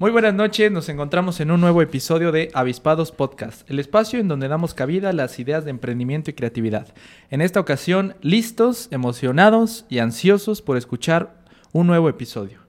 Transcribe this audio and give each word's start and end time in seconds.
Muy 0.00 0.12
buenas 0.12 0.32
noches, 0.32 0.70
nos 0.70 0.88
encontramos 0.88 1.40
en 1.40 1.50
un 1.50 1.60
nuevo 1.60 1.82
episodio 1.82 2.30
de 2.30 2.52
Avispados 2.54 3.10
Podcast, 3.10 3.68
el 3.68 3.80
espacio 3.80 4.20
en 4.20 4.28
donde 4.28 4.46
damos 4.46 4.72
cabida 4.72 5.10
a 5.10 5.12
las 5.12 5.40
ideas 5.40 5.64
de 5.64 5.70
emprendimiento 5.70 6.30
y 6.30 6.34
creatividad. 6.34 6.86
En 7.30 7.40
esta 7.40 7.58
ocasión, 7.58 8.14
listos, 8.22 8.86
emocionados 8.92 9.86
y 9.88 9.98
ansiosos 9.98 10.62
por 10.62 10.76
escuchar 10.76 11.42
un 11.72 11.88
nuevo 11.88 12.08
episodio. 12.08 12.60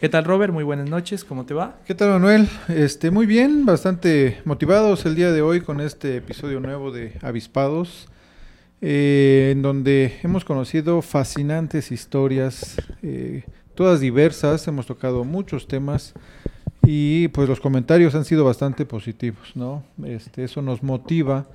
¿Qué 0.00 0.08
tal 0.08 0.24
Robert? 0.24 0.52
Muy 0.52 0.64
buenas 0.64 0.90
noches, 0.90 1.24
¿cómo 1.24 1.46
te 1.46 1.54
va? 1.54 1.78
¿Qué 1.86 1.94
tal 1.94 2.10
Manuel? 2.10 2.48
Este, 2.66 3.12
muy 3.12 3.26
bien, 3.26 3.64
bastante 3.64 4.40
motivados 4.44 5.06
el 5.06 5.14
día 5.14 5.30
de 5.30 5.40
hoy 5.40 5.60
con 5.60 5.80
este 5.80 6.16
episodio 6.16 6.58
nuevo 6.58 6.90
de 6.90 7.12
Avispados, 7.22 8.08
eh, 8.80 9.50
en 9.52 9.62
donde 9.62 10.18
hemos 10.24 10.44
conocido 10.44 11.00
fascinantes 11.00 11.92
historias, 11.92 12.74
eh, 13.04 13.44
todas 13.76 14.00
diversas, 14.00 14.66
hemos 14.66 14.86
tocado 14.86 15.22
muchos 15.22 15.68
temas 15.68 16.14
y 16.84 17.28
pues 17.28 17.48
los 17.48 17.60
comentarios 17.60 18.14
han 18.14 18.24
sido 18.24 18.44
bastante 18.44 18.84
positivos, 18.84 19.52
¿no? 19.54 19.84
Este, 20.04 20.44
eso 20.44 20.62
nos 20.62 20.82
motiva 20.82 21.46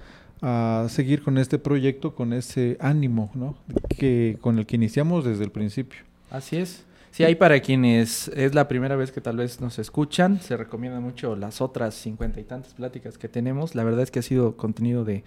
a 0.41 0.85
seguir 0.89 1.23
con 1.23 1.37
este 1.37 1.59
proyecto 1.59 2.13
con 2.15 2.33
ese 2.33 2.77
ánimo, 2.79 3.31
¿no? 3.33 3.57
Que 3.89 4.37
con 4.41 4.59
el 4.59 4.65
que 4.65 4.75
iniciamos 4.75 5.25
desde 5.25 5.43
el 5.43 5.51
principio. 5.51 5.99
Así 6.29 6.57
es. 6.57 6.83
Sí, 7.11 7.23
hay 7.23 7.35
para 7.35 7.59
quienes 7.61 8.27
es 8.29 8.53
la 8.53 8.67
primera 8.67 8.95
vez 8.95 9.11
que 9.11 9.21
tal 9.21 9.37
vez 9.37 9.59
nos 9.59 9.79
escuchan, 9.79 10.39
se 10.39 10.55
recomiendan 10.55 11.01
mucho 11.01 11.35
las 11.35 11.61
otras 11.61 11.95
cincuenta 11.95 12.39
y 12.39 12.43
tantas 12.43 12.75
pláticas 12.75 13.17
que 13.17 13.27
tenemos. 13.27 13.73
La 13.73 13.83
verdad 13.83 14.03
es 14.03 14.11
que 14.11 14.19
ha 14.19 14.23
sido 14.23 14.55
contenido 14.55 15.03
de, 15.03 15.23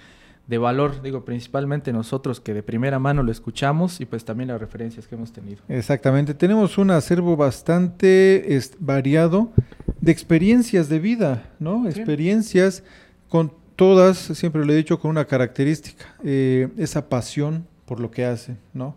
de 0.50 0.58
valor, 0.58 1.00
digo, 1.00 1.24
principalmente 1.24 1.92
nosotros 1.92 2.40
que 2.40 2.52
de 2.52 2.64
primera 2.64 2.98
mano 2.98 3.22
lo 3.22 3.30
escuchamos 3.30 4.00
y 4.00 4.04
pues 4.04 4.24
también 4.24 4.48
las 4.48 4.60
referencias 4.60 5.06
que 5.06 5.14
hemos 5.14 5.32
tenido. 5.32 5.62
Exactamente, 5.68 6.34
tenemos 6.34 6.76
un 6.76 6.90
acervo 6.90 7.36
bastante 7.36 8.60
variado 8.80 9.52
de 10.00 10.10
experiencias 10.10 10.88
de 10.88 10.98
vida, 10.98 11.44
¿no? 11.60 11.88
Experiencias 11.88 12.82
con 13.28 13.52
todas, 13.76 14.18
siempre 14.18 14.66
lo 14.66 14.72
he 14.72 14.76
dicho, 14.76 14.98
con 14.98 15.12
una 15.12 15.24
característica, 15.24 16.16
eh, 16.24 16.68
esa 16.76 17.08
pasión 17.08 17.64
por 17.86 18.00
lo 18.00 18.10
que 18.10 18.24
hacen, 18.24 18.58
¿no? 18.74 18.96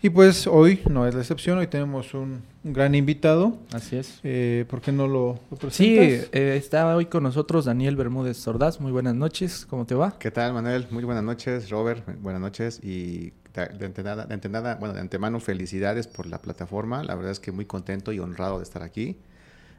Y 0.00 0.10
pues 0.10 0.46
hoy 0.46 0.80
no 0.88 1.08
es 1.08 1.14
la 1.14 1.22
excepción, 1.22 1.58
hoy 1.58 1.66
tenemos 1.66 2.14
un, 2.14 2.44
gran 2.72 2.94
invitado. 2.94 3.58
Así 3.72 3.96
es. 3.96 4.20
Eh, 4.22 4.64
¿Por 4.68 4.80
qué 4.80 4.92
no 4.92 5.06
lo, 5.06 5.38
presentas? 5.50 5.74
Sí, 5.74 5.96
eh, 5.98 6.56
está 6.56 6.94
hoy 6.94 7.06
con 7.06 7.22
nosotros 7.22 7.64
Daniel 7.64 7.96
Bermúdez 7.96 8.36
Sordaz. 8.36 8.80
Muy 8.80 8.92
buenas 8.92 9.14
noches, 9.14 9.66
¿cómo 9.66 9.86
te 9.86 9.94
va? 9.94 10.18
¿Qué 10.18 10.30
tal, 10.30 10.52
Manuel? 10.52 10.86
Muy 10.90 11.04
buenas 11.04 11.24
noches, 11.24 11.70
Robert. 11.70 12.04
Buenas 12.20 12.40
noches 12.40 12.80
y 12.82 13.32
de, 13.54 13.66
de, 13.78 13.88
de, 13.88 14.74
bueno, 14.78 14.94
de 14.94 15.00
antemano 15.00 15.40
felicidades 15.40 16.06
por 16.06 16.26
la 16.26 16.40
plataforma. 16.40 17.02
La 17.04 17.14
verdad 17.14 17.32
es 17.32 17.40
que 17.40 17.52
muy 17.52 17.64
contento 17.64 18.12
y 18.12 18.18
honrado 18.18 18.58
de 18.58 18.64
estar 18.64 18.82
aquí 18.82 19.18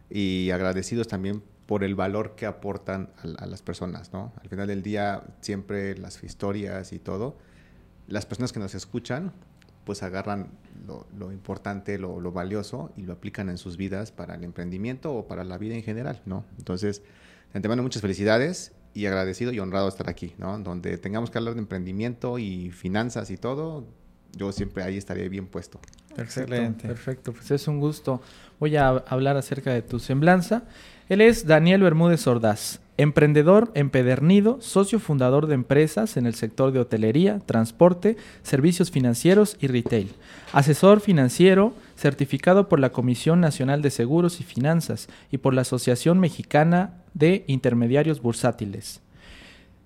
y 0.09 0.49
agradecidos 0.51 1.07
también 1.07 1.43
por 1.65 1.83
el 1.83 1.93
valor 1.93 2.35
que 2.35 2.47
aportan 2.47 3.09
a, 3.37 3.45
las 3.45 3.61
personas, 3.61 4.11
¿no? 4.11 4.33
Al 4.41 4.49
final 4.49 4.67
del 4.67 4.81
día, 4.81 5.21
siempre 5.41 5.95
las 5.97 6.23
historias 6.23 6.93
y 6.93 6.99
todo, 6.99 7.37
las 8.07 8.25
personas 8.25 8.51
que 8.51 8.59
nos 8.59 8.73
escuchan, 8.73 9.33
pues 9.89 10.03
agarran 10.03 10.51
lo, 11.17 11.31
importante, 11.31 11.97
lo, 11.97 12.31
valioso 12.31 12.91
y 12.95 13.01
lo 13.01 13.13
aplican 13.13 13.49
en 13.49 13.57
sus 13.57 13.75
vidas 13.75 14.11
para 14.11 14.35
el 14.35 14.43
emprendimiento 14.43 15.11
o 15.15 15.25
para 15.25 15.43
la 15.43 15.57
vida 15.57 15.73
en 15.73 15.81
general, 15.81 16.21
¿no? 16.27 16.45
Entonces, 16.59 17.01
de 17.51 17.57
antemano, 17.57 17.81
muchas 17.81 18.03
felicidades 18.03 18.71
y 18.93 19.07
agradecido 19.07 19.51
y 19.51 19.59
honrado 19.59 19.87
estar 19.87 20.07
aquí, 20.07 20.35
¿no? 20.37 20.59
Donde 20.59 20.99
tengamos 20.99 21.31
que 21.31 21.39
hablar 21.39 21.55
de 21.55 21.61
emprendimiento 21.61 22.37
y 22.37 22.69
finanzas 22.69 23.31
y 23.31 23.37
todo, 23.37 23.87
yo 24.37 24.51
siempre 24.51 24.83
ahí 24.83 24.95
estaré 24.95 25.27
bien 25.27 25.47
puesto. 25.47 25.79
Excelente. 26.15 26.87
Perfecto, 26.87 27.33
pues 27.33 27.49
es 27.49 27.67
un 27.67 27.79
gusto. 27.79 28.21
Voy 28.59 28.75
a 28.75 28.89
hablar 28.89 29.37
acerca 29.37 29.73
de 29.73 29.81
tu 29.81 29.97
semblanza. 29.97 30.65
Él 31.07 31.21
es 31.21 31.47
Daniel 31.47 31.81
Bermúdez 31.81 32.27
Ordaz, 32.27 32.79
emprendedor 32.99 33.71
empedernido, 33.75 34.57
socio 34.59 34.99
fundador 34.99 35.47
de 35.47 35.53
empresas 35.53 36.17
en 36.17 36.25
el 36.25 36.35
sector 36.35 36.73
de 36.73 36.79
hotelería, 36.79 37.39
transporte, 37.39 38.17
servicios 38.43 38.91
financieros 38.91 39.55
y 39.61 39.67
retail, 39.67 40.11
asesor 40.51 40.99
financiero 40.99 41.73
certificado 41.95 42.67
por 42.67 42.81
la 42.81 42.91
Comisión 42.91 43.39
Nacional 43.39 43.81
de 43.81 43.89
Seguros 43.89 44.41
y 44.41 44.43
Finanzas 44.43 45.07
y 45.31 45.37
por 45.37 45.53
la 45.53 45.61
Asociación 45.61 46.19
Mexicana 46.19 46.95
de 47.13 47.45
Intermediarios 47.47 48.21
Bursátiles. 48.21 48.99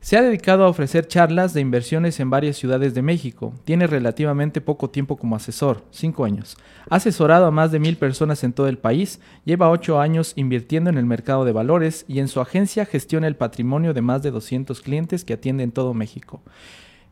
Se 0.04 0.18
ha 0.18 0.22
dedicado 0.22 0.66
a 0.66 0.68
ofrecer 0.68 1.08
charlas 1.08 1.54
de 1.54 1.62
inversiones 1.62 2.20
en 2.20 2.30
varias 2.30 2.58
ciudades 2.58 2.94
de 2.94 3.02
México. 3.02 3.54
Tiene 3.64 3.88
relativamente 3.88 4.60
poco 4.60 4.90
tiempo 4.90 5.16
como 5.16 5.38
asesor, 5.38 5.86
cinco 5.92 6.26
años. 6.26 6.58
Ha 6.90 6.98
asesorado 6.98 7.46
a 7.46 7.52
más 7.52 7.72
de 7.72 7.80
mil 7.80 7.96
personas 7.96 8.44
en 8.44 8.52
todo 8.52 8.68
el 8.68 8.78
país, 8.78 9.22
lleva 9.46 9.70
ocho 9.70 10.02
años 10.02 10.34
invirtiendo 10.36 10.90
en 10.90 10.98
el 10.98 11.06
mercado 11.06 11.46
de 11.46 11.54
valores 11.54 12.04
y 12.10 12.20
en 12.20 12.28
su 12.28 12.42
agencia 12.42 12.86
gestiona 12.86 13.28
el 13.28 13.38
patrimonio 13.38 13.94
de 13.94 14.02
más 14.02 14.22
de 14.24 14.32
200 14.32 14.82
clientes 14.82 15.24
que 15.24 15.36
atiende 15.36 15.64
en 15.64 15.72
todo 15.72 15.94
México. 15.94 16.42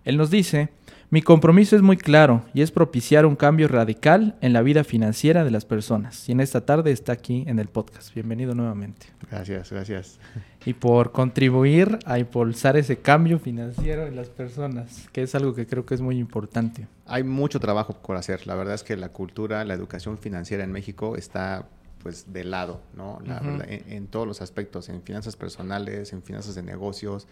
Él 0.03 0.17
nos 0.17 0.29
dice, 0.29 0.67
mi 1.11 1.21
compromiso 1.21 1.75
es 1.75 1.81
muy 1.81 1.97
claro 1.97 2.45
y 2.53 2.61
es 2.61 2.71
propiciar 2.71 3.25
un 3.25 3.35
cambio 3.35 3.67
radical 3.67 4.37
en 4.39 4.53
la 4.53 4.61
vida 4.61 4.85
financiera 4.85 5.43
de 5.43 5.51
las 5.51 5.65
personas. 5.65 6.29
Y 6.29 6.31
en 6.31 6.39
esta 6.39 6.65
tarde 6.65 6.93
está 6.93 7.11
aquí 7.11 7.43
en 7.47 7.59
el 7.59 7.67
podcast. 7.67 8.13
Bienvenido 8.13 8.55
nuevamente. 8.55 9.07
Gracias, 9.29 9.71
gracias. 9.71 10.19
Y 10.65 10.73
por 10.73 11.11
contribuir 11.11 11.99
a 12.05 12.17
impulsar 12.17 12.77
ese 12.77 12.99
cambio 12.99 13.39
financiero 13.39 14.07
en 14.07 14.15
las 14.15 14.29
personas, 14.29 15.09
que 15.11 15.23
es 15.23 15.35
algo 15.35 15.53
que 15.53 15.67
creo 15.67 15.85
que 15.85 15.95
es 15.95 16.01
muy 16.01 16.17
importante. 16.17 16.87
Hay 17.05 17.23
mucho 17.23 17.59
trabajo 17.59 17.93
por 17.93 18.15
hacer. 18.15 18.47
La 18.47 18.55
verdad 18.55 18.75
es 18.75 18.83
que 18.83 18.95
la 18.95 19.09
cultura, 19.09 19.65
la 19.65 19.73
educación 19.73 20.17
financiera 20.17 20.63
en 20.63 20.71
México 20.71 21.17
está 21.17 21.67
pues 22.01 22.31
de 22.31 22.43
lado, 22.45 22.81
¿no? 22.95 23.19
en, 23.67 24.07
todos 24.07 24.25
los 24.25 24.41
aspectos, 24.41 24.89
en 24.89 25.03
finanzas 25.03 25.35
personales, 25.35 26.13
en 26.13 26.23
finanzas 26.23 26.55
de 26.55 26.63
negocios, 26.63 27.27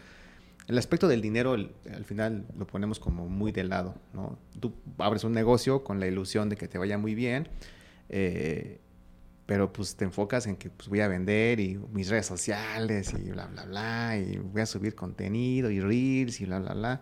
el 0.69 0.77
aspecto 0.77 1.07
del 1.07 1.19
dinero 1.19 1.53
al 1.53 2.05
final 2.05 2.45
lo 2.55 2.67
ponemos 2.67 2.99
como 2.99 3.27
muy 3.27 3.51
de 3.51 3.63
lado, 3.63 3.95
¿no? 4.13 4.37
Tú 4.59 4.75
abres 4.99 5.23
un 5.23 5.33
negocio 5.33 5.83
con 5.83 5.99
la 5.99 6.05
ilusión 6.05 6.47
de 6.47 6.57
que 6.57 6.67
te 6.67 6.77
vaya 6.77 6.99
muy 6.99 7.15
bien, 7.15 7.49
eh, 8.07 8.79
pero 9.47 9.73
pues 9.73 9.95
te 9.95 10.05
enfocas 10.05 10.45
en 10.45 10.57
que 10.57 10.69
pues, 10.69 10.87
voy 10.87 10.99
a 10.99 11.07
vender 11.07 11.59
y 11.59 11.79
mis 11.91 12.07
redes 12.07 12.27
sociales 12.27 13.15
y 13.17 13.31
bla, 13.31 13.47
bla, 13.47 13.65
bla, 13.65 14.17
y 14.19 14.37
voy 14.37 14.61
a 14.61 14.67
subir 14.67 14.93
contenido 14.93 15.71
y 15.71 15.79
reels 15.79 16.39
y 16.39 16.45
bla, 16.45 16.59
bla, 16.59 16.75
bla. 16.75 17.01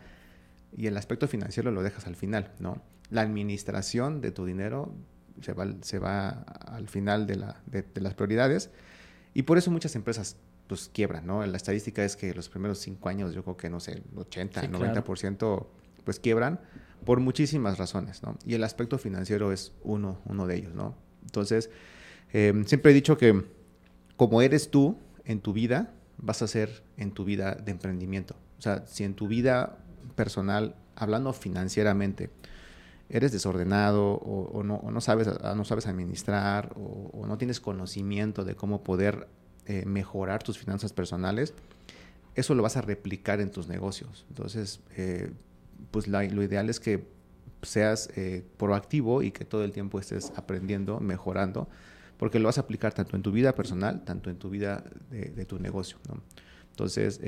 Y 0.73 0.87
el 0.87 0.95
aspecto 0.95 1.27
financiero 1.27 1.69
lo 1.69 1.83
dejas 1.83 2.07
al 2.07 2.15
final, 2.15 2.53
¿no? 2.59 2.81
La 3.09 3.19
administración 3.19 4.21
de 4.21 4.31
tu 4.31 4.45
dinero 4.45 4.95
se 5.41 5.51
va, 5.51 5.67
se 5.81 5.99
va 5.99 6.29
al 6.29 6.87
final 6.87 7.27
de, 7.27 7.35
la, 7.35 7.61
de 7.65 7.85
las 7.99 8.13
prioridades 8.13 8.69
y 9.33 9.43
por 9.43 9.57
eso 9.57 9.71
muchas 9.71 9.93
empresas 9.97 10.37
pues 10.67 10.89
quiebran, 10.93 11.25
¿no? 11.25 11.45
La 11.45 11.57
estadística 11.57 12.03
es 12.03 12.15
que 12.15 12.33
los 12.33 12.49
primeros 12.49 12.79
cinco 12.79 13.09
años, 13.09 13.33
yo 13.33 13.43
creo 13.43 13.57
que, 13.57 13.69
no 13.69 13.79
sé, 13.79 13.93
el 13.93 14.03
80, 14.15 14.63
90% 14.69 15.67
pues 16.03 16.19
quiebran 16.19 16.59
por 17.05 17.19
muchísimas 17.19 17.77
razones, 17.77 18.23
¿no? 18.23 18.37
Y 18.45 18.53
el 18.53 18.63
aspecto 18.63 18.97
financiero 18.97 19.51
es 19.51 19.73
uno, 19.83 20.19
uno 20.25 20.47
de 20.47 20.55
ellos, 20.55 20.73
¿no? 20.73 20.95
Entonces, 21.23 21.69
em, 22.33 22.65
siempre 22.65 22.91
he 22.91 22.95
dicho 22.95 23.17
que 23.17 23.45
como 24.15 24.41
eres 24.41 24.71
tú 24.71 24.97
en 25.25 25.41
tu 25.41 25.53
vida, 25.53 25.93
vas 26.17 26.41
a 26.41 26.47
ser 26.47 26.83
en 26.97 27.11
tu 27.11 27.23
vida 27.23 27.55
de 27.55 27.71
emprendimiento. 27.71 28.35
O 28.57 28.61
sea, 28.61 28.85
si 28.87 29.03
en 29.03 29.13
tu 29.13 29.27
vida 29.27 29.77
personal, 30.15 30.75
hablando 30.95 31.33
financieramente, 31.33 32.29
eres 33.09 33.31
desordenado 33.31 34.13
o, 34.15 34.63
no, 34.63 34.81
no, 34.91 35.01
sabes, 35.01 35.27
no 35.27 35.63
sabes 35.63 35.87
administrar 35.87 36.73
o, 36.75 37.09
o, 37.13 37.27
no 37.27 37.37
tienes 37.37 37.61
conocimiento 37.61 38.43
de 38.43 38.55
cómo 38.55 38.83
poder 38.83 39.27
eh, 39.69 39.83
mejorar 39.85 40.43
tus 40.43 40.57
finanzas 40.57 40.93
personales, 40.93 41.53
eso 42.35 42.55
lo 42.55 42.63
vas 42.63 42.77
a 42.77 42.81
replicar 42.81 43.41
en 43.41 43.51
tus 43.51 43.67
negocios. 43.67 44.25
Entonces, 44.29 44.79
eh, 44.95 45.29
pues 45.91 46.07
lo 46.07 46.23
ideal 46.23 46.69
es 46.69 46.79
que 46.79 47.05
seas 47.63 48.09
eh, 48.15 48.45
proactivo 48.55 49.23
y 49.23 49.31
que 49.31 49.43
todo 49.43 49.65
el 49.65 49.73
tiempo 49.73 49.99
estés 49.99 50.31
aprendiendo, 50.37 51.01
mejorando, 51.01 51.67
porque 52.17 52.39
lo 52.39 52.45
vas 52.45 52.57
a 52.57 52.61
aplicar 52.61 52.93
tanto 52.93 53.17
en 53.17 53.23
tu 53.23 53.33
vida 53.33 53.55
personal, 53.55 54.05
tanto 54.05 54.29
en 54.29 54.37
tu 54.37 54.49
vida 54.49 54.85
de, 55.09 55.43
tu 55.43 55.59
negocio. 55.59 55.97
Entonces, 56.69 57.19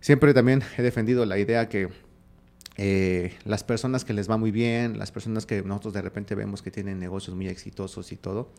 siempre 0.00 0.34
también 0.34 0.64
he 0.78 0.82
defendido 0.82 1.24
la 1.26 1.38
idea 1.38 1.68
que 1.68 1.90
las 3.44 3.62
personas 3.62 4.04
que 4.04 4.14
les 4.14 4.28
va 4.28 4.36
muy 4.36 4.50
bien, 4.50 4.98
las 4.98 5.12
personas 5.12 5.46
que 5.46 5.62
nosotros 5.62 5.94
de 5.94 6.02
repente 6.02 6.34
vemos 6.34 6.60
que 6.60 6.72
tienen 6.72 6.98
negocios 6.98 7.36
muy 7.36 7.46
exitosos 7.46 8.10
y 8.10 8.16
todo, 8.16 8.50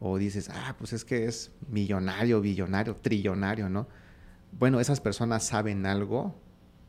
o 0.00 0.18
dices, 0.18 0.50
ah, 0.50 0.74
pues 0.78 0.92
es 0.92 1.04
que 1.04 1.26
es 1.26 1.52
millonario, 1.68 2.40
billonario, 2.40 2.96
trillonario, 2.96 3.68
¿no? 3.68 3.86
Bueno, 4.52 4.80
esas 4.80 5.00
personas 5.00 5.44
saben 5.44 5.86
algo 5.86 6.34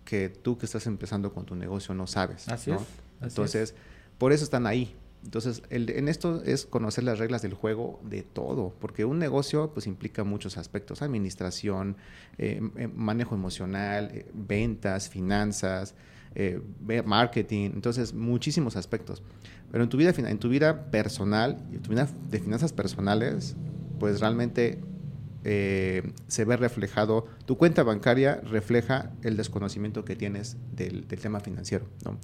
que 0.04 0.30
tú 0.30 0.58
que 0.58 0.66
estás 0.66 0.86
empezando 0.88 1.34
con 1.34 1.46
tu 1.46 1.56
negocio 1.56 1.96
no 1.96 2.08
sabes. 2.08 2.48
Así 2.48 2.72
¿no? 2.72 2.78
es. 2.78 2.84
Entonces, 3.22 3.76
por 4.18 4.32
eso 4.32 4.44
están 4.44 4.68
ahí. 4.68 4.96
Entonces, 5.24 5.64
el, 5.72 5.90
en 5.90 6.08
esto 6.08 6.44
es 6.44 6.68
conocer 6.68 7.04
las 7.04 7.18
reglas 7.18 7.42
del 7.42 7.56
juego 7.56 8.00
de 8.04 8.22
todo, 8.22 8.76
porque 8.80 9.06
un 9.06 9.18
negocio 9.18 9.72
pues 9.74 9.88
implica 9.88 10.24
muchos 10.24 10.58
aspectos, 10.58 11.02
administración, 11.02 11.98
eh, 12.38 12.62
eh, 12.78 12.88
manejo 12.88 13.34
emocional, 13.34 14.12
eh, 14.14 14.30
ventas, 14.34 15.10
finanzas, 15.10 15.96
marketing, 17.06 17.72
entonces 17.74 18.14
muchísimos 18.14 18.76
aspectos. 18.76 19.24
Pero 19.72 19.84
en 19.84 19.90
tu 19.90 19.98
vida, 19.98 20.14
en 20.16 20.38
tu 20.40 20.50
vida 20.50 20.90
personal, 20.92 21.58
en 21.72 21.82
tu 21.82 21.90
vida 21.92 22.08
de 22.30 22.40
finanzas 22.40 22.74
personales, 22.74 23.56
pues 24.00 24.20
realmente 24.20 24.80
se 25.44 26.46
ve 26.46 26.58
reflejado, 26.58 27.28
tu 27.46 27.58
cuenta 27.58 27.84
bancaria 27.84 28.42
refleja 28.44 29.12
el 29.22 29.38
desconocimiento 29.38 30.04
que 30.04 30.16
tienes 30.16 30.58
del, 30.76 31.08
del 31.08 31.20
tema 31.20 31.40
financiero, 31.40 31.86
¿no? 32.04 32.18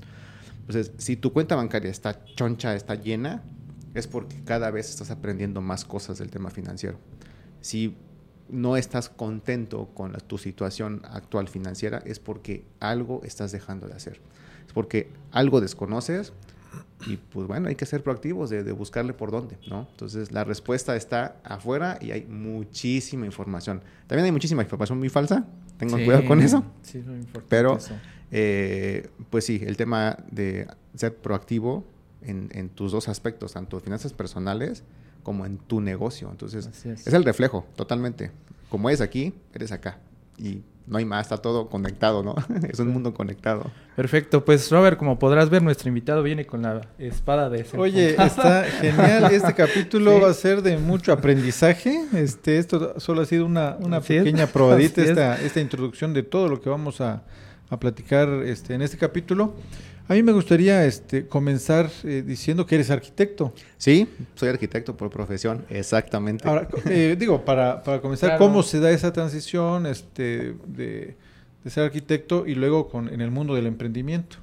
Entonces, 0.61 0.91
si 0.97 1.17
tu 1.17 1.31
cuenta 1.31 1.55
bancaria 1.55 1.91
está 1.91 2.23
choncha, 2.25 2.75
está 2.75 2.95
llena, 2.95 3.43
es 3.93 4.07
porque 4.07 4.41
cada 4.43 4.71
vez 4.71 4.89
estás 4.89 5.11
aprendiendo 5.11 5.61
más 5.61 5.85
cosas 5.85 6.17
del 6.17 6.29
tema 6.29 6.49
financiero. 6.49 6.97
Si 7.61 7.95
no 8.51 8.77
estás 8.77 9.09
contento 9.09 9.89
con 9.93 10.13
tu 10.27 10.37
situación 10.37 11.01
actual 11.09 11.47
financiera, 11.47 12.03
es 12.05 12.19
porque 12.19 12.65
algo 12.79 13.21
estás 13.23 13.51
dejando 13.51 13.87
de 13.87 13.93
hacer. 13.93 14.19
Es 14.67 14.73
porque 14.73 15.09
algo 15.31 15.61
desconoces 15.61 16.33
y 17.07 17.17
pues 17.17 17.47
bueno, 17.47 17.67
hay 17.67 17.75
que 17.75 17.85
ser 17.85 18.03
proactivos 18.03 18.49
de, 18.49 18.71
buscarle 18.71 19.13
por 19.13 19.31
dónde, 19.31 19.57
¿no? 19.67 19.87
Entonces 19.91 20.31
la 20.31 20.43
respuesta 20.43 20.95
está 20.95 21.37
afuera 21.43 21.97
y 21.99 22.11
hay 22.11 22.25
muchísima 22.25 23.25
información. 23.25 23.81
También 24.07 24.25
hay 24.25 24.31
muchísima 24.31 24.61
información 24.61 24.99
muy 24.99 25.09
falsa, 25.09 25.45
tengo 25.77 25.95
cuidado 25.95 26.25
con 26.25 26.41
eso. 26.41 26.63
Sí, 26.83 27.03
Pero 27.49 27.79
eh, 28.31 29.09
pues 29.29 29.45
sí, 29.45 29.61
el 29.65 29.77
tema 29.77 30.17
de 30.29 30.67
ser 30.95 31.15
proactivo 31.15 31.85
en, 32.21 32.69
tus 32.69 32.91
dos 32.91 33.09
aspectos, 33.09 33.53
tanto 33.53 33.79
finanzas 33.79 34.13
personales 34.13 34.83
como 35.23 35.45
en 35.45 35.57
tu 35.57 35.81
negocio. 35.81 36.29
Entonces, 36.29 36.67
es. 36.85 37.07
el 37.07 37.23
reflejo, 37.23 37.65
totalmente. 37.75 38.31
Como 38.69 38.89
es 38.89 39.01
aquí, 39.01 39.33
eres 39.53 39.71
acá. 39.71 39.99
Y 40.37 40.61
no 40.87 40.97
hay 40.97 41.05
más, 41.05 41.25
está 41.25 41.37
todo 41.37 41.69
conectado, 41.69 42.23
¿no? 42.23 42.35
es 42.69 42.79
un 42.79 42.89
mundo 42.89 43.13
conectado. 43.13 43.71
Perfecto, 43.95 44.43
pues 44.43 44.69
Robert, 44.71 44.97
como 44.97 45.19
podrás 45.19 45.49
ver, 45.49 45.61
nuestro 45.61 45.89
invitado 45.89 46.23
viene 46.23 46.45
con 46.45 46.63
la 46.63 46.81
espada 46.97 47.49
de 47.49 47.61
ese. 47.61 47.77
Oye, 47.77 48.15
está 48.21 48.63
genial, 48.63 49.25
este 49.31 49.53
capítulo 49.53 50.19
va 50.19 50.29
a 50.29 50.33
ser 50.33 50.61
de 50.61 50.77
mucho 50.77 51.13
aprendizaje. 51.13 52.05
Este, 52.13 52.57
esto 52.57 52.99
solo 52.99 53.21
ha 53.21 53.25
sido 53.25 53.45
una, 53.45 53.77
una 53.79 54.01
pequeña 54.01 54.47
probadita, 54.47 55.01
esta, 55.03 55.41
esta 55.41 55.61
introducción 55.61 56.13
de 56.13 56.23
todo 56.23 56.49
lo 56.49 56.59
que 56.61 56.69
vamos 56.69 56.99
a, 56.99 57.23
a 57.69 57.79
platicar 57.79 58.27
este, 58.45 58.73
en 58.73 58.81
este 58.81 58.97
capítulo. 58.97 59.53
A 60.07 60.13
mí 60.13 60.23
me 60.23 60.31
gustaría 60.31 60.85
este, 60.85 61.27
comenzar 61.27 61.89
eh, 62.03 62.23
diciendo 62.25 62.65
que 62.65 62.75
eres 62.75 62.89
arquitecto. 62.89 63.53
Sí, 63.77 64.07
soy 64.35 64.49
arquitecto 64.49 64.97
por 64.97 65.09
profesión, 65.09 65.65
exactamente. 65.69 66.47
Ahora, 66.47 66.67
eh, 66.85 67.15
digo, 67.19 67.45
para, 67.45 67.81
para 67.83 68.01
comenzar, 68.01 68.37
¿cómo 68.37 68.63
se 68.63 68.79
da 68.79 68.91
esa 68.91 69.13
transición 69.13 69.85
este, 69.85 70.55
de, 70.65 71.15
de, 71.63 71.69
ser 71.69 71.83
arquitecto 71.83 72.45
y 72.45 72.55
luego 72.55 72.89
con, 72.89 73.07
en 73.07 73.21
el 73.21 73.31
mundo 73.31 73.55
del 73.55 73.67
emprendimiento? 73.67 74.37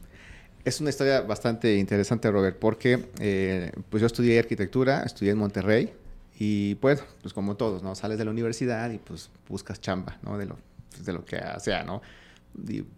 Es 0.65 0.81
una 0.81 0.91
historia 0.91 1.21
bastante 1.23 1.77
interesante, 1.77 2.31
Robert, 2.31 2.59
porque 2.59 3.07
eh, 3.21 3.73
pues 3.91 4.01
yo 4.01 4.07
estudié 4.07 4.39
arquitectura, 4.39 5.03
estudié 5.03 5.33
en 5.33 5.39
Monterrey 5.39 5.93
y 6.39 6.77
pues, 6.77 7.03
pues 7.21 7.35
como 7.35 7.57
todos, 7.57 7.83
¿no? 7.83 7.95
Sales 7.95 8.19
de 8.19 8.25
la 8.25 8.31
universidad 8.31 8.91
y 8.91 8.99
pues 8.99 9.31
buscas 9.49 9.81
chamba, 9.81 10.19
¿no? 10.23 10.39
De 10.39 10.47
lo, 10.47 10.59
de 11.05 11.13
lo 11.13 11.25
que 11.25 11.41
sea, 11.59 11.85
¿no? 11.85 12.01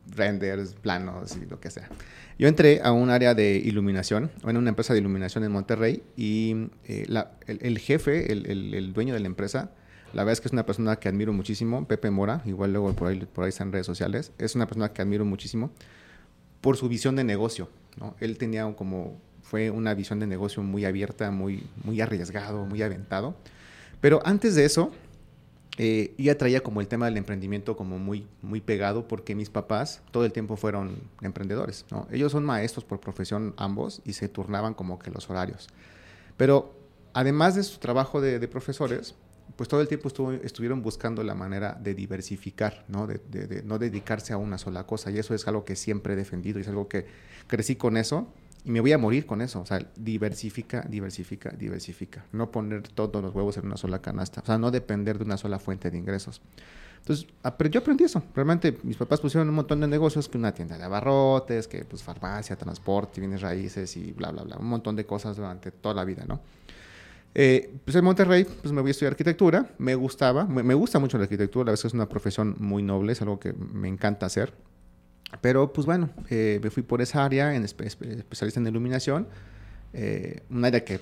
renders, 0.09 0.75
planos 0.75 1.37
y 1.37 1.47
lo 1.47 1.61
que 1.61 1.71
sea. 1.71 1.89
Yo 2.41 2.49
entré 2.49 2.81
a 2.83 2.93
un 2.93 3.11
área 3.11 3.35
de 3.35 3.59
iluminación, 3.59 4.31
en 4.45 4.57
una 4.57 4.71
empresa 4.71 4.95
de 4.95 5.01
iluminación 5.01 5.45
en 5.45 5.53
Monterrey, 5.53 6.03
y 6.17 6.69
eh, 6.87 7.05
el, 7.47 7.79
jefe, 7.79 8.33
el, 8.33 8.95
dueño 8.95 9.13
de 9.13 9.21
la 9.21 9.27
empresa, 9.27 9.73
la 10.15 10.25
verdad 10.25 10.33
es 10.33 10.41
que 10.41 10.49
es 10.49 10.53
una 10.55 10.65
persona 10.65 10.97
que 10.97 11.11
admiro 11.11 11.35
muchísimo, 11.35 11.87
Pepe 11.87 12.11
Mora, 12.11 12.41
igual 12.47 12.73
luego 12.73 12.95
por 12.95 13.09
ahí, 13.09 13.19
por 13.31 13.45
ahí 13.45 13.51
está 13.51 13.65
en 13.65 13.73
redes 13.73 13.85
sociales, 13.85 14.33
es 14.39 14.55
una 14.55 14.67
persona 14.67 14.91
que 14.91 15.03
admiro 15.03 15.27
muchísimo 15.27 15.71
por 16.63 16.79
su 16.79 16.89
visión 16.89 17.15
de 17.15 17.25
negocio. 17.25 17.69
¿no? 17.99 18.17
Él 18.21 18.39
tenía 18.39 18.65
como, 18.75 19.21
fue 19.43 19.71
una 19.71 19.93
visión 19.93 20.19
de 20.19 20.27
negocio 20.27 20.63
muy 20.63 20.87
abierta, 20.87 21.31
muy, 21.31 21.67
muy 21.85 22.01
arriesgado, 22.01 22.65
muy 22.65 22.81
aventado. 22.81 23.35
Pero 24.01 24.23
antes 24.25 24.55
de 24.55 24.65
eso, 24.65 24.93
eh, 25.83 26.13
ya 26.19 26.37
traía 26.37 26.63
como 26.63 26.83
el 26.83 26.89
tema 26.89 27.07
del 27.07 27.17
emprendimiento 27.17 27.75
como 27.75 27.99
muy, 27.99 28.27
muy 28.43 28.61
pegado 28.61 29.09
porque 29.09 29.35
mis 29.35 29.49
papás 29.49 30.03
todo 30.11 30.27
el 30.27 30.33
tiempo 30.33 30.57
fueron 30.57 30.99
emprendedores. 31.23 31.87
¿no? 31.91 32.07
Ellos 32.11 32.33
son 32.33 32.45
maestros 32.45 32.85
por 32.85 33.01
profesión 33.01 33.55
ambos 33.57 34.03
y 34.05 34.13
se 34.13 34.29
turnaban 34.29 34.75
como 34.75 34.99
que 34.99 35.11
los 35.11 35.31
horarios. 35.31 35.69
Pero 36.37 36.75
además 37.15 37.55
de 37.55 37.63
su 37.63 37.79
trabajo 37.79 38.21
de, 38.21 38.47
profesores, 38.47 39.15
pues 39.57 39.71
todo 39.71 39.81
el 39.81 39.89
tiempo 39.89 40.11
estuvieron 40.43 40.83
buscando 40.83 41.25
la 41.25 41.35
manera 41.35 41.73
de 41.83 41.95
diversificar, 41.95 42.85
¿no? 42.89 43.07
De, 43.07 43.63
no 43.65 43.79
dedicarse 43.79 44.35
a 44.35 44.37
una 44.37 44.59
sola 44.59 44.87
cosa. 44.87 45.11
Y 45.11 45.19
eso 45.19 45.35
es 45.35 45.49
algo 45.49 45.65
que 45.65 45.77
siempre 45.77 46.13
he 46.13 46.17
defendido 46.17 46.59
y 46.59 46.63
es 46.63 46.69
algo 46.69 46.89
que 46.89 47.07
crecí 47.47 47.77
con 47.77 47.97
eso 47.97 48.29
y 48.65 48.71
me 48.71 48.81
voy 48.81 48.93
a 48.93 48.99
morir 48.99 49.27
con 49.27 49.41
eso. 49.41 49.61
O 49.61 49.67
sea, 49.67 49.79
diversifica, 49.97 50.83
diversifica, 50.89 51.51
diversifica. 51.51 52.25
No 52.33 52.51
poner 52.51 52.83
todos 52.89 53.23
los 53.23 53.35
huevos 53.35 53.57
en 53.57 53.67
una 53.67 53.77
sola 53.77 54.01
canasta. 54.01 54.41
O 54.41 54.47
sea, 54.47 54.59
no 54.59 54.71
depender 54.71 55.19
de 55.19 55.25
una 55.25 55.37
sola 55.37 55.59
fuente 55.59 55.91
de 55.91 55.99
ingresos. 55.99 56.41
Entonces, 56.99 57.27
yo 57.71 57.81
aprendí 57.81 58.05
eso. 58.05 58.23
Realmente 58.35 58.79
mis 58.83 58.97
papás 58.97 59.21
pusieron 59.21 59.49
un 59.49 59.55
montón 59.55 59.81
de 59.81 59.89
negocios, 59.89 60.29
que 60.29 60.37
una 60.37 60.53
tienda 60.53 60.77
de 60.77 60.85
abarrotes, 60.85 61.67
que 61.67 61.85
pues 61.85 62.03
farmacia, 62.03 62.57
transporte, 62.57 63.21
bienes 63.21 63.41
raíces 63.41 63.97
y 63.97 64.13
bla, 64.13 64.31
bla, 64.31 64.43
bla. 64.43 64.57
Un 64.59 64.67
montón 64.67 64.97
de 64.97 65.07
cosas 65.07 65.37
durante 65.37 65.71
toda 65.71 65.95
la 65.95 66.05
vida, 66.05 66.25
¿no? 66.29 66.41
Eh, 67.35 67.73
pues 67.85 67.97
en 67.97 68.05
Monterrey, 68.05 68.45
pues 68.45 68.73
me 68.73 68.81
voy 68.81 68.91
a 68.91 68.93
estudiar 68.93 69.13
arquitectura. 69.13 69.71
Me 69.79 69.95
gustaba, 69.95 70.45
me, 70.45 70.63
me 70.63 70.75
gusta 70.75 70.99
mucho 70.99 71.17
la 71.17 71.25
arquitectura. 71.25 71.67
La 71.67 71.71
verdad 71.71 71.75
es 71.75 71.83
que 71.83 71.89
es 71.89 71.95
una 71.95 72.09
profesión 72.09 72.57
muy 72.59 72.83
noble, 72.83 73.13
es 73.13 73.23
algo 73.23 73.41
que 73.41 73.55
me 73.55 73.89
encanta 73.89 74.27
hacer. 74.27 74.53
Pero 75.41 75.73
pues 75.73 75.87
bueno, 75.87 76.11
eh, 76.29 76.61
me 76.63 76.71
fui 76.71 76.83
por 76.83 77.01
esa 77.01 77.25
área, 77.25 77.55
en 77.55 77.65
especialista 77.65 78.61
en 78.61 78.67
iluminación, 78.67 79.29
eh, 79.93 80.43
un 80.51 80.65
área 80.65 80.85
que 80.85 81.01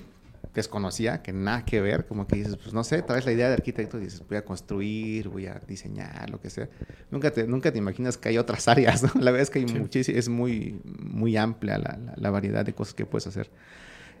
desconocía, 0.53 1.21
que 1.21 1.31
nada 1.31 1.63
que 1.65 1.81
ver, 1.81 2.05
como 2.05 2.27
que 2.27 2.37
dices, 2.37 2.55
pues 2.57 2.73
no 2.73 2.83
sé, 2.83 3.01
traes 3.01 3.25
la 3.25 3.31
idea 3.31 3.47
de 3.47 3.53
arquitecto 3.53 3.97
y 3.97 4.05
dices, 4.05 4.23
voy 4.27 4.37
a 4.37 4.45
construir, 4.45 5.29
voy 5.29 5.47
a 5.47 5.61
diseñar, 5.67 6.29
lo 6.29 6.39
que 6.39 6.49
sea. 6.49 6.69
Nunca 7.11 7.31
te, 7.31 7.45
nunca 7.45 7.71
te 7.71 7.77
imaginas 7.77 8.17
que 8.17 8.29
hay 8.29 8.37
otras 8.37 8.67
áreas, 8.67 9.03
¿no? 9.03 9.11
La 9.21 9.31
verdad 9.31 9.41
es 9.41 9.49
que 9.49 9.59
hay 9.59 9.65
muchísimo, 9.65 10.17
es 10.17 10.29
muy, 10.29 10.79
muy 10.83 11.37
amplia 11.37 11.77
la, 11.77 11.99
la, 12.15 12.29
variedad 12.29 12.65
de 12.65 12.73
cosas 12.73 12.93
que 12.93 13.05
puedes 13.05 13.27
hacer. 13.27 13.49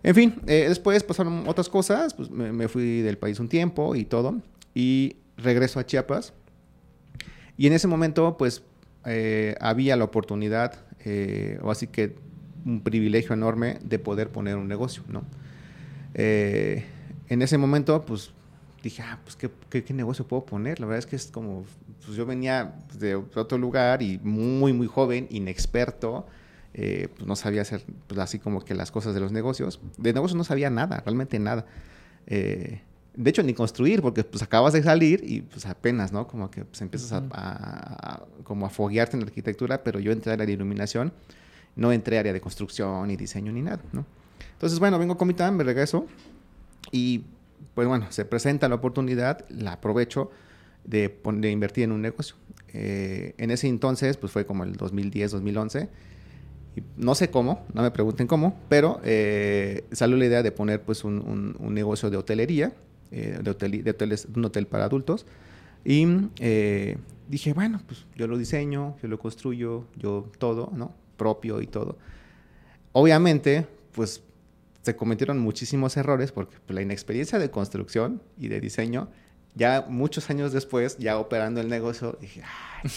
En 0.03 0.15
fin, 0.15 0.41
eh, 0.47 0.65
después 0.67 1.03
pasaron 1.03 1.47
otras 1.47 1.67
cosas, 1.67 2.13
pues 2.13 2.29
me, 2.29 2.51
me 2.51 2.67
fui 2.67 3.01
del 3.01 3.17
país 3.17 3.39
un 3.39 3.49
tiempo 3.49 3.95
y 3.95 4.05
todo, 4.05 4.41
y 4.73 5.17
regreso 5.37 5.79
a 5.79 5.85
Chiapas. 5.85 6.33
Y 7.57 7.67
en 7.67 7.73
ese 7.73 7.87
momento, 7.87 8.37
pues 8.37 8.63
eh, 9.11 9.55
había 9.59 9.95
la 9.95 10.03
oportunidad, 10.03 10.85
eh, 11.03 11.57
o 11.63 11.71
así 11.71 11.87
que 11.87 12.15
un 12.63 12.81
privilegio 12.81 13.33
enorme 13.33 13.79
de 13.83 13.97
poder 13.97 14.29
poner 14.29 14.55
un 14.55 14.67
negocio, 14.67 15.01
¿no? 15.07 15.23
Eh, 16.13 16.85
en 17.27 17.41
ese 17.41 17.57
momento, 17.57 18.05
pues 18.05 18.31
dije, 18.83 19.01
ah, 19.01 19.19
pues 19.23 19.35
¿qué, 19.35 19.49
¿qué, 19.81 19.93
negocio 19.95 20.27
puedo 20.27 20.45
poner. 20.45 20.79
La 20.79 20.85
verdad 20.85 20.99
es 20.99 21.07
que 21.07 21.15
es 21.15 21.25
como, 21.25 21.65
pues 22.05 22.17
yo 22.17 22.27
venía 22.27 22.75
de 22.99 23.15
otro 23.15 23.57
lugar 23.57 24.03
y 24.03 24.19
muy, 24.19 24.73
muy 24.73 24.85
joven, 24.85 25.25
inexperto, 25.31 26.27
pues 26.71 27.25
no 27.25 27.35
sabía 27.35 27.63
hacer 27.63 27.83
pues 28.07 28.19
así 28.19 28.37
como 28.37 28.63
que 28.63 28.75
las 28.75 28.91
cosas 28.91 29.15
de 29.15 29.21
los 29.21 29.31
negocios. 29.31 29.81
De 29.97 30.13
negocios 30.13 30.37
no 30.37 30.43
sabía 30.43 30.69
nada, 30.69 31.01
realmente 31.03 31.39
nada 31.39 31.65
de 33.19 33.29
hecho, 33.31 33.43
ni 33.43 33.53
construir, 33.53 34.01
porque 34.01 34.23
pues 34.23 34.41
acabas 34.41 34.71
de 34.71 34.81
salir 34.81 35.21
y 35.25 35.41
pues 35.41 35.65
apenas, 35.65 36.13
¿no? 36.13 36.25
Como 36.25 36.49
que 36.49 36.63
pues, 36.63 36.81
empiezas 36.81 37.11
a, 37.11 38.23
como 38.45 38.65
a 38.65 38.69
foguearte 38.69 39.17
en 39.17 39.21
la 39.23 39.25
arquitectura, 39.25 39.83
pero 39.83 39.99
yo 39.99 40.13
entré 40.13 40.31
al 40.31 40.39
área 40.39 40.45
de 40.45 40.53
iluminación, 40.53 41.11
no 41.75 41.91
entré 41.91 42.15
al 42.15 42.21
área 42.21 42.33
de 42.33 42.39
construcción, 42.39 43.09
ni 43.09 43.17
diseño, 43.17 43.51
ni 43.51 43.61
nada, 43.61 43.81
¿no? 43.91 44.05
Entonces, 44.53 44.79
bueno, 44.79 44.97
vengo 44.97 45.17
con 45.17 45.27
mi 45.27 45.33
TAM, 45.33 45.57
me 45.57 45.65
regreso 45.65 46.07
y 46.93 47.25
pues 47.73 47.89
bueno, 47.89 48.05
se 48.09 48.23
presenta 48.23 48.69
la 48.69 48.75
oportunidad, 48.75 49.45
la 49.49 49.73
aprovecho 49.73 50.31
de, 50.85 51.19
de 51.33 51.51
invertir 51.51 51.83
en 51.83 51.91
un 51.91 52.01
negocio. 52.01 52.37
Eh, 52.69 53.35
en 53.37 53.51
ese 53.51 53.67
entonces, 53.67 54.15
pues 54.15 54.31
fue 54.31 54.45
como 54.45 54.63
el 54.63 54.77
2010, 54.77 55.31
2011. 55.31 55.89
Y 56.77 56.83
no 56.95 57.15
sé 57.15 57.29
cómo, 57.29 57.65
no 57.73 57.81
me 57.81 57.91
pregunten 57.91 58.27
cómo, 58.27 58.57
pero 58.69 59.01
eh, 59.03 59.83
salió 59.91 60.15
la 60.15 60.25
idea 60.25 60.41
de 60.41 60.53
poner 60.53 60.83
pues 60.83 61.03
un, 61.03 61.57
un 61.59 61.73
negocio 61.73 62.09
de 62.09 62.15
hotelería 62.15 62.71
eh, 63.11 63.39
de, 63.41 63.51
hotel, 63.51 63.83
de 63.83 63.91
hoteles, 63.91 64.27
un 64.33 64.45
hotel 64.45 64.67
para 64.67 64.85
adultos. 64.85 65.25
Y 65.85 66.05
eh, 66.39 66.97
dije, 67.27 67.53
bueno, 67.53 67.81
pues 67.85 68.05
yo 68.15 68.27
lo 68.27 68.37
diseño, 68.37 68.95
yo 69.01 69.07
lo 69.07 69.17
construyo, 69.19 69.85
yo 69.95 70.29
todo, 70.37 70.71
¿no? 70.75 70.93
Propio 71.17 71.61
y 71.61 71.67
todo. 71.67 71.97
Obviamente, 72.91 73.65
pues 73.93 74.23
se 74.81 74.95
cometieron 74.95 75.39
muchísimos 75.39 75.97
errores 75.97 76.31
porque 76.31 76.57
pues, 76.65 76.75
la 76.75 76.81
inexperiencia 76.81 77.39
de 77.39 77.49
construcción 77.51 78.21
y 78.37 78.47
de 78.47 78.59
diseño, 78.59 79.09
ya 79.59 79.85
muchos 79.89 80.29
años 80.29 80.53
después, 80.53 80.97
ya 80.97 81.19
operando 81.19 81.59
el 81.59 81.67
negocio, 81.67 82.17
dije, 82.21 82.41
Ay, 82.81 82.89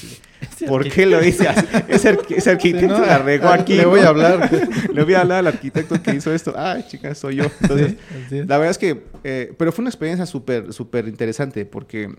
¿por 0.69 0.89
qué 0.89 1.07
lo 1.07 1.23
hice 1.23 1.49
así? 1.49 1.67
Ese, 1.89 2.51
arquitecto 2.51 3.05
la 3.05 3.19
regó 3.19 3.49
aquí. 3.49 3.75
Le 3.75 3.85
voy 3.85 4.01
a 4.01 4.09
hablar. 4.09 4.49
le 4.95 5.03
voy 5.03 5.15
a 5.15 5.23
hablar 5.23 5.41
al 5.41 5.49
arquitecto 5.49 6.01
que 6.01 6.15
hizo 6.15 6.33
esto. 6.33 6.55
Ay, 6.57 6.85
chica, 6.89 7.17
soy 7.17 7.37
yo. 7.37 7.45
Entonces, 7.61 7.97
la 8.31 8.59
verdad 8.59 8.71
es 8.71 8.79
que, 8.79 9.05
eh, 9.25 9.53
pero 9.59 9.73
fue 9.73 9.83
una 9.83 9.91
experiencia 9.91 10.25
súper, 10.25 10.73
súper 10.73 11.09
interesante 11.09 11.67
porque, 11.67 12.15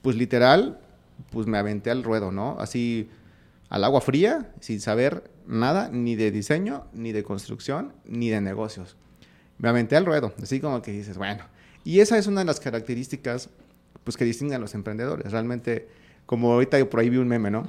pues 0.00 0.16
literal, 0.16 0.80
pues 1.30 1.46
me 1.46 1.58
aventé 1.58 1.90
al 1.90 2.02
ruedo, 2.02 2.32
¿no? 2.32 2.56
Así 2.58 3.10
al 3.68 3.84
agua 3.84 4.00
fría, 4.00 4.50
sin 4.60 4.80
saber 4.80 5.30
nada, 5.46 5.90
ni 5.92 6.16
de 6.16 6.30
diseño, 6.30 6.86
ni 6.94 7.12
de 7.12 7.22
construcción, 7.22 7.92
ni 8.06 8.30
de 8.30 8.40
negocios. 8.40 8.96
Me 9.58 9.68
aventé 9.68 9.96
al 9.96 10.06
ruedo, 10.06 10.32
así 10.42 10.60
como 10.60 10.80
que 10.80 10.92
dices, 10.92 11.18
bueno. 11.18 11.44
Y 11.84 12.00
esa 12.00 12.16
es 12.16 12.26
una 12.26 12.40
de 12.40 12.46
las 12.46 12.60
características 12.60 13.50
pues, 14.04 14.16
que 14.16 14.24
distinguen 14.24 14.56
a 14.56 14.60
los 14.60 14.74
emprendedores. 14.74 15.32
Realmente, 15.32 15.88
como 16.26 16.52
ahorita 16.52 16.84
por 16.88 17.00
ahí 17.00 17.10
vi 17.10 17.18
un 17.18 17.28
meme, 17.28 17.50
¿no? 17.50 17.68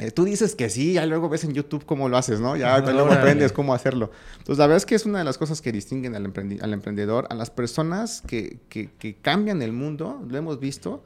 Eh, 0.00 0.10
tú 0.10 0.24
dices 0.24 0.54
que 0.54 0.70
sí, 0.70 0.94
ya 0.94 1.04
luego 1.04 1.28
ves 1.28 1.44
en 1.44 1.52
YouTube 1.52 1.84
cómo 1.84 2.08
lo 2.08 2.16
haces, 2.16 2.40
¿no? 2.40 2.56
Ya 2.56 2.78
luego 2.78 3.12
aprendes 3.12 3.52
cómo 3.52 3.74
hacerlo. 3.74 4.10
Entonces, 4.38 4.56
la 4.56 4.66
verdad 4.66 4.78
es 4.78 4.86
que 4.86 4.94
es 4.94 5.04
una 5.04 5.18
de 5.18 5.24
las 5.24 5.36
cosas 5.36 5.60
que 5.60 5.72
distinguen 5.72 6.14
al, 6.14 6.32
al 6.62 6.72
emprendedor, 6.72 7.26
a 7.28 7.34
las 7.34 7.50
personas 7.50 8.22
que, 8.22 8.60
que, 8.70 8.90
que, 8.98 9.16
cambian 9.16 9.60
el 9.60 9.72
mundo, 9.72 10.24
lo 10.26 10.38
hemos 10.38 10.58
visto, 10.58 11.04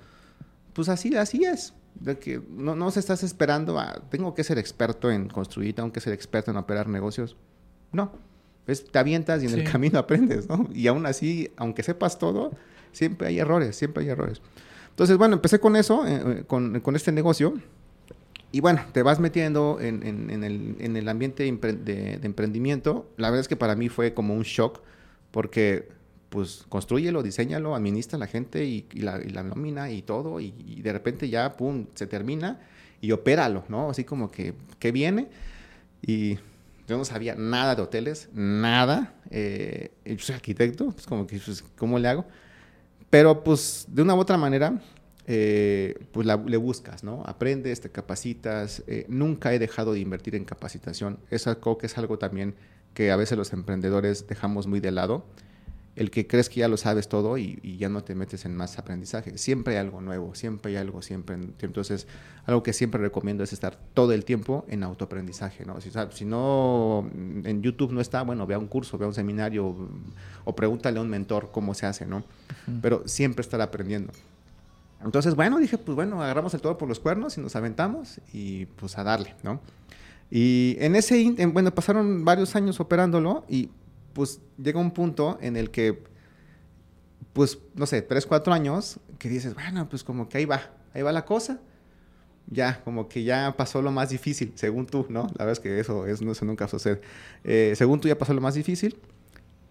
pues 0.75 0.89
así, 0.89 1.17
así 1.17 1.45
es. 1.45 1.75
De 1.97 2.19
que 2.19 2.41
no, 2.51 2.77
no 2.77 2.91
se 2.93 3.01
estás 3.01 3.25
esperando 3.25 3.81
a, 3.81 4.01
tengo 4.11 4.33
que 4.35 4.45
ser 4.45 4.59
experto 4.59 5.11
en 5.11 5.29
construir, 5.29 5.75
tengo 5.75 5.93
que 5.93 6.01
ser 6.01 6.13
experto 6.13 6.53
en 6.53 6.57
operar 6.57 6.89
negocios. 6.89 7.37
No, 7.91 8.13
pues 8.65 8.85
te 8.85 8.99
avientas 8.99 9.43
y 9.43 9.47
en 9.47 9.55
el 9.55 9.71
camino 9.71 9.99
aprendes, 9.99 10.49
¿no? 10.49 10.69
Y 10.73 10.87
aún 10.87 11.05
así, 11.07 11.51
aunque 11.57 11.83
sepas 11.83 12.19
todo, 12.19 12.53
siempre 12.95 13.29
hay 13.29 13.39
errores, 13.39 13.77
siempre 13.77 14.05
hay 14.05 14.11
errores. 14.11 14.41
Entonces, 14.91 15.17
bueno, 15.17 15.35
empecé 15.35 15.59
con 15.59 15.75
eso, 15.75 16.07
eh, 16.07 16.23
eh, 16.25 16.45
con, 16.47 16.81
con, 16.81 16.95
este 16.95 17.11
negocio. 17.11 17.55
Y 18.53 18.61
bueno, 18.61 18.83
te 18.93 19.03
vas 19.03 19.19
metiendo 19.19 19.79
en, 19.81 20.07
en, 20.07 20.45
el, 20.45 20.77
en 20.79 20.97
el, 20.97 21.09
ambiente 21.09 21.43
de, 21.43 22.21
emprendimiento. 22.23 23.11
La 23.17 23.31
verdad 23.31 23.41
es 23.41 23.49
que 23.49 23.57
para 23.57 23.75
mí 23.75 23.89
fue 23.89 24.15
como 24.15 24.35
un 24.35 24.45
shock, 24.45 24.81
porque 25.33 25.89
pues 26.29 26.65
construyelo, 26.69 27.25
diseñalo, 27.25 27.75
administra 27.75 28.19
la 28.19 28.29
gente 28.29 28.65
y, 28.65 28.87
la, 28.93 29.21
y 29.21 29.33
nómina 29.33 29.91
y 29.91 30.03
todo, 30.03 30.39
y, 30.41 30.53
de 30.83 30.93
repente 30.93 31.29
ya, 31.29 31.57
pum, 31.57 31.87
se 31.95 32.07
termina 32.07 32.61
y 33.01 33.11
opéralo, 33.11 33.65
¿no? 33.69 33.91
Así 33.91 34.05
como 34.05 34.31
que, 34.31 34.55
que 34.79 34.93
viene. 34.93 35.29
Y 36.01 36.37
yo 36.87 36.97
no 36.97 37.05
sabía 37.05 37.35
nada 37.35 37.75
de 37.75 37.83
hoteles, 37.83 38.29
nada. 38.33 39.15
Eh, 39.31 39.91
yo 40.05 40.19
soy 40.21 40.37
arquitecto, 40.37 40.93
pues 40.93 41.07
como 41.07 41.27
que, 41.27 41.41
pues, 41.45 41.65
¿cómo 41.77 41.99
le 41.99 42.07
hago? 42.07 42.25
Pero 43.15 43.45
pues 43.45 43.87
de 43.87 44.03
una 44.03 44.17
u 44.17 44.19
otra 44.19 44.37
manera, 44.37 44.83
eh, 45.29 46.09
pues 46.11 46.27
le 46.27 46.57
buscas, 46.57 47.05
¿no? 47.05 47.23
Aprendes, 47.25 47.81
te 47.81 47.89
capacitas. 47.89 48.83
Eh, 48.89 49.07
nunca 49.09 49.55
he 49.55 49.61
dejado 49.61 49.93
de 49.93 50.01
invertir 50.01 50.35
en 50.35 50.45
capacitación. 50.45 51.21
Eso 51.31 51.61
creo 51.61 51.79
que 51.79 51.87
es 51.87 51.97
algo 51.97 52.19
también 52.19 52.57
que 52.93 53.13
a 53.13 53.17
veces 53.17 53.39
los 53.39 53.53
emprendedores 53.53 54.27
dejamos 54.27 54.67
muy 54.67 54.81
de 54.81 54.91
lado 54.91 55.27
el 55.97 56.11
que 56.11 56.27
crees 56.27 56.49
que 56.49 56.61
ya 56.61 56.69
lo 56.69 56.77
sabes 56.77 57.09
todo 57.09 57.39
y, 57.39 57.61
ya 57.79 57.89
no 57.89 58.03
te 58.03 58.15
metes 58.15 58.45
en 58.45 58.57
más 58.57 58.79
aprendizaje. 58.79 59.39
Siempre 59.39 59.75
hay 59.75 59.81
algo 59.81 60.01
nuevo, 60.01 60.35
siempre 60.35 60.73
hay 60.73 60.77
algo, 60.77 61.03
siempre. 61.03 61.37
Entonces, 61.61 62.07
algo 62.47 62.63
que 62.63 62.73
siempre 62.73 63.01
recomiendo 63.01 63.45
es 63.45 63.53
estar 63.53 63.79
todo 63.95 64.13
el 64.13 64.25
tiempo 64.25 64.65
en 64.69 64.83
autoaprendizaje, 64.83 65.65
¿no? 65.65 65.81
Si, 65.81 65.91
si 66.13 66.25
no, 66.25 67.09
en 67.15 67.63
YouTube 67.63 67.93
no 67.93 68.01
está, 68.01 68.23
bueno, 68.23 68.47
vea 68.47 68.59
un 68.59 68.67
curso, 68.67 68.99
vea 68.99 69.07
un 69.07 69.15
seminario 69.15 69.89
o 70.45 70.57
pregúntale 70.57 70.99
a 70.99 71.03
un 71.03 71.09
mentor 71.09 71.51
cómo 71.53 71.75
se 71.75 71.87
hace, 71.87 72.07
¿no? 72.07 72.25
Pero 72.83 73.07
siempre 73.07 73.43
estar 73.43 73.61
aprendiendo. 73.61 74.13
Entonces, 75.05 75.35
bueno, 75.35 75.59
dije, 75.59 75.79
pues 75.79 75.95
bueno, 75.95 76.23
agarramos 76.23 76.55
el 76.55 76.61
todo 76.61 76.79
por 76.79 76.89
los 76.89 76.99
cuernos 76.99 77.37
y 77.39 77.41
nos 77.41 77.55
aventamos 77.57 78.21
y 78.33 78.67
pues 78.67 78.97
a 78.99 79.05
darle, 79.05 79.35
¿no? 79.43 79.61
Y 80.31 80.77
en 80.81 80.97
ese, 80.97 81.33
bueno, 81.53 81.73
pasaron 81.73 82.25
varios 82.25 82.57
años 82.57 82.81
operándolo 82.81 83.45
y 83.49 83.69
pues 84.15 84.41
llega 84.57 84.81
un 84.81 84.93
punto 84.93 85.39
en 85.43 85.57
el 85.57 85.71
que, 85.71 86.03
pues, 87.35 87.59
no 87.75 87.85
sé, 87.85 88.01
tres, 88.01 88.25
cuatro 88.25 88.55
años, 88.55 88.99
que 89.19 89.29
dices, 89.29 89.55
bueno, 89.55 89.89
pues 89.89 90.03
como 90.03 90.29
que 90.29 90.39
ahí 90.39 90.45
va, 90.47 90.71
ahí 90.95 91.03
va 91.03 91.13
la 91.13 91.27
cosa. 91.27 91.61
Ya, 92.47 92.83
como 92.85 93.09
que 93.09 93.25
ya 93.25 93.55
pasó 93.57 93.81
lo 93.83 93.91
más 93.91 94.11
difícil, 94.11 94.53
según 94.55 94.87
tú, 94.87 95.07
¿no? 95.09 95.23
La 95.39 95.47
verdad 95.47 95.53
es 95.53 95.61
que 95.61 95.81
eso, 95.81 96.07
es, 96.07 96.21
eso 96.21 96.45
nunca 96.45 96.69
sucede. 96.69 97.01
Eh, 97.43 97.73
según 97.75 98.01
tú 98.01 98.09
ya 98.09 98.19
pasó 98.19 98.35
lo 98.35 98.41
más 98.41 98.55
difícil, 98.55 98.99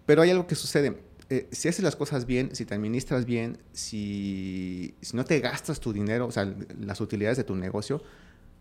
pero 0.06 0.22
hay 0.22 0.30
algo 0.30 0.46
que 0.46 0.56
sucede. 0.56 0.96
Eh, 1.30 1.48
si 1.52 1.68
haces 1.68 1.84
las 1.84 1.96
cosas 1.96 2.26
bien, 2.26 2.54
si 2.54 2.66
te 2.66 2.74
administras 2.74 3.24
bien, 3.24 3.58
si, 3.72 4.94
si 5.00 5.16
no 5.16 5.24
te 5.24 5.40
gastas 5.40 5.80
tu 5.80 5.92
dinero, 5.92 6.26
o 6.26 6.32
sea, 6.32 6.52
las 6.78 7.00
utilidades 7.00 7.38
de 7.38 7.44
tu 7.44 7.54
negocio, 7.54 8.02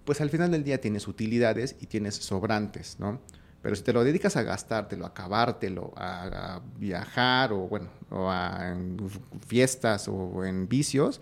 pues 0.06 0.22
al 0.22 0.30
final 0.30 0.52
del 0.52 0.64
día 0.64 0.80
tienes 0.80 1.08
utilidades 1.08 1.76
y 1.82 1.88
tienes 1.88 2.16
sobrantes, 2.16 2.98
¿no? 3.00 3.20
Pero 3.64 3.78
si 3.78 3.82
te 3.82 3.94
lo 3.94 4.04
dedicas 4.04 4.36
a 4.36 4.44
gastártelo, 4.44 5.06
a 5.06 5.08
acabártelo, 5.08 5.94
a, 5.96 6.62
viajar 6.78 7.54
o 7.54 7.60
bueno, 7.70 7.88
o 8.12 8.30
a 8.30 8.76
fiestas 9.48 10.10
o 10.10 10.44
en 10.44 10.68
vicios, 10.68 11.22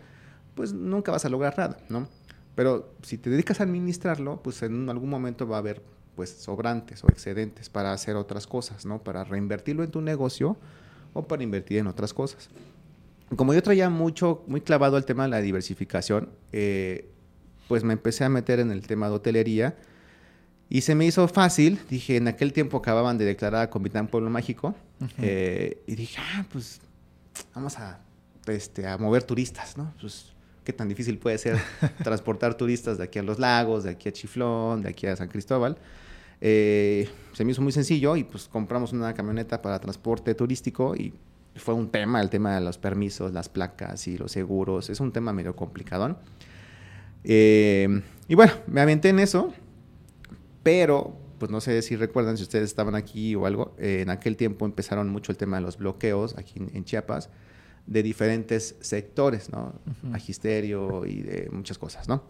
pues 0.55 0.73
nunca 0.73 1.11
vas 1.11 1.23
a 1.23 1.29
lograr 1.29 1.57
nada, 1.57 1.77
¿no? 1.87 2.07
Pero 2.55 2.93
si 3.03 3.19
te 3.19 3.29
dedicas 3.29 3.59
a 3.59 3.63
administrarlo, 3.63 4.41
pues 4.41 4.63
en 4.63 4.89
algún 4.89 5.09
momento 5.09 5.47
va 5.47 5.57
a 5.57 5.59
haber 5.59 5.83
pues 6.15 6.31
sobrantes 6.31 7.03
o 7.03 7.07
excedentes 7.07 7.69
para 7.69 7.93
hacer 7.93 8.15
otras 8.15 8.47
cosas, 8.47 8.87
¿no? 8.87 9.03
Para 9.03 9.23
reinvertirlo 9.23 9.83
en 9.83 9.91
tu 9.91 10.01
negocio 10.01 10.57
o 11.13 11.23
para 11.27 11.43
invertir 11.43 11.77
en 11.77 11.87
otras 11.87 12.11
cosas. 12.11 12.49
Como 13.35 13.53
yo 13.53 13.61
traía 13.61 13.89
mucho, 13.89 14.43
muy 14.47 14.61
clavado 14.61 14.97
el 14.97 15.05
tema 15.05 15.23
de 15.23 15.29
la 15.29 15.41
diversificación, 15.41 16.29
eh, 16.51 17.07
pues 17.67 17.83
me 17.83 17.93
empecé 17.93 18.25
a 18.25 18.29
meter 18.29 18.59
en 18.59 18.71
el 18.71 18.85
tema 18.85 19.07
de 19.07 19.15
hotelería 19.15 19.77
y 20.71 20.81
se 20.81 20.95
me 20.95 21.05
hizo 21.05 21.27
fácil, 21.27 21.81
dije, 21.89 22.15
en 22.15 22.29
aquel 22.29 22.53
tiempo 22.53 22.77
acababan 22.77 23.17
de 23.17 23.25
declarar 23.25 23.63
a 23.63 23.69
Comitán 23.69 24.07
Pueblo 24.07 24.29
Mágico, 24.29 24.73
eh, 25.17 25.83
y 25.85 25.95
dije, 25.95 26.17
ah, 26.33 26.45
pues 26.49 26.79
vamos 27.53 27.77
a, 27.77 27.99
este, 28.47 28.87
a 28.87 28.97
mover 28.97 29.23
turistas, 29.23 29.75
¿no? 29.77 29.93
Pues, 29.99 30.31
qué 30.63 30.71
tan 30.71 30.87
difícil 30.87 31.17
puede 31.17 31.37
ser 31.39 31.59
transportar 32.05 32.55
turistas 32.55 32.97
de 32.97 33.03
aquí 33.03 33.19
a 33.19 33.23
los 33.23 33.37
lagos, 33.37 33.83
de 33.83 33.89
aquí 33.89 34.07
a 34.07 34.13
Chiflón, 34.13 34.81
de 34.81 34.89
aquí 34.91 35.07
a 35.07 35.15
San 35.17 35.27
Cristóbal. 35.27 35.77
Eh, 36.39 37.09
se 37.33 37.43
me 37.43 37.51
hizo 37.51 37.61
muy 37.61 37.73
sencillo 37.73 38.15
y 38.15 38.23
pues 38.23 38.47
compramos 38.47 38.93
una 38.93 39.13
camioneta 39.13 39.61
para 39.61 39.77
transporte 39.77 40.33
turístico 40.35 40.95
y 40.95 41.13
fue 41.53 41.73
un 41.73 41.89
tema, 41.91 42.21
el 42.21 42.29
tema 42.29 42.55
de 42.55 42.61
los 42.61 42.77
permisos, 42.77 43.33
las 43.33 43.49
placas 43.49 44.07
y 44.07 44.17
los 44.17 44.31
seguros, 44.31 44.89
es 44.89 45.01
un 45.01 45.11
tema 45.11 45.33
medio 45.33 45.53
complicadón. 45.53 46.17
Eh, 47.25 48.01
y 48.29 48.35
bueno, 48.35 48.53
me 48.67 48.79
aventé 48.79 49.09
en 49.09 49.19
eso 49.19 49.53
pero, 50.63 51.17
pues 51.39 51.51
no 51.51 51.61
sé 51.61 51.81
si 51.81 51.95
recuerdan, 51.95 52.37
si 52.37 52.43
ustedes 52.43 52.65
estaban 52.65 52.95
aquí 52.95 53.35
o 53.35 53.45
algo, 53.45 53.75
eh, 53.77 53.99
en 54.01 54.09
aquel 54.09 54.37
tiempo 54.37 54.65
empezaron 54.65 55.09
mucho 55.09 55.31
el 55.31 55.37
tema 55.37 55.57
de 55.57 55.63
los 55.63 55.77
bloqueos 55.77 56.37
aquí 56.37 56.55
en, 56.73 56.83
Chiapas 56.83 57.29
de 57.87 58.03
diferentes 58.03 58.75
sectores, 58.79 59.49
¿no? 59.49 59.73
Magisterio 60.03 61.05
y 61.05 61.21
de 61.21 61.49
muchas 61.51 61.77
cosas, 61.77 62.07
¿no? 62.07 62.23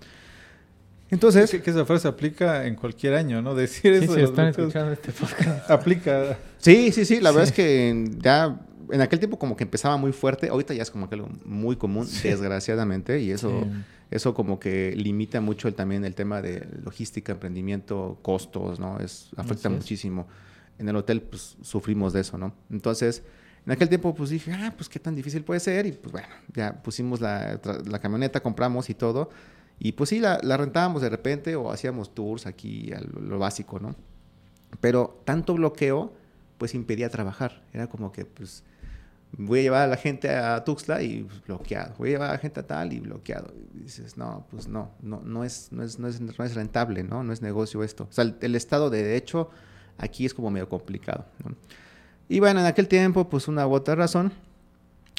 Entonces... 1.12 1.52
que, 1.52 1.70
esa 1.70 1.86
frase 1.86 2.08
aplica 2.08 2.66
en 2.66 2.76
cualquier 2.76 3.14
año, 3.14 3.42
¿no? 3.42 3.54
Decir 3.56 3.94
eso... 3.94 4.16
Sí, 4.16 4.22
están 4.22 4.48
escuchando 4.48 4.94
este 4.94 5.12
podcast. 5.12 5.70
Aplica... 5.70 6.38
Sí, 6.58 6.92
sí, 6.92 7.06
sí. 7.06 7.20
La 7.20 7.32
verdad 7.32 7.50
es 7.50 7.52
que 7.52 8.10
ya... 8.20 8.60
En 8.92 9.00
aquel 9.00 9.20
tiempo 9.20 9.38
como 9.38 9.56
que 9.56 9.64
empezaba 9.64 9.96
muy 9.96 10.12
fuerte. 10.12 10.50
Ahorita 10.50 10.74
ya 10.74 10.84
es 10.84 10.92
como 10.92 11.08
que 11.08 11.16
algo 11.16 11.30
muy 11.46 11.78
común, 11.78 12.08
desgraciadamente. 12.24 13.22
Y 13.22 13.32
eso 13.32 13.66
eso 14.12 14.34
como 14.34 14.60
que 14.60 14.94
limita 14.96 15.40
mucho 15.40 15.70
el, 15.70 15.74
también 15.74 16.04
el 16.04 16.16
tema 16.16 16.42
de 16.42 16.68
logística, 16.84 17.32
emprendimiento, 17.32 18.20
costos, 18.22 18.78
¿no? 18.78 19.00
Es, 19.00 19.30
afecta 19.38 19.70
muchísimo. 19.70 20.28
En 20.78 20.90
el 20.90 20.98
hotel, 20.98 21.22
pues, 21.22 21.56
sufrimos 21.62 22.12
de 22.12 22.20
eso, 22.20 22.38
¿no? 22.38 22.54
Entonces, 22.70 23.24
en 23.66 23.72
aquel 23.72 23.88
tiempo, 23.88 24.14
pues, 24.14 24.30
dije, 24.30 24.52
ah, 24.52 24.74
pues, 24.76 24.90
qué 24.90 25.00
tan 25.00 25.16
difícil 25.16 25.46
puede 25.46 25.62
ser. 25.62 25.86
Y, 25.86 25.94
pues, 25.94 26.12
bueno, 26.12 26.28
ya 26.54 26.84
pusimos 26.84 27.22
la, 27.22 27.62
camioneta, 28.02 28.42
compramos 28.42 28.90
y 28.90 28.96
todo. 28.96 29.30
Y, 29.80 29.94
pues, 29.94 30.10
sí, 30.10 30.20
la, 30.20 30.38
rentábamos 30.58 31.02
de 31.02 31.10
repente 31.10 31.56
o 31.56 31.72
hacíamos 31.72 32.14
tours 32.14 32.48
aquí, 32.48 32.92
a 32.92 33.00
lo, 33.00 33.40
básico, 33.40 33.80
¿no? 33.80 33.96
Pero 34.82 35.22
tanto 35.24 35.54
bloqueo, 35.54 36.14
pues, 36.58 36.76
impedía 36.76 37.10
trabajar. 37.10 37.64
Era 37.72 37.88
como 37.88 38.12
que, 38.12 38.26
pues 38.26 38.66
voy 39.38 39.60
a 39.60 39.62
llevar 39.64 39.82
a 39.84 39.88
la 39.88 39.98
gente 39.98 40.30
a 40.30 40.64
Tuxtla 40.64 41.02
y 41.02 41.28
bloqueado, 41.48 41.96
voy 41.98 42.10
a 42.10 42.12
llevar 42.14 42.30
a 42.30 42.34
la 42.34 42.40
gente 42.40 42.60
a 42.60 42.68
tal 42.68 42.94
y 42.94 43.00
bloqueado. 43.00 43.54
Dices, 43.74 44.18
no, 44.18 44.46
pues 44.52 44.68
no, 44.68 44.92
no, 45.02 45.22
no, 45.24 45.44
es, 45.44 45.70
no, 45.72 45.84
es, 45.84 46.00
no, 46.00 46.08
es, 46.08 46.20
no 46.22 46.44
es 46.44 46.56
rentable, 46.56 47.04
¿no? 47.04 47.24
No 47.24 47.34
es 47.34 47.42
negocio 47.42 47.84
esto. 47.84 48.08
O 48.10 48.14
sea, 48.14 48.26
el, 48.40 48.56
Estado 48.56 48.90
de 48.90 49.04
Derecho 49.04 49.50
aquí 49.98 50.26
es 50.26 50.34
como 50.34 50.52
medio 50.52 50.70
complicado, 50.70 51.26
¿no? 51.44 51.56
Y 52.30 52.40
bueno, 52.40 52.62
en 52.62 52.66
aquel 52.66 52.88
tiempo, 52.88 53.28
pues 53.30 53.48
una 53.48 53.68
u 53.68 53.74
otra 53.74 53.96
razón, 53.96 54.32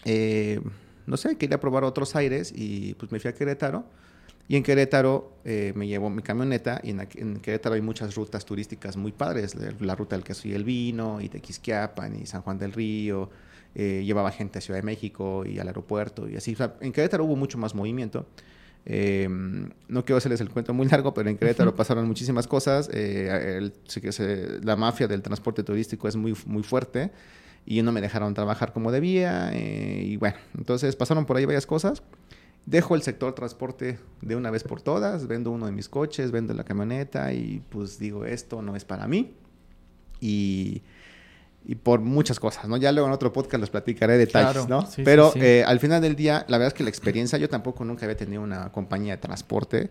eh, 0.05 0.61
no 1.07 1.17
sé, 1.17 1.37
quería 1.37 1.61
probar 1.61 1.85
otros 1.85 2.17
aires 2.17 2.53
y 2.55 2.95
pues 2.95 3.13
me 3.13 3.21
fui 3.21 3.29
a 3.29 3.35
Querétaro. 3.35 3.85
Y 4.49 4.57
en 4.57 4.63
Querétaro 4.63 5.33
eh, 5.45 5.73
me 5.77 5.87
llevo 5.87 6.11
mi 6.11 6.23
camioneta 6.23 6.81
y 6.83 6.91
en, 6.91 7.41
Querétaro 7.41 7.75
hay 7.75 7.81
muchas 7.81 8.15
rutas 8.15 8.45
turísticas 8.45 8.97
muy 8.97 9.13
padres, 9.13 9.55
la, 9.81 9.95
ruta 9.95 10.17
del 10.17 10.25
queso 10.25 10.49
y 10.49 10.53
el 10.53 10.65
vino, 10.65 11.21
y 11.21 11.29
Tequisquiapan, 11.29 12.21
y 12.21 12.27
San 12.27 12.43
Juan 12.43 12.59
del 12.59 12.73
Río, 12.73 13.31
eh, 13.75 14.03
llevaba 14.05 14.31
gente 14.31 14.59
a 14.59 14.63
Ciudad 14.63 14.81
de 14.81 14.85
México 14.85 15.45
y 15.47 15.59
al 15.59 15.69
aeropuerto 15.69 16.29
y 16.29 16.37
así. 16.37 16.57
en 16.81 16.93
Querétaro 16.93 17.25
hubo 17.25 17.37
mucho 17.37 17.59
más 17.59 17.75
movimiento. 17.75 18.27
Eh, 18.85 19.29
no 19.89 20.05
quiero 20.05 20.17
hacerles 20.17 20.41
el 20.41 20.51
cuento 20.51 20.75
muy 20.75 20.89
largo, 20.89 21.15
pero 21.15 21.31
en 21.31 21.37
Querétaro 21.37 21.75
pasaron 21.75 22.07
muchísimas 22.07 22.47
cosas. 22.47 22.91
la 22.93 24.77
mafia 24.77 25.09
del 25.09 25.23
transporte 25.23 25.63
turístico 25.63 26.09
es 26.09 26.17
muy, 26.17 26.35
muy 26.47 26.63
fuerte 26.63 27.11
y 27.65 27.81
no 27.83 27.93
me 27.93 28.01
dejaron 28.01 28.35
trabajar 28.35 28.73
como 28.73 28.91
debía. 28.91 29.53
y 29.55 30.17
bueno, 30.17 30.37
entonces 30.57 30.97
pasaron 30.97 31.27
por 31.27 31.37
ahí 31.37 31.45
varias 31.45 31.67
cosas. 31.67 32.03
Dejo 32.67 32.95
el 32.95 33.03
sector 33.03 33.35
transporte 33.35 33.99
de 34.21 34.37
una 34.37 34.51
vez 34.51 34.63
por 34.63 34.81
todas, 34.81 35.27
vendo 35.27 35.51
uno 35.51 35.67
de 35.67 35.73
mis 35.73 35.89
coches, 35.89 36.31
vendo 36.31 36.55
la 36.55 36.63
camioneta 36.63 37.33
y 37.33 37.61
pues 37.71 37.99
digo, 37.99 38.25
esto 38.25 38.63
no 38.63 38.77
es 38.77 38.85
para 38.85 39.09
mí. 39.09 39.35
Y, 40.21 40.83
y 41.65 41.77
por 41.77 42.01
muchas 42.01 42.41
cosas, 42.41 42.69
¿no? 42.69 42.77
Ya 42.77 42.91
luego 42.93 43.09
en 43.09 43.15
otro 43.15 43.33
podcast 43.33 43.61
los 43.61 43.71
platicaré 43.71 44.19
detalles, 44.19 44.69
¿no? 44.69 44.87
Pero 45.05 45.33
eh, 45.37 45.63
al 45.65 45.79
final 45.81 46.03
del 46.03 46.17
día, 46.17 46.45
la 46.49 46.59
verdad 46.59 46.69
es 46.69 46.75
que 46.75 46.83
la 46.83 46.91
experiencia, 46.91 47.39
yo 47.39 47.49
tampoco 47.49 47.85
nunca 47.85 48.05
había 48.05 48.17
tenido 48.17 48.43
una 48.43 48.73
compañía 48.73 49.17
de 49.17 49.23
transporte. 49.23 49.91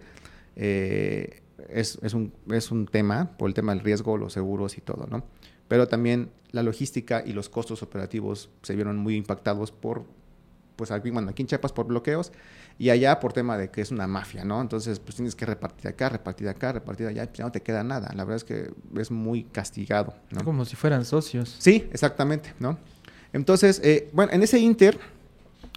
Eh, 0.56 1.42
es, 1.70 1.98
es, 2.02 2.14
un, 2.14 2.34
es 2.52 2.72
un 2.72 2.88
tema, 2.88 3.32
por 3.38 3.50
el 3.50 3.54
tema 3.54 3.74
del 3.74 3.84
riesgo, 3.84 4.18
los 4.18 4.34
seguros 4.34 4.78
y 4.78 4.82
todo, 4.82 5.08
¿no? 5.10 5.24
Pero 5.68 5.88
también 5.88 6.32
la 6.52 6.64
logística 6.64 7.24
y 7.26 7.32
los 7.32 7.48
costos 7.48 7.82
operativos 7.82 8.50
se 8.62 8.76
vieron 8.76 8.98
muy 8.98 9.16
impactados 9.16 9.72
por 9.72 10.04
pues 10.76 10.92
aquí, 10.92 11.12
bueno, 11.12 11.30
aquí 11.30 11.44
en 11.44 11.48
Chiapas 11.48 11.72
por 11.74 11.86
bloqueos 11.86 12.32
y 12.82 12.90
allá 12.90 13.20
por 13.20 13.32
tema 13.32 13.60
de 13.60 13.70
que 13.70 13.80
es 13.80 13.92
una 13.92 14.08
mafia, 14.08 14.44
¿no? 14.44 14.60
Entonces, 14.60 15.00
pues 15.00 15.16
tienes 15.16 15.36
que 15.36 15.46
repartir 15.46 15.88
acá, 15.88 16.10
repartir 16.10 16.50
acá, 16.50 16.72
repartir 16.72 17.06
allá, 17.06 17.32
ya 17.32 17.44
no 17.44 17.52
te 17.52 17.62
queda 17.62 17.84
nada. 17.84 18.12
La 18.16 18.24
verdad 18.24 18.38
es 18.38 18.44
que 18.44 18.72
es 19.00 19.12
muy 19.12 19.44
castigado, 19.44 20.16
¿no? 20.32 20.44
Como 20.44 20.66
si 20.66 20.76
fueran 20.76 21.06
socios. 21.06 21.56
Sí, 21.60 21.88
exactamente, 21.94 22.56
¿no? 22.58 22.80
Entonces, 23.34 23.80
eh, 23.84 24.10
bueno, 24.14 24.32
en 24.34 24.42
ese 24.42 24.58
inter 24.58 25.00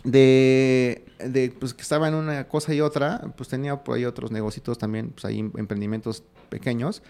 de, 0.03 1.05
de, 1.19 1.55
pues 1.61 1.75
que 1.75 1.83
estaba 1.83 2.09
en 2.09 2.15
una 2.15 2.49
cosa 2.49 2.73
y 2.73 2.81
otra, 2.81 3.21
pues 3.37 3.51
tenía 3.51 3.85
por 3.85 3.99
ahí 3.99 4.07
otros 4.07 4.31
negocios 4.31 4.79
también, 4.79 5.11
pues 5.11 5.27
ahí 5.27 5.41
emprendimientos 5.41 6.23
pequeños. 6.49 7.03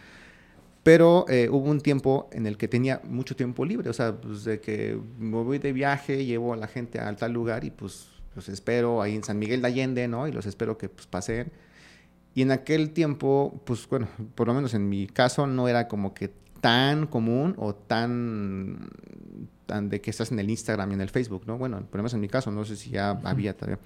Pero 0.82 1.24
eh, 1.28 1.48
hubo 1.52 1.70
un 1.70 1.80
tiempo 1.80 2.28
en 2.32 2.48
el 2.48 2.56
que 2.56 2.66
tenía 2.66 3.00
mucho 3.04 3.36
tiempo 3.36 3.64
libre, 3.64 3.90
o 3.90 3.92
sea, 3.92 4.20
pues 4.20 4.42
de 4.42 4.60
que 4.60 4.98
me 5.20 5.36
voy 5.36 5.58
de 5.58 5.72
viaje, 5.72 6.24
llevo 6.24 6.52
a 6.52 6.56
la 6.56 6.66
gente 6.66 6.98
a 6.98 7.14
tal 7.14 7.32
lugar 7.32 7.62
y 7.62 7.70
pues 7.70 8.08
los 8.34 8.48
espero 8.48 9.02
ahí 9.02 9.14
en 9.14 9.24
San 9.24 9.38
Miguel 9.38 9.62
de 9.62 9.68
Allende, 9.68 10.08
¿no? 10.08 10.26
Y 10.28 10.32
los 10.32 10.46
espero 10.46 10.78
que 10.78 10.88
pues 10.88 11.06
pasen. 11.06 11.52
Y 12.34 12.42
en 12.42 12.50
aquel 12.50 12.90
tiempo, 12.90 13.60
pues 13.64 13.88
bueno, 13.88 14.08
por 14.34 14.48
lo 14.48 14.54
menos 14.54 14.74
en 14.74 14.88
mi 14.88 15.06
caso 15.06 15.46
no 15.46 15.68
era 15.68 15.88
como 15.88 16.14
que 16.14 16.32
tan 16.60 17.06
común 17.06 17.54
o 17.58 17.74
tan, 17.74 18.88
tan 19.66 19.88
de 19.88 20.00
que 20.00 20.10
estás 20.10 20.32
en 20.32 20.38
el 20.38 20.50
Instagram 20.50 20.90
y 20.90 20.94
en 20.94 21.00
el 21.00 21.10
Facebook, 21.10 21.44
¿no? 21.46 21.58
Bueno, 21.58 21.78
por 21.78 21.96
lo 21.96 22.02
menos 22.02 22.14
en 22.14 22.20
mi 22.20 22.28
caso, 22.28 22.50
no 22.50 22.64
sé 22.64 22.76
si 22.76 22.90
ya 22.90 23.10
había 23.22 23.56
todavía. 23.56 23.78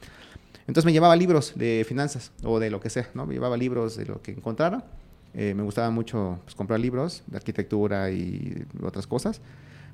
Entonces 0.67 0.85
me 0.85 0.93
llevaba 0.93 1.17
libros 1.17 1.53
de 1.57 1.85
finanzas 1.87 2.33
o 2.43 2.59
de 2.59 2.71
lo 2.71 2.81
que 2.81 2.91
sea, 2.91 3.11
¿no? 3.15 3.27
Me 3.27 3.35
llevaba 3.35 3.57
libros 3.57 3.97
de 3.97 4.07
lo 4.07 4.23
que 4.23 4.33
encontrara 4.33 4.85
eh, 5.35 5.55
me 5.55 5.63
gustaba 5.63 5.91
mucho 5.91 6.41
pues, 6.45 6.55
comprar 6.55 6.81
libros 6.81 7.23
de 7.27 7.37
arquitectura 7.37 8.11
y 8.11 8.67
otras 8.83 9.07
cosas. 9.07 9.41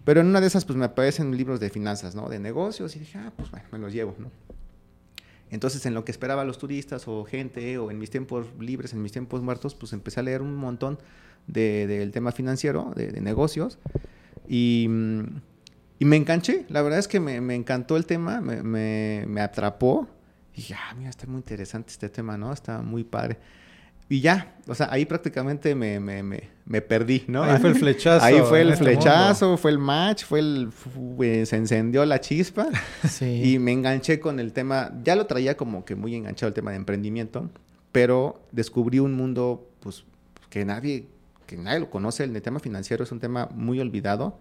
Pero 0.05 0.21
en 0.21 0.27
una 0.27 0.41
de 0.41 0.47
esas, 0.47 0.65
pues 0.65 0.77
me 0.77 0.85
aparecen 0.85 1.37
libros 1.37 1.61
de 1.61 1.71
finanzas, 1.71 2.15
¿no? 2.15 2.29
De 2.29 2.39
negocios 2.39 2.95
y 2.97 2.99
dije, 2.99 3.19
ah, 3.19 3.33
pues 3.37 3.51
bueno, 3.51 3.67
me 3.73 3.79
los 3.79 3.93
llevo, 3.93 4.15
¿no? 4.19 4.31
Entonces, 5.51 5.87
en 5.87 5.95
lo 5.95 6.05
que 6.05 6.11
esperaba 6.11 6.43
a 6.43 6.45
los 6.45 6.59
turistas 6.59 7.07
o 7.07 7.25
gente, 7.25 7.79
o 7.79 7.91
en 7.91 7.99
mis 7.99 8.11
tiempos 8.11 8.47
libres, 8.59 8.93
en 8.93 9.03
mis 9.03 9.13
tiempos 9.13 9.41
muertos, 9.41 9.75
pues 9.75 9.93
empecé 9.93 10.21
a 10.21 10.23
leer 10.23 10.43
un 10.43 10.57
montón 10.57 10.99
del 11.47 11.89
de, 11.89 12.11
tema 12.13 12.33
financiero, 12.33 12.93
de, 12.97 13.13
de 13.13 13.21
negocios. 13.21 13.79
Y, 14.49 14.89
y, 15.99 16.05
me 16.05 16.17
enganché. 16.17 16.67
La 16.69 16.83
verdad 16.83 16.99
es 16.99 17.09
que 17.09 17.21
me, 17.21 17.41
me 17.41 17.55
encantó 17.55 17.97
el 17.97 18.05
tema, 18.05 18.41
me, 18.41 18.63
me, 18.63 19.25
me, 19.27 19.41
atrapó. 19.41 20.09
Y 20.55 20.57
dije, 20.57 20.75
ah, 20.75 20.95
mira, 20.97 21.11
está 21.11 21.27
muy 21.27 21.37
interesante 21.37 21.93
este 21.93 22.09
tema, 22.09 22.37
¿no? 22.37 22.53
Está 22.53 22.83
muy 22.83 23.05
padre. 23.05 23.39
Y 24.09 24.21
ya, 24.21 24.55
o 24.67 24.75
sea, 24.75 24.89
ahí 24.91 25.07
prácticamente 25.07 25.75
me, 25.75 25.99
me, 25.99 26.23
me, 26.23 26.51
me 26.67 26.83
perdí, 26.83 27.25
¿no? 27.27 27.43
Ahí 27.43 27.59
fue 27.59 27.71
el 27.71 27.77
flechazo. 27.77 28.25
Ahí 28.25 28.39
fue 28.47 28.61
el 28.61 28.71
este 28.71 28.85
flechazo, 28.85 29.57
fue 29.57 29.71
el 29.71 29.79
match, 29.79 30.25
fue 30.25 30.41
el... 30.41 30.71
se 31.47 31.57
encendió 31.57 32.05
la 32.05 32.21
chispa. 32.21 32.69
Sí. 33.09 33.55
Y 33.55 33.59
me 33.59 33.73
enganché 33.73 34.21
con 34.21 34.41
el 34.41 34.53
tema, 34.53 34.93
ya 35.03 35.17
lo 35.17 35.27
traía 35.27 35.57
como 35.57 35.85
que 35.85 35.95
muy 35.95 36.15
enganchado 36.15 36.49
el 36.49 36.55
tema 36.55 36.71
de 36.71 36.77
emprendimiento, 36.77 37.51
pero 37.93 38.43
descubrí 38.53 38.99
un 38.99 39.15
mundo, 39.15 39.71
pues, 39.81 40.05
que 40.51 40.65
nadie, 40.65 41.07
que 41.47 41.57
nadie 41.57 41.81
lo 41.81 41.91
conoce, 41.91 42.25
el 42.25 42.43
tema 42.43 42.61
financiero 42.61 43.05
es 43.05 43.13
un 43.13 43.21
tema 43.21 43.49
muy 43.55 43.81
olvidado. 43.81 44.39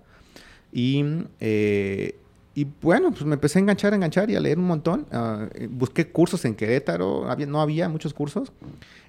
Y 0.71 1.05
eh, 1.39 2.19
y 2.55 2.67
bueno, 2.81 3.11
pues 3.11 3.25
me 3.25 3.33
empecé 3.33 3.57
a 3.57 3.61
enganchar, 3.61 3.93
a 3.93 3.95
enganchar 3.95 4.29
y 4.29 4.35
a 4.35 4.39
leer 4.39 4.59
un 4.59 4.65
montón. 4.65 5.07
Eh, 5.55 5.67
busqué 5.71 6.09
cursos 6.11 6.45
en 6.45 6.53
Querétaro, 6.55 7.29
había, 7.29 7.47
no 7.47 7.61
había 7.61 7.89
muchos 7.89 8.13
cursos. 8.13 8.51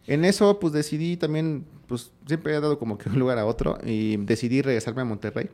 En 0.07 0.25
eso, 0.25 0.59
pues 0.59 0.73
decidí 0.73 1.17
también, 1.19 1.67
pues 1.87 2.11
siempre 2.27 2.55
he 2.55 2.61
dado 2.61 2.79
como 2.79 2.97
que 2.97 3.11
un 3.11 3.19
lugar 3.19 3.39
a 3.39 3.45
otro 3.45 3.79
y 3.85 4.17
decidí 4.17 4.63
regresarme 4.63 5.03
a 5.03 5.05
Monterrey. 5.05 5.51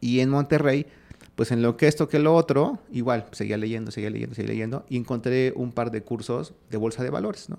Y 0.00 0.20
en 0.20 0.28
Monterrey, 0.28 0.86
pues 1.36 1.50
en 1.52 1.62
lo 1.62 1.78
que 1.78 1.88
esto 1.88 2.06
que 2.06 2.18
lo 2.18 2.34
otro, 2.34 2.78
igual, 2.92 3.26
seguía 3.32 3.56
leyendo, 3.56 3.90
seguía 3.90 4.10
leyendo, 4.10 4.34
seguía 4.34 4.50
leyendo 4.50 4.84
y 4.90 4.98
encontré 4.98 5.54
un 5.56 5.72
par 5.72 5.90
de 5.90 6.02
cursos 6.02 6.52
de 6.68 6.76
bolsa 6.76 7.02
de 7.02 7.08
valores, 7.08 7.48
¿no? 7.48 7.58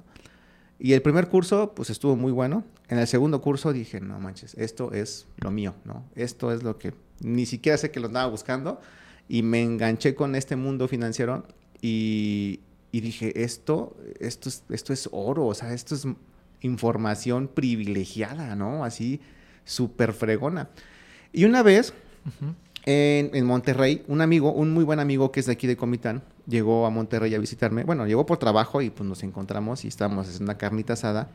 Y 0.77 0.93
el 0.93 1.03
primer 1.03 1.29
curso, 1.29 1.73
pues 1.75 1.91
estuvo 1.91 2.15
muy 2.15 2.31
bueno. 2.31 2.63
En 2.89 2.97
el 2.97 3.05
segundo 3.05 3.39
curso 3.41 3.71
dije, 3.71 4.01
no 4.01 4.19
manches, 4.19 4.55
esto 4.55 4.91
es 4.93 5.27
lo 5.37 5.51
mío, 5.51 5.75
¿no? 5.85 6.03
Esto 6.15 6.51
es 6.51 6.63
lo 6.63 6.79
que 6.79 6.93
ni 7.19 7.45
siquiera 7.45 7.77
sé 7.77 7.91
que 7.91 7.99
lo 7.99 8.07
andaba 8.07 8.27
buscando 8.27 8.81
y 9.27 9.43
me 9.43 9.61
enganché 9.61 10.15
con 10.15 10.35
este 10.35 10.55
mundo 10.55 10.87
financiero 10.87 11.45
y, 11.81 12.59
dije, 12.91 13.43
esto, 13.43 13.95
esto, 14.19 14.49
es, 14.49 14.63
esto 14.69 14.93
es 14.93 15.09
oro, 15.11 15.47
o 15.47 15.53
sea, 15.53 15.73
esto 15.73 15.95
es 15.95 16.05
información 16.61 17.47
privilegiada, 17.47 18.55
¿no? 18.55 18.83
Así, 18.83 19.19
súper 19.65 20.13
fregona. 20.13 20.69
Y 21.33 21.45
una 21.45 21.63
vez, 21.63 21.93
en, 22.85 23.45
Monterrey, 23.45 24.03
un 24.07 24.21
amigo, 24.21 24.51
un 24.51 24.71
muy 24.73 24.83
buen 24.83 24.99
amigo 24.99 25.31
que 25.31 25.39
es 25.39 25.45
de 25.45 25.53
aquí 25.53 25.67
de 25.67 25.77
Comitán, 25.77 26.23
llegó 26.47 26.85
a 26.85 26.89
Monterrey 26.89 27.33
a 27.35 27.39
visitarme. 27.39 27.83
Bueno, 27.83 28.05
llegó 28.05 28.25
por 28.25 28.37
trabajo 28.37 28.81
y 28.81 28.89
pues 28.89 29.07
nos 29.07 29.23
encontramos 29.23 29.85
y 29.85 29.87
estábamos 29.87 30.35
en 30.35 30.43
una 30.43 30.57
carnita 30.57 30.93
asada. 30.93 31.29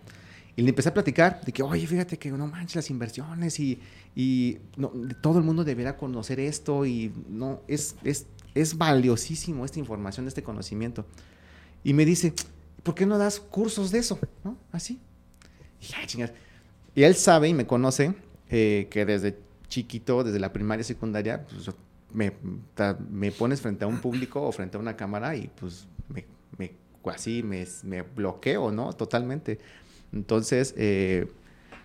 Y 0.56 0.62
le 0.62 0.70
empecé 0.70 0.88
a 0.88 0.94
platicar 0.94 1.42
de 1.44 1.52
que, 1.52 1.62
oye, 1.62 1.86
fíjate 1.86 2.18
que 2.18 2.30
no 2.30 2.46
manches 2.46 2.76
las 2.76 2.90
inversiones 2.90 3.60
y, 3.60 3.78
y 4.14 4.58
no, 4.76 4.90
todo 5.20 5.38
el 5.38 5.44
mundo 5.44 5.64
deberá 5.64 5.98
conocer 5.98 6.40
esto 6.40 6.86
y 6.86 7.12
no, 7.28 7.60
es, 7.68 7.94
es, 8.02 8.26
es 8.54 8.78
valiosísimo 8.78 9.66
esta 9.66 9.78
información, 9.78 10.26
este 10.26 10.42
conocimiento. 10.42 11.04
Y 11.84 11.92
me 11.92 12.06
dice, 12.06 12.32
¿por 12.82 12.94
qué 12.94 13.04
no 13.04 13.18
das 13.18 13.38
cursos 13.38 13.90
de 13.90 13.98
eso? 13.98 14.18
¿No? 14.44 14.56
Así. 14.72 14.98
Y, 15.80 17.00
y 17.00 17.04
él 17.04 17.14
sabe 17.16 17.48
y 17.48 17.54
me 17.54 17.66
conoce 17.66 18.14
eh, 18.48 18.88
que 18.90 19.04
desde 19.04 19.38
chiquito, 19.68 20.24
desde 20.24 20.38
la 20.38 20.54
primaria 20.54 20.84
secundaria, 20.84 21.46
pues, 21.46 21.70
me, 22.14 22.32
me, 23.10 23.30
pones 23.30 23.60
frente 23.60 23.84
a 23.84 23.88
un 23.88 23.98
público 23.98 24.40
o 24.40 24.52
frente 24.52 24.78
a 24.78 24.80
una 24.80 24.96
cámara 24.96 25.36
y 25.36 25.50
pues 25.60 25.86
me, 26.08 26.24
me 26.56 26.72
así 27.12 27.42
me, 27.42 27.66
me 27.84 28.02
bloqueo, 28.02 28.72
¿no? 28.72 28.92
Totalmente. 28.92 29.58
Entonces, 30.12 30.74
eh, 30.76 31.28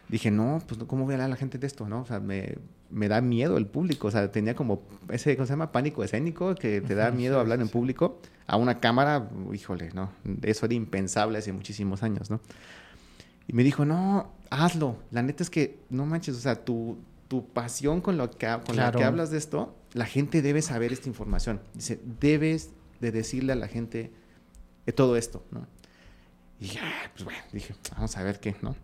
dije, 0.10 0.32
no, 0.32 0.62
pues 0.68 0.80
¿cómo 0.86 1.06
voy 1.06 1.14
a 1.14 1.16
hablar 1.16 1.28
a 1.28 1.30
la 1.30 1.36
gente 1.36 1.58
de 1.58 1.68
esto? 1.68 1.88
¿no? 1.88 2.02
O 2.02 2.06
sea, 2.06 2.20
me, 2.20 2.58
me 2.90 3.08
da 3.08 3.22
miedo 3.22 3.58
el 3.58 3.66
público. 3.66 4.08
O 4.08 4.12
sea, 4.12 4.32
tenía 4.32 4.56
como 4.56 4.84
ese, 5.10 5.36
¿cómo 5.36 5.46
se 5.46 5.54
llama? 5.54 5.72
Pánico 5.72 6.04
escénico, 6.04 6.56
que 6.56 6.82
te 6.82 6.96
da 6.96 7.12
miedo 7.12 7.40
hablar 7.40 7.62
en 7.62 7.70
público. 7.70 8.20
A 8.48 8.58
una 8.58 8.80
cámara, 8.80 9.30
híjole, 9.54 9.92
¿no? 9.94 10.12
Eso 10.42 10.66
era 10.66 10.76
impensable 10.76 11.38
hace 11.38 11.54
muchísimos 11.54 12.04
años, 12.04 12.30
¿no? 12.30 12.42
Y 13.48 13.54
me 13.54 13.64
dijo, 13.64 13.86
no, 13.86 14.32
hazlo. 14.50 14.98
La 15.12 15.22
neta 15.24 15.44
es 15.44 15.50
que, 15.50 15.80
no 15.90 16.06
manches, 16.06 16.36
o 16.36 16.40
sea, 16.40 16.64
tu, 16.64 16.98
tu 17.28 17.48
pasión 17.48 18.02
con, 18.02 18.18
lo 18.18 18.30
que, 18.30 18.48
con 18.66 18.76
la 18.76 18.92
que 18.92 19.04
hablas 19.04 19.32
de 19.32 19.38
esto, 19.38 19.76
la 19.94 20.06
gente 20.06 20.42
debe 20.42 20.62
saber 20.62 20.92
esta 20.92 21.08
información. 21.08 21.62
Dice, 21.74 22.00
debes 22.20 22.72
de 23.00 23.12
decirle 23.12 23.54
a 23.54 23.56
la 23.56 23.68
gente 23.68 24.12
todo 24.96 25.16
esto, 25.16 25.44
¿no? 25.52 25.66
Y 26.62 26.68
ya, 26.68 27.12
pues 27.14 27.26
bueno, 27.26 27.40
dije, 27.52 27.76
vamos 27.94 28.16
a 28.16 28.24
ver 28.24 28.40
qué, 28.40 28.56
¿no? 28.62 28.78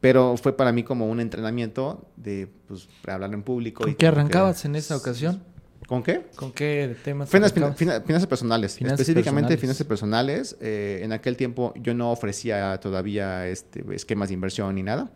Pero 0.01 0.35
fue 0.35 0.57
para 0.57 0.73
mí 0.73 0.83
como 0.83 1.07
un 1.07 1.21
entrenamiento 1.21 2.09
de 2.17 2.49
pues, 2.67 2.89
hablar 3.07 3.33
en 3.33 3.43
público. 3.43 3.83
¿Con 3.85 3.95
qué 3.95 4.07
arrancabas 4.07 4.65
en 4.65 4.75
esa 4.75 4.97
ocasión? 4.97 5.43
¿Con 5.87 6.03
qué? 6.03 6.27
¿Con 6.35 6.51
qué 6.51 6.95
temas? 7.03 7.29
Finanzas, 7.29 7.75
finanzas 7.75 8.27
personales. 8.27 8.81
específicamente 8.81 9.57
finanzas 9.57 9.85
personales. 9.85 10.57
Eh, 10.61 11.01
en 11.03 11.11
aquel 11.11 11.35
tiempo 11.35 11.73
yo 11.75 11.93
no 11.93 12.11
ofrecía 12.11 12.79
todavía 12.79 13.47
este, 13.47 13.83
esquemas 13.93 14.29
de 14.29 14.35
inversión 14.35 14.75
ni 14.75 14.83
nada. 14.83 15.11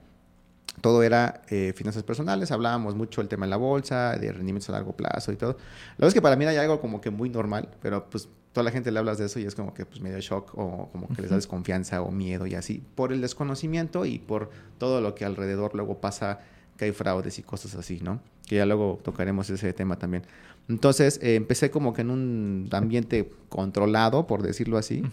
Todo 0.81 1.03
era 1.03 1.41
eh, 1.49 1.73
finanzas 1.75 2.03
personales. 2.03 2.51
Hablábamos 2.51 2.95
mucho 2.95 3.21
del 3.21 3.29
tema 3.29 3.45
de 3.45 3.51
la 3.51 3.57
bolsa, 3.57 4.17
de 4.17 4.31
rendimientos 4.31 4.69
a 4.69 4.73
largo 4.73 4.93
plazo 4.93 5.31
y 5.31 5.37
todo. 5.37 5.51
La 5.51 5.93
verdad 5.97 6.07
es 6.09 6.13
que 6.13 6.21
para 6.21 6.35
mí 6.35 6.45
era 6.45 6.61
algo 6.61 6.81
como 6.81 6.99
que 6.99 7.09
muy 7.09 7.29
normal, 7.29 7.69
pero 7.81 8.09
pues 8.09 8.27
toda 8.51 8.63
la 8.63 8.71
gente 8.71 8.91
le 8.91 8.99
hablas 8.99 9.17
de 9.17 9.25
eso 9.25 9.39
y 9.39 9.45
es 9.45 9.55
como 9.55 9.73
que 9.73 9.85
pues 9.85 10.01
medio 10.01 10.19
shock 10.19 10.57
o 10.57 10.89
como 10.91 11.07
que 11.09 11.21
les 11.21 11.29
da 11.29 11.35
desconfianza 11.35 12.01
o 12.01 12.11
miedo 12.11 12.45
y 12.47 12.55
así. 12.55 12.83
Por 12.95 13.13
el 13.13 13.21
desconocimiento 13.21 14.05
y 14.05 14.19
por 14.19 14.49
todo 14.77 15.01
lo 15.01 15.15
que 15.15 15.25
alrededor 15.25 15.75
luego 15.75 15.99
pasa 16.01 16.39
que 16.77 16.85
hay 16.85 16.91
fraudes 16.91 17.39
y 17.39 17.43
cosas 17.43 17.75
así, 17.75 17.99
¿no? 18.01 18.21
Que 18.47 18.57
ya 18.57 18.65
luego 18.65 18.99
tocaremos 19.03 19.49
ese 19.49 19.73
tema 19.73 19.97
también. 19.97 20.23
Entonces 20.67 21.19
eh, 21.21 21.35
empecé 21.35 21.69
como 21.69 21.93
que 21.93 22.01
en 22.01 22.09
un 22.09 22.69
ambiente 22.71 23.31
controlado, 23.49 24.25
por 24.25 24.41
decirlo 24.41 24.77
así, 24.77 25.03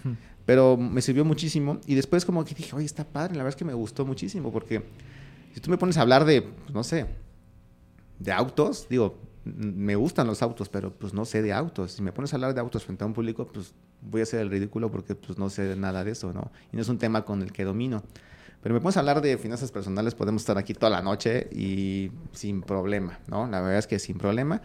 pero 0.46 0.76
me 0.76 1.02
sirvió 1.02 1.24
muchísimo. 1.24 1.78
Y 1.86 1.94
después 1.94 2.24
como 2.24 2.44
que 2.44 2.54
dije, 2.54 2.74
oye, 2.74 2.86
está 2.86 3.04
padre, 3.04 3.34
la 3.34 3.42
verdad 3.42 3.50
es 3.50 3.56
que 3.56 3.64
me 3.64 3.74
gustó 3.74 4.06
muchísimo, 4.06 4.50
porque 4.50 4.82
si 5.54 5.60
tú 5.60 5.70
me 5.70 5.76
pones 5.76 5.98
a 5.98 6.02
hablar 6.02 6.24
de, 6.24 6.42
pues, 6.42 6.72
no 6.72 6.82
sé, 6.82 7.06
de 8.18 8.32
autos, 8.32 8.86
digo, 8.88 9.18
me 9.44 9.96
gustan 9.96 10.26
los 10.26 10.40
autos, 10.42 10.68
pero 10.68 10.92
pues 10.92 11.12
no 11.12 11.24
sé 11.24 11.42
de 11.42 11.52
autos. 11.52 11.92
Si 11.92 12.02
me 12.02 12.12
pones 12.12 12.32
a 12.32 12.36
hablar 12.36 12.54
de 12.54 12.60
autos 12.60 12.84
frente 12.84 13.02
a 13.04 13.06
un 13.06 13.12
público, 13.12 13.46
pues 13.48 13.74
voy 14.00 14.20
a 14.20 14.22
hacer 14.22 14.40
el 14.40 14.50
ridículo 14.50 14.90
porque 14.90 15.14
pues 15.14 15.36
no 15.36 15.50
sé 15.50 15.74
nada 15.76 16.04
de 16.04 16.12
eso, 16.12 16.32
¿no? 16.32 16.52
Y 16.72 16.76
no 16.76 16.82
es 16.82 16.88
un 16.88 16.98
tema 16.98 17.24
con 17.24 17.42
el 17.42 17.52
que 17.52 17.64
domino. 17.64 18.02
Pero 18.62 18.74
me 18.74 18.80
pones 18.80 18.96
a 18.96 19.00
hablar 19.00 19.20
de 19.20 19.36
finanzas 19.38 19.72
personales, 19.72 20.14
podemos 20.14 20.42
estar 20.42 20.56
aquí 20.56 20.72
toda 20.72 20.90
la 20.90 21.02
noche 21.02 21.48
y 21.50 22.12
sin 22.30 22.62
problema, 22.62 23.18
¿no? 23.26 23.48
La 23.48 23.60
verdad 23.60 23.78
es 23.78 23.88
que 23.88 23.98
sin 23.98 24.16
problema 24.16 24.62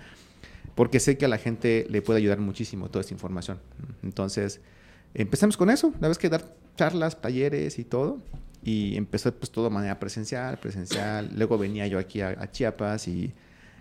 porque 0.78 1.00
sé 1.00 1.18
que 1.18 1.26
a 1.26 1.28
la 1.28 1.40
gente 1.40 1.88
le 1.90 2.04
puede 2.04 2.20
ayudar 2.20 2.38
muchísimo 2.38 2.88
toda 2.90 3.02
esta 3.02 3.12
información. 3.12 3.58
Entonces, 4.04 4.62
empezamos 5.16 5.58
con 5.58 5.72
eso, 5.72 5.92
la 6.00 6.08
vez 6.08 6.20
que 6.20 6.30
dar 6.30 6.54
charlas, 6.76 7.20
talleres 7.20 7.80
y 7.80 7.84
todo, 7.84 8.20
y 8.64 8.96
empezó 8.96 9.34
pues 9.34 9.50
todo 9.50 9.66
de 9.66 9.72
manera 9.72 10.00
presencial, 10.00 10.60
presencial. 10.60 11.32
Luego 11.36 11.58
venía 11.58 11.88
yo 11.88 11.98
aquí 11.98 12.22
a, 12.22 12.52
Chiapas 12.52 13.08
y, 13.08 13.34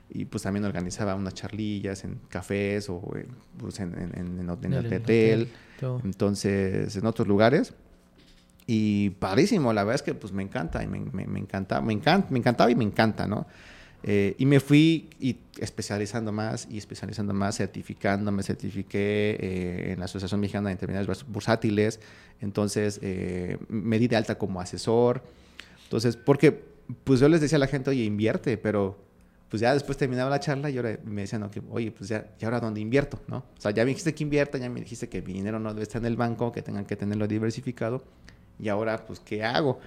y, 0.08 0.24
pues 0.24 0.44
también 0.44 0.64
organizaba 0.64 1.14
unas 1.14 1.34
charlillas 1.34 2.02
en 2.04 2.18
cafés 2.30 2.88
o 2.88 3.02
en, 3.14 3.28
pues 3.58 3.78
en, 3.78 3.92
en, 3.92 4.18
en, 4.18 4.40
el 4.40 4.48
hotel, 4.48 5.50
entonces 6.02 6.96
en 6.96 7.04
otros 7.04 7.28
lugares. 7.28 7.74
Y 8.66 9.10
padrísimo, 9.10 9.74
la 9.74 9.84
verdad 9.84 9.96
es 9.96 10.02
que 10.02 10.14
pues 10.14 10.32
me 10.32 10.42
encanta 10.42 10.82
y 10.82 10.86
me, 10.86 11.00
me, 11.00 11.26
me 11.26 11.40
encanta, 11.40 11.82
me 11.82 11.92
encanta, 11.92 12.28
me 12.30 12.38
encantaba 12.38 12.70
y 12.70 12.74
me 12.74 12.84
encanta, 12.84 13.26
¿no? 13.26 13.46
Eh, 14.02 14.34
y 14.38 14.46
me 14.46 14.60
fui 14.60 15.10
y 15.18 15.36
especializando 15.58 16.32
más 16.32 16.68
y 16.70 16.78
especializando 16.78 17.34
más, 17.34 17.56
certificando, 17.56 18.30
me 18.30 18.42
certifiqué 18.42 19.36
eh, 19.40 19.92
en 19.92 19.98
la 19.98 20.04
Asociación 20.04 20.40
Mexicana 20.40 20.68
de 20.68 20.72
Intermediarios 20.74 21.26
Bursátiles, 21.26 22.00
entonces 22.40 23.00
eh, 23.02 23.58
me 23.68 23.98
di 23.98 24.06
de 24.06 24.16
alta 24.16 24.36
como 24.36 24.60
asesor. 24.60 25.22
Entonces, 25.84 26.16
porque 26.16 26.64
pues 27.04 27.20
yo 27.20 27.28
les 27.28 27.40
decía 27.40 27.56
a 27.56 27.58
la 27.58 27.66
gente, 27.66 27.90
oye, 27.90 28.04
invierte, 28.04 28.58
pero 28.58 28.98
pues 29.48 29.60
ya 29.60 29.72
después 29.72 29.96
terminaba 29.96 30.28
la 30.28 30.40
charla 30.40 30.70
y 30.70 30.76
ahora 30.76 30.98
me 31.04 31.22
decían, 31.22 31.48
oye, 31.70 31.92
pues 31.92 32.08
ya, 32.08 32.26
¿y 32.40 32.44
ahora 32.44 32.60
dónde 32.60 32.80
invierto? 32.80 33.20
¿no? 33.28 33.38
O 33.38 33.60
sea, 33.60 33.70
ya 33.70 33.84
me 33.84 33.88
dijiste 33.88 34.14
que 34.14 34.24
invierta, 34.24 34.58
ya 34.58 34.68
me 34.68 34.80
dijiste 34.80 35.08
que 35.08 35.22
mi 35.22 35.32
dinero 35.32 35.58
no 35.58 35.72
debe 35.72 35.84
estar 35.84 36.02
en 36.02 36.06
el 36.06 36.16
banco, 36.16 36.52
que 36.52 36.62
tengan 36.62 36.84
que 36.84 36.96
tenerlo 36.96 37.26
diversificado, 37.26 38.02
y 38.58 38.68
ahora, 38.68 39.04
pues, 39.04 39.20
¿qué 39.20 39.44
hago? 39.44 39.78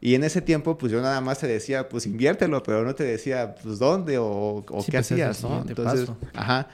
Y 0.00 0.14
en 0.14 0.24
ese 0.24 0.42
tiempo, 0.42 0.76
pues 0.76 0.92
yo 0.92 1.00
nada 1.00 1.20
más 1.20 1.38
te 1.38 1.46
decía, 1.46 1.88
pues 1.88 2.06
inviértelo, 2.06 2.62
pero 2.62 2.84
no 2.84 2.94
te 2.94 3.04
decía, 3.04 3.54
pues 3.54 3.78
dónde 3.78 4.18
o, 4.18 4.64
qué 4.66 4.92
pues, 4.92 5.12
hacías, 5.12 5.42
¿no? 5.42 5.64
Entonces, 5.66 6.10
ajá. 6.34 6.68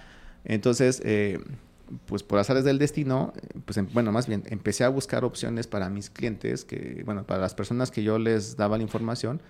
Entonces, 0.44 1.00
eh, 1.04 1.38
pues 2.06 2.22
por 2.22 2.38
azares 2.38 2.64
del 2.64 2.78
destino, 2.78 3.32
pues 3.64 3.76
em, 3.76 3.88
bueno, 3.92 4.12
más 4.12 4.26
bien, 4.26 4.44
empecé 4.46 4.84
a 4.84 4.88
buscar 4.88 5.24
opciones 5.24 5.66
para 5.66 5.88
mis 5.90 6.10
clientes, 6.10 6.64
que, 6.64 7.02
bueno, 7.04 7.24
para 7.24 7.40
las 7.40 7.54
personas 7.54 7.90
que 7.90 8.02
yo 8.02 8.18
les 8.18 8.56
daba 8.56 8.76
la 8.76 8.82
información, 8.82 9.40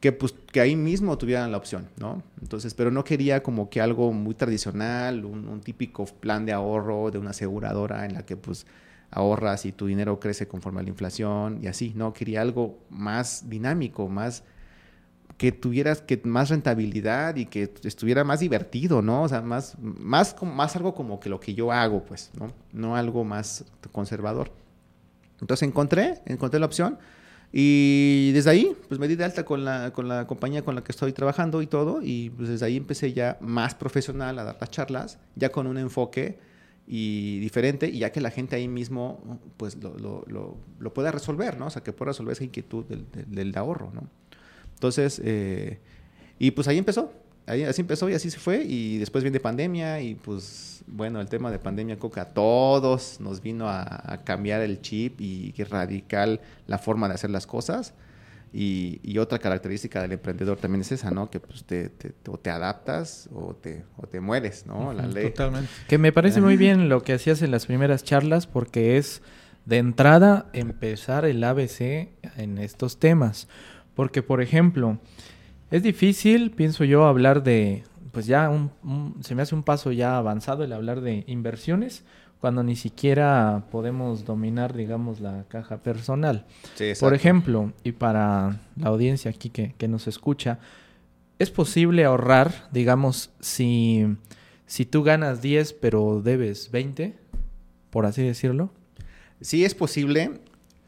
que 0.00 0.12
pues 0.12 0.34
que 0.52 0.60
ahí 0.60 0.76
mismo 0.76 1.18
tuvieran 1.18 1.50
la 1.50 1.58
opción, 1.58 1.88
¿no? 1.98 2.22
Entonces, 2.40 2.74
pero 2.74 2.90
no 2.90 3.04
quería 3.04 3.42
como 3.42 3.68
que 3.68 3.80
algo 3.80 4.12
muy 4.12 4.34
tradicional, 4.34 5.24
un, 5.24 5.48
un 5.48 5.60
típico 5.60 6.04
plan 6.06 6.46
de 6.46 6.52
ahorro 6.52 7.10
de 7.10 7.18
una 7.18 7.30
aseguradora 7.30 8.06
en 8.06 8.14
la 8.14 8.24
que 8.24 8.36
pues 8.36 8.66
ahorras 9.10 9.64
y 9.66 9.72
tu 9.72 9.86
dinero 9.86 10.20
crece 10.20 10.46
conforme 10.46 10.80
a 10.80 10.82
la 10.82 10.90
inflación 10.90 11.60
y 11.62 11.66
así, 11.66 11.92
¿no? 11.94 12.12
Quería 12.12 12.42
algo 12.42 12.78
más 12.90 13.48
dinámico, 13.48 14.08
más 14.08 14.44
que 15.36 15.52
tuvieras 15.52 16.02
que 16.02 16.20
más 16.24 16.50
rentabilidad 16.50 17.36
y 17.36 17.46
que 17.46 17.72
estuviera 17.84 18.24
más 18.24 18.40
divertido, 18.40 19.02
¿no? 19.02 19.22
O 19.22 19.28
sea, 19.28 19.40
más, 19.40 19.76
más, 19.78 20.34
más 20.42 20.76
algo 20.76 20.94
como 20.94 21.20
que 21.20 21.28
lo 21.28 21.38
que 21.38 21.54
yo 21.54 21.70
hago, 21.70 22.04
pues, 22.04 22.30
¿no? 22.38 22.52
No 22.72 22.96
algo 22.96 23.24
más 23.24 23.64
conservador. 23.92 24.50
Entonces 25.40 25.68
encontré, 25.68 26.20
encontré 26.26 26.58
la 26.58 26.66
opción 26.66 26.98
y 27.52 28.32
desde 28.32 28.50
ahí, 28.50 28.76
pues 28.88 29.00
me 29.00 29.08
di 29.08 29.14
de 29.14 29.24
alta 29.24 29.44
con 29.44 29.64
la, 29.64 29.92
con 29.92 30.08
la 30.08 30.26
compañía 30.26 30.62
con 30.62 30.74
la 30.74 30.82
que 30.82 30.92
estoy 30.92 31.12
trabajando 31.12 31.62
y 31.62 31.66
todo 31.66 32.00
y 32.02 32.30
pues 32.30 32.48
desde 32.48 32.66
ahí 32.66 32.76
empecé 32.76 33.12
ya 33.12 33.38
más 33.40 33.74
profesional 33.74 34.38
a 34.38 34.44
dar 34.44 34.56
las 34.60 34.70
charlas, 34.70 35.18
ya 35.36 35.50
con 35.50 35.66
un 35.66 35.78
enfoque 35.78 36.38
y 36.90 37.38
diferente, 37.40 37.86
y 37.86 37.98
ya 37.98 38.10
que 38.12 38.22
la 38.22 38.30
gente 38.30 38.56
ahí 38.56 38.66
mismo 38.66 39.38
pues 39.58 39.76
lo, 39.76 39.96
lo, 39.98 40.24
lo, 40.26 40.56
lo 40.78 40.94
pueda 40.94 41.12
resolver, 41.12 41.58
¿no? 41.58 41.66
O 41.66 41.70
sea, 41.70 41.82
que 41.82 41.92
pueda 41.92 42.12
resolver 42.12 42.32
esa 42.32 42.44
inquietud 42.44 42.86
del, 42.86 43.06
del, 43.26 43.56
ahorro, 43.58 43.90
¿no? 43.92 44.08
Entonces, 44.72 45.20
eh, 45.22 45.80
y 46.38 46.50
pues 46.52 46.66
ahí 46.66 46.78
empezó, 46.78 47.12
ahí, 47.44 47.62
así 47.64 47.82
empezó 47.82 48.08
y 48.08 48.14
así 48.14 48.30
se 48.30 48.38
fue, 48.38 48.64
y 48.64 48.96
después 48.96 49.22
viene 49.22 49.38
pandemia, 49.38 50.00
y 50.00 50.14
pues 50.14 50.82
bueno, 50.86 51.20
el 51.20 51.28
tema 51.28 51.50
de 51.50 51.58
pandemia 51.58 51.98
coca 51.98 52.22
a 52.22 52.28
todos 52.32 53.20
nos 53.20 53.42
vino 53.42 53.68
a, 53.68 53.82
a 54.10 54.24
cambiar 54.24 54.62
el 54.62 54.80
chip 54.80 55.20
y 55.20 55.52
radical 55.64 56.40
la 56.66 56.78
forma 56.78 57.06
de 57.06 57.14
hacer 57.14 57.28
las 57.28 57.46
cosas. 57.46 57.92
Y, 58.52 59.18
otra 59.18 59.38
característica 59.38 60.00
del 60.00 60.12
emprendedor 60.12 60.58
también 60.58 60.82
es 60.82 60.92
esa, 60.92 61.10
¿no? 61.10 61.28
Que 61.28 61.40
pues 61.40 61.64
te, 61.64 61.88
te 61.88 62.14
o 62.28 62.38
te 62.38 62.50
adaptas 62.50 63.28
o 63.34 63.54
te, 63.54 63.84
o 63.96 64.06
te 64.06 64.20
mueres, 64.20 64.64
¿no? 64.66 64.92
La 64.92 65.06
ley. 65.06 65.30
Totalmente. 65.30 65.68
Que 65.88 65.98
me 65.98 66.12
parece 66.12 66.40
muy 66.40 66.56
bien 66.56 66.88
lo 66.88 67.02
que 67.02 67.12
hacías 67.12 67.42
en 67.42 67.50
las 67.50 67.66
primeras 67.66 68.04
charlas 68.04 68.46
porque 68.46 68.96
es 68.96 69.22
de 69.66 69.78
entrada 69.78 70.46
empezar 70.52 71.24
el 71.24 71.42
ABC 71.44 72.08
en 72.36 72.58
estos 72.58 72.98
temas. 72.98 73.48
Porque, 73.94 74.22
por 74.22 74.40
ejemplo, 74.40 74.98
es 75.70 75.82
difícil, 75.82 76.52
pienso 76.52 76.84
yo, 76.84 77.04
hablar 77.04 77.42
de, 77.42 77.84
pues 78.12 78.26
ya 78.26 78.48
un, 78.48 78.70
se 79.20 79.34
me 79.34 79.42
hace 79.42 79.54
un 79.54 79.62
paso 79.62 79.92
ya 79.92 80.16
avanzado 80.16 80.64
el 80.64 80.72
hablar 80.72 81.00
de 81.02 81.24
inversiones 81.26 82.04
cuando 82.40 82.62
ni 82.62 82.76
siquiera 82.76 83.64
podemos 83.70 84.24
dominar, 84.24 84.74
digamos, 84.74 85.20
la 85.20 85.44
caja 85.48 85.78
personal. 85.78 86.46
Por 87.00 87.14
ejemplo, 87.14 87.72
y 87.82 87.92
para 87.92 88.60
la 88.76 88.88
audiencia 88.88 89.30
aquí 89.30 89.50
que, 89.50 89.74
que, 89.76 89.88
nos 89.88 90.06
escucha, 90.06 90.58
¿es 91.38 91.50
posible 91.50 92.04
ahorrar, 92.04 92.68
digamos, 92.70 93.30
si, 93.40 94.06
si 94.66 94.86
tú 94.86 95.02
ganas 95.02 95.42
10 95.42 95.72
pero 95.74 96.22
debes 96.22 96.70
20, 96.70 97.16
por 97.90 98.06
así 98.06 98.22
decirlo? 98.22 98.70
Sí, 99.40 99.64
es 99.64 99.74
posible. 99.74 100.40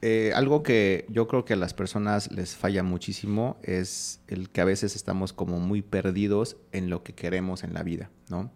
Eh, 0.03 0.33
algo 0.35 0.63
que 0.63 1.05
yo 1.11 1.29
creo 1.29 1.45
que 1.45 1.53
a 1.53 1.57
las 1.57 1.75
personas 1.75 2.33
les 2.33 2.57
falla 2.57 2.83
muchísimo 2.83 3.59
es 3.63 4.21
el 4.29 4.49
que 4.49 4.63
a 4.63 4.65
veces 4.65 4.97
estamos 4.97 5.35
como 5.35 5.61
muy 5.61 5.83
perdidos 5.83 6.57
en 6.73 6.89
lo 6.89 7.03
que 7.03 7.13
queremos 7.13 7.65
en 7.65 7.75
la 7.75 7.83
vida, 7.83 8.11
¿no? 8.31 8.51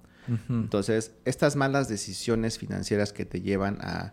Entonces, 0.48 1.12
estas 1.24 1.56
malas 1.56 1.88
decisiones 1.88 2.58
financieras 2.58 3.12
que 3.12 3.24
te 3.24 3.40
llevan 3.40 3.78
a, 3.80 4.12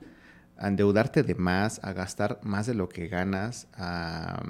endeudarte 0.60 1.24
de 1.24 1.34
más, 1.34 1.80
a 1.84 1.91
gastar 1.93 2.39
más 2.43 2.67
de 2.67 2.76
lo 2.76 2.88
que 2.88 3.08
ganas, 3.08 3.67
a, 3.74 4.43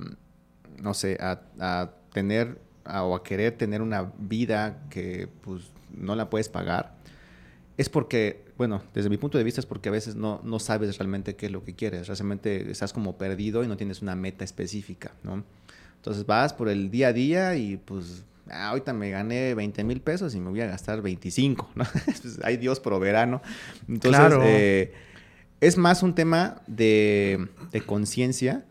no 0.81 0.93
sé, 0.93 1.17
a, 1.21 1.91
tener 2.11 2.59
o 2.85 3.15
a 3.15 3.23
querer 3.23 3.57
tener 3.57 3.81
una 3.81 4.11
vida 4.17 4.83
que 4.89 5.29
pues 5.41 5.71
no 5.95 6.15
la 6.15 6.29
puedes 6.29 6.49
pagar, 6.49 6.95
es 7.77 7.87
porque, 7.87 8.43
bueno, 8.57 8.83
desde 8.93 9.09
mi 9.09 9.17
punto 9.17 9.37
de 9.37 9.45
vista 9.45 9.61
es 9.61 9.65
porque 9.65 9.87
a 9.87 9.91
veces 9.93 10.15
no, 10.15 10.41
no 10.43 10.59
sabes 10.59 10.97
realmente 10.97 11.37
qué 11.37 11.45
es 11.45 11.51
lo 11.51 11.63
que 11.63 11.73
quieres, 11.73 12.07
realmente 12.07 12.69
estás 12.69 12.91
como 12.91 13.17
perdido 13.17 13.63
y 13.63 13.67
no 13.67 13.77
tienes 13.77 14.01
una 14.01 14.15
meta 14.15 14.43
específica, 14.43 15.13
¿no? 15.23 15.43
Entonces 15.95 16.25
vas 16.25 16.51
por 16.53 16.67
el 16.67 16.89
día 16.91 17.09
a 17.09 17.13
día 17.13 17.55
y 17.55 17.77
pues 17.77 18.25
ah, 18.49 18.69
ahorita 18.69 18.93
me 18.93 19.09
gané 19.09 19.53
20 19.55 19.83
mil 19.83 20.01
pesos 20.01 20.35
y 20.35 20.39
me 20.39 20.49
voy 20.49 20.61
a 20.61 20.67
gastar 20.67 21.01
25, 21.01 21.69
¿no? 21.75 21.85
Pues, 22.05 22.39
hay 22.43 22.57
Dios 22.57 22.79
proverá, 22.79 23.25
¿no? 23.25 23.41
Entonces, 23.87 24.33
eh, 24.43 24.93
Es 25.59 25.77
más 25.77 26.03
un 26.03 26.15
tema 26.15 26.61
de, 26.67 27.47
de 27.71 27.81
conciencia. 27.81 28.65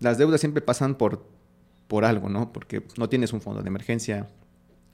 Las 0.00 0.18
deudas 0.18 0.40
siempre 0.40 0.62
pasan 0.62 0.96
por, 0.96 1.26
por 1.88 2.04
algo, 2.04 2.28
¿no? 2.28 2.52
Porque 2.52 2.82
no 2.96 3.08
tienes 3.08 3.32
un 3.32 3.40
fondo 3.40 3.62
de 3.62 3.68
emergencia, 3.68 4.28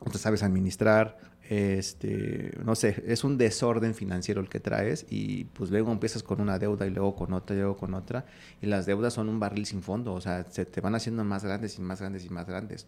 no 0.04 0.10
te 0.10 0.18
sabes 0.18 0.42
administrar, 0.42 1.18
este, 1.48 2.52
no 2.62 2.74
sé, 2.74 3.02
es 3.06 3.24
un 3.24 3.38
desorden 3.38 3.94
financiero 3.94 4.40
el 4.42 4.50
que 4.50 4.60
traes 4.60 5.06
y 5.08 5.44
pues 5.44 5.70
luego 5.70 5.90
empiezas 5.90 6.22
con 6.22 6.42
una 6.42 6.58
deuda 6.58 6.86
y 6.86 6.90
luego 6.90 7.14
con 7.16 7.32
otra 7.32 7.56
y 7.56 7.60
luego 7.60 7.76
con 7.78 7.94
otra 7.94 8.26
y 8.60 8.66
las 8.66 8.84
deudas 8.84 9.14
son 9.14 9.30
un 9.30 9.40
barril 9.40 9.64
sin 9.64 9.82
fondo, 9.82 10.12
o 10.12 10.20
sea, 10.20 10.44
se 10.50 10.66
te 10.66 10.82
van 10.82 10.94
haciendo 10.94 11.24
más 11.24 11.44
grandes 11.44 11.78
y 11.78 11.80
más 11.80 12.00
grandes 12.00 12.26
y 12.26 12.28
más 12.28 12.46
grandes. 12.46 12.86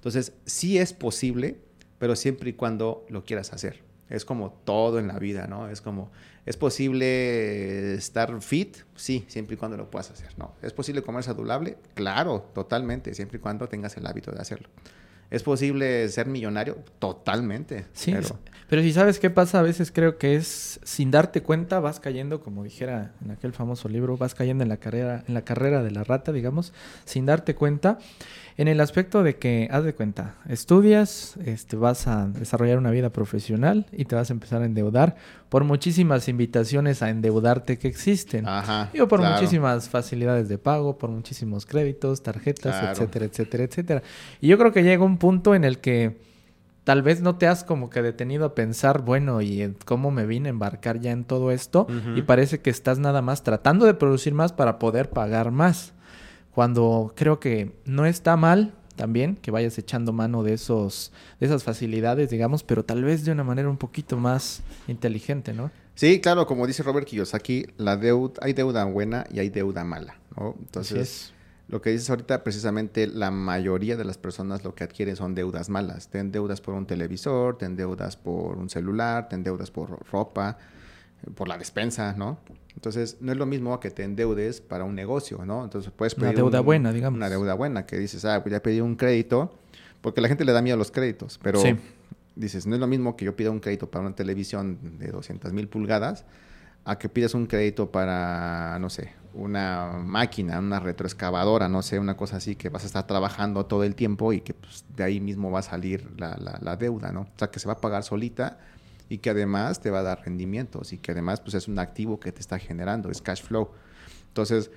Entonces, 0.00 0.32
sí 0.46 0.78
es 0.78 0.94
posible, 0.94 1.58
pero 1.98 2.16
siempre 2.16 2.48
y 2.48 2.52
cuando 2.54 3.04
lo 3.10 3.22
quieras 3.22 3.52
hacer. 3.52 3.82
Es 4.08 4.24
como 4.24 4.50
todo 4.64 4.98
en 4.98 5.06
la 5.06 5.18
vida, 5.18 5.46
¿no? 5.46 5.68
Es 5.68 5.82
como, 5.82 6.10
¿es 6.46 6.56
posible 6.56 7.92
estar 7.94 8.40
fit? 8.40 8.78
Sí, 8.96 9.26
siempre 9.28 9.54
y 9.54 9.56
cuando 9.58 9.76
lo 9.76 9.90
puedas 9.90 10.10
hacer, 10.10 10.36
¿no? 10.38 10.54
¿Es 10.62 10.72
posible 10.72 11.02
comer 11.02 11.22
saludable? 11.22 11.76
Claro, 11.94 12.50
totalmente, 12.54 13.14
siempre 13.14 13.36
y 13.36 13.40
cuando 13.40 13.68
tengas 13.68 13.96
el 13.98 14.06
hábito 14.06 14.32
de 14.32 14.40
hacerlo. 14.40 14.68
¿Es 15.30 15.44
posible 15.44 16.08
ser 16.08 16.26
millonario? 16.26 16.78
Totalmente. 16.98 17.86
Sí, 17.92 18.12
pero... 18.12 18.40
pero 18.68 18.82
si 18.82 18.92
sabes 18.92 19.20
qué 19.20 19.30
pasa, 19.30 19.60
a 19.60 19.62
veces 19.62 19.92
creo 19.92 20.18
que 20.18 20.34
es 20.34 20.80
sin 20.82 21.12
darte 21.12 21.40
cuenta, 21.40 21.78
vas 21.78 22.00
cayendo, 22.00 22.40
como 22.40 22.64
dijera 22.64 23.14
en 23.24 23.30
aquel 23.30 23.52
famoso 23.52 23.88
libro, 23.88 24.16
vas 24.16 24.34
cayendo 24.34 24.64
en 24.64 24.68
la 24.68 24.78
carrera, 24.78 25.22
en 25.28 25.34
la 25.34 25.42
carrera 25.42 25.84
de 25.84 25.92
la 25.92 26.02
rata, 26.02 26.32
digamos, 26.32 26.72
sin 27.04 27.26
darte 27.26 27.54
cuenta. 27.54 27.98
En 28.60 28.68
el 28.68 28.82
aspecto 28.82 29.22
de 29.22 29.36
que, 29.36 29.68
haz 29.72 29.84
de 29.84 29.94
cuenta, 29.94 30.34
estudias, 30.46 31.38
este, 31.46 31.76
vas 31.76 32.06
a 32.06 32.28
desarrollar 32.28 32.76
una 32.76 32.90
vida 32.90 33.08
profesional 33.08 33.86
y 33.90 34.04
te 34.04 34.16
vas 34.16 34.28
a 34.28 34.34
empezar 34.34 34.60
a 34.60 34.66
endeudar 34.66 35.16
por 35.48 35.64
muchísimas 35.64 36.28
invitaciones 36.28 37.02
a 37.02 37.08
endeudarte 37.08 37.78
que 37.78 37.88
existen. 37.88 38.46
Ajá, 38.46 38.90
Digo, 38.92 39.08
por 39.08 39.22
muchísimas 39.22 39.88
facilidades 39.88 40.50
de 40.50 40.58
pago, 40.58 40.98
por 40.98 41.08
muchísimos 41.08 41.64
créditos, 41.64 42.22
tarjetas, 42.22 42.90
etcétera, 42.90 43.24
etcétera, 43.24 43.64
etcétera. 43.64 44.02
Y 44.42 44.48
yo 44.48 44.58
creo 44.58 44.74
que 44.74 44.82
llega 44.82 45.04
un 45.04 45.16
punto 45.16 45.54
en 45.54 45.64
el 45.64 45.78
que 45.78 46.18
tal 46.84 47.00
vez 47.00 47.22
no 47.22 47.36
te 47.36 47.46
has 47.46 47.64
como 47.64 47.88
que 47.88 48.02
detenido 48.02 48.44
a 48.44 48.54
pensar, 48.54 49.00
bueno, 49.00 49.40
¿y 49.40 49.74
cómo 49.86 50.10
me 50.10 50.26
vine 50.26 50.50
a 50.50 50.52
embarcar 50.52 51.00
ya 51.00 51.12
en 51.12 51.24
todo 51.24 51.50
esto? 51.50 51.86
Y 52.14 52.20
parece 52.20 52.60
que 52.60 52.68
estás 52.68 52.98
nada 52.98 53.22
más 53.22 53.42
tratando 53.42 53.86
de 53.86 53.94
producir 53.94 54.34
más 54.34 54.52
para 54.52 54.78
poder 54.78 55.08
pagar 55.08 55.50
más 55.50 55.94
cuando 56.54 57.12
creo 57.16 57.40
que 57.40 57.72
no 57.84 58.06
está 58.06 58.36
mal 58.36 58.74
también 58.96 59.36
que 59.36 59.50
vayas 59.50 59.78
echando 59.78 60.12
mano 60.12 60.42
de 60.42 60.52
esos 60.52 61.12
de 61.38 61.46
esas 61.46 61.64
facilidades, 61.64 62.28
digamos, 62.28 62.62
pero 62.62 62.84
tal 62.84 63.02
vez 63.02 63.24
de 63.24 63.32
una 63.32 63.44
manera 63.44 63.68
un 63.68 63.78
poquito 63.78 64.16
más 64.18 64.62
inteligente, 64.88 65.54
¿no? 65.54 65.70
Sí, 65.94 66.20
claro, 66.20 66.46
como 66.46 66.66
dice 66.66 66.82
Robert 66.82 67.06
Kiyosaki, 67.06 67.66
la 67.76 67.96
deuda 67.96 68.34
hay 68.42 68.52
deuda 68.52 68.84
buena 68.84 69.26
y 69.32 69.38
hay 69.38 69.50
deuda 69.50 69.84
mala, 69.84 70.16
¿no? 70.36 70.54
Entonces, 70.58 71.32
lo 71.68 71.80
que 71.80 71.90
dices 71.90 72.10
ahorita, 72.10 72.42
precisamente 72.42 73.06
la 73.06 73.30
mayoría 73.30 73.96
de 73.96 74.04
las 74.04 74.18
personas 74.18 74.64
lo 74.64 74.74
que 74.74 74.82
adquieren 74.82 75.14
son 75.16 75.34
deudas 75.34 75.68
malas. 75.68 76.08
Ten 76.08 76.32
deudas 76.32 76.60
por 76.60 76.74
un 76.74 76.86
televisor, 76.86 77.58
ten 77.58 77.76
deudas 77.76 78.16
por 78.16 78.58
un 78.58 78.68
celular, 78.68 79.28
ten 79.28 79.44
deudas 79.44 79.70
por 79.70 80.04
ropa, 80.10 80.58
por 81.34 81.48
la 81.48 81.58
despensa, 81.58 82.14
¿no? 82.16 82.38
Entonces, 82.74 83.18
no 83.20 83.32
es 83.32 83.38
lo 83.38 83.46
mismo 83.46 83.78
que 83.80 83.90
te 83.90 84.04
endeudes 84.04 84.60
para 84.60 84.84
un 84.84 84.94
negocio, 84.94 85.44
¿no? 85.44 85.64
Entonces, 85.64 85.92
puedes 85.94 86.14
pedir... 86.14 86.28
Una 86.28 86.36
deuda 86.36 86.60
buena, 86.60 86.92
digamos. 86.92 87.16
Una 87.16 87.28
deuda 87.28 87.54
buena, 87.54 87.86
que 87.86 87.98
dices, 87.98 88.24
ah, 88.24 88.42
pues 88.42 88.52
ya 88.52 88.62
pedí 88.62 88.80
un 88.80 88.96
crédito, 88.96 89.52
porque 90.00 90.20
la 90.20 90.28
gente 90.28 90.44
le 90.44 90.52
da 90.52 90.62
miedo 90.62 90.76
a 90.76 90.78
los 90.78 90.90
créditos, 90.90 91.38
pero 91.42 91.62
dices, 92.36 92.66
no 92.66 92.74
es 92.74 92.80
lo 92.80 92.86
mismo 92.86 93.16
que 93.16 93.24
yo 93.24 93.36
pida 93.36 93.50
un 93.50 93.60
crédito 93.60 93.90
para 93.90 94.06
una 94.06 94.14
televisión 94.14 94.78
de 94.98 95.08
200 95.08 95.52
mil 95.52 95.68
pulgadas, 95.68 96.24
a 96.84 96.98
que 96.98 97.08
pidas 97.08 97.34
un 97.34 97.46
crédito 97.46 97.90
para, 97.90 98.78
no 98.80 98.88
sé, 98.88 99.12
una 99.34 100.00
máquina, 100.02 100.58
una 100.58 100.80
retroexcavadora, 100.80 101.68
no 101.68 101.82
sé, 101.82 101.98
una 101.98 102.16
cosa 102.16 102.38
así, 102.38 102.56
que 102.56 102.68
vas 102.70 102.84
a 102.84 102.86
estar 102.86 103.06
trabajando 103.06 103.66
todo 103.66 103.84
el 103.84 103.94
tiempo 103.94 104.32
y 104.32 104.40
que 104.40 104.54
pues, 104.54 104.84
de 104.96 105.04
ahí 105.04 105.20
mismo 105.20 105.50
va 105.50 105.58
a 105.58 105.62
salir 105.62 106.08
la, 106.16 106.36
la, 106.38 106.58
la 106.62 106.76
deuda, 106.76 107.12
¿no? 107.12 107.22
O 107.22 107.38
sea, 107.38 107.50
que 107.50 107.58
se 107.60 107.66
va 107.66 107.74
a 107.74 107.80
pagar 107.80 108.02
solita 108.02 108.58
y 109.10 109.18
que 109.18 109.28
además 109.28 109.80
te 109.80 109.90
va 109.90 109.98
a 109.98 110.02
dar 110.02 110.22
rendimientos 110.24 110.94
y 110.94 110.98
que 110.98 111.10
además 111.10 111.40
pues 111.40 111.54
es 111.54 111.68
un 111.68 111.78
activo 111.78 112.18
que 112.18 112.32
te 112.32 112.40
está 112.40 112.58
generando, 112.58 113.10
es 113.10 113.20
cash 113.20 113.42
flow. 113.42 113.68
Entonces, 114.28 114.70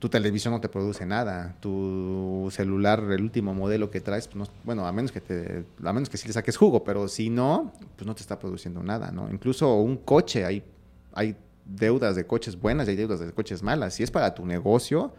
tu 0.00 0.08
televisión 0.08 0.52
no 0.52 0.60
te 0.60 0.68
produce 0.68 1.06
nada, 1.06 1.54
tu 1.60 2.48
celular, 2.50 2.98
el 3.08 3.22
último 3.22 3.54
modelo 3.54 3.88
que 3.88 4.00
traes, 4.00 4.26
pues 4.26 4.50
bueno, 4.64 4.84
a 4.84 4.90
menos 4.90 5.12
que 5.12 5.20
te, 5.20 5.64
a 5.84 5.92
menos 5.92 6.08
que 6.08 6.16
sí 6.16 6.26
le 6.26 6.34
saques 6.34 6.56
jugo, 6.56 6.82
pero 6.82 7.06
si 7.06 7.30
no, 7.30 7.72
pues 7.94 8.04
no 8.04 8.16
te 8.16 8.22
está 8.22 8.36
produciendo 8.36 8.82
nada, 8.82 9.12
¿no? 9.12 9.30
Incluso 9.30 9.76
un 9.76 9.96
coche, 9.96 10.44
hay, 10.44 10.64
hay 11.12 11.36
deudas 11.64 12.16
de 12.16 12.26
coches 12.26 12.60
buenas 12.60 12.88
y 12.88 12.90
hay 12.90 12.96
deudas 12.96 13.20
de 13.20 13.30
coches 13.30 13.62
malas. 13.62 13.94
Si 13.94 14.02
es 14.02 14.10
para 14.10 14.34
tu 14.34 14.44
negocio, 14.44 15.14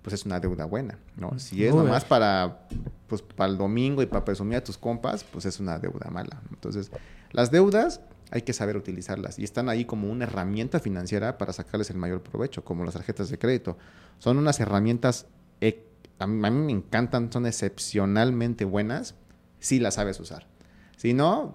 pues 0.00 0.14
es 0.14 0.24
una 0.24 0.40
deuda 0.40 0.64
buena, 0.64 0.98
¿no? 1.14 1.38
Si 1.38 1.66
es 1.66 1.74
nomás 1.74 2.06
para, 2.06 2.66
pues, 3.08 3.20
para 3.20 3.50
el 3.52 3.58
domingo 3.58 4.00
y 4.00 4.06
para 4.06 4.24
presumir 4.24 4.56
a 4.56 4.64
tus 4.64 4.78
compas, 4.78 5.24
pues 5.24 5.44
es 5.44 5.60
una 5.60 5.78
deuda 5.78 6.10
mala. 6.10 6.40
Entonces, 6.48 6.90
las 7.32 7.50
deudas 7.50 8.00
hay 8.32 8.42
que 8.42 8.54
saber 8.54 8.78
utilizarlas 8.78 9.38
y 9.38 9.44
están 9.44 9.68
ahí 9.68 9.84
como 9.84 10.10
una 10.10 10.24
herramienta 10.24 10.80
financiera 10.80 11.36
para 11.36 11.52
sacarles 11.52 11.90
el 11.90 11.98
mayor 11.98 12.22
provecho, 12.22 12.64
como 12.64 12.82
las 12.82 12.94
tarjetas 12.94 13.28
de 13.28 13.38
crédito. 13.38 13.76
Son 14.18 14.38
unas 14.38 14.58
herramientas, 14.58 15.26
e, 15.60 15.84
a 16.18 16.26
mí, 16.26 16.50
me 16.50 16.72
encantan, 16.72 17.30
son 17.30 17.44
excepcionalmente 17.44 18.64
buenas 18.64 19.16
si 19.60 19.80
las 19.80 19.94
sabes 19.94 20.18
usar. 20.18 20.46
Si 20.96 21.12
no, 21.12 21.54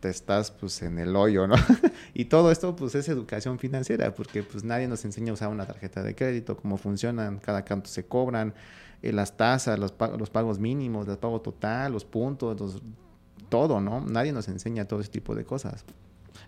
te 0.00 0.10
estás 0.10 0.50
pues 0.50 0.82
en 0.82 0.98
el 0.98 1.16
hoyo, 1.16 1.46
¿no? 1.46 1.54
y 2.12 2.26
todo 2.26 2.52
esto 2.52 2.76
pues 2.76 2.94
es 2.94 3.08
educación 3.08 3.58
financiera, 3.58 4.14
porque 4.14 4.42
pues 4.42 4.64
nadie 4.64 4.88
nos 4.88 5.06
enseña 5.06 5.30
a 5.30 5.34
usar 5.34 5.48
una 5.48 5.64
tarjeta 5.64 6.02
de 6.02 6.14
crédito, 6.14 6.58
cómo 6.58 6.76
funcionan, 6.76 7.38
cada 7.38 7.64
canto 7.64 7.88
se 7.88 8.04
cobran, 8.04 8.52
eh, 9.00 9.12
las 9.12 9.36
tasas, 9.38 9.78
los, 9.78 9.94
los 10.18 10.28
pagos 10.28 10.58
mínimos, 10.58 11.08
el 11.08 11.16
pago 11.16 11.40
total, 11.40 11.92
los 11.92 12.04
puntos, 12.04 12.60
los 12.60 12.82
todo, 13.52 13.82
¿no? 13.82 14.00
Nadie 14.00 14.32
nos 14.32 14.48
enseña 14.48 14.86
todo 14.86 15.00
ese 15.00 15.10
tipo 15.10 15.34
de 15.34 15.44
cosas. 15.44 15.84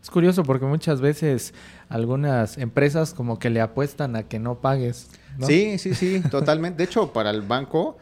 Es 0.03 0.09
curioso 0.09 0.43
porque 0.43 0.65
muchas 0.65 1.03
veces 1.03 1.53
algunas 1.91 2.57
empresas 2.57 3.13
como 3.13 3.39
que 3.39 3.51
le 3.51 3.61
apuestan 3.61 4.17
a 4.17 4.23
que 4.23 4.39
no 4.39 4.63
pagues. 4.63 5.09
Sí, 5.47 5.77
sí, 5.79 5.95
sí, 5.95 6.23
totalmente. 6.31 6.79
De 6.79 6.85
hecho, 6.85 7.13
para 7.13 7.29
el 7.29 7.43
banco 7.43 7.99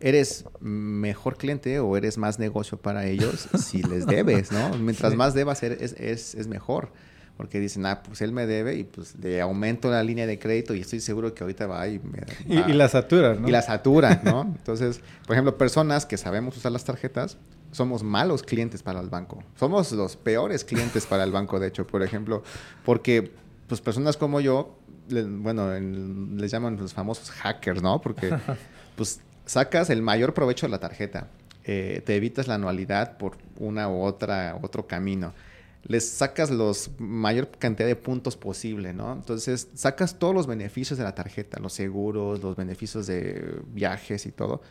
eres 0.00 0.46
mejor 0.60 1.36
cliente 1.36 1.78
o 1.80 1.98
eres 1.98 2.16
más 2.16 2.38
negocio 2.38 2.78
para 2.78 3.04
ellos 3.06 3.46
si 3.62 3.82
les 3.82 4.06
debes, 4.06 4.52
¿no? 4.52 4.70
Mientras 4.78 5.14
más 5.16 5.34
debas 5.34 5.62
es, 5.62 5.92
es, 5.98 6.34
es, 6.34 6.48
mejor. 6.48 6.92
Porque 7.36 7.60
dicen, 7.60 7.84
ah, 7.84 8.02
pues 8.02 8.22
él 8.22 8.32
me 8.32 8.46
debe 8.46 8.76
y 8.76 8.84
pues 8.84 9.14
le 9.16 9.42
aumento 9.42 9.90
la 9.90 10.02
línea 10.02 10.26
de 10.26 10.38
crédito 10.38 10.74
y 10.74 10.80
estoy 10.80 11.00
seguro 11.00 11.34
que 11.34 11.44
ahorita 11.44 11.66
va 11.66 11.86
y 11.86 11.98
me... 11.98 12.22
y, 12.46 12.72
la 12.72 12.88
satura, 12.88 13.34
¿no? 13.34 13.46
Y 13.46 13.50
la 13.50 13.60
satura, 13.60 14.22
¿no? 14.24 14.54
Entonces, 14.56 15.02
por 15.26 15.34
ejemplo, 15.34 15.58
personas 15.58 16.06
que 16.06 16.16
sabemos 16.16 16.56
usar 16.56 16.72
las 16.72 16.84
tarjetas, 16.84 17.36
somos 17.76 18.02
malos 18.02 18.42
clientes 18.42 18.82
para 18.82 19.00
el 19.00 19.10
banco. 19.10 19.44
Somos 19.58 19.92
los 19.92 20.16
peores 20.16 20.64
clientes 20.64 21.04
para 21.04 21.24
el 21.24 21.30
banco, 21.30 21.60
de 21.60 21.68
hecho, 21.68 21.86
por 21.86 22.02
ejemplo, 22.02 22.42
porque 22.86 23.32
pues 23.68 23.82
personas 23.82 24.16
como 24.16 24.40
yo, 24.40 24.78
bueno, 25.08 25.70
les 25.78 26.50
llaman 26.50 26.78
los 26.78 26.94
famosos 26.94 27.30
hackers, 27.30 27.82
¿no? 27.82 28.00
Porque 28.00 28.30
pues 28.96 29.20
sacas 29.44 29.90
el 29.90 30.00
mayor 30.00 30.32
provecho 30.32 30.66
de 30.66 30.70
la 30.70 30.80
tarjeta, 30.80 31.28
eh, 31.64 32.02
te 32.06 32.16
evitas 32.16 32.48
la 32.48 32.54
anualidad 32.54 33.18
por 33.18 33.36
una 33.58 33.90
u 33.90 34.02
otra, 34.02 34.58
otro 34.62 34.86
camino. 34.86 35.34
Les 35.82 36.08
sacas 36.08 36.50
los 36.50 36.90
mayor 36.98 37.48
cantidad 37.58 37.86
de 37.86 37.94
puntos 37.94 38.36
posible, 38.36 38.92
¿no? 38.94 39.12
Entonces, 39.12 39.68
sacas 39.74 40.18
todos 40.18 40.34
los 40.34 40.46
beneficios 40.46 40.98
de 40.98 41.04
la 41.04 41.14
tarjeta, 41.14 41.60
los 41.60 41.74
seguros, 41.74 42.42
los 42.42 42.56
beneficios 42.56 43.06
de 43.06 43.60
viajes 43.72 44.24
y 44.26 44.32
todo 44.32 44.62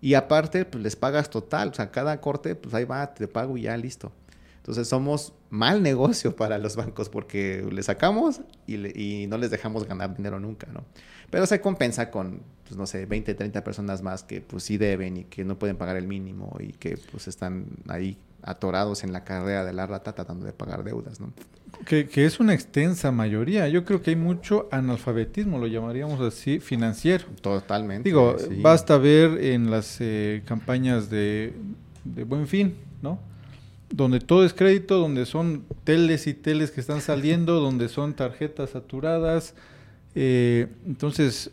y 0.00 0.14
aparte, 0.14 0.64
pues 0.64 0.82
les 0.82 0.96
pagas 0.96 1.30
total. 1.30 1.68
O 1.70 1.74
sea, 1.74 1.90
cada 1.90 2.20
corte, 2.20 2.54
pues 2.54 2.74
ahí 2.74 2.84
va, 2.84 3.14
te 3.14 3.28
pago 3.28 3.56
y 3.56 3.62
ya 3.62 3.76
listo. 3.76 4.12
Entonces 4.58 4.86
somos 4.88 5.32
mal 5.50 5.82
negocio 5.82 6.36
para 6.36 6.58
los 6.58 6.76
bancos 6.76 7.08
porque 7.08 7.66
le 7.72 7.82
sacamos 7.82 8.42
y, 8.66 9.26
no 9.26 9.38
les 9.38 9.50
dejamos 9.50 9.88
ganar 9.88 10.14
dinero 10.14 10.38
nunca, 10.40 10.66
¿no? 10.70 10.84
Pero 11.30 11.46
se 11.46 11.60
compensa 11.60 12.10
con, 12.10 12.42
pues 12.64 12.76
no 12.76 12.86
sé, 12.86 13.06
20, 13.06 13.34
30 13.34 13.64
personas 13.64 14.02
más 14.02 14.24
que 14.24 14.42
pues 14.42 14.64
sí 14.64 14.76
deben 14.76 15.16
y 15.16 15.24
que 15.24 15.44
no 15.44 15.58
pueden 15.58 15.76
pagar 15.76 15.96
el 15.96 16.06
mínimo 16.06 16.54
y 16.60 16.72
que 16.72 16.98
pues 17.10 17.28
están 17.28 17.66
ahí 17.88 18.18
atorados 18.42 19.04
en 19.04 19.12
la 19.12 19.24
carrera 19.24 19.64
de 19.64 19.72
la 19.72 19.86
rata 19.86 20.12
tratando 20.12 20.46
de 20.46 20.52
pagar 20.52 20.84
deudas, 20.84 21.20
¿no? 21.20 21.32
Que, 21.84 22.08
es 22.14 22.40
una 22.40 22.54
extensa 22.54 23.12
mayoría. 23.12 23.68
Yo 23.68 23.84
creo 23.84 24.02
que 24.02 24.10
hay 24.10 24.16
mucho 24.16 24.68
analfabetismo, 24.70 25.58
lo 25.58 25.66
llamaríamos 25.66 26.20
así, 26.20 26.60
financiero. 26.60 27.24
Totalmente. 27.40 28.08
Digo, 28.08 28.36
basta 28.60 28.98
ver 28.98 29.42
en 29.42 29.70
las 29.70 29.98
eh, 30.00 30.42
campañas 30.44 31.08
de, 31.08 31.54
de 32.04 32.24
Buen 32.24 32.46
Fin, 32.46 32.74
¿no? 33.02 33.18
Donde 33.90 34.20
todo 34.20 34.44
es 34.44 34.52
crédito, 34.52 34.98
donde 34.98 35.24
son 35.24 35.64
teles 35.84 36.26
y 36.26 36.34
teles 36.34 36.70
que 36.70 36.80
están 36.80 37.00
saliendo, 37.00 37.54
donde 37.60 37.88
son 37.88 38.14
tarjetas 38.14 38.70
saturadas. 38.70 39.54
Eh, 40.14 40.68
entonces, 40.86 41.50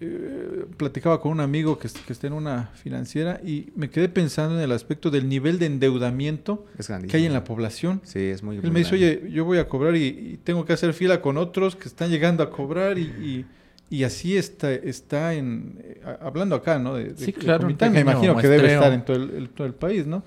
eh, 0.00 0.66
platicaba 0.76 1.20
con 1.20 1.30
un 1.30 1.40
amigo 1.40 1.78
que, 1.78 1.88
que, 1.88 2.12
está 2.12 2.26
en 2.26 2.32
una 2.32 2.70
financiera 2.74 3.40
y 3.44 3.70
me 3.76 3.90
quedé 3.90 4.08
pensando 4.08 4.56
en 4.56 4.62
el 4.62 4.72
aspecto 4.72 5.08
del 5.08 5.28
nivel 5.28 5.60
de 5.60 5.66
endeudamiento 5.66 6.66
que 7.08 7.16
hay 7.16 7.26
en 7.26 7.32
la 7.32 7.44
población. 7.44 8.00
Sí, 8.02 8.18
es 8.18 8.42
muy 8.42 8.56
Él 8.56 8.72
me 8.72 8.80
dice, 8.80 8.96
oye, 8.96 9.30
yo 9.30 9.44
voy 9.44 9.58
a 9.58 9.68
cobrar 9.68 9.94
y, 9.94 10.40
tengo 10.42 10.64
que 10.64 10.72
hacer 10.72 10.94
fila 10.94 11.22
con 11.22 11.36
otros 11.36 11.76
que 11.76 11.86
están 11.86 12.10
llegando 12.10 12.42
a 12.42 12.50
cobrar 12.50 12.98
y, 12.98 13.46
y, 13.88 14.02
así 14.02 14.36
está, 14.36 14.72
está 14.72 15.34
en, 15.34 15.80
eh, 15.84 16.00
hablando 16.20 16.56
acá, 16.56 16.80
¿no? 16.80 16.94
De, 16.96 17.16
sí, 17.16 17.32
claro. 17.32 17.68
me 17.68 18.00
imagino 18.00 18.36
que 18.36 18.48
debe 18.48 18.74
estar 18.74 18.92
en 18.92 19.04
todo 19.04 19.16
el, 19.16 19.48
todo 19.50 19.66
el 19.66 19.74
país, 19.74 20.08
¿no? 20.08 20.24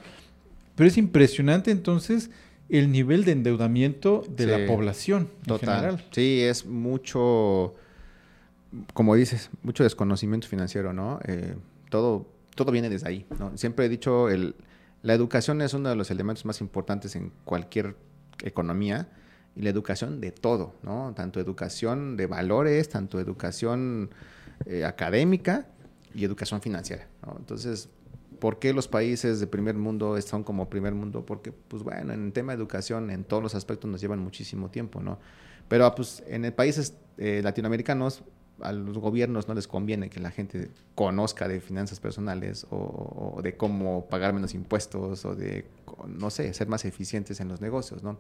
Pero 0.76 0.88
es 0.88 0.98
impresionante 0.98 1.72
entonces 1.72 2.30
el 2.70 2.90
nivel 2.92 3.26
de 3.26 3.34
endeudamiento 3.34 4.24
de 4.30 4.46
la 4.48 4.66
población 4.66 5.28
en 5.46 5.60
general. 5.60 6.06
Sí, 6.12 6.42
es 6.42 6.66
mucho 6.66 7.76
como 8.94 9.16
dices, 9.16 9.50
mucho 9.64 9.84
desconocimiento 9.84 10.48
financiero, 10.48 10.94
¿no? 10.94 11.20
Eh, 11.26 11.56
todo, 11.90 12.28
todo 12.56 12.72
viene 12.72 12.90
desde 12.90 13.08
ahí, 13.08 13.26
¿no? 13.40 13.58
Siempre 13.58 13.86
he 13.86 13.90
dicho, 13.90 14.30
el, 14.30 14.56
la 15.02 15.14
educación 15.14 15.62
es 15.62 15.74
uno 15.74 15.90
de 15.90 15.96
los 15.96 16.12
elementos 16.12 16.46
más 16.46 16.62
importantes 16.62 17.16
en 17.16 17.32
cualquier 17.46 17.96
economía 18.44 19.10
y 19.56 19.62
la 19.62 19.70
educación 19.70 20.22
de 20.22 20.32
todo, 20.32 20.76
¿no? 20.84 21.14
Tanto 21.16 21.40
educación 21.40 22.18
de 22.18 22.28
valores, 22.28 22.90
tanto 22.90 23.20
educación 23.20 24.10
eh, 24.66 24.86
académica 24.86 25.68
y 26.14 26.24
educación 26.24 26.62
financiera, 26.62 27.08
¿no? 27.26 27.36
Entonces, 27.40 27.90
¿por 28.40 28.60
qué 28.60 28.74
los 28.74 28.88
países 28.88 29.40
de 29.40 29.48
primer 29.48 29.76
mundo 29.76 30.18
están 30.18 30.44
como 30.44 30.70
primer 30.70 30.94
mundo? 30.94 31.26
Porque, 31.26 31.52
pues 31.52 31.84
bueno, 31.84 32.14
en 32.14 32.26
el 32.26 32.34
tema 32.34 32.52
de 32.52 32.58
educación, 32.58 33.10
en 33.10 33.24
todos 33.24 33.42
los 33.42 33.56
aspectos 33.56 33.90
nos 33.90 34.02
llevan 34.02 34.20
muchísimo 34.20 34.70
tiempo, 34.70 35.02
¿no? 35.02 35.20
Pero, 35.68 35.94
pues, 35.96 36.24
en 36.28 36.52
países 36.54 36.94
eh, 37.18 37.42
latinoamericanos 37.44 38.24
a 38.62 38.72
los 38.72 38.98
gobiernos 38.98 39.48
no 39.48 39.54
les 39.54 39.68
conviene 39.68 40.10
que 40.10 40.20
la 40.20 40.32
gente 40.32 40.70
conozca 40.96 41.48
de 41.48 41.62
finanzas 41.62 42.00
personales 42.00 42.66
o, 42.70 43.40
de 43.44 43.56
cómo 43.56 44.08
pagar 44.08 44.34
menos 44.34 44.54
impuestos 44.54 45.26
o 45.26 45.36
de, 45.36 45.66
no 46.08 46.30
sé, 46.30 46.54
ser 46.54 46.68
más 46.68 46.86
eficientes 46.86 47.40
en 47.40 47.48
los 47.48 47.62
negocios, 47.62 48.04
¿no? 48.04 48.18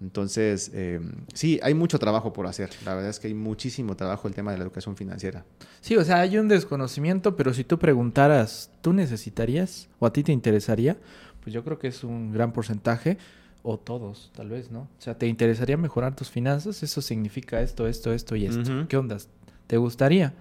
Entonces, 0.00 0.70
eh, 0.74 1.00
sí, 1.34 1.58
hay 1.60 1.74
mucho 1.74 1.98
trabajo 1.98 2.32
por 2.32 2.46
hacer. 2.46 2.70
La 2.84 2.94
verdad 2.94 3.10
es 3.10 3.18
que 3.18 3.26
hay 3.26 3.34
muchísimo 3.34 3.96
trabajo 3.96 4.28
el 4.28 4.34
tema 4.34 4.52
de 4.52 4.58
la 4.58 4.64
educación 4.64 4.96
financiera. 4.96 5.44
Sí, 5.80 5.96
o 5.96 6.04
sea, 6.04 6.20
hay 6.20 6.38
un 6.38 6.46
desconocimiento, 6.46 7.34
pero 7.34 7.52
si 7.52 7.64
tú 7.64 7.80
preguntaras, 7.80 8.70
¿tú 8.80 8.92
necesitarías 8.92 9.88
o 9.98 10.06
a 10.06 10.12
ti 10.12 10.22
te 10.22 10.30
interesaría? 10.30 10.96
Pues 11.42 11.52
yo 11.52 11.64
creo 11.64 11.80
que 11.80 11.88
es 11.88 12.04
un 12.04 12.32
gran 12.32 12.52
porcentaje 12.52 13.18
o 13.62 13.76
todos, 13.76 14.30
tal 14.36 14.50
vez, 14.50 14.70
¿no? 14.70 14.82
O 14.82 15.00
sea, 15.00 15.18
¿te 15.18 15.26
interesaría 15.26 15.76
mejorar 15.76 16.14
tus 16.14 16.30
finanzas? 16.30 16.82
Eso 16.82 17.02
significa 17.02 17.60
esto, 17.60 17.88
esto, 17.88 18.12
esto 18.12 18.36
y 18.36 18.46
esto. 18.46 18.86
¿Qué 18.88 18.96
ondas? 18.96 19.28
¿Te 19.68 19.76
gustaría? 19.76 20.34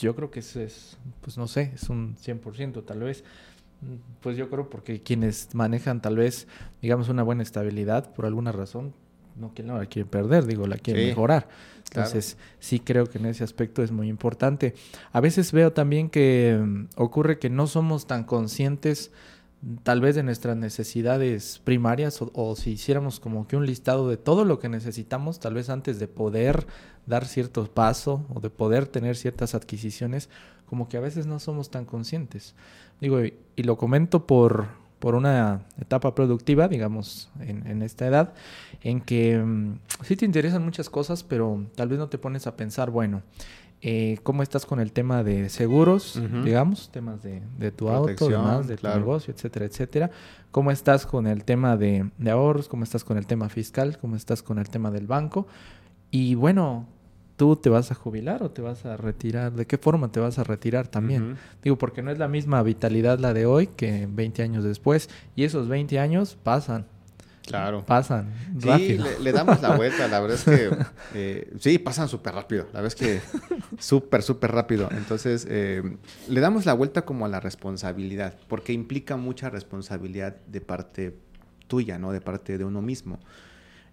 Yo 0.00 0.14
creo 0.16 0.30
que 0.30 0.40
eso 0.40 0.60
es, 0.60 0.96
pues 1.20 1.36
no 1.36 1.48
sé, 1.48 1.72
es 1.74 1.90
un 1.90 2.16
100% 2.16 2.84
tal 2.84 3.00
vez. 3.00 3.24
Pues 4.20 4.36
yo 4.36 4.48
creo 4.48 4.70
porque 4.70 5.02
quienes 5.02 5.54
manejan 5.54 6.00
tal 6.00 6.16
vez, 6.16 6.48
digamos, 6.80 7.08
una 7.08 7.22
buena 7.22 7.42
estabilidad 7.42 8.12
por 8.14 8.24
alguna 8.24 8.52
razón, 8.52 8.94
no, 9.36 9.52
no 9.64 9.78
la 9.78 9.86
quieren 9.86 10.08
perder, 10.08 10.46
digo, 10.46 10.66
la 10.66 10.78
quieren 10.78 11.06
mejorar. 11.06 11.48
Entonces, 11.88 12.36
sí 12.60 12.80
creo 12.80 13.06
que 13.06 13.18
en 13.18 13.26
ese 13.26 13.44
aspecto 13.44 13.82
es 13.82 13.90
muy 13.90 14.08
importante. 14.08 14.74
A 15.12 15.20
veces 15.20 15.52
veo 15.52 15.72
también 15.72 16.10
que 16.10 16.60
mm, 16.60 16.88
ocurre 16.96 17.38
que 17.38 17.50
no 17.50 17.66
somos 17.66 18.06
tan 18.06 18.24
conscientes 18.24 19.10
tal 19.82 20.00
vez 20.00 20.14
de 20.14 20.22
nuestras 20.22 20.56
necesidades 20.56 21.60
primarias 21.64 22.20
o, 22.20 22.56
si 22.56 22.72
hiciéramos 22.72 23.18
como 23.18 23.48
que 23.48 23.56
un 23.56 23.66
listado 23.66 24.08
de 24.08 24.16
todo 24.16 24.44
lo 24.44 24.58
que 24.58 24.68
necesitamos, 24.68 25.40
tal 25.40 25.54
vez 25.54 25.68
antes 25.68 25.98
de 25.98 26.06
poder 26.06 26.66
dar 27.06 27.26
ciertos 27.26 27.68
pasos 27.68 28.20
o 28.32 28.40
de 28.40 28.50
poder 28.50 28.86
tener 28.86 29.16
ciertas 29.16 29.54
adquisiciones, 29.54 30.28
como 30.66 30.88
que 30.88 30.96
a 30.96 31.00
veces 31.00 31.26
no 31.26 31.40
somos 31.40 31.70
tan 31.70 31.84
conscientes. 31.84 32.54
Digo, 33.00 33.20
y, 33.22 33.34
lo 33.56 33.76
comento 33.76 34.26
por, 34.26 34.68
por 34.98 35.14
una 35.14 35.62
etapa 35.80 36.14
productiva, 36.14 36.68
digamos, 36.68 37.30
en, 37.40 37.82
esta 37.82 38.06
edad, 38.06 38.34
en 38.82 39.00
que 39.00 39.38
mm, 39.38 39.78
sí 40.02 40.16
te 40.16 40.24
interesan 40.24 40.64
muchas 40.64 40.90
cosas, 40.90 41.24
pero 41.24 41.66
tal 41.74 41.88
vez 41.88 41.98
no 41.98 42.08
te 42.08 42.18
pones 42.18 42.46
a 42.46 42.56
pensar, 42.56 42.90
bueno, 42.90 43.22
eh, 43.80 44.18
cómo 44.24 44.42
estás 44.42 44.66
con 44.66 44.80
el 44.80 44.92
tema 44.92 45.22
de 45.22 45.48
seguros, 45.48 46.20
digamos, 46.44 46.90
temas 46.90 47.22
de, 47.22 47.42
de 47.58 47.70
tu 47.70 47.88
auto, 47.88 48.28
demás, 48.28 48.66
de 48.66 48.76
tu 48.76 48.88
negocio, 48.88 49.32
etcétera, 49.32 49.66
etcétera. 49.66 50.10
Cómo 50.50 50.70
estás 50.70 51.06
con 51.06 51.26
el 51.26 51.44
tema 51.44 51.76
de, 51.76 52.10
de, 52.18 52.30
ahorros, 52.30 52.68
cómo 52.68 52.82
estás 52.82 53.04
con 53.04 53.18
el 53.18 53.26
tema 53.26 53.48
fiscal, 53.48 53.98
cómo 53.98 54.16
estás 54.16 54.42
con 54.42 54.58
el 54.58 54.68
tema 54.68 54.90
del 54.90 55.06
banco. 55.06 55.46
Y 56.10 56.34
bueno, 56.34 56.86
tú 57.36 57.54
te 57.54 57.70
vas 57.70 57.92
a 57.92 57.94
jubilar 57.94 58.42
o 58.42 58.50
te 58.50 58.62
vas 58.62 58.84
a 58.84 58.96
retirar, 58.96 59.52
de 59.52 59.66
qué 59.66 59.78
forma 59.78 60.10
te 60.10 60.18
vas 60.18 60.40
a 60.40 60.44
retirar 60.44 60.88
también. 60.88 61.36
Digo, 61.62 61.78
porque 61.78 62.02
no 62.02 62.10
es 62.10 62.18
la 62.18 62.26
misma 62.26 62.62
vitalidad 62.64 63.20
la 63.20 63.32
de 63.32 63.46
hoy 63.46 63.68
que 63.68 64.08
20 64.10 64.42
años 64.42 64.64
después 64.64 65.08
y 65.36 65.44
esos 65.44 65.68
20 65.68 66.00
años 66.00 66.36
pasan. 66.42 66.86
Claro. 67.48 67.84
Pasan. 67.84 68.32
Sí, 68.60 68.98
le, 69.20 69.32
damos 69.32 69.60
la 69.62 69.76
vuelta. 69.76 70.06
La 70.08 70.20
verdad 70.20 70.36
es 70.36 70.44
que 70.44 70.70
eh, 71.14 71.52
sí, 71.58 71.78
pasan 71.78 72.08
súper 72.08 72.34
rápido. 72.34 72.64
La 72.72 72.80
verdad 72.80 72.86
es 72.86 72.94
que 72.94 73.20
súper, 73.78 74.22
súper 74.22 74.52
rápido. 74.52 74.88
Entonces, 74.92 75.46
eh, 75.48 75.82
le 76.28 76.40
damos 76.40 76.66
la 76.66 76.74
vuelta 76.74 77.04
como 77.04 77.26
a 77.26 77.28
la 77.28 77.40
responsabilidad, 77.40 78.36
porque 78.48 78.72
implica 78.72 79.16
mucha 79.16 79.50
responsabilidad 79.50 80.36
de 80.46 80.60
parte 80.60 81.18
tuya, 81.66 81.98
¿no? 81.98 82.12
De 82.12 82.20
parte 82.20 82.58
de 82.58 82.64
uno 82.64 82.82
mismo. 82.82 83.18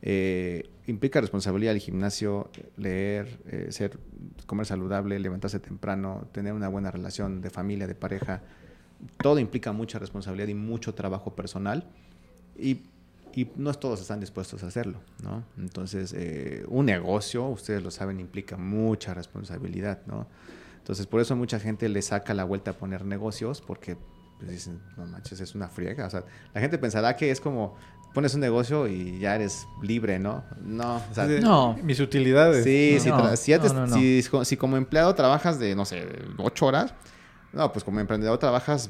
Eh, 0.01 0.69
implica 0.87 1.21
responsabilidad 1.21 1.71
del 1.71 1.81
gimnasio, 1.81 2.51
leer, 2.77 3.39
eh, 3.47 3.67
ser, 3.71 3.97
comer 4.45 4.65
saludable, 4.65 5.17
levantarse 5.19 5.59
temprano, 5.59 6.27
tener 6.31 6.53
una 6.53 6.67
buena 6.67 6.91
relación 6.91 7.41
de 7.41 7.49
familia, 7.49 7.87
de 7.87 7.95
pareja. 7.95 8.43
Todo 9.17 9.39
implica 9.39 9.71
mucha 9.71 9.97
responsabilidad 9.99 10.47
y 10.47 10.53
mucho 10.53 10.93
trabajo 10.93 11.35
personal. 11.35 11.89
Y, 12.57 12.83
y 13.35 13.51
no 13.57 13.73
todos 13.73 13.99
están 13.99 14.21
dispuestos 14.21 14.63
a 14.63 14.67
hacerlo, 14.67 14.99
¿no? 15.21 15.43
Entonces, 15.57 16.13
eh, 16.15 16.63
un 16.69 16.85
negocio, 16.85 17.45
ustedes 17.47 17.83
lo 17.83 17.91
saben, 17.91 18.21
implica 18.21 18.55
mucha 18.55 19.13
responsabilidad, 19.13 19.99
¿no? 20.07 20.25
Entonces, 20.77 21.05
por 21.05 21.19
eso 21.19 21.35
mucha 21.35 21.59
gente 21.59 21.89
le 21.89 22.01
saca 22.01 22.33
la 22.33 22.45
vuelta 22.45 22.71
a 22.71 22.73
poner 22.75 23.03
negocios, 23.03 23.61
porque 23.61 23.97
pues 24.37 24.51
dicen, 24.51 24.81
no 24.95 25.05
manches, 25.05 25.41
es 25.41 25.53
una 25.53 25.67
friega. 25.67 26.05
O 26.05 26.09
sea, 26.09 26.23
la 26.53 26.61
gente 26.61 26.77
pensará 26.77 27.17
que 27.17 27.29
es 27.29 27.41
como, 27.41 27.75
pones 28.13 28.33
un 28.35 28.39
negocio 28.39 28.87
y 28.87 29.19
ya 29.19 29.35
eres 29.35 29.67
libre, 29.81 30.17
¿no? 30.17 30.45
No, 30.61 30.97
o 30.97 31.13
sea, 31.13 31.25
no. 31.25 31.77
Mis 31.83 31.99
utilidades. 31.99 32.63
Sí, 32.63 32.99
si, 33.01 34.21
si, 34.45 34.57
como 34.57 34.77
empleado 34.77 35.13
trabajas 35.13 35.59
de, 35.59 35.75
no 35.75 35.83
sé, 35.83 36.07
ocho 36.37 36.67
horas, 36.67 36.93
no, 37.51 37.73
pues 37.73 37.83
como 37.83 37.99
emprendedor 37.99 38.37
trabajas 38.37 38.89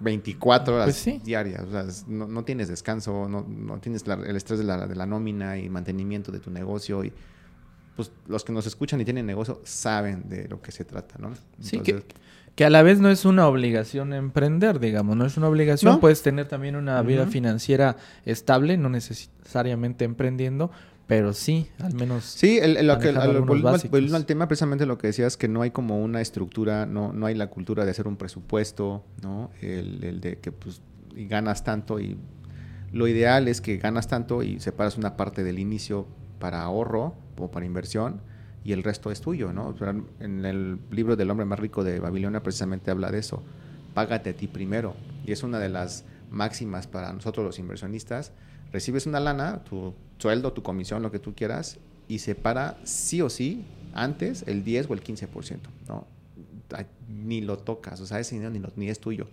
24 0.00 0.74
horas 0.74 1.04
pues 1.04 1.24
diarias. 1.24 1.62
O 1.62 1.70
sea, 1.70 1.84
no, 2.06 2.44
tienes 2.44 2.68
descanso, 2.68 3.28
no, 3.28 3.46
no 3.48 3.78
tienes 3.78 4.04
el 4.06 4.36
estrés 4.36 4.58
de 4.58 4.64
la, 4.64 4.86
de 4.86 4.94
la 4.94 5.06
nómina 5.06 5.58
y 5.58 5.68
mantenimiento 5.68 6.32
de 6.32 6.40
tu 6.40 6.50
negocio 6.50 7.04
y 7.04 7.12
pues 7.96 8.12
los 8.28 8.44
que 8.44 8.52
nos 8.52 8.64
escuchan 8.64 9.00
y 9.00 9.04
tienen 9.04 9.26
negocio 9.26 9.60
saben 9.64 10.28
de 10.28 10.48
lo 10.48 10.62
que 10.62 10.70
se 10.70 10.84
trata, 10.84 11.16
¿no? 11.18 11.32
sí, 11.60 11.80
que, 11.80 12.04
que 12.54 12.64
a 12.64 12.70
la 12.70 12.82
vez 12.82 13.00
no 13.00 13.10
es 13.10 13.24
una 13.24 13.48
obligación 13.48 14.12
emprender, 14.12 14.78
digamos, 14.78 15.16
no 15.16 15.26
es 15.26 15.36
una 15.36 15.48
obligación, 15.48 15.98
puedes 15.98 16.22
tener 16.22 16.46
también 16.46 16.76
una 16.76 17.02
vida 17.02 17.26
financiera 17.26 17.96
estable, 18.24 18.76
no 18.76 18.88
necesariamente 18.88 20.04
emprendiendo, 20.04 20.70
pero 21.08 21.32
sí, 21.32 21.68
al 21.80 21.94
menos. 21.94 22.22
Sí, 22.24 22.58
el, 22.58 22.86
lo 22.86 22.98
que, 22.98 23.08
al, 23.08 24.26
tema, 24.26 24.46
precisamente 24.46 24.86
lo 24.86 24.98
que 24.98 25.08
decías, 25.08 25.36
que 25.36 25.48
no 25.48 25.62
hay 25.62 25.70
como 25.70 26.00
una 26.00 26.20
estructura, 26.20 26.86
no, 26.86 27.12
no 27.12 27.26
hay 27.26 27.34
la 27.34 27.48
cultura 27.48 27.84
de 27.84 27.90
hacer 27.90 28.06
un 28.06 28.16
presupuesto, 28.16 29.04
¿no? 29.22 29.50
El, 29.60 30.04
el 30.04 30.20
de 30.20 30.38
que 30.38 30.52
pues 30.52 30.82
ganas 31.14 31.64
tanto 31.64 31.98
y 31.98 32.18
lo 32.92 33.08
ideal 33.08 33.48
es 33.48 33.60
que 33.60 33.78
ganas 33.78 34.06
tanto 34.06 34.42
y 34.42 34.60
separas 34.60 34.96
una 34.96 35.16
parte 35.16 35.42
del 35.44 35.58
inicio 35.58 36.06
para 36.38 36.62
ahorro 36.62 37.14
o 37.38 37.50
para 37.50 37.66
inversión 37.66 38.20
y 38.62 38.72
el 38.72 38.82
resto 38.82 39.10
es 39.10 39.22
tuyo, 39.22 39.52
¿no? 39.52 39.74
En 40.20 40.44
el 40.44 40.78
libro 40.90 41.16
del 41.16 41.30
hombre 41.30 41.46
más 41.46 41.58
rico 41.58 41.84
de 41.84 42.00
Babilonia 42.00 42.42
precisamente 42.42 42.90
habla 42.90 43.10
de 43.10 43.18
eso. 43.18 43.42
Págate 43.94 44.30
a 44.30 44.32
ti 44.34 44.46
primero. 44.46 44.94
Y 45.24 45.32
es 45.32 45.42
una 45.42 45.58
de 45.58 45.70
las 45.70 46.04
máximas 46.30 46.86
para 46.86 47.12
nosotros 47.14 47.46
los 47.46 47.58
inversionistas. 47.58 48.32
Recibes 48.70 49.06
una 49.06 49.20
lana, 49.20 49.64
tu 49.64 49.94
sueldo, 50.18 50.52
tu 50.52 50.62
comisión, 50.62 51.02
lo 51.02 51.10
que 51.10 51.18
tú 51.18 51.34
quieras, 51.34 51.78
y 52.08 52.18
separa 52.18 52.78
sí 52.84 53.22
o 53.22 53.30
sí 53.30 53.64
antes 53.92 54.44
el 54.46 54.64
10 54.64 54.90
o 54.90 54.94
el 54.94 55.02
15%, 55.02 55.58
¿no? 55.88 56.06
Ni 57.08 57.40
lo 57.40 57.58
tocas, 57.58 58.00
o 58.00 58.06
sea, 58.06 58.20
ese 58.20 58.34
dinero 58.34 58.50
ni, 58.50 58.60
ni 58.76 58.90
es 58.90 59.00
tuyo. 59.00 59.26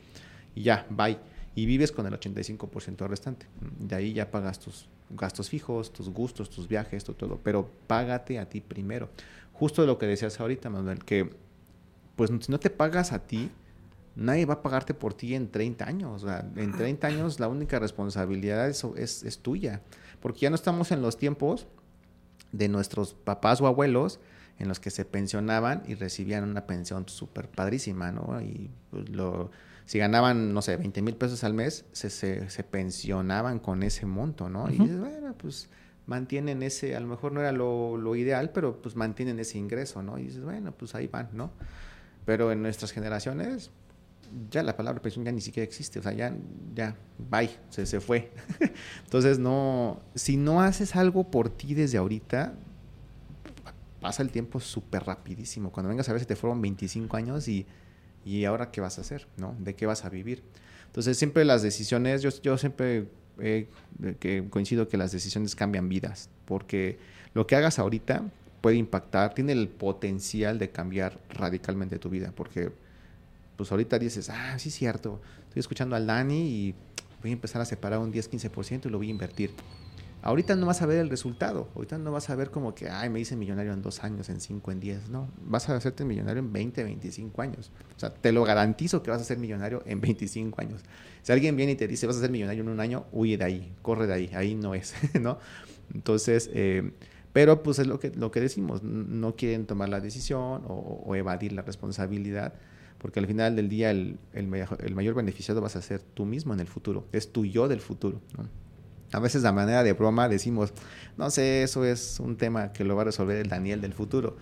Y 0.56 0.64
ya, 0.64 0.88
bye. 0.90 1.18
Y 1.54 1.66
vives 1.66 1.92
con 1.92 2.06
el 2.06 2.14
85% 2.14 3.08
restante. 3.08 3.46
De 3.80 3.96
ahí 3.96 4.14
ya 4.14 4.30
pagas 4.30 4.60
tus 4.60 4.88
gastos 5.10 5.50
fijos, 5.50 5.94
tus 5.94 6.10
gustos, 6.10 6.50
tus 6.50 6.68
viajes, 6.68 7.04
todo, 7.04 7.16
todo, 7.16 7.40
pero 7.42 7.70
págate 7.88 8.40
a 8.40 8.50
ti 8.50 8.62
primero. 8.62 9.10
Justo 9.54 9.86
lo 9.86 9.98
que 9.98 10.06
decías 10.06 10.40
ahorita, 10.40 10.70
Manuel, 10.70 11.04
que 11.04 11.30
pues 12.16 12.30
si 12.42 12.52
no 12.52 12.60
te 12.60 12.70
pagas 12.70 13.12
a 13.12 13.20
ti, 13.20 13.52
nadie 14.16 14.46
va 14.46 14.56
a 14.56 14.62
pagarte 14.62 14.94
por 14.94 15.14
ti 15.14 15.36
en 15.36 15.50
30 15.50 15.86
años. 15.86 16.24
O 16.24 16.28
sea, 16.28 16.46
en 16.56 16.72
30 16.72 17.08
años 17.08 17.40
la 17.40 17.48
única 17.48 17.80
responsabilidad 17.80 18.68
es, 18.70 18.84
es, 18.96 19.24
es, 19.24 19.40
tuya, 19.40 19.82
porque 20.26 20.40
ya 20.40 20.50
no 20.50 20.56
estamos 20.56 20.92
en 20.92 21.04
los 21.04 21.18
tiempos 21.18 21.68
de 22.52 22.68
nuestros 22.68 23.14
papás 23.14 23.62
o 23.62 23.68
abuelos 23.68 24.20
en 24.58 24.68
los 24.68 24.80
que 24.80 24.90
se 24.90 25.06
pensionaban 25.06 25.84
y 25.86 25.94
recibían 25.94 26.44
una 26.44 26.66
pensión 26.66 27.08
súper 27.08 27.48
padrísima, 27.48 28.12
¿no? 28.12 28.42
Y 28.42 28.72
pues, 28.90 29.08
lo, 29.10 29.52
si 29.86 30.00
ganaban, 30.00 30.52
no 30.52 30.64
sé, 30.64 30.78
20 30.78 31.04
mil 31.04 31.16
pesos 31.16 31.44
al 31.44 31.54
mes, 31.54 31.86
se, 31.92 32.10
se, 32.10 32.50
se, 32.50 32.64
pensionaban 32.64 33.60
con 33.60 33.84
ese 33.84 34.08
monto, 34.08 34.50
¿no? 34.50 34.68
Y 34.72 34.78
bueno, 34.78 35.36
pues 35.38 35.70
mantienen 36.08 36.64
ese, 36.64 36.96
a 36.96 37.00
lo 37.02 37.06
mejor 37.06 37.32
no 37.32 37.42
era 37.42 37.52
lo, 37.52 37.96
lo, 37.96 38.16
ideal, 38.16 38.50
pero 38.50 38.82
pues 38.82 38.96
mantienen 38.96 39.40
ese 39.40 39.60
ingreso, 39.60 40.02
¿no? 40.02 40.18
Y 40.18 40.24
dices, 40.24 40.44
bueno, 40.44 40.72
pues 40.72 40.96
ahí 40.96 41.06
van, 41.06 41.30
¿no? 41.34 41.52
Pero 42.26 42.52
en 42.52 42.64
nuestras 42.64 42.92
generaciones, 42.92 43.70
ya 44.50 44.64
la 44.64 44.76
palabra 44.76 45.02
pensión 45.02 45.26
ya 45.26 45.32
ni 45.32 45.42
siquiera 45.42 45.66
existe, 45.66 46.00
o 46.00 46.04
sea, 46.04 46.14
ya, 46.14 46.36
ya, 46.74 46.96
bye, 47.30 47.50
se, 47.70 47.86
se 47.86 48.00
fue. 48.00 48.32
Entonces, 49.04 49.40
no, 49.40 50.02
si 50.14 50.38
no 50.38 50.62
haces 50.62 50.96
algo 50.96 51.30
por 51.32 51.50
ti 51.50 51.74
desde 51.74 51.98
ahorita, 51.98 52.54
pasa 54.02 54.24
el 54.24 54.30
tiempo 54.30 54.60
súper 54.60 55.04
rapidísimo. 55.04 55.72
Cuando 55.72 55.90
vengas 55.90 56.10
a 56.10 56.14
ver 56.14 56.22
si 56.22 56.28
te 56.28 56.36
fueron 56.36 56.62
25 56.62 57.18
años 57.18 57.48
y, 57.48 57.66
y 58.24 58.46
ahora 58.46 58.72
qué 58.72 58.82
vas 58.82 58.98
a 58.98 59.02
hacer, 59.02 59.28
¿no? 59.38 59.56
¿De 59.60 59.76
qué 59.76 59.86
vas 59.86 60.06
a 60.06 60.10
vivir? 60.10 60.44
Entonces, 60.88 61.18
siempre 61.18 61.44
las 61.46 61.62
decisiones, 61.62 62.22
yo, 62.22 62.30
yo 62.42 62.58
siempre 62.58 63.08
que 64.20 64.48
coincido 64.50 64.88
que 64.88 64.98
las 64.98 65.12
decisiones 65.12 65.56
cambian 65.56 65.90
vidas, 65.90 66.30
porque 66.46 66.98
lo 67.34 67.48
que 67.48 67.56
hagas 67.56 67.80
ahorita 67.80 68.24
puede 68.62 68.78
impactar, 68.78 69.34
tiene 69.34 69.52
el 69.52 69.68
potencial 69.68 70.58
de 70.58 70.72
cambiar 70.72 71.20
radicalmente 71.30 72.00
tu 72.00 72.10
vida, 72.10 72.32
porque 72.36 72.72
pues 73.56 73.72
ahorita 73.72 74.00
dices, 74.00 74.30
ah, 74.30 74.58
sí 74.60 74.70
es 74.70 74.76
cierto, 74.76 75.22
estoy 75.48 75.60
escuchando 75.60 75.96
al 75.96 76.08
Dani 76.08 76.42
y 76.42 76.76
voy 77.22 77.32
a 77.32 77.34
empezar 77.34 77.62
a 77.62 77.66
separar 77.66 78.00
un 78.00 78.12
10-15% 78.12 78.86
y 78.86 78.90
lo 78.90 78.98
voy 78.98 79.08
a 79.08 79.12
invertir. 79.12 79.52
Ahorita 80.22 80.56
no 80.56 80.66
vas 80.66 80.82
a 80.82 80.88
ver 80.88 80.98
el 80.98 81.10
resultado, 81.10 81.70
ahorita 81.76 82.00
no 82.00 82.12
vas 82.12 82.32
a 82.32 82.36
ver 82.36 82.50
como 82.50 82.74
que, 82.74 82.90
ay, 82.90 83.12
me 83.12 83.20
hice 83.20 83.36
millonario 83.36 83.74
en 83.74 83.84
dos 83.84 84.04
años, 84.04 84.28
en 84.30 84.42
cinco, 84.42 84.72
en 84.72 84.80
diez, 84.80 85.08
no, 85.08 85.30
vas 85.46 85.70
a 85.70 85.76
hacerte 85.76 86.04
millonario 86.04 86.40
en 86.40 86.52
20, 86.52 86.84
25 86.84 87.42
años. 87.44 87.72
O 87.96 88.00
sea, 88.00 88.10
te 88.12 88.32
lo 88.32 88.44
garantizo 88.44 89.04
que 89.04 89.12
vas 89.12 89.22
a 89.22 89.24
ser 89.24 89.38
millonario 89.38 89.84
en 89.86 90.02
25 90.02 90.60
años. 90.62 90.82
Si 91.22 91.32
alguien 91.32 91.56
viene 91.56 91.74
y 91.74 91.76
te 91.76 91.88
dice, 91.88 92.08
vas 92.08 92.16
a 92.18 92.22
ser 92.22 92.32
millonario 92.32 92.64
en 92.64 92.70
un 92.70 92.80
año, 92.80 93.06
huye 93.12 93.38
de 93.38 93.44
ahí, 93.44 93.74
corre 93.84 94.08
de 94.08 94.14
ahí, 94.14 94.32
ahí 94.34 94.56
no 94.56 94.74
es, 94.74 94.96
¿no? 95.22 95.38
Entonces, 95.94 96.50
eh, 96.54 96.92
pero 97.36 97.64
pues 97.64 97.80
es 97.80 97.88
lo 97.88 98.00
que, 98.00 98.12
lo 98.12 98.32
que 98.32 98.40
decimos, 98.40 98.82
no 98.82 99.36
quieren 99.36 99.66
tomar 99.66 99.90
la 99.90 100.00
decisión 100.00 100.64
o, 100.70 101.16
evadir 101.16 101.52
la 101.52 101.64
responsabilidad, 101.64 102.54
porque 103.06 103.20
al 103.20 103.28
final 103.28 103.56
del 103.56 103.70
día 103.70 103.92
el, 103.92 104.18
el, 104.34 104.52
el 104.80 104.96
mayor 104.96 105.14
beneficiado 105.14 105.62
vas 105.62 105.76
a 105.76 105.82
ser 105.84 106.02
tú 106.02 106.26
mismo 106.26 106.56
en 106.56 106.60
el 106.60 106.66
futuro, 106.66 107.06
es 107.12 107.32
tu 107.32 107.46
yo 107.46 107.68
del 107.68 107.80
futuro, 107.80 108.20
¿no? 108.36 108.50
A 109.12 109.20
veces 109.20 109.44
de 109.44 109.52
manera 109.52 109.84
de 109.84 109.94
broma 109.94 110.28
decimos, 110.28 110.74
no 111.16 111.30
sé, 111.30 111.62
eso 111.62 111.86
es 111.86 112.20
un 112.20 112.36
tema 112.36 112.74
que 112.74 112.84
lo 112.84 112.96
va 112.96 113.04
a 113.04 113.06
resolver 113.06 113.38
el 113.38 113.48
Daniel 113.48 113.80
del 113.80 113.94
futuro. 113.94 114.38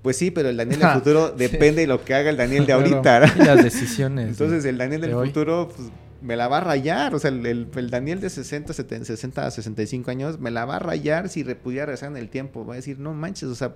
Pues 0.00 0.16
sí, 0.16 0.30
pero 0.30 0.48
el 0.48 0.56
Daniel 0.56 0.80
del 0.80 0.88
futuro 0.94 1.32
depende 1.32 1.82
de 1.82 1.86
lo 1.86 2.02
que 2.02 2.14
haga 2.14 2.30
el 2.30 2.38
Daniel 2.38 2.64
de 2.64 2.72
ahorita. 2.72 3.30
Y 3.36 3.44
las 3.44 3.62
decisiones. 3.62 4.30
Entonces 4.30 4.64
el 4.64 4.78
Daniel 4.78 5.02
del 5.02 5.12
futuro 5.12 5.68
pues, 5.68 5.90
me 6.22 6.34
la 6.34 6.48
va 6.48 6.56
a 6.56 6.60
rayar. 6.60 7.14
O 7.14 7.18
sea, 7.18 7.30
el, 7.30 7.44
el, 7.44 7.90
Daniel 7.90 8.22
de 8.22 8.30
60, 8.30 8.72
70, 8.72 9.04
60, 9.04 9.50
65 9.50 10.10
años 10.10 10.40
me 10.40 10.50
la 10.50 10.64
va 10.64 10.76
a 10.76 10.78
rayar 10.78 11.28
si 11.28 11.44
pudiera 11.44 11.84
regresar 11.84 12.10
en 12.10 12.16
el 12.16 12.30
tiempo. 12.30 12.64
Va 12.64 12.72
a 12.72 12.76
decir, 12.76 12.98
no 12.98 13.12
manches, 13.12 13.50
o 13.50 13.54
sea, 13.54 13.74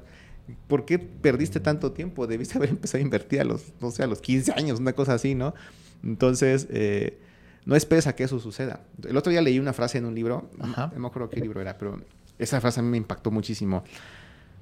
¿por 0.68 0.84
qué 0.84 0.98
perdiste 0.98 1.60
tanto 1.60 1.92
tiempo? 1.92 2.26
Debiste 2.26 2.58
haber 2.58 2.70
empezado 2.70 3.00
a 3.00 3.02
invertir 3.02 3.40
a 3.40 3.44
los, 3.44 3.72
no 3.80 3.90
sé, 3.90 4.02
a 4.02 4.06
los 4.06 4.20
15 4.20 4.52
años, 4.52 4.80
una 4.80 4.92
cosa 4.92 5.14
así, 5.14 5.34
¿no? 5.34 5.54
Entonces... 6.02 6.66
Eh, 6.70 7.18
no 7.64 7.76
esperes 7.76 8.06
a 8.06 8.16
que 8.16 8.24
eso 8.24 8.38
suceda. 8.40 8.80
El 9.04 9.16
otro 9.16 9.30
día 9.30 9.40
leí 9.40 9.58
una 9.58 9.72
frase 9.72 9.98
en 9.98 10.04
un 10.04 10.14
libro, 10.14 10.50
no 10.58 10.90
me 10.98 11.06
acuerdo 11.06 11.30
qué 11.30 11.40
libro 11.40 11.60
era, 11.60 11.78
pero 11.78 12.02
esa 12.38 12.60
frase 12.60 12.80
a 12.80 12.82
mí 12.82 12.88
me 12.88 12.96
impactó 12.96 13.30
muchísimo. 13.30 13.84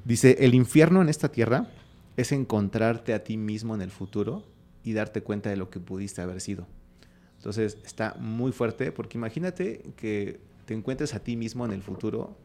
Dice, 0.05 0.37
el 0.41 0.55
infierno 0.55 1.01
en 1.03 1.09
esta 1.09 1.31
tierra 1.31 1.69
es 2.17 2.33
encontrarte 2.33 3.15
a 3.15 3.25
ti 3.25 3.37
mismo 3.37 3.75
en 3.75 3.81
el 3.81 3.91
futuro 3.91 4.45
y 4.85 4.93
darte 4.93 5.23
cuenta 5.23 5.51
de 5.51 5.57
lo 5.57 5.71
que 5.71 5.81
pudiste 5.81 6.21
haber 6.21 6.41
sido. 6.41 6.67
Entonces 7.37 7.79
está 7.85 8.17
muy 8.19 8.53
fuerte 8.53 8.93
porque 8.93 9.17
imagínate 9.17 9.93
que 9.97 10.41
te 10.67 10.75
encuentres 10.75 11.15
a 11.15 11.21
ti 11.21 11.37
mismo 11.37 11.65
en 11.65 11.73
el 11.73 11.83
futuro 11.83 12.37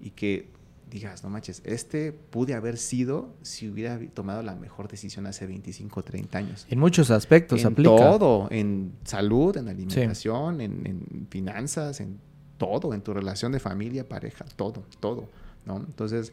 y 0.00 0.10
que 0.10 0.50
digas, 0.90 1.22
no 1.24 1.30
manches, 1.30 1.62
este 1.64 2.12
pude 2.12 2.54
haber 2.54 2.76
sido 2.76 3.34
si 3.42 3.68
hubiera 3.68 3.98
tomado 4.12 4.42
la 4.42 4.54
mejor 4.54 4.88
decisión 4.88 5.26
hace 5.26 5.46
25 5.46 6.00
o 6.00 6.02
30 6.02 6.38
años. 6.38 6.66
En 6.68 6.78
muchos 6.78 7.10
aspectos 7.10 7.60
en 7.60 7.68
aplica. 7.68 7.96
todo, 7.96 8.48
en 8.50 8.92
salud, 9.04 9.56
en 9.56 9.68
alimentación, 9.68 10.60
en, 10.60 11.26
finanzas, 11.30 12.00
en 12.00 12.18
todo, 12.58 12.94
en 12.94 13.00
tu 13.00 13.14
relación 13.14 13.52
de 13.52 13.60
familia, 13.60 14.08
pareja, 14.08 14.44
todo, 14.56 14.84
todo, 15.00 15.28
¿no? 15.64 15.76
Entonces, 15.78 16.32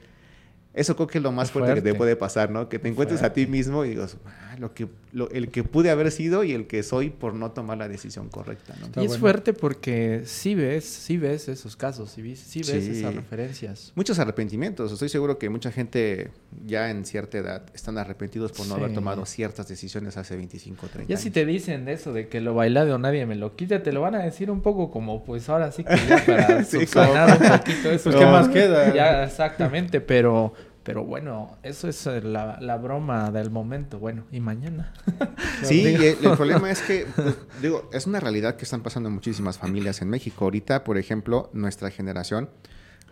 eso 0.73 0.95
creo 0.95 1.07
que 1.07 1.17
es 1.17 1.23
lo 1.23 1.31
más 1.31 1.51
fuerte, 1.51 1.75
que 1.75 1.81
te 1.81 1.95
puede 1.95 2.15
pasar, 2.15 2.51
¿no? 2.51 2.69
Que 2.69 2.79
te 2.79 2.89
encuentres 2.89 3.23
a 3.23 3.33
ti 3.33 3.47
mismo 3.47 3.85
y 3.85 3.89
digas, 3.89 4.17
ah, 4.25 4.48
lo 4.59 4.73
que, 4.73 4.87
el 5.31 5.49
que 5.49 5.63
pude 5.63 5.89
haber 5.89 6.11
sido 6.11 6.43
y 6.43 6.51
el 6.51 6.67
que 6.67 6.83
soy 6.83 7.09
por 7.09 7.33
no 7.33 7.51
tomar 7.51 7.77
la 7.77 7.87
decisión 7.87 8.29
correcta, 8.29 8.75
¿no? 8.79 9.01
Y 9.01 9.05
es 9.05 9.17
fuerte 9.17 9.53
porque 9.53 10.23
sí 10.25 10.53
ves, 10.55 10.85
sí 10.85 11.17
ves 11.17 11.47
esos 11.47 11.75
casos, 11.75 12.11
sí, 12.11 12.35
sí 12.35 12.59
ves 12.59 12.87
esas 12.87 13.15
referencias. 13.15 13.93
Muchos 13.95 14.19
arrepentimientos. 14.19 14.91
Estoy 14.91 15.09
seguro 15.09 15.37
que 15.37 15.49
mucha 15.49 15.71
gente 15.71 16.31
ya 16.65 16.89
en 16.89 17.05
cierta 17.05 17.37
edad 17.37 17.63
están 17.73 17.97
arrepentidos 17.97 18.51
por 18.51 18.67
no 18.67 18.75
haber 18.75 18.93
tomado 18.93 19.25
ciertas 19.25 19.67
decisiones 19.67 20.17
hace 20.17 20.35
25 20.35 20.85
o 20.85 20.89
30 20.89 21.09
ya 21.09 21.17
si 21.17 21.31
te 21.31 21.45
dicen 21.45 21.87
eso, 21.87 22.13
de 22.13 22.27
que 22.27 22.41
lo 22.41 22.53
bailado 22.53 22.97
nadie 22.97 23.25
me 23.25 23.35
lo 23.35 23.55
quita, 23.55 23.81
te 23.81 23.91
lo 23.91 24.01
van 24.01 24.15
a 24.15 24.19
decir 24.19 24.51
un 24.51 24.61
poco 24.61 24.91
como, 24.91 25.23
pues 25.23 25.47
ahora 25.49 25.71
sí 25.71 25.83
que 25.83 25.95
ya 26.07 26.23
para 26.25 26.63
sí, 26.63 26.79
subsanar 26.81 27.41
un 27.41 27.57
poquito 27.57 27.91
eso. 27.91 28.11
Pues, 28.11 28.15
¿qué 28.15 28.25
más 28.25 28.49
queda? 28.49 28.93
Ya, 28.93 29.23
exactamente, 29.23 30.01
pero 30.01 30.53
pero 30.89 31.05
bueno, 31.05 31.55
eso 31.61 31.87
es 31.87 32.07
eh, 32.07 32.19
la, 32.19 32.77
broma 32.77 33.29
del 33.29 33.51
momento. 33.51 33.99
Bueno, 33.99 34.25
y 34.31 34.39
mañana. 34.39 34.91
sí, 35.63 35.85
el, 35.85 36.17
problema 36.35 36.71
es 36.71 36.81
que, 36.81 37.05
pues, 37.15 37.35
digo, 37.61 37.87
es 37.93 38.07
una 38.07 38.19
realidad 38.19 38.55
que 38.55 38.63
están 38.63 38.81
pasando 38.81 39.11
muchísimas 39.11 39.59
familias 39.59 40.01
en 40.01 40.09
México. 40.09 40.45
Ahorita, 40.45 40.83
por 40.83 40.97
ejemplo, 40.97 41.51
nuestra 41.53 41.91
generación, 41.91 42.49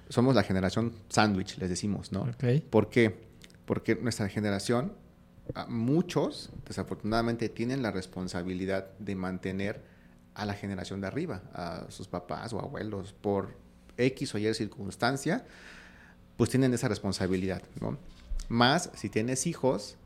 somos 0.09 0.33
la 0.33 0.41
generación 0.41 0.91
sándwich, 1.09 1.59
les 1.59 1.69
decimos, 1.69 2.11
¿no? 2.11 2.27
¿Por 2.71 2.89
qué? 2.89 3.15
Porque 3.65 3.95
nuestra 3.95 4.27
generación, 4.27 4.93
muchos, 5.67 6.49
desafortunadamente, 6.67 7.47
tienen 7.47 7.83
la 7.83 7.91
responsabilidad 7.91 8.87
de 8.97 9.13
mantener 9.13 9.83
a 10.33 10.47
la 10.47 10.55
generación 10.55 10.99
de 10.99 11.05
arriba, 11.05 11.43
a 11.53 11.85
sus 11.89 12.07
papás 12.07 12.53
o 12.53 12.59
abuelos, 12.59 13.13
por 13.13 13.55
X 13.97 14.33
o 14.33 14.39
Y 14.39 14.51
circunstancia 14.55 15.45
pues 16.37 16.49
tienen 16.49 16.73
esa 16.73 16.87
responsabilidad, 16.87 17.61
¿no? 17.81 17.97
Más 18.47 18.89
si 18.95 19.09
tienes 19.09 19.47
hijos, 19.47 19.97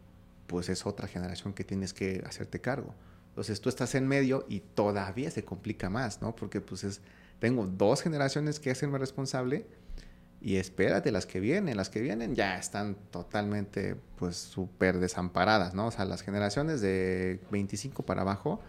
pues 0.47 0.69
es 0.69 0.85
otra 0.85 1.07
generación 1.07 1.53
que 1.53 1.63
tienes 1.63 1.93
que 1.93 2.23
hacerte 2.25 2.59
cargo. 2.59 2.95
Entonces 3.29 3.61
tú 3.61 3.69
estás 3.69 3.95
en 3.95 4.07
medio 4.07 4.45
y 4.49 4.59
todavía 4.59 5.31
se 5.31 5.45
complica 5.45 5.89
más, 5.89 6.21
¿no? 6.21 6.35
Porque 6.35 6.59
pues 6.59 6.83
es, 6.83 7.01
tengo 7.39 7.65
dos 7.65 8.01
generaciones 8.01 8.59
que 8.59 8.71
hacerme 8.71 8.97
responsable 8.97 9.65
y 10.41 10.55
espérate, 10.55 11.11
las 11.11 11.27
que 11.27 11.39
vienen, 11.39 11.77
las 11.77 11.89
que 11.89 12.01
vienen 12.01 12.33
ya 12.33 12.57
están 12.57 12.95
totalmente 13.11 13.95
pues 14.17 14.37
súper 14.37 14.99
desamparadas, 14.99 15.75
¿no? 15.75 15.87
O 15.87 15.91
sea, 15.91 16.03
las 16.05 16.23
generaciones 16.23 16.81
de 16.81 17.39
25 17.51 18.03
para 18.03 18.21
abajo, 18.21 18.59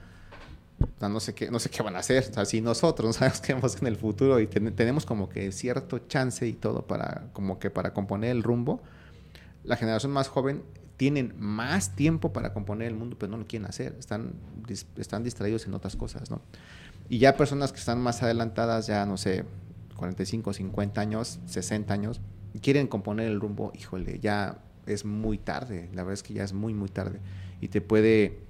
no 1.01 1.20
sé 1.20 1.35
qué, 1.35 1.51
no 1.51 1.59
sé 1.59 1.70
qué 1.70 1.83
van 1.83 1.97
a 1.97 2.01
hacer. 2.01 2.26
O 2.30 2.35
sea, 2.35 2.45
si 2.45 2.61
nosotros 2.61 3.07
no 3.07 3.12
sabemos 3.12 3.41
qué 3.41 3.55
vamos 3.55 3.76
en 3.80 3.87
el 3.87 3.97
futuro 3.97 4.41
y 4.41 4.47
tenemos 4.47 5.07
como 5.07 5.28
que 5.28 5.53
cierto 5.53 5.99
chance 6.01 6.47
y 6.47 6.53
todo 6.53 6.87
para, 6.87 7.28
como 7.33 7.59
que 7.59 7.70
para 7.70 7.93
componer 7.93 8.30
el 8.30 8.43
rumbo, 8.43 8.83
la 9.64 9.76
generación 9.76 10.12
más 10.12 10.28
joven 10.28 10.62
tienen 10.97 11.35
más 11.39 11.97
tiempo 11.97 12.33
para 12.33 12.53
componer 12.53 12.89
el 12.89 12.95
mundo, 12.95 13.16
pero 13.18 13.33
no 13.33 13.39
lo 13.39 13.47
quieren 13.47 13.66
hacer. 13.66 13.97
Están, 13.99 14.35
están 14.97 15.24
distraídos 15.24 15.66
en 15.66 15.74
otras 15.74 15.97
cosas, 15.97 16.30
¿no? 16.30 16.43
Y 17.09 17.18
ya 17.18 17.37
personas 17.37 17.72
que 17.72 17.78
están 17.78 18.01
más 18.01 18.22
adelantadas, 18.22 18.87
ya 18.87 19.05
no 19.05 19.16
sé, 19.16 19.45
45, 19.97 20.53
50 20.53 21.01
años, 21.01 21.41
60 21.47 21.93
años, 21.93 22.20
quieren 22.61 22.87
componer 22.87 23.26
el 23.26 23.41
rumbo, 23.41 23.72
híjole, 23.74 24.18
ya 24.20 24.59
es 24.87 25.05
muy 25.05 25.39
tarde. 25.39 25.89
La 25.93 26.03
verdad 26.03 26.14
es 26.14 26.22
que 26.22 26.35
ya 26.35 26.45
es 26.45 26.53
muy, 26.53 26.74
muy 26.74 26.89
tarde. 26.89 27.20
Y 27.61 27.68
te 27.68 27.80
puede 27.80 28.41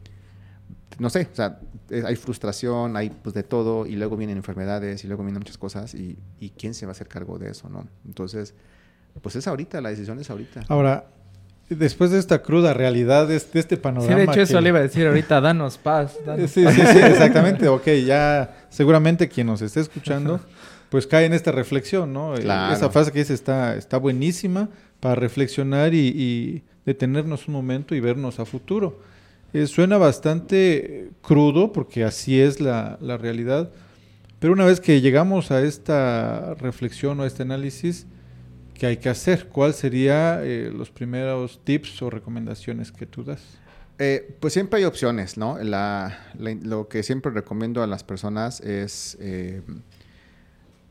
no 0.99 1.11
sé, 1.11 1.29
o 1.33 1.35
sea, 1.35 1.59
hay 2.05 2.17
frustración, 2.17 2.97
hay 2.97 3.11
pues 3.11 3.35
de 3.35 3.43
todo, 3.43 3.87
y 3.87 3.97
luego 3.97 4.17
vienen 4.17 4.37
enfermedades, 4.37 5.05
y 5.05 5.07
luego 5.07 5.23
vienen 5.23 5.41
muchas 5.41 5.59
cosas, 5.59 5.95
y, 5.95 6.19
y 6.41 6.51
quién 6.51 6.75
se 6.75 6.87
va 6.87 6.91
a 6.91 6.93
hacer 6.93 7.09
cargo 7.09 7.39
de 7.39 7.51
eso, 7.51 7.69
¿no? 7.69 7.87
Entonces, 8.05 8.55
pues 9.21 9.37
es 9.37 9.47
ahorita, 9.47 9.81
la 9.81 9.91
decisión 9.91 10.19
es 10.19 10.31
ahorita. 10.31 10.63
Ahora, 10.69 11.07
después 11.69 12.11
de 12.11 12.19
esta 12.19 12.43
cruda 12.43 12.75
realidad, 12.75 13.29
de, 13.29 13.37
este 13.37 13.77
panorama. 13.77 14.13
Sí, 14.13 14.15
de 14.15 14.25
hecho, 14.25 14.41
eso 14.41 14.61
le 14.61 14.69
iba 14.69 14.79
a 14.79 14.83
decir 14.83 15.07
ahorita, 15.07 15.41
danos 15.41 15.79
paz. 15.79 16.19
sí, 16.39 16.47
sí, 16.47 16.67
sí, 16.67 16.99
exactamente. 16.99 17.69
ok, 17.69 17.87
ya 18.07 18.67
seguramente 18.71 19.29
quien 19.29 19.49
nos 19.49 19.63
esté 19.63 19.81
escuchando, 19.81 20.41
pues 20.89 21.07
cae 21.07 21.27
en 21.27 21.33
esta 21.33 21.53
reflexión, 21.53 22.13
¿no? 22.13 22.35
Esa 22.35 22.91
frase 22.91 23.13
que 23.13 23.21
dice 23.21 23.35
está, 23.35 23.77
está 23.77 23.99
buenísima 23.99 24.69
para 25.01 25.15
reflexionar 25.15 25.95
y, 25.95 26.09
y 26.09 26.63
detenernos 26.85 27.49
un 27.49 27.55
momento 27.55 27.95
y 27.95 28.01
vernos 28.01 28.41
a 28.41 28.45
futuro. 28.45 29.01
Eh, 29.53 29.67
suena 29.67 29.99
bastante 29.99 31.11
crudo 31.21 31.73
porque 31.73 32.05
así 32.05 32.41
es 32.41 32.61
la, 32.61 32.99
la, 33.01 33.19
realidad, 33.19 33.71
pero 34.39 34.55
una 34.55 34.65
vez 34.65 34.81
que 34.81 35.01
llegamos 35.01 35.51
a 35.51 35.63
esta 35.63 36.55
reflexión 36.55 37.21
o 37.21 37.23
a 37.23 37.27
este 37.27 37.43
análisis, 37.43 38.07
¿qué 38.83 38.87
hay 38.87 38.97
que 38.97 39.09
hacer? 39.09 39.47
¿Cuál 39.47 39.75
sería 39.75 40.43
eh, 40.43 40.69
los 40.75 40.91
primeros 40.91 41.61
tips 41.63 42.03
o 42.03 42.11
recomendaciones 42.11 42.91
que 42.91 43.07
tú 43.07 43.23
das? 43.23 43.41
Eh, 44.01 44.37
pues 44.41 44.53
siempre 44.53 44.81
hay 44.81 44.85
opciones, 44.85 45.37
¿no? 45.37 45.57
lo 45.63 46.89
que 46.89 47.05
siempre 47.05 47.31
recomiendo 47.31 47.85
a 47.85 47.87
las 47.87 48.03
personas 48.03 48.61
es 48.61 49.17
eh, 49.21 49.63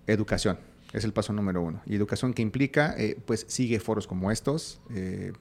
educación. 0.07 0.57
Es 0.93 1.03
el 1.03 1.11
paso 1.11 1.33
número 1.33 1.61
uno. 1.61 1.81
Y 1.85 1.95
educación 1.95 2.33
que 2.33 2.41
implica, 2.41 2.95
pues 3.25 3.45
sigue 3.49 3.81
foros 3.81 4.07
como 4.07 4.31
estos, 4.31 4.79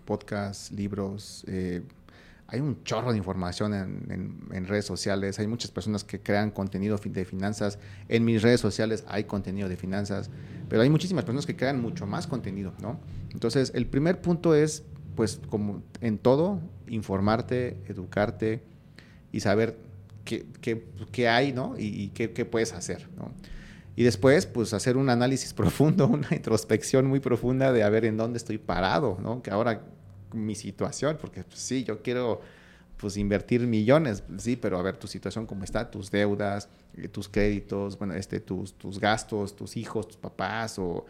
podcasts, 0.04 0.72
libros, 0.72 1.44
hay 2.52 2.60
un 2.60 2.82
chorro 2.82 3.12
de 3.12 3.18
información 3.18 3.74
en, 3.74 4.64
redes 4.66 4.84
sociales, 4.84 5.38
hay 5.38 5.46
muchas 5.46 5.70
personas 5.70 6.02
que 6.04 6.20
crean 6.20 6.50
contenido 6.50 6.98
de 6.98 7.24
finanzas, 7.24 7.78
en 8.08 8.24
mis 8.24 8.42
redes 8.42 8.60
sociales 8.60 9.04
hay 9.06 9.24
contenido 9.24 9.68
de 9.68 9.76
finanzas, 9.76 10.30
pero 10.68 10.82
hay 10.82 10.90
muchísimas 10.90 11.24
personas 11.24 11.46
que 11.46 11.56
crean 11.56 11.80
mucho 11.80 12.06
más 12.06 12.26
contenido, 12.26 12.72
¿no? 12.80 12.98
Entonces, 13.32 13.70
el 13.74 13.86
primer 13.86 14.20
punto 14.20 14.54
es, 14.54 14.82
pues, 15.14 15.40
como 15.48 15.82
en 16.00 16.18
todo, 16.18 16.60
informarte, 16.88 17.76
educarte 17.88 18.62
y 19.30 19.40
saber 19.40 19.78
qué, 20.24 20.46
qué, 21.12 21.28
hay, 21.28 21.52
¿no? 21.52 21.74
Y, 21.78 22.08
qué, 22.08 22.28
puedes 22.44 22.72
hacer, 22.72 23.08
¿no? 23.16 23.32
Y 23.94 24.02
después, 24.02 24.46
pues, 24.46 24.74
hacer 24.74 24.96
un 24.96 25.08
análisis 25.08 25.54
profundo, 25.54 26.08
una 26.08 26.28
introspección 26.32 27.06
muy 27.06 27.20
profunda 27.20 27.72
de 27.72 27.84
a 27.84 27.88
ver 27.90 28.04
en 28.04 28.16
dónde 28.16 28.38
estoy 28.38 28.58
parado, 28.58 29.18
¿no? 29.22 29.40
Que 29.40 29.50
ahora 29.52 29.82
mi 30.32 30.54
situación, 30.54 31.18
porque 31.20 31.44
pues, 31.44 31.58
sí, 31.58 31.84
yo 31.84 32.02
quiero 32.02 32.40
pues 32.96 33.16
invertir 33.16 33.66
millones, 33.66 34.22
sí, 34.36 34.56
pero 34.56 34.78
a 34.78 34.82
ver 34.82 34.96
tu 34.96 35.06
situación 35.06 35.46
cómo 35.46 35.64
está, 35.64 35.90
tus 35.90 36.10
deudas, 36.10 36.68
eh, 36.96 37.08
tus 37.08 37.28
créditos, 37.28 37.98
bueno, 37.98 38.14
este, 38.14 38.40
tus, 38.40 38.74
tus 38.74 39.00
gastos, 39.00 39.56
tus 39.56 39.76
hijos, 39.76 40.06
tus 40.06 40.18
papás, 40.18 40.78
o 40.78 41.06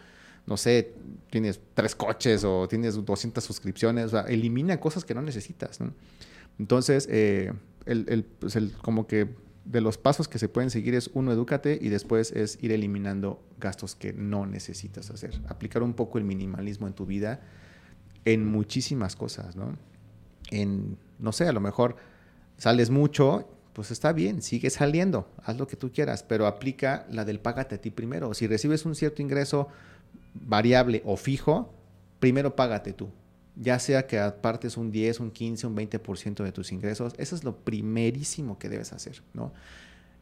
no 0.47 0.57
sé, 0.57 0.95
tienes 1.31 1.61
tres 1.75 1.97
coches 1.97 2.45
o 2.45 2.68
tienes 2.68 2.95
200 3.05 3.43
suscripciones, 3.43 4.07
o 4.07 4.09
sea, 4.11 4.21
elimina 4.23 4.79
cosas 4.79 5.05
que 5.05 5.14
no 5.14 5.23
necesitas, 5.23 5.81
¿no? 5.81 5.93
Entonces, 6.59 7.09
eh, 7.11 7.53
el, 7.87 8.07
el, 8.09 8.25
pues 8.25 8.55
el, 8.55 8.73
como 8.73 9.07
que 9.07 9.29
de 9.64 9.81
los 9.81 9.99
pasos 9.99 10.29
que 10.29 10.39
se 10.39 10.49
pueden 10.49 10.71
seguir 10.71 10.95
es 10.95 11.11
uno, 11.14 11.33
edúcate 11.33 11.79
y 11.81 11.89
después 11.89 12.33
es 12.33 12.59
ir 12.62 12.73
eliminando 12.73 13.43
gastos 13.59 13.95
que 13.95 14.12
no 14.12 14.47
necesitas 14.47 15.11
hacer. 15.11 15.41
Aplicar 15.49 15.83
un 15.83 15.95
poco 15.95 16.18
el 16.18 16.25
minimalismo 16.25 16.87
en 16.87 16.93
tu 16.93 17.07
vida 17.07 17.41
en 18.25 18.47
muchísimas 18.47 19.16
cosas, 19.16 19.57
¿no? 19.57 19.77
En, 20.51 20.99
no 21.18 21.33
sé, 21.33 21.47
a 21.47 21.53
lo 21.53 21.61
mejor 21.61 21.97
sales 22.57 22.91
mucho, 22.91 23.49
pues 23.73 23.91
está 23.91 24.12
bien, 24.12 24.43
sigue 24.43 24.71
saliendo, 24.71 25.29
haz 25.43 25.57
lo 25.59 25.66
que 25.66 25.77
tú 25.77 25.93
quieras, 25.93 26.23
pero 26.23 26.47
aplica 26.47 27.07
la 27.11 27.25
del 27.25 27.41
págate 27.41 27.77
a 27.77 27.81
ti 27.81 27.91
primero. 27.91 28.35
Si 28.35 28.47
recibes 28.47 28.85
un 28.85 28.95
cierto 28.95 29.23
ingreso 29.23 29.68
variable 30.35 31.03
o 31.05 31.16
fijo, 31.16 31.73
primero 32.18 32.57
págate 32.57 32.93
tú. 32.93 33.11
Ya 33.57 33.79
sea 33.79 34.07
que 34.07 34.18
apartes 34.18 34.77
un 34.77 34.91
10, 34.91 35.21
un 35.21 35.31
15, 35.31 35.66
un 35.66 35.77
20% 35.77 36.45
de 36.45 36.53
tus 36.53 36.73
ingresos, 36.73 37.14
eso 37.18 37.35
es 37.35 37.45
lo 37.45 37.57
primerísimo 37.57 38.59
que 38.59 38.68
debes 38.68 38.93
hacer, 38.93 39.23
¿no? 39.35 39.53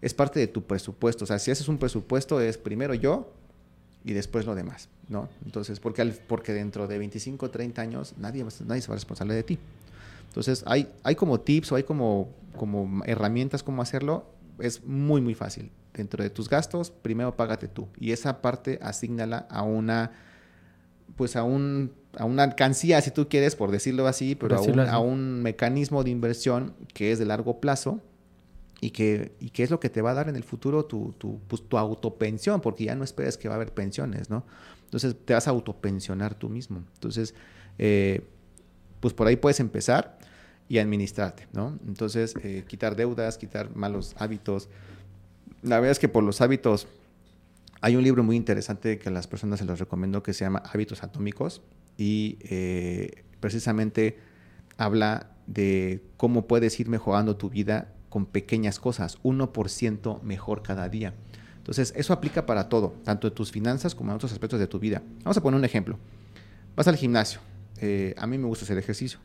Es 0.01 0.14
parte 0.14 0.40
de 0.40 0.46
tu 0.46 0.62
presupuesto. 0.62 1.24
O 1.24 1.26
sea, 1.26 1.38
si 1.38 1.51
haces 1.51 1.68
un 1.68 1.78
presupuesto, 1.78 2.40
es 2.40 2.57
primero 2.57 2.94
yo, 2.94 3.32
y 4.05 4.12
después 4.12 4.46
lo 4.46 4.55
demás, 4.55 4.88
¿no? 5.09 5.28
Entonces, 5.44 5.80
porque, 5.80 6.05
porque 6.26 6.53
dentro 6.53 6.86
de 6.86 6.99
25, 6.99 7.51
30 7.51 7.82
años 7.82 8.14
nadie, 8.18 8.44
nadie 8.66 8.82
se 8.82 8.88
va 8.88 8.94
a 8.94 8.96
responsable 8.96 9.34
de 9.34 9.42
ti. 9.42 9.59
Entonces, 10.28 10.62
hay, 10.66 10.88
hay 11.03 11.14
como 11.14 11.40
tips 11.40 11.72
o 11.72 11.76
hay 11.76 11.82
como, 11.82 12.28
como 12.57 13.03
herramientas 13.05 13.62
cómo 13.62 13.82
hacerlo. 13.82 14.26
Es 14.59 14.84
muy, 14.84 15.20
muy 15.20 15.34
fácil. 15.34 15.70
Dentro 15.94 16.22
de 16.22 16.30
tus 16.30 16.49
gastos, 16.49 16.90
primero 16.90 17.36
págate 17.36 17.66
tú. 17.66 17.88
Y 17.99 18.12
esa 18.12 18.40
parte 18.40 18.78
asignala 18.82 19.46
a 19.51 19.62
una, 19.62 20.12
pues 21.16 21.34
a 21.34 21.42
un, 21.42 21.92
a 22.16 22.24
una 22.24 22.44
alcancía, 22.44 23.01
si 23.01 23.11
tú 23.11 23.28
quieres, 23.28 23.57
por 23.57 23.70
decirlo 23.70 24.07
así, 24.07 24.34
pero 24.34 24.57
a 24.57 24.61
un, 24.61 24.80
a 24.80 24.99
un 25.01 25.42
mecanismo 25.42 26.05
de 26.05 26.11
inversión 26.11 26.74
que 26.94 27.11
es 27.11 27.18
de 27.18 27.24
largo 27.24 27.61
plazo 27.61 28.01
y 28.80 28.90
que, 28.90 29.32
y 29.40 29.50
es 29.62 29.70
lo 29.70 29.80
que 29.80 29.90
te 29.90 30.02
va 30.02 30.12
a 30.12 30.14
dar 30.14 30.28
en 30.28 30.36
el 30.36 30.44
futuro 30.44 30.84
tu, 30.84 31.12
tu, 31.18 31.40
pues, 31.48 31.68
tu 31.68 31.78
autopensión, 31.78 32.60
porque 32.60 32.84
ya 32.84 32.94
no 32.94 33.04
esperes 33.04 33.36
que 33.36 33.48
va 33.48 33.54
a 33.54 33.56
haber 33.56 33.72
pensiones, 33.72 34.30
¿no? 34.30 34.44
Entonces 34.84 35.16
te 35.24 35.34
vas 35.34 35.48
a 35.48 35.50
autopensionar 35.50 36.34
tú 36.34 36.48
mismo. 36.48 36.84
Entonces, 36.94 37.34
eh, 37.78 38.22
pues 39.00 39.14
por 39.14 39.26
ahí 39.26 39.36
puedes 39.36 39.60
empezar 39.60 40.18
y 40.68 40.78
administrarte, 40.78 41.48
¿no? 41.52 41.78
Entonces, 41.86 42.34
eh, 42.42 42.64
quitar 42.68 42.94
deudas, 42.94 43.36
quitar 43.36 43.74
malos 43.74 44.14
hábitos. 44.18 44.68
La 45.62 45.76
verdad 45.76 45.92
es 45.92 45.98
que 45.98 46.08
por 46.08 46.22
los 46.22 46.40
hábitos, 46.40 46.86
hay 47.80 47.96
un 47.96 48.04
libro 48.04 48.22
muy 48.22 48.36
interesante 48.36 48.98
que 48.98 49.08
a 49.08 49.12
las 49.12 49.26
personas 49.26 49.58
se 49.58 49.64
los 49.64 49.78
recomiendo 49.78 50.22
que 50.22 50.32
se 50.32 50.44
llama 50.44 50.62
Hábitos 50.72 51.02
Atómicos 51.02 51.62
y 51.96 52.38
eh, 52.42 53.24
precisamente 53.40 54.18
habla 54.76 55.30
de 55.46 56.02
cómo 56.16 56.46
puedes 56.46 56.78
ir 56.80 56.88
mejorando 56.88 57.36
tu 57.36 57.50
vida 57.50 57.94
con 58.18 58.26
pequeñas 58.26 58.80
cosas, 58.80 59.22
1% 59.22 60.22
mejor 60.22 60.64
cada 60.64 60.88
día. 60.88 61.14
Entonces, 61.58 61.92
eso 61.94 62.12
aplica 62.12 62.46
para 62.46 62.68
todo, 62.68 62.96
tanto 63.04 63.28
en 63.28 63.34
tus 63.34 63.52
finanzas 63.52 63.94
como 63.94 64.10
en 64.10 64.16
otros 64.16 64.32
aspectos 64.32 64.58
de 64.58 64.66
tu 64.66 64.80
vida. 64.80 65.04
Vamos 65.22 65.36
a 65.36 65.40
poner 65.40 65.56
un 65.56 65.64
ejemplo. 65.64 66.00
Vas 66.74 66.88
al 66.88 66.96
gimnasio. 66.96 67.38
Eh, 67.80 68.16
a 68.18 68.26
mí 68.26 68.36
me 68.36 68.46
gusta 68.48 68.64
hacer 68.64 68.76
ejercicio, 68.76 69.20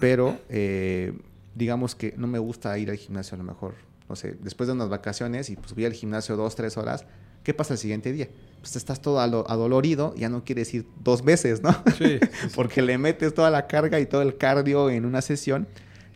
pero 0.00 0.40
eh, 0.48 1.12
digamos 1.54 1.94
que 1.94 2.14
no 2.16 2.26
me 2.26 2.38
gusta 2.38 2.78
ir 2.78 2.88
al 2.88 2.96
gimnasio 2.96 3.34
a 3.34 3.38
lo 3.38 3.44
mejor, 3.44 3.74
no 4.08 4.16
sé, 4.16 4.38
después 4.40 4.66
de 4.66 4.72
unas 4.72 4.88
vacaciones 4.88 5.50
y 5.50 5.56
pues 5.56 5.74
voy 5.74 5.84
al 5.84 5.92
gimnasio 5.92 6.36
dos, 6.36 6.56
tres 6.56 6.78
horas. 6.78 7.04
¿Qué 7.42 7.52
pasa 7.52 7.74
el 7.74 7.78
siguiente 7.78 8.12
día? 8.12 8.30
Pues 8.60 8.76
estás 8.76 9.02
todo 9.02 9.20
adolorido, 9.20 10.14
ya 10.16 10.30
no 10.30 10.42
quieres 10.42 10.72
ir 10.72 10.86
dos 11.04 11.22
veces, 11.22 11.62
¿no? 11.62 11.76
Sí, 11.98 12.18
Porque 12.54 12.80
le 12.80 12.96
metes 12.96 13.34
toda 13.34 13.50
la 13.50 13.66
carga 13.66 14.00
y 14.00 14.06
todo 14.06 14.22
el 14.22 14.38
cardio 14.38 14.88
en 14.88 15.04
una 15.04 15.20
sesión, 15.20 15.68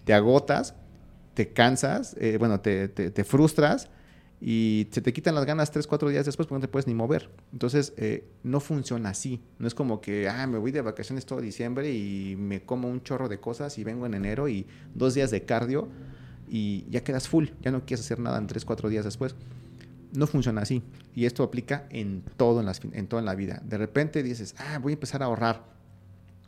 te 0.07 0.14
agotas 0.14 0.74
te 1.41 1.55
cansas, 1.55 2.14
eh, 2.20 2.36
bueno, 2.36 2.61
te, 2.61 2.88
te, 2.88 3.24
frustras 3.24 3.88
y 4.43 4.88
se 4.91 5.01
te 5.01 5.11
quitan 5.14 5.34
las 5.34 5.47
ganas 5.47 5.70
tres, 5.70 5.86
cuatro 5.86 6.11
días 6.11 6.26
después 6.26 6.47
porque 6.47 6.59
no 6.59 6.61
te 6.61 6.68
puedes 6.68 6.86
ni 6.86 6.93
mover. 6.93 7.30
Entonces, 7.51 7.95
eh, 7.97 8.28
no 8.43 8.61
funciona 8.61 9.09
así. 9.09 9.41
No 9.59 9.66
es 9.66 9.74
como 9.74 10.03
que, 10.03 10.28
ah, 10.28 10.47
me 10.47 10.59
voy 10.59 10.70
de 10.70 10.82
vacaciones 10.82 11.24
todo 11.24 11.41
diciembre 11.41 11.91
y 11.95 12.36
me 12.36 12.61
como 12.61 12.91
un 12.91 13.03
chorro 13.03 13.30
de 13.30 13.41
cosas 13.41 13.78
y 13.78 13.84
vengo 13.84 14.05
en 14.05 14.12
enero 14.12 14.51
y 14.51 14.66
dos 14.95 15.14
días 15.14 15.30
de 15.30 15.47
cardio 15.47 15.88
y 16.47 16.84
ya 16.91 17.03
quedas 17.03 17.26
full. 17.26 17.47
Ya 17.62 17.70
no 17.70 17.86
quieres 17.86 18.05
hacer 18.05 18.18
nada 18.18 18.36
en 18.36 18.47
tres, 18.47 18.66
cuatro 18.66 18.91
días 18.91 19.07
después. 19.07 19.34
No 20.12 20.26
funciona 20.26 20.61
así. 20.61 20.82
Y 21.14 21.24
esto 21.24 21.43
aplica 21.43 21.86
en 21.88 22.22
todo 22.36 22.61
en, 22.61 22.66
las, 22.66 22.82
en 22.93 23.07
toda 23.07 23.22
la 23.22 23.34
vida. 23.34 23.62
De 23.64 23.78
repente 23.78 24.22
dices, 24.22 24.55
ah, 24.59 24.78
voy 24.78 24.93
a 24.93 24.97
empezar 24.97 25.22
a 25.22 25.24
ahorrar. 25.24 25.64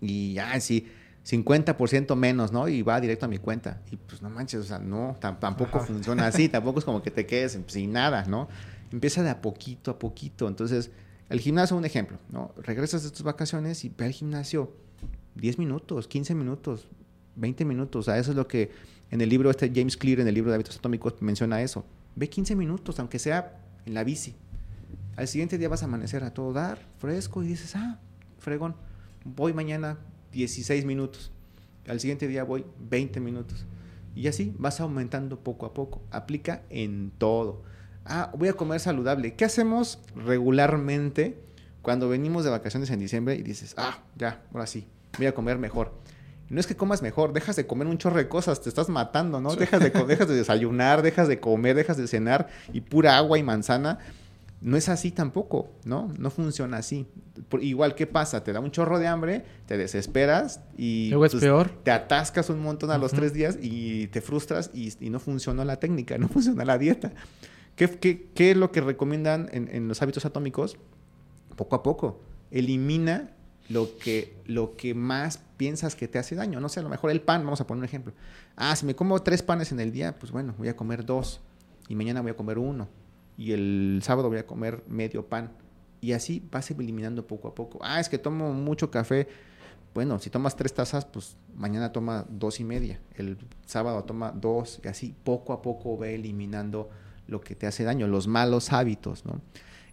Y, 0.03 0.37
ah, 0.37 0.61
sí 0.61 0.87
50% 1.25 2.17
menos, 2.17 2.53
¿no? 2.53 2.69
Y 2.69 2.83
va 2.83 3.01
directo 3.01 3.27
a 3.27 3.29
mi 3.29 3.39
cuenta. 3.39 3.81
Y 3.91 3.97
pues 3.97 4.23
no 4.23 4.31
manches, 4.31 4.61
o 4.61 4.65
sea, 4.65 4.79
no, 4.79 5.17
tampoco 5.21 5.81
funciona 5.81 6.27
así, 6.27 6.49
tampoco 6.51 6.81
es 6.81 6.85
como 6.85 7.03
que 7.03 7.11
te 7.11 7.27
quedes 7.27 7.59
sin 7.67 7.93
nada, 7.93 8.25
¿no? 8.25 8.49
Empieza 8.91 9.23
de 9.23 9.31
a 9.31 9.41
poquito 9.41 9.91
a 9.93 9.99
poquito. 9.99 10.49
Entonces, 10.49 10.91
el 11.29 11.41
gimnasio, 11.41 11.77
un 11.77 11.85
ejemplo, 11.85 12.19
¿no? 12.31 12.53
Regresas 12.57 13.05
de 13.05 13.11
tus 13.11 13.23
vacaciones 13.23 13.85
y 13.85 13.89
ve 13.89 14.07
al 14.07 14.13
gimnasio 14.13 14.73
10 15.37 15.59
minutos, 15.59 16.09
15 16.09 16.35
minutos, 16.35 16.89
20 17.37 17.65
minutos. 17.65 18.01
O 18.01 18.11
sea, 18.11 18.19
eso 18.19 18.33
es 18.33 18.37
lo 18.37 18.49
que 18.49 18.71
en 19.11 19.21
el 19.21 19.29
libro 19.29 19.51
este 19.51 19.71
James 19.75 19.97
Clear, 19.97 20.21
en 20.21 20.29
el 20.29 20.35
libro 20.35 20.51
de 20.51 20.57
hábitos 20.57 20.77
atómicos, 20.77 21.21
menciona 21.21 21.63
eso. 21.63 21.85
Ve 22.17 22.29
15 22.29 22.57
minutos, 22.57 22.99
aunque 22.99 23.19
sea 23.19 23.61
en 23.87 23.95
la 23.95 24.05
bici. 24.05 24.35
Al 25.17 25.29
siguiente 25.29 25.57
día 25.57 25.69
vas 25.69 25.83
a 25.83 25.87
amanecer 25.87 26.25
a 26.25 26.35
todo 26.35 26.53
dar, 26.53 26.79
fresco, 26.99 27.43
y 27.43 27.47
dices, 27.47 27.77
ah, 27.77 28.01
fregón, 28.39 28.75
voy 29.25 29.53
mañana 29.53 29.99
16 30.33 30.85
minutos. 30.85 31.31
Al 31.89 32.01
siguiente 32.01 32.27
día 32.29 32.45
voy 32.45 32.65
20 32.89 33.21
minutos. 33.21 33.67
Y 34.15 34.27
así 34.29 34.55
vas 34.59 34.81
aumentando 34.81 35.41
poco 35.41 35.67
a 35.67 35.75
poco. 35.75 36.03
Aplica 36.11 36.63
en 36.71 37.13
todo. 37.19 37.63
Ah, 38.05 38.33
voy 38.37 38.49
a 38.49 38.55
comer 38.55 38.81
saludable. 38.81 39.35
¿Qué 39.35 39.45
hacemos 39.45 40.01
regularmente 40.17 41.41
cuando 41.83 42.09
venimos 42.09 42.45
de 42.45 42.51
vacaciones 42.51 42.91
en 42.91 43.01
diciembre 43.01 43.37
y 43.37 43.43
dices, 43.43 43.75
ah, 43.77 44.03
ya, 44.17 44.43
ahora 44.53 44.67
sí, 44.67 44.87
voy 45.17 45.27
a 45.27 45.35
comer 45.35 45.59
mejor? 45.59 45.93
No 46.49 46.61
es 46.61 46.67
que 46.67 46.77
comas 46.77 47.01
mejor, 47.01 47.33
dejas 47.33 47.57
de 47.57 47.67
comer 47.67 47.87
un 47.87 47.97
chorro 47.97 48.19
de 48.19 48.29
cosas, 48.29 48.61
te 48.61 48.69
estás 48.69 48.91
matando, 48.91 49.41
¿no? 49.41 49.57
Dejas, 49.57 49.81
de, 49.81 49.89
dejas 49.89 50.29
de 50.29 50.35
desayunar, 50.35 51.01
dejas 51.01 51.27
de 51.27 51.41
comer, 51.41 51.75
dejas 51.75 51.97
de 51.97 52.07
cenar 52.07 52.49
y 52.75 52.83
pura 52.83 53.17
agua 53.17 53.39
y 53.39 53.43
manzana 53.43 54.01
no 54.63 54.77
es 54.77 54.89
así 54.89 55.11
tampoco, 55.11 55.71
¿no? 55.85 56.13
No 56.19 56.31
funciona 56.31 56.77
así. 56.77 57.07
igual, 57.61 57.97
¿qué 57.97 58.07
pasa? 58.07 58.45
Te 58.45 58.53
da 58.53 58.61
un 58.61 58.71
chorro 58.71 59.01
de 59.01 59.09
hambre, 59.09 59.45
te 59.67 59.77
desesperas 59.77 60.61
y 60.77 61.09
Luego 61.11 61.27
es 61.27 61.33
pues, 61.33 61.43
peor. 61.43 61.71
te 61.83 61.91
atascas 61.91 62.49
un 62.49 62.61
montón 62.61 62.93
a 62.93 62.99
los 62.99 63.11
tres 63.11 63.33
días 63.33 63.59
y 63.61 64.07
te 64.09 64.21
frustras 64.21 64.71
y, 64.73 64.93
no 65.11 65.19
funciona 65.19 65.65
la 65.65 65.77
técnica, 65.77 66.17
no 66.19 66.29
funciona 66.29 66.65
la 66.65 66.79
dieta. 66.79 67.13
¿Qué, 67.75 67.89
qué, 68.35 68.51
es 68.53 68.57
lo 68.57 68.71
que 68.71 68.81
recomiendan 68.81 69.49
en, 69.53 69.89
los 69.89 70.01
hábitos 70.01 70.25
atómicos? 70.27 70.77
Poco 71.57 71.75
a 71.75 71.83
poco. 71.83 72.21
Elimina 72.53 73.31
lo 73.69 73.99
que, 73.99 74.37
lo 74.47 74.77
que 74.77 74.95
más 74.95 75.41
piensas 75.57 75.97
que 75.97 76.07
te 76.07 76.21
hace 76.21 76.37
daño. 76.37 76.61
No 76.61 76.69
sé, 76.69 76.81
a 76.81 76.83
lo 76.85 76.89
mejor 76.89 77.11
el 77.11 77.21
pan, 77.21 77.43
vamos 77.43 77.61
a 77.61 77.67
poner 77.67 77.81
un 77.81 77.85
ejemplo. 77.87 78.13
Ah, 78.55 78.77
si 78.77 78.87
me 78.87 78.95
como 78.95 79.21
tres 79.23 79.43
panes 79.43 79.73
en 79.73 79.81
el 79.81 79.91
día, 79.91 80.19
pues 80.19 80.31
bueno, 80.31 80.55
voy 80.57 80.69
a 80.69 80.77
comer 80.77 81.05
dos 81.05 81.41
y 81.89 81.97
mañana 81.97 82.21
voy 82.21 82.31
a 82.31 82.37
comer 82.37 82.59
uno 82.59 83.02
y 83.37 83.53
el 83.53 84.01
sábado 84.03 84.29
voy 84.29 84.39
a 84.39 84.47
comer 84.47 84.85
medio 84.89 85.27
pan. 85.27 85.53
Y 86.01 86.13
así 86.13 86.47
vas 86.51 86.71
eliminando 86.71 87.27
poco 87.27 87.49
a 87.49 87.55
poco. 87.55 87.79
Ah, 87.83 88.01
es 88.01 88.09
que 88.09 88.19
tomo 88.19 88.53
mucho 88.53 88.91
café. 88.91 89.29
Bueno, 89.95 90.19
si 90.19 90.31
tomas 90.31 90.57
tres 90.57 90.75
tazas, 90.75 91.05
pues 91.05 91.37
mañana 91.55 91.93
toma 91.93 92.27
dos 92.29 92.61
y 92.61 92.65
media. 92.65 93.01
El 93.15 93.39
sábado 93.67 94.03
toma 94.05 94.33
dos 94.33 94.81
y 94.85 94.89
así 94.89 95.15
poco 95.23 95.53
a 95.53 95.63
poco 95.63 95.97
ve 95.97 96.15
eliminando 96.15 96.91
lo 97.29 97.41
que 97.41 97.55
te 97.55 97.67
hace 97.67 97.85
daño, 97.85 98.09
los 98.09 98.27
malos 98.27 98.73
hábitos, 98.73 99.25
¿no? 99.25 99.41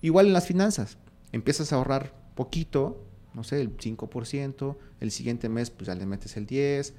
Igual 0.02 0.28
en 0.28 0.34
las 0.34 0.48
finanzas. 0.48 0.98
Empiezas 1.32 1.72
a 1.72 1.76
ahorrar 1.76 2.14
poquito, 2.34 3.06
no 3.34 3.44
sé, 3.44 3.62
el 3.62 3.78
5%, 3.78 4.78
el 5.00 5.12
siguiente 5.12 5.50
mes 5.50 5.70
pues 5.70 5.88
ya 5.88 5.96
le 5.96 6.06
metes 6.06 6.38
el 6.38 6.48
10% 6.48 6.94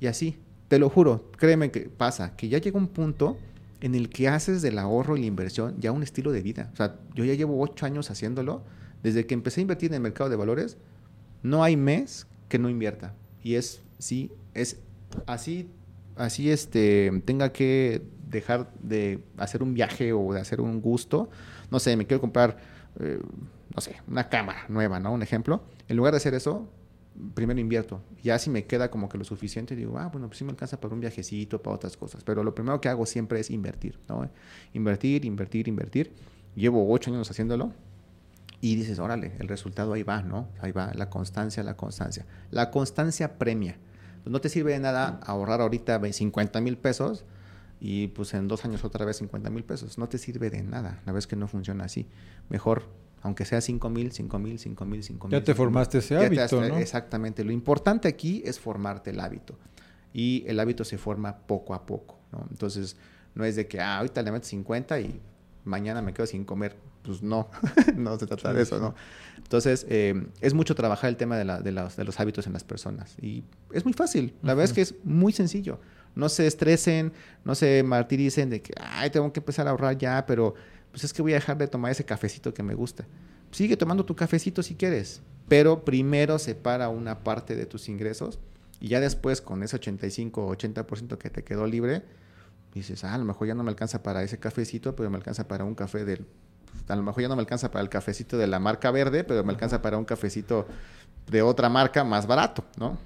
y 0.00 0.06
así. 0.06 0.38
Te 0.68 0.78
lo 0.78 0.88
juro, 0.88 1.30
créeme 1.32 1.70
que 1.70 1.90
pasa, 1.90 2.34
que 2.34 2.48
ya 2.48 2.58
llega 2.58 2.78
un 2.78 2.88
punto 2.88 3.36
en 3.82 3.96
el 3.96 4.08
que 4.08 4.28
haces 4.28 4.62
del 4.62 4.78
ahorro 4.78 5.16
y 5.16 5.20
la 5.20 5.26
inversión 5.26 5.74
ya 5.80 5.90
un 5.90 6.04
estilo 6.04 6.30
de 6.30 6.40
vida. 6.40 6.70
O 6.72 6.76
sea, 6.76 7.00
yo 7.14 7.24
ya 7.24 7.34
llevo 7.34 7.60
ocho 7.60 7.84
años 7.84 8.10
haciéndolo. 8.10 8.62
Desde 9.02 9.26
que 9.26 9.34
empecé 9.34 9.60
a 9.60 9.62
invertir 9.62 9.90
en 9.90 9.94
el 9.96 10.00
mercado 10.00 10.30
de 10.30 10.36
valores, 10.36 10.76
no 11.42 11.64
hay 11.64 11.76
mes 11.76 12.28
que 12.48 12.60
no 12.60 12.70
invierta. 12.70 13.14
Y 13.42 13.56
es, 13.56 13.82
sí, 13.98 14.30
es 14.54 14.78
así, 15.26 15.68
así 16.14 16.48
este, 16.48 17.10
tenga 17.24 17.52
que 17.52 18.02
dejar 18.28 18.72
de 18.80 19.18
hacer 19.36 19.64
un 19.64 19.74
viaje 19.74 20.12
o 20.12 20.32
de 20.32 20.40
hacer 20.40 20.60
un 20.60 20.80
gusto. 20.80 21.28
No 21.72 21.80
sé, 21.80 21.96
me 21.96 22.06
quiero 22.06 22.20
comprar, 22.20 22.58
eh, 23.00 23.20
no 23.74 23.80
sé, 23.80 23.96
una 24.06 24.28
cámara 24.28 24.64
nueva, 24.68 25.00
¿no? 25.00 25.12
Un 25.12 25.24
ejemplo. 25.24 25.64
En 25.88 25.96
lugar 25.96 26.12
de 26.12 26.18
hacer 26.18 26.34
eso, 26.34 26.68
primero 27.34 27.60
invierto. 27.60 28.02
Ya 28.22 28.38
si 28.38 28.50
me 28.50 28.64
queda 28.64 28.90
como 28.90 29.08
que 29.08 29.18
lo 29.18 29.24
suficiente, 29.24 29.76
digo, 29.76 29.98
ah, 29.98 30.08
bueno, 30.08 30.28
pues 30.28 30.38
sí 30.38 30.44
me 30.44 30.50
alcanza 30.50 30.80
para 30.80 30.94
un 30.94 31.00
viajecito, 31.00 31.62
para 31.62 31.76
otras 31.76 31.96
cosas. 31.96 32.24
Pero 32.24 32.44
lo 32.44 32.54
primero 32.54 32.80
que 32.80 32.88
hago 32.88 33.06
siempre 33.06 33.40
es 33.40 33.50
invertir, 33.50 33.98
¿no? 34.08 34.28
Invertir, 34.72 35.24
invertir, 35.24 35.68
invertir. 35.68 36.12
Llevo 36.54 36.90
ocho 36.92 37.10
años 37.10 37.30
haciéndolo. 37.30 37.72
Y 38.60 38.76
dices, 38.76 39.00
órale, 39.00 39.32
el 39.40 39.48
resultado 39.48 39.92
ahí 39.92 40.04
va, 40.04 40.22
¿no? 40.22 40.48
Ahí 40.60 40.70
va, 40.70 40.92
la 40.94 41.10
constancia, 41.10 41.64
la 41.64 41.76
constancia. 41.76 42.26
La 42.50 42.70
constancia 42.70 43.36
premia. 43.36 43.76
Pues 44.22 44.32
no 44.32 44.40
te 44.40 44.48
sirve 44.48 44.72
de 44.72 44.78
nada 44.78 45.18
ahorrar 45.24 45.60
ahorita 45.60 46.00
50 46.00 46.60
mil 46.60 46.78
pesos 46.78 47.24
y 47.80 48.06
pues 48.08 48.32
en 48.34 48.46
dos 48.46 48.64
años 48.64 48.84
otra 48.84 49.04
vez 49.04 49.16
50 49.16 49.50
mil 49.50 49.64
pesos. 49.64 49.98
No 49.98 50.08
te 50.08 50.16
sirve 50.16 50.48
de 50.48 50.62
nada, 50.62 51.02
la 51.04 51.12
vez 51.12 51.26
que 51.26 51.34
no 51.34 51.48
funciona 51.48 51.84
así. 51.84 52.06
Mejor 52.48 52.84
aunque 53.22 53.44
sea 53.44 53.60
5 53.60 53.88
mil, 53.88 54.12
5 54.12 54.38
mil, 54.38 54.58
5 54.58 54.84
mil, 54.84 55.02
5 55.02 55.28
mil. 55.28 55.38
Ya 55.38 55.44
te 55.44 55.54
formaste 55.54 55.98
ese 55.98 56.16
hábito, 56.16 56.60
¿no? 56.60 56.76
Exactamente. 56.78 57.44
Lo 57.44 57.52
importante 57.52 58.08
aquí 58.08 58.42
es 58.44 58.58
formarte 58.58 59.10
el 59.10 59.20
hábito. 59.20 59.58
Y 60.12 60.44
el 60.46 60.58
hábito 60.60 60.84
se 60.84 60.98
forma 60.98 61.38
poco 61.38 61.72
a 61.74 61.86
poco, 61.86 62.18
¿no? 62.32 62.46
Entonces, 62.50 62.96
no 63.34 63.44
es 63.44 63.56
de 63.56 63.66
que, 63.66 63.80
ah, 63.80 63.98
ahorita 63.98 64.20
le 64.22 64.32
meto 64.32 64.46
50 64.46 65.00
y 65.00 65.20
mañana 65.64 66.02
me 66.02 66.12
quedo 66.12 66.26
sin 66.26 66.44
comer. 66.44 66.76
Pues 67.02 67.22
no, 67.22 67.48
no 67.96 68.18
se 68.18 68.26
trata 68.26 68.52
de 68.52 68.62
eso, 68.62 68.78
¿no? 68.78 68.94
Entonces, 69.38 69.86
eh, 69.88 70.26
es 70.40 70.52
mucho 70.52 70.74
trabajar 70.74 71.08
el 71.08 71.16
tema 71.16 71.36
de, 71.36 71.44
la, 71.44 71.60
de, 71.60 71.72
los, 71.72 71.96
de, 71.96 72.04
los, 72.04 72.18
hábitos 72.20 72.46
en 72.46 72.52
las 72.52 72.64
personas. 72.64 73.16
Y 73.20 73.44
es 73.72 73.84
muy 73.84 73.94
fácil. 73.94 74.34
La 74.42 74.54
verdad 74.54 74.64
es 74.64 74.72
que 74.72 74.82
es 74.82 74.94
muy 75.04 75.32
sencillo. 75.32 75.80
No 76.14 76.28
se 76.28 76.46
estresen, 76.46 77.12
no 77.44 77.54
se 77.54 77.82
martiricen 77.84 78.50
de 78.50 78.62
que, 78.62 78.74
ay, 78.78 79.10
tengo 79.10 79.32
que 79.32 79.40
empezar 79.40 79.66
a 79.66 79.70
ahorrar 79.70 79.96
ya, 79.96 80.26
pero 80.26 80.54
pues 80.92 81.04
es 81.04 81.12
que 81.12 81.22
voy 81.22 81.32
a 81.32 81.36
dejar 81.36 81.58
de 81.58 81.66
tomar 81.66 81.90
ese 81.90 82.04
cafecito 82.04 82.54
que 82.54 82.62
me 82.62 82.74
gusta. 82.74 83.04
Sigue 83.50 83.76
tomando 83.76 84.04
tu 84.04 84.14
cafecito 84.14 84.62
si 84.62 84.76
quieres, 84.76 85.22
pero 85.48 85.84
primero 85.84 86.38
separa 86.38 86.88
una 86.88 87.24
parte 87.24 87.56
de 87.56 87.66
tus 87.66 87.88
ingresos 87.88 88.38
y 88.80 88.88
ya 88.88 89.00
después 89.00 89.40
con 89.40 89.62
ese 89.62 89.76
85 89.76 90.46
o 90.46 90.54
80% 90.54 91.18
que 91.18 91.30
te 91.30 91.42
quedó 91.42 91.66
libre, 91.66 92.02
dices, 92.74 93.04
ah, 93.04 93.14
a 93.14 93.18
lo 93.18 93.24
mejor 93.24 93.48
ya 93.48 93.54
no 93.54 93.62
me 93.62 93.70
alcanza 93.70 94.02
para 94.02 94.22
ese 94.22 94.38
cafecito, 94.38 94.94
pero 94.96 95.10
me 95.10 95.16
alcanza 95.16 95.48
para 95.48 95.64
un 95.64 95.74
café 95.74 96.04
del... 96.04 96.26
A 96.88 96.96
lo 96.96 97.02
mejor 97.02 97.22
ya 97.22 97.28
no 97.28 97.36
me 97.36 97.40
alcanza 97.40 97.70
para 97.70 97.82
el 97.82 97.88
cafecito 97.88 98.38
de 98.38 98.46
la 98.46 98.58
marca 98.58 98.90
verde, 98.90 99.24
pero 99.24 99.44
me 99.44 99.52
alcanza 99.52 99.82
para 99.82 99.98
un 99.98 100.04
cafecito 100.04 100.66
de 101.30 101.42
otra 101.42 101.68
marca 101.68 102.02
más 102.02 102.26
barato, 102.26 102.64
¿no? 102.78 102.98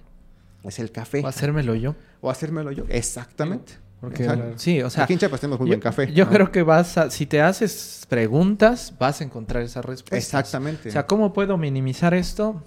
Es 0.62 0.78
el 0.78 0.90
café. 0.90 1.22
O 1.22 1.28
hacérmelo 1.28 1.74
yo. 1.74 1.94
O 2.20 2.30
hacérmelo 2.30 2.72
yo, 2.72 2.84
exactamente. 2.88 3.74
Porque, 4.00 4.28
sí, 4.56 4.82
o 4.82 4.90
sea. 4.90 5.04
Aquí 5.04 5.14
en 5.14 5.18
Chiapas 5.18 5.40
tenemos 5.40 5.58
muy 5.58 5.68
yo, 5.68 5.72
buen 5.72 5.80
café. 5.80 6.12
Yo 6.12 6.28
creo 6.28 6.52
que 6.52 6.62
vas 6.62 6.98
a. 6.98 7.10
Si 7.10 7.26
te 7.26 7.40
haces 7.40 8.06
preguntas, 8.08 8.94
vas 8.98 9.20
a 9.20 9.24
encontrar 9.24 9.62
esa 9.62 9.82
respuesta. 9.82 10.16
Exactamente. 10.16 10.88
O 10.88 10.92
sea, 10.92 11.06
¿cómo 11.06 11.32
puedo 11.32 11.56
minimizar 11.56 12.14
esto? 12.14 12.62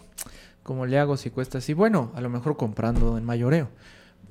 ¿Cómo 0.63 0.85
le 0.85 0.99
hago 0.99 1.17
si 1.17 1.29
cuesta 1.29 1.59
así? 1.59 1.73
Bueno, 1.73 2.11
a 2.15 2.21
lo 2.21 2.29
mejor 2.29 2.57
comprando 2.57 3.17
en 3.17 3.25
mayoreo. 3.25 3.69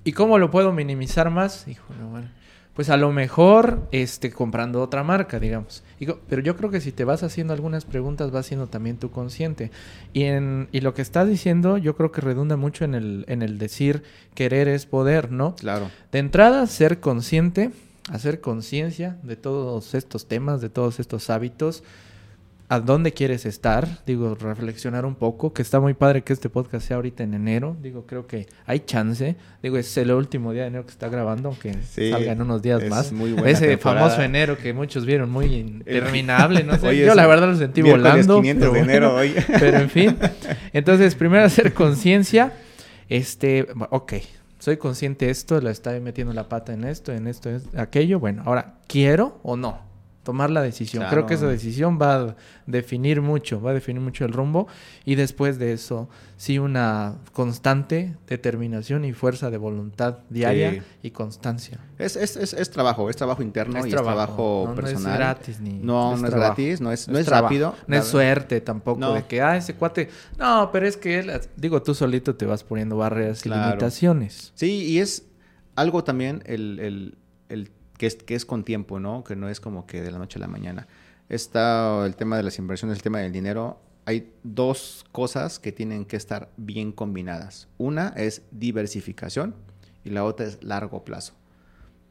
¿Y 0.05 0.13
cómo 0.13 0.39
lo 0.39 0.51
puedo 0.51 0.73
minimizar 0.73 1.31
más? 1.31 1.67
Híjole, 1.69 2.03
bueno 2.05 2.39
pues 2.79 2.91
a 2.91 2.97
lo 2.97 3.11
mejor 3.11 3.89
este, 3.91 4.31
comprando 4.31 4.81
otra 4.81 5.03
marca, 5.03 5.41
digamos. 5.41 5.83
pero 6.29 6.43
yo 6.43 6.57
creo 6.57 6.71
que 6.71 6.81
si 6.81 6.93
te 6.93 7.03
vas 7.03 7.25
haciendo 7.25 7.53
algunas 7.53 7.85
preguntas, 7.85 8.31
vas 8.31 8.47
siendo 8.47 8.69
también 8.69 8.99
tu 8.99 9.11
consciente. 9.11 9.73
Y, 10.13 10.23
en, 10.23 10.69
y 10.71 10.81
lo 10.81 10.95
que 10.95 11.03
estás 11.03 11.29
diciendo, 11.29 11.77
yo 11.77 11.97
creo 11.97 12.13
que 12.13 12.21
redunda 12.21 12.57
mucho 12.57 12.85
en 12.85 12.95
el, 12.95 13.25
en 13.27 13.43
el 13.43 13.59
decir 13.59 14.05
querer 14.37 14.69
es 14.69 14.87
poder, 14.87 15.33
¿no? 15.33 15.57
Claro. 15.57 15.91
De 16.13 16.21
entrada, 16.21 16.65
ser 16.69 17.01
consciente, 17.01 17.73
hacer 18.13 18.41
conciencia 18.41 19.17
de 19.25 19.35
todos 19.35 19.97
estos 19.97 20.29
temas, 20.29 20.61
de 20.61 20.69
todos 20.69 21.01
estos 21.01 21.31
hábitos 21.31 21.83
a 22.71 22.81
dónde 22.81 23.13
quieres 23.13 23.47
estar, 23.47 24.05
digo, 24.05 24.35
reflexionar 24.35 25.07
un 25.07 25.15
poco, 25.15 25.55
que 25.55 25.63
está 25.63 25.81
muy 25.81 25.95
padre 25.95 26.23
que 26.23 26.35
este 26.35 26.51
podcast 26.51 26.87
sea 26.87 26.97
ahorita 26.97 27.23
en 27.23 27.33
enero, 27.33 27.77
digo, 27.81 28.05
creo 28.07 28.27
que 28.27 28.47
hay 28.67 28.81
chance, 28.81 29.37
digo, 29.63 29.79
es 29.79 29.97
el 29.97 30.13
último 30.13 30.53
día 30.53 30.63
de 30.63 30.69
enero 30.69 30.85
que 30.85 30.91
está 30.91 31.09
grabando, 31.09 31.49
aunque 31.49 31.73
salga 31.83 32.33
en 32.33 32.43
unos 32.43 32.61
días 32.61 32.85
más. 32.91 33.11
Ese 33.47 33.79
famoso 33.79 34.23
enero 34.23 34.59
que 34.59 34.75
muchos 34.75 35.07
vieron 35.07 35.31
muy 35.31 35.47
interminable, 35.47 36.63
no 36.63 36.77
sé, 36.79 36.99
yo 36.99 37.15
la 37.15 37.27
verdad 37.27 37.49
lo 37.49 37.57
sentí 37.57 37.81
volando. 37.81 38.43
Pero, 38.43 38.73
de 38.73 38.81
enero 38.81 39.15
hoy. 39.15 39.35
pero 39.47 39.79
en 39.79 39.89
fin, 39.89 40.19
entonces 40.75 41.15
primero 41.15 41.45
hacer 41.45 41.73
conciencia, 41.73 42.53
este, 43.09 43.67
ok, 43.89 44.13
soy 44.59 44.77
consciente 44.77 45.25
de 45.25 45.31
esto, 45.31 45.59
la 45.63 45.71
estoy 45.71 46.01
metiendo 46.01 46.35
la 46.35 46.51
pata 46.51 46.75
en 46.75 46.85
esto, 46.85 47.15
en 47.15 47.29
esto, 47.29 47.49
en 47.49 47.63
aquello, 47.77 48.21
bueno, 48.21 48.43
ahora, 48.45 48.75
¿quiero 48.87 49.39
o 49.43 49.57
no? 49.57 49.88
Tomar 50.29 50.51
la 50.51 50.61
decisión. 50.61 51.07
Creo 51.09 51.25
que 51.25 51.33
esa 51.33 51.47
decisión 51.47 51.99
va 51.99 52.15
a 52.17 52.37
definir 52.67 53.23
mucho, 53.23 53.63
va 53.63 53.71
a 53.71 53.73
definir 53.73 54.03
mucho 54.03 54.27
el 54.27 54.35
rumbo 54.35 54.69
y 55.07 55.15
después 55.15 55.59
de 55.59 55.73
eso, 55.73 56.11
sí 56.37 56.59
una 56.59 57.15
constante 57.33 58.15
determinación 58.27 59.07
y 59.07 59.15
fuerza 59.15 59.49
de 59.49 59.57
voluntad 59.57 60.19
diaria 60.29 60.85
y 61.03 61.13
constancia. 61.13 61.81
Es, 61.97 62.15
es, 62.17 62.37
es, 62.37 62.71
trabajo, 62.71 63.09
es 63.09 63.17
trabajo 63.17 63.43
interno 63.43 63.87
y 63.87 63.89
trabajo, 63.89 64.71
personal. 64.77 65.03
No 65.03 65.13
es 65.13 65.19
gratis 65.19 65.61
ni 65.61 65.79
No, 65.79 66.15
no 66.15 66.27
es 66.27 66.35
gratis, 66.35 66.81
no 66.83 66.93
es, 66.93 67.09
no 67.09 67.19
es 67.19 67.27
rápido. 67.27 67.75
No 67.87 67.97
es 67.97 68.05
suerte 68.05 68.61
tampoco 68.61 69.15
de 69.15 69.25
que, 69.25 69.41
ah, 69.41 69.57
ese 69.57 69.77
cuate... 69.77 70.11
No, 70.39 70.69
pero 70.71 70.87
es 70.87 70.99
que, 70.99 71.21
él, 71.21 71.41
digo, 71.57 71.81
tú 71.83 71.95
solito 71.95 72.37
te 72.37 72.45
vas 72.45 72.65
poniendo 72.65 72.99
barreras 72.99 73.47
y 73.47 73.49
limitaciones. 73.49 74.53
Sí, 74.57 74.85
y 74.89 74.99
es 74.99 75.25
algo 75.75 76.05
también 76.05 76.43
el, 76.45 76.81
el, 76.81 77.19
el 77.49 77.71
que 77.99 78.07
es, 78.07 78.15
que 78.15 78.35
es 78.35 78.47
con 78.47 78.65
tiempo, 78.65 79.01
¿no? 79.01 79.25
Que 79.25 79.37
no 79.37 79.49
es 79.49 79.61
como 79.61 79.87
que 79.87 80.01
de 80.01 80.11
la 80.11 80.19
noche 80.19 80.39
a 80.39 80.41
la 80.41 80.49
mañana. 80.49 80.87
Está 81.29 82.07
el 82.07 82.17
tema 82.17 82.37
de 82.37 82.45
las 82.45 82.59
inversiones, 82.59 82.97
el 82.97 83.03
tema 83.03 83.19
del 83.19 83.33
dinero. 83.33 83.81
Hay 84.07 84.33
dos 84.43 85.05
cosas 85.13 85.59
que 85.59 85.73
tienen 85.73 86.07
que 86.07 86.17
estar 86.17 86.51
bien 86.57 86.93
combinadas. 86.93 87.69
Una 87.77 88.09
es 88.17 88.43
diversificación 88.51 89.55
y 90.05 90.11
la 90.11 90.25
otra 90.25 90.47
es 90.47 90.63
largo 90.63 91.05
plazo. 91.05 91.35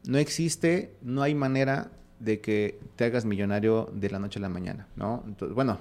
No 0.04 0.18
existe, 0.18 0.94
no 1.02 1.22
hay 1.22 1.34
manera 1.34 1.90
de 2.20 2.40
que 2.40 2.78
te 2.94 3.04
hagas 3.04 3.24
millonario 3.24 3.90
de 3.92 4.10
la 4.10 4.18
noche 4.18 4.38
a 4.38 4.42
la 4.42 4.48
mañana, 4.48 4.86
¿no? 4.94 5.24
Entonces, 5.26 5.54
bueno, 5.54 5.80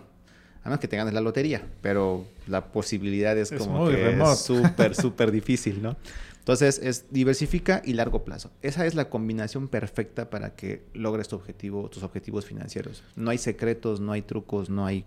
a 0.64 0.70
menos 0.70 0.80
que 0.80 0.88
te 0.88 0.98
ganes 0.98 1.14
la 1.14 1.22
lotería, 1.22 1.68
pero 1.82 2.26
la 2.48 2.72
posibilidad 2.72 3.38
es, 3.38 3.52
como 3.52 3.88
que 3.88 4.12
es 4.12 4.40
súper, 4.40 4.96
súper 4.96 5.32
difícil, 5.32 5.82
¿no? 5.82 5.96
Entonces, 6.48 6.80
es 6.82 7.08
diversifica 7.12 7.82
y 7.84 7.92
largo 7.92 8.24
plazo. 8.24 8.52
Esa 8.62 8.86
es 8.86 8.96
la 8.96 9.10
combinación 9.10 9.68
perfecta 9.68 10.30
para 10.30 10.56
que 10.56 10.86
logres 10.94 11.28
tu 11.28 11.36
objetivo, 11.36 11.90
tus 11.90 12.04
objetivos 12.04 12.46
financieros. 12.46 13.04
No 13.18 13.32
hay 13.32 13.38
secretos, 13.38 14.00
no 14.00 14.14
hay 14.14 14.22
trucos, 14.22 14.70
no 14.70 14.86
hay 14.86 15.04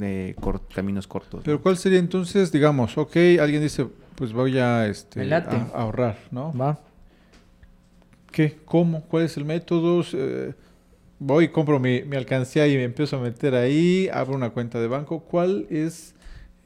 eh, 0.00 0.36
caminos 0.72 1.08
cortos. 1.08 1.42
Pero 1.44 1.60
¿cuál 1.60 1.76
sería 1.76 1.98
entonces, 1.98 2.52
digamos, 2.52 2.96
ok, 2.96 3.16
alguien 3.40 3.60
dice, 3.60 3.88
pues 4.14 4.32
voy 4.32 4.56
a, 4.60 4.86
este, 4.86 5.28
ahorrar, 5.74 6.16
¿no? 6.30 6.52
Va. 6.52 6.78
¿Qué? 8.30 8.58
¿Cómo? 8.64 9.02
¿Cuál 9.06 9.24
es 9.24 9.36
el 9.36 9.44
método? 9.44 10.04
Eh, 10.12 10.54
voy, 11.18 11.48
compro 11.48 11.80
mi, 11.80 12.04
mi, 12.04 12.14
alcancía 12.14 12.68
y 12.68 12.76
me 12.76 12.84
empiezo 12.84 13.16
a 13.16 13.20
meter 13.20 13.56
ahí, 13.56 14.08
abro 14.12 14.36
una 14.36 14.50
cuenta 14.50 14.78
de 14.80 14.86
banco. 14.86 15.24
¿Cuál 15.24 15.66
es, 15.70 16.14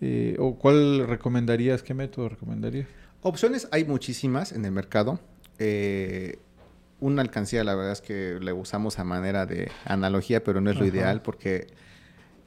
eh, 0.03 0.36
o 0.38 0.57
cuál 0.57 1.07
recomendarías, 1.07 1.82
qué 1.82 1.94
método 1.94 2.28
recomendarías? 2.28 2.88
Opciones 3.26 3.66
hay 3.72 3.84
muchísimas 3.84 4.52
en 4.52 4.64
el 4.64 4.70
mercado. 4.70 5.18
Eh, 5.58 6.38
una 7.00 7.22
alcancía, 7.22 7.64
la 7.64 7.74
verdad 7.74 7.90
es 7.90 8.00
que 8.00 8.38
le 8.40 8.52
usamos 8.52 9.00
a 9.00 9.04
manera 9.04 9.46
de 9.46 9.68
analogía, 9.84 10.44
pero 10.44 10.60
no 10.60 10.70
es 10.70 10.76
lo 10.76 10.86
ideal 10.86 11.22
porque 11.22 11.66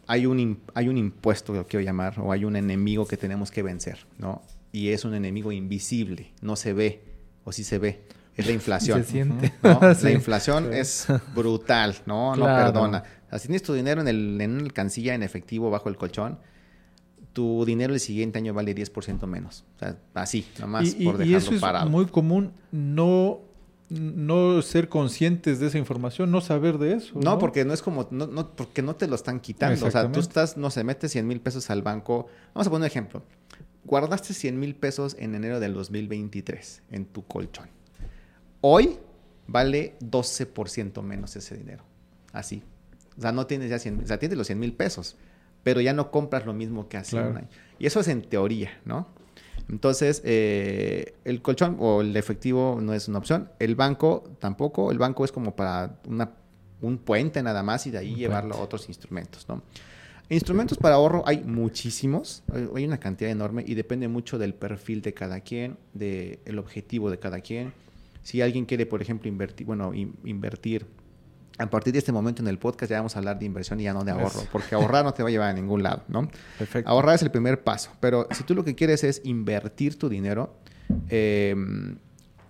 hay 0.08 0.26
un, 0.26 0.62
hay 0.76 0.88
un 0.88 0.96
impuesto, 0.98 1.52
lo 1.52 1.68
quiero 1.68 1.84
llamar, 1.84 2.18
o 2.22 2.32
hay 2.32 2.46
un 2.46 2.56
enemigo 2.56 3.06
que 3.06 3.18
tenemos 3.18 3.52
que 3.52 3.62
vencer, 3.62 4.08
¿no? 4.20 4.42
Y 4.72 4.92
es 4.92 5.04
un 5.04 5.16
enemigo 5.16 5.52
invisible, 5.52 6.32
no 6.40 6.56
se 6.56 6.72
ve, 6.72 7.04
o 7.44 7.52
sí 7.52 7.66
se 7.66 7.78
ve. 7.78 8.06
es 8.38 8.48
la 8.48 8.54
inflación. 8.54 9.04
Se 9.04 9.12
siente. 9.12 9.52
¿no? 9.62 9.82
Sí. 9.96 10.06
La 10.06 10.12
inflación 10.12 10.74
es 10.74 11.08
brutal, 11.36 11.98
¿no? 12.06 12.38
No 12.38 12.46
perdona. 12.46 13.04
O 13.26 13.30
sea, 13.32 13.40
si 13.40 13.50
tienes 13.50 13.64
tu 13.64 13.74
dinero 13.74 14.00
en, 14.00 14.08
el, 14.08 14.40
en 14.40 14.52
una 14.52 14.62
alcancía 14.62 15.14
en 15.14 15.24
efectivo 15.24 15.70
bajo 15.70 15.90
el 15.90 15.98
colchón, 15.98 16.40
tu 17.40 17.64
dinero 17.64 17.94
el 17.94 18.00
siguiente 18.02 18.38
año 18.38 18.54
vale 18.54 18.76
10% 18.76 19.26
menos. 19.28 19.64
O 19.76 19.80
sea, 19.80 19.98
así, 20.14 20.46
nomás 20.60 20.94
Y, 20.94 21.04
y- 21.04 21.06
por 21.06 21.16
y 21.16 21.18
dejarlo 21.20 21.38
eso 21.38 21.54
es 21.54 21.62
parado. 21.62 21.90
muy 21.90 22.06
común, 22.08 22.52
no, 22.74 23.40
no 23.90 24.62
ser 24.62 24.90
conscientes 24.90 25.60
de 25.62 25.68
esa 25.68 25.78
información, 25.78 26.32
no 26.32 26.42
saber 26.42 26.78
de 26.80 26.94
eso. 26.96 27.18
No, 27.18 27.40
porque 27.40 27.64
no 27.64 27.74
es 27.74 27.82
como, 27.82 28.08
no, 28.12 28.28
no, 28.28 28.52
porque 28.56 28.82
no 28.82 28.96
te 28.98 29.08
lo 29.08 29.16
están 29.16 29.40
quitando. 29.40 29.86
O 29.86 29.92
sea, 29.92 30.12
tú 30.12 30.20
estás, 30.20 30.58
no 30.58 30.70
sé, 30.70 30.84
metes 30.84 31.12
100 31.14 31.26
mil 31.26 31.40
pesos 31.40 31.70
al 31.70 31.82
banco. 31.82 32.28
Vamos 32.54 32.68
a 32.68 32.70
poner 32.72 32.84
un 32.84 32.88
ejemplo. 32.88 33.24
Guardaste 33.86 34.34
100 34.34 34.60
mil 34.60 34.76
pesos 34.76 35.16
en 35.18 35.34
enero 35.36 35.60
del 35.62 35.74
2023 35.74 36.84
en 36.92 37.06
tu 37.06 37.24
colchón. 37.26 37.70
Hoy 38.62 38.98
vale 39.48 39.96
12% 40.02 41.02
menos 41.02 41.36
ese 41.38 41.56
dinero. 41.58 41.84
Así. 42.34 42.62
O 43.18 43.22
sea, 43.22 43.32
no 43.32 43.48
tienes 43.48 43.70
ya 43.70 43.80
100 43.80 44.02
o 44.04 44.08
sea, 44.08 44.20
tienes 44.20 44.38
los 44.38 44.48
100 44.48 44.60
mil 44.60 44.74
pesos, 44.74 45.16
pero 45.64 45.82
ya 45.82 45.94
no 45.94 46.12
compras 46.12 46.46
lo 46.46 46.54
mismo 46.54 46.88
que 46.88 46.98
hace 46.98 47.12
Claro. 47.12 47.32
un 47.32 47.38
año. 47.38 47.48
Y 47.80 47.86
eso 47.86 48.00
es 48.00 48.08
en 48.08 48.22
teoría, 48.24 48.72
¿no? 48.86 49.08
Entonces, 49.70 50.22
eh, 50.26 51.14
el 51.26 51.42
colchón 51.42 51.78
o 51.80 52.02
el 52.02 52.16
efectivo 52.18 52.80
no 52.82 52.94
es 52.94 53.08
una 53.08 53.20
opción. 53.20 53.50
El 53.60 53.76
banco 53.76 54.24
tampoco. 54.40 54.92
El 54.92 54.98
banco 54.98 55.24
es 55.26 55.32
como 55.32 55.56
para 55.56 56.00
una, 56.08 56.32
un 56.82 56.98
puente 56.98 57.44
nada 57.44 57.62
más 57.62 57.86
y 57.86 57.92
de 57.92 58.00
ahí 58.00 58.14
Un 58.14 58.18
llevarlo 58.20 58.50
puente. 58.50 58.62
a 58.62 58.66
otros 58.66 58.88
instrumentos, 58.88 59.46
¿no? 59.48 59.62
Instrumentos 60.32 60.78
para 60.78 60.96
ahorro 60.96 61.24
hay 61.26 61.44
muchísimos, 61.44 62.44
hay 62.76 62.86
una 62.86 63.00
cantidad 63.00 63.32
enorme 63.32 63.64
y 63.66 63.74
depende 63.74 64.08
mucho 64.08 64.38
del 64.38 64.54
perfil 64.54 65.02
de 65.02 65.14
cada 65.14 65.40
quien, 65.42 65.78
del 65.94 66.60
objetivo 66.60 67.10
de 67.10 67.18
cada 67.20 67.42
quien. 67.42 67.74
Si 68.22 68.42
alguien 68.42 68.66
quiere, 68.66 68.86
por 68.86 69.02
ejemplo, 69.02 69.28
invertir, 69.28 69.66
bueno, 69.66 69.92
in- 69.94 70.14
invertir, 70.24 70.86
a 71.60 71.70
partir 71.70 71.94
de 71.94 72.00
este 72.00 72.12
momento 72.12 72.42
en 72.42 72.48
el 72.48 72.58
podcast 72.58 72.90
ya 72.90 72.98
vamos 72.98 73.16
a 73.16 73.20
hablar 73.20 73.38
de 73.38 73.46
inversión 73.46 73.80
y 73.80 73.84
ya 73.84 73.94
no 73.94 74.04
de 74.04 74.12
ahorro, 74.12 74.42
porque 74.52 74.74
ahorrar 74.76 75.04
no 75.06 75.14
te 75.14 75.22
va 75.24 75.30
a 75.30 75.32
llevar 75.32 75.50
a 75.50 75.54
ningún 75.54 75.84
lado, 75.84 76.04
¿no? 76.08 76.30
Perfecto. 76.58 76.90
Ahorrar 76.90 77.16
es 77.16 77.22
el 77.22 77.32
primer 77.32 77.64
paso, 77.64 77.92
pero 78.00 78.28
si 78.32 78.44
tú 78.44 78.56
lo 78.56 78.64
que 78.64 78.76
quieres 78.76 79.04
es 79.04 79.22
invertir 79.26 79.98
tu 80.00 80.10
dinero, 80.10 80.56
eh, 81.10 81.56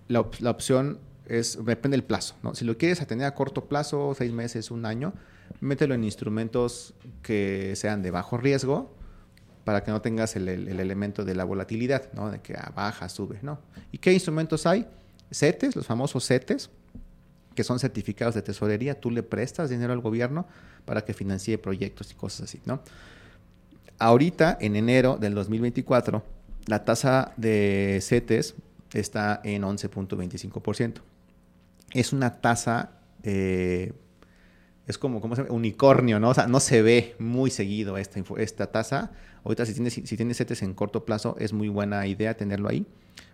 la, 0.08 0.22
op- 0.22 0.40
la 0.40 0.52
opción 0.52 1.00
es, 1.26 1.58
depende 1.66 1.96
del 1.98 2.04
plazo, 2.04 2.36
¿no? 2.44 2.56
Si 2.56 2.66
lo 2.66 2.78
quieres 2.78 3.02
a 3.02 3.06
tener 3.06 3.26
a 3.26 3.36
corto 3.36 3.66
plazo, 3.66 4.14
seis 4.18 4.32
meses, 4.32 4.72
un 4.72 4.86
año, 4.86 5.14
mételo 5.62 5.94
en 5.96 6.04
instrumentos 6.04 6.94
que 7.22 7.76
sean 7.76 8.02
de 8.02 8.12
bajo 8.12 8.38
riesgo 8.38 8.96
para 9.64 9.84
que 9.84 9.92
no 9.92 10.02
tengas 10.02 10.36
el, 10.36 10.48
el- 10.50 10.68
el 10.68 10.80
elemento 10.80 11.26
de 11.26 11.36
la 11.36 11.44
volatilidad, 11.44 12.12
¿no? 12.14 12.30
De 12.32 12.40
que 12.42 12.54
ah, 12.56 12.72
baja, 12.76 13.10
sube, 13.10 13.40
¿no? 13.42 13.60
¿Y 13.92 13.98
qué 13.98 14.14
instrumentos 14.14 14.66
hay? 14.66 14.88
CETES, 15.32 15.76
los 15.76 15.86
famosos 15.86 16.26
CETES, 16.26 16.70
que 17.60 17.66
son 17.66 17.78
certificados 17.78 18.36
de 18.36 18.42
tesorería, 18.42 19.02
tú 19.02 19.12
le 19.12 19.22
prestas 19.22 19.70
dinero 19.70 19.92
al 19.92 20.00
gobierno 20.00 20.48
para 20.86 21.04
que 21.04 21.14
financie 21.14 21.58
proyectos 21.58 22.10
y 22.10 22.16
cosas 22.16 22.44
así, 22.44 22.62
¿no? 22.64 22.80
Ahorita, 23.98 24.58
en 24.62 24.78
enero 24.78 25.18
del 25.18 25.36
2024, 25.36 26.24
la 26.68 26.86
tasa 26.86 27.34
de 27.36 28.00
CETES 28.02 28.56
está 28.94 29.42
en 29.44 29.64
11.25%. 29.64 31.02
Es 31.92 32.14
una 32.14 32.40
tasa, 32.40 32.92
eh, 33.24 33.92
es 34.88 34.98
como, 34.98 35.20
¿cómo 35.20 35.36
se 35.36 35.42
llama? 35.42 35.54
Unicornio, 35.54 36.18
¿no? 36.22 36.30
O 36.30 36.34
sea, 36.34 36.48
no 36.48 36.62
se 36.62 36.82
ve 36.82 37.18
muy 37.20 37.52
seguido 37.52 37.98
esta, 37.98 38.22
esta 38.38 38.68
tasa. 38.68 39.12
Ahorita, 39.44 39.66
si 39.66 39.74
tienes, 39.74 39.96
si 39.96 40.16
tienes 40.16 40.38
CETES 40.38 40.62
en 40.62 40.74
corto 40.74 41.04
plazo, 41.04 41.36
es 41.40 41.52
muy 41.52 41.68
buena 41.68 42.08
idea 42.08 42.38
tenerlo 42.38 42.70
ahí. 42.70 42.86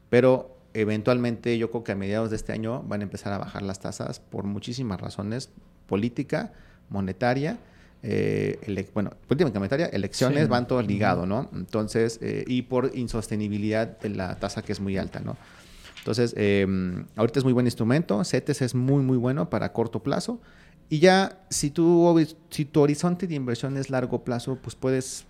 Pero 0.10 0.55
eventualmente, 0.82 1.58
yo 1.58 1.72
creo 1.72 1.84
que 1.84 1.92
a 1.94 1.96
mediados 1.96 2.30
de 2.30 2.36
este 2.36 2.52
año 2.54 2.84
van 2.84 3.02
a 3.02 3.04
empezar 3.04 3.34
a 3.34 3.38
bajar 3.38 3.62
las 3.64 3.80
tasas 3.80 4.20
por 4.20 4.44
muchísimas 4.46 5.00
razones: 5.02 5.50
política, 5.88 6.54
monetaria. 6.90 7.58
eh, 8.08 8.60
ele- 8.68 8.88
bueno, 8.94 9.10
política 9.28 9.58
monetaria, 9.58 9.88
elecciones, 9.88 10.44
Sí. 10.44 10.50
van 10.50 10.68
todos 10.68 10.86
ligados, 10.86 11.28
¿no? 11.28 11.50
Entonces, 11.56 12.20
eh, 12.22 12.44
y 12.46 12.62
por 12.62 12.92
insostenibilidad 12.94 13.98
de 14.00 14.10
la 14.10 14.36
tasa 14.36 14.62
que 14.62 14.74
es 14.74 14.80
muy 14.80 14.96
alta, 14.96 15.22
¿no? 15.22 15.38
Entonces, 16.00 16.36
eh, 16.38 16.68
ahorita 17.16 17.40
es 17.40 17.44
muy 17.44 17.54
buen 17.54 17.66
instrumento, 17.66 18.24
CETES 18.24 18.62
es 18.62 18.76
muy, 18.76 19.02
muy 19.02 19.18
bueno 19.18 19.50
para 19.50 19.74
corto 19.74 20.04
plazo. 20.04 20.40
Y 20.88 21.00
ya, 21.00 21.40
si 21.50 21.72
tu, 21.72 22.24
si 22.52 22.66
tu 22.66 22.82
horizonte 22.82 23.26
de 23.26 23.34
inversión 23.34 23.76
es 23.76 23.90
largo 23.90 24.24
plazo, 24.24 24.60
pues 24.62 24.76
puedes, 24.76 25.26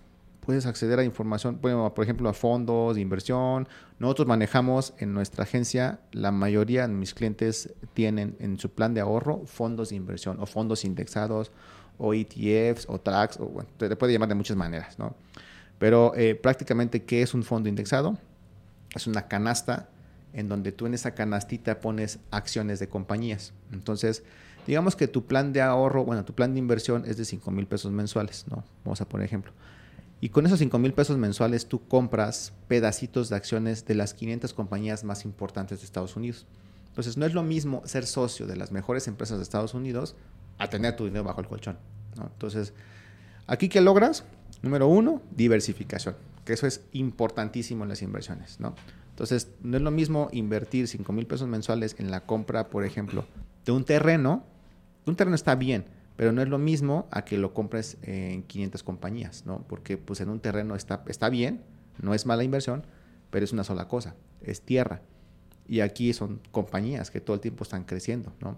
puedes 0.46 0.64
acceder 0.64 1.00
a 1.00 1.04
información, 1.04 1.58
por 1.58 2.02
ejemplo, 2.02 2.28
a 2.28 2.32
fondos 2.32 2.94
de 2.94 3.00
inversión. 3.00 3.68
Nosotros 3.98 4.28
manejamos 4.28 4.94
en 4.98 5.12
nuestra 5.12 5.42
agencia, 5.42 5.98
la 6.12 6.30
mayoría 6.30 6.86
de 6.86 6.94
mis 6.94 7.12
clientes 7.12 7.74
tienen 7.94 8.36
en 8.38 8.58
su 8.58 8.70
plan 8.70 8.94
de 8.94 9.00
ahorro 9.00 9.42
fondos 9.44 9.90
de 9.90 9.96
inversión 9.96 10.38
o 10.40 10.46
fondos 10.46 10.84
indexados 10.84 11.50
o 11.98 12.14
ETFs 12.14 12.86
o 12.88 13.00
tracks, 13.00 13.40
o 13.40 13.46
bueno, 13.46 13.68
te 13.76 13.94
puede 13.96 14.12
llamar 14.12 14.28
de 14.28 14.36
muchas 14.36 14.56
maneras, 14.56 14.98
¿no? 14.98 15.16
Pero 15.78 16.14
eh, 16.14 16.36
prácticamente, 16.36 17.02
¿qué 17.02 17.22
es 17.22 17.34
un 17.34 17.42
fondo 17.42 17.68
indexado? 17.68 18.16
Es 18.94 19.06
una 19.06 19.28
canasta 19.28 19.88
en 20.32 20.48
donde 20.48 20.70
tú 20.70 20.86
en 20.86 20.94
esa 20.94 21.14
canastita 21.14 21.80
pones 21.80 22.20
acciones 22.30 22.78
de 22.78 22.88
compañías. 22.88 23.52
Entonces, 23.72 24.22
digamos 24.66 24.94
que 24.94 25.08
tu 25.08 25.26
plan 25.26 25.52
de 25.52 25.60
ahorro, 25.60 26.04
bueno, 26.04 26.24
tu 26.24 26.34
plan 26.34 26.52
de 26.52 26.60
inversión 26.60 27.04
es 27.06 27.16
de 27.16 27.24
5 27.24 27.50
mil 27.50 27.66
pesos 27.66 27.90
mensuales, 27.90 28.44
¿no? 28.48 28.62
Vamos 28.84 29.00
a 29.00 29.08
poner 29.08 29.26
ejemplo. 29.26 29.52
Y 30.20 30.30
con 30.30 30.46
esos 30.46 30.58
5 30.58 30.78
mil 30.78 30.94
pesos 30.94 31.18
mensuales 31.18 31.66
tú 31.66 31.86
compras 31.86 32.52
pedacitos 32.68 33.28
de 33.28 33.36
acciones 33.36 33.84
de 33.84 33.94
las 33.94 34.14
500 34.14 34.54
compañías 34.54 35.04
más 35.04 35.24
importantes 35.24 35.80
de 35.80 35.84
Estados 35.84 36.16
Unidos. 36.16 36.46
Entonces, 36.88 37.18
no 37.18 37.26
es 37.26 37.34
lo 37.34 37.42
mismo 37.42 37.82
ser 37.84 38.06
socio 38.06 38.46
de 38.46 38.56
las 38.56 38.72
mejores 38.72 39.06
empresas 39.06 39.36
de 39.36 39.42
Estados 39.42 39.74
Unidos 39.74 40.16
a 40.56 40.70
tener 40.70 40.96
tu 40.96 41.04
dinero 41.04 41.24
bajo 41.24 41.42
el 41.42 41.46
colchón. 41.46 41.76
Entonces, 42.18 42.72
aquí 43.46 43.68
qué 43.68 43.82
logras? 43.82 44.24
Número 44.62 44.88
uno, 44.88 45.20
diversificación, 45.36 46.16
que 46.46 46.54
eso 46.54 46.66
es 46.66 46.80
importantísimo 46.92 47.82
en 47.82 47.90
las 47.90 48.00
inversiones, 48.00 48.58
¿no? 48.60 48.74
Entonces, 49.10 49.48
no 49.62 49.76
es 49.76 49.82
lo 49.82 49.90
mismo 49.90 50.30
invertir 50.32 50.88
5 50.88 51.12
mil 51.12 51.26
pesos 51.26 51.48
mensuales 51.48 51.96
en 51.98 52.10
la 52.10 52.24
compra, 52.24 52.70
por 52.70 52.86
ejemplo, 52.86 53.26
de 53.66 53.72
un 53.72 53.84
terreno. 53.84 54.44
Un 55.04 55.16
terreno 55.16 55.36
está 55.36 55.54
bien, 55.54 55.84
pero 56.16 56.32
no 56.32 56.42
es 56.42 56.48
lo 56.48 56.58
mismo 56.58 57.06
a 57.10 57.24
que 57.24 57.38
lo 57.38 57.52
compres 57.54 57.98
en 58.02 58.42
500 58.42 58.82
compañías, 58.82 59.44
¿no? 59.46 59.64
Porque 59.68 59.98
pues 59.98 60.20
en 60.20 60.30
un 60.30 60.40
terreno 60.40 60.74
está, 60.74 61.02
está 61.06 61.28
bien, 61.28 61.62
no 62.00 62.14
es 62.14 62.26
mala 62.26 62.42
inversión, 62.42 62.86
pero 63.30 63.44
es 63.44 63.52
una 63.52 63.64
sola 63.64 63.88
cosa, 63.88 64.14
es 64.42 64.62
tierra. 64.62 65.02
Y 65.68 65.80
aquí 65.80 66.12
son 66.12 66.40
compañías 66.52 67.10
que 67.10 67.20
todo 67.20 67.34
el 67.34 67.40
tiempo 67.40 67.64
están 67.64 67.84
creciendo, 67.84 68.32
¿no? 68.40 68.56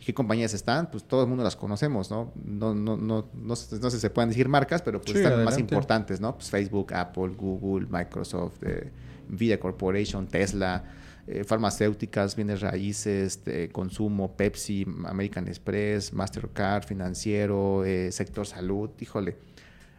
¿Y 0.00 0.04
qué 0.04 0.14
compañías 0.14 0.54
están? 0.54 0.90
Pues 0.90 1.04
todo 1.04 1.22
el 1.22 1.28
mundo 1.28 1.42
las 1.42 1.56
conocemos, 1.56 2.10
¿no? 2.10 2.32
No, 2.44 2.74
no, 2.74 2.96
no, 2.96 3.28
no, 3.34 3.56
sé 3.56 3.78
no 3.80 3.90
sé 3.90 3.96
si 3.96 4.02
se 4.02 4.10
pueden 4.10 4.28
decir 4.28 4.48
marcas, 4.48 4.82
pero 4.82 5.00
pues 5.00 5.12
Sí, 5.12 5.18
están 5.18 5.32
las 5.32 5.44
más 5.44 5.54
adelante. 5.54 5.74
importantes, 5.74 6.20
¿no? 6.20 6.34
Pues 6.36 6.50
Facebook, 6.50 6.92
Apple, 6.94 7.30
Google, 7.36 7.86
Microsoft, 7.90 8.62
eh, 8.62 8.90
Nvidia 9.28 9.58
Corporation, 9.58 10.26
Tesla, 10.28 10.84
eh, 11.30 11.44
farmacéuticas, 11.44 12.36
bienes 12.36 12.62
raíces, 12.62 13.44
de 13.44 13.68
consumo, 13.68 14.34
Pepsi, 14.34 14.86
American 15.04 15.46
Express, 15.46 16.14
Mastercard, 16.14 16.84
financiero, 16.84 17.84
eh, 17.84 18.10
sector 18.12 18.46
salud, 18.46 18.90
híjole, 18.98 19.36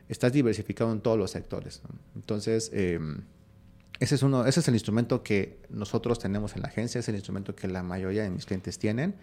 estás 0.08 0.34
diversificado 0.34 0.92
en 0.92 1.02
todos 1.02 1.20
los 1.20 1.30
sectores. 1.30 1.84
Entonces, 2.16 2.72
eh, 2.74 3.00
ese, 4.00 4.16
es 4.16 4.24
uno, 4.24 4.46
ese 4.48 4.62
es 4.62 4.68
el 4.70 4.74
instrumento 4.74 5.22
que 5.22 5.60
nosotros 5.70 6.18
tenemos 6.18 6.56
en 6.56 6.64
la 6.64 6.70
agencia, 6.70 6.98
es 6.98 7.08
el 7.10 7.16
instrumento 7.16 7.56
que 7.56 7.68
la 7.68 7.84
mayoría 7.84 8.24
de 8.24 8.32
mis 8.32 8.48
clientes 8.48 8.80
tienen 8.80 9.14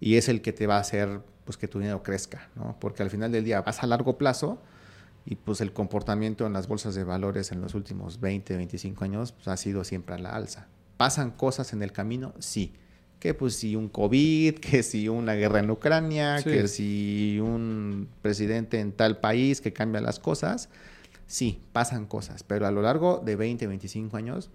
y 0.00 0.16
es 0.16 0.28
el 0.28 0.42
que 0.42 0.52
te 0.52 0.66
va 0.66 0.76
a 0.76 0.80
hacer 0.80 1.22
pues, 1.46 1.56
que 1.56 1.66
tu 1.66 1.78
dinero 1.78 2.02
crezca, 2.02 2.50
¿no? 2.56 2.76
porque 2.78 3.02
al 3.02 3.08
final 3.08 3.32
del 3.32 3.44
día 3.44 3.62
vas 3.62 3.82
a 3.82 3.86
largo 3.86 4.18
plazo 4.18 4.60
y 5.24 5.36
pues 5.36 5.62
el 5.62 5.72
comportamiento 5.72 6.46
en 6.46 6.52
las 6.52 6.68
bolsas 6.68 6.94
de 6.94 7.04
valores 7.04 7.52
en 7.52 7.62
los 7.62 7.74
últimos 7.74 8.20
20, 8.20 8.54
25 8.54 9.04
años 9.04 9.32
pues, 9.32 9.48
ha 9.48 9.56
sido 9.56 9.82
siempre 9.84 10.14
a 10.14 10.18
la 10.18 10.34
alza. 10.34 10.68
¿Pasan 10.98 11.30
cosas 11.30 11.72
en 11.72 11.82
el 11.82 11.92
camino? 11.92 12.34
Sí. 12.40 12.74
Que 13.18 13.32
pues 13.32 13.54
si 13.54 13.74
un 13.74 13.88
COVID, 13.88 14.54
que 14.60 14.82
si 14.82 15.08
una 15.08 15.32
guerra 15.34 15.60
en 15.60 15.70
Ucrania, 15.70 16.38
Sí. 16.38 16.50
que 16.50 16.68
si 16.68 17.40
un 17.40 18.08
presidente 18.20 18.78
en 18.80 18.92
tal 18.92 19.18
país 19.18 19.62
que 19.62 19.72
cambia 19.72 20.02
las 20.02 20.18
cosas, 20.18 20.68
sí, 21.26 21.60
pasan 21.72 22.04
cosas, 22.06 22.42
pero 22.42 22.66
a 22.66 22.70
lo 22.70 22.82
largo 22.82 23.22
de 23.24 23.36
20, 23.36 23.66
25 23.66 24.16
años, 24.18 24.50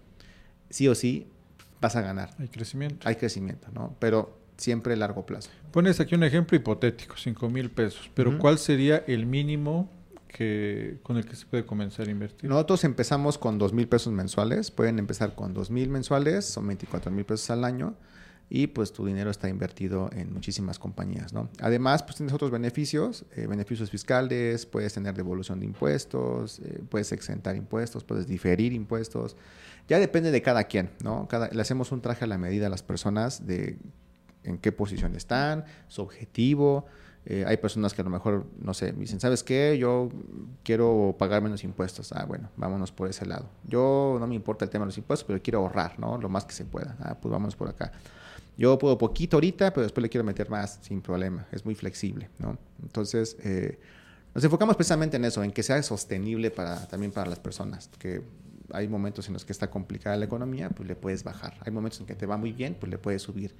sí 0.70 0.86
o 0.88 0.94
sí 0.94 1.26
vas 1.80 1.96
a 1.96 2.00
ganar. 2.02 2.30
Hay 2.38 2.48
crecimiento. 2.48 3.06
Hay 3.08 3.16
crecimiento, 3.16 3.68
¿no? 3.72 3.94
Pero 3.98 4.38
siempre 4.56 4.94
a 4.94 4.96
largo 4.96 5.26
plazo. 5.26 5.50
Pones 5.72 5.98
aquí 6.00 6.14
un 6.14 6.22
ejemplo 6.24 6.56
hipotético, 6.56 7.16
5 7.16 7.48
mil 7.50 7.70
pesos. 7.70 8.10
Pero. 8.14 8.38
¿cuál 8.38 8.58
sería 8.58 9.02
el 9.06 9.26
mínimo 9.26 9.90
con 11.02 11.16
el 11.16 11.24
que 11.26 11.36
se 11.36 11.46
puede 11.46 11.64
comenzar 11.64 12.08
a 12.08 12.10
invertir? 12.10 12.50
Nosotros 12.50 12.84
empezamos 12.84 13.38
con 13.38 13.58
dos 13.58 13.72
mil 13.72 13.88
pesos 13.88 14.12
mensuales. 14.12 14.70
Pueden 14.70 14.98
empezar 14.98 15.34
con 15.34 15.54
dos 15.54 15.70
mil 15.70 15.88
mensuales, 15.88 16.44
son 16.44 16.66
24 16.66 17.10
mil 17.10 17.24
pesos 17.24 17.50
al 17.50 17.64
año. 17.64 17.96
y 18.50 18.66
pues 18.66 18.92
tu 18.92 19.06
dinero 19.06 19.30
está 19.30 19.48
invertido 19.48 20.10
en 20.12 20.30
muchísimas 20.30 20.78
compañías, 20.78 21.32
¿no? 21.32 21.48
Además, 21.60 22.02
pues 22.02 22.16
tienes 22.16 22.34
otros 22.34 22.50
beneficios, 22.50 23.24
eh, 23.34 23.46
beneficios 23.46 23.90
fiscales, 23.90 24.66
puedes 24.66 24.92
tener 24.92 25.14
devolución 25.14 25.60
de 25.60 25.64
impuestos, 25.64 26.58
eh, 26.58 26.82
puedes 26.90 27.10
exentar 27.12 27.56
impuestos, 27.56 28.04
puedes 28.04 28.26
diferir 28.26 28.74
impuestos. 28.74 29.34
Ya 29.88 29.98
depende 29.98 30.30
de 30.30 30.42
cada 30.42 30.64
quien, 30.64 30.90
¿no? 31.02 31.26
Le 31.52 31.62
hacemos 31.62 31.90
un 31.90 32.02
traje 32.02 32.24
a 32.24 32.28
la 32.28 32.36
medida 32.36 32.66
a 32.66 32.70
las 32.70 32.82
personas 32.82 33.46
de 33.46 33.78
en 34.44 34.58
qué 34.58 34.72
posición 34.72 35.16
están, 35.16 35.64
su 35.88 36.02
objetivo. 36.02 36.86
Eh, 37.26 37.44
hay 37.46 37.56
personas 37.56 37.94
que 37.94 38.02
a 38.02 38.04
lo 38.04 38.10
mejor, 38.10 38.44
no 38.60 38.74
sé, 38.74 38.92
dicen, 38.92 39.18
¿sabes 39.18 39.42
qué? 39.42 39.78
Yo 39.78 40.10
quiero 40.62 41.16
pagar 41.18 41.42
menos 41.42 41.64
impuestos. 41.64 42.12
Ah, 42.12 42.26
bueno, 42.26 42.50
vámonos 42.56 42.92
por 42.92 43.08
ese 43.08 43.24
lado. 43.24 43.48
Yo 43.64 44.18
no 44.20 44.26
me 44.26 44.34
importa 44.34 44.64
el 44.64 44.70
tema 44.70 44.84
de 44.84 44.88
los 44.88 44.98
impuestos, 44.98 45.26
pero 45.26 45.40
quiero 45.42 45.60
ahorrar, 45.60 45.98
¿no? 45.98 46.18
Lo 46.18 46.28
más 46.28 46.44
que 46.44 46.52
se 46.52 46.66
pueda. 46.66 46.96
Ah, 47.00 47.16
pues 47.20 47.32
vámonos 47.32 47.56
por 47.56 47.68
acá. 47.68 47.92
Yo 48.56 48.78
puedo 48.78 48.98
poquito 48.98 49.38
ahorita, 49.38 49.72
pero 49.72 49.82
después 49.84 50.02
le 50.02 50.10
quiero 50.10 50.24
meter 50.24 50.50
más 50.50 50.78
sin 50.82 51.00
problema. 51.00 51.46
Es 51.50 51.64
muy 51.64 51.74
flexible, 51.74 52.28
¿no? 52.38 52.58
Entonces, 52.82 53.36
eh, 53.42 53.78
nos 54.34 54.44
enfocamos 54.44 54.76
precisamente 54.76 55.16
en 55.16 55.24
eso, 55.24 55.42
en 55.42 55.50
que 55.50 55.62
sea 55.62 55.82
sostenible 55.82 56.50
para, 56.50 56.86
también 56.88 57.10
para 57.10 57.30
las 57.30 57.40
personas. 57.40 57.88
Que 57.98 58.22
hay 58.72 58.86
momentos 58.86 59.26
en 59.28 59.32
los 59.32 59.44
que 59.44 59.52
está 59.52 59.70
complicada 59.70 60.16
la 60.16 60.26
economía, 60.26 60.68
pues 60.68 60.86
le 60.88 60.94
puedes 60.94 61.24
bajar. 61.24 61.54
Hay 61.64 61.72
momentos 61.72 62.00
en 62.00 62.06
que 62.06 62.14
te 62.14 62.26
va 62.26 62.36
muy 62.36 62.52
bien, 62.52 62.76
pues 62.78 62.90
le 62.90 62.98
puedes 62.98 63.22
subir. 63.22 63.54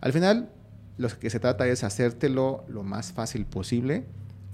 Al 0.00 0.12
final, 0.12 0.50
lo 0.98 1.08
que 1.08 1.30
se 1.30 1.40
trata 1.40 1.66
es 1.66 1.84
hacértelo 1.84 2.64
lo 2.68 2.82
más 2.82 3.12
fácil 3.12 3.46
posible 3.46 4.04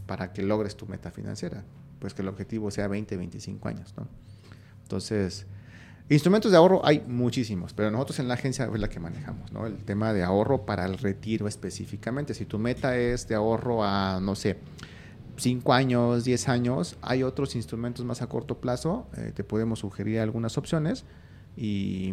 para 0.07 0.33
que 0.33 0.43
logres 0.43 0.77
tu 0.77 0.87
meta 0.87 1.11
financiera. 1.11 1.65
Pues 1.99 2.15
que 2.15 2.23
el 2.23 2.29
objetivo 2.29 2.71
sea 2.71 2.89
20, 2.89 3.17
25 3.17 3.69
años, 3.69 3.95
¿no? 3.97 4.09
Entonces, 4.83 5.47
Instrumentos 6.09 6.51
de 6.51 6.59
ahorro 6.59 6.85
hay 6.85 7.03
muchísimos, 7.07 7.73
pero 7.73 7.91
nosotros 7.91 8.19
en 8.19 8.29
la 8.29 8.35
agencia 8.35 8.69
es 8.73 8.81
la 8.81 8.89
que 8.89 9.01
manejamos, 9.01 9.51
¿no? 9.53 9.67
El 9.67 9.77
tema 9.79 10.13
de 10.13 10.23
ahorro 10.23 10.67
para 10.67 10.85
el 10.85 10.99
retiro 10.99 11.49
específicamente. 11.49 12.35
Si 12.35 12.45
tu 12.45 12.59
meta 12.59 12.99
es 12.99 13.29
de 13.29 13.35
ahorro 13.35 13.85
a, 13.85 14.21
no 14.21 14.35
sé, 14.35 14.59
5 15.37 15.73
años, 15.73 16.25
10 16.25 16.49
años, 16.49 16.99
hay 17.01 17.23
otros 17.23 17.55
instrumentos 17.57 18.05
más 18.05 18.21
a 18.21 18.27
corto 18.29 18.59
plazo, 18.59 19.07
eh, 19.17 19.33
te 19.35 19.45
podemos 19.45 19.79
sugerir 19.79 20.21
algunas 20.21 20.59
opciones 20.59 21.05
y 21.57 22.13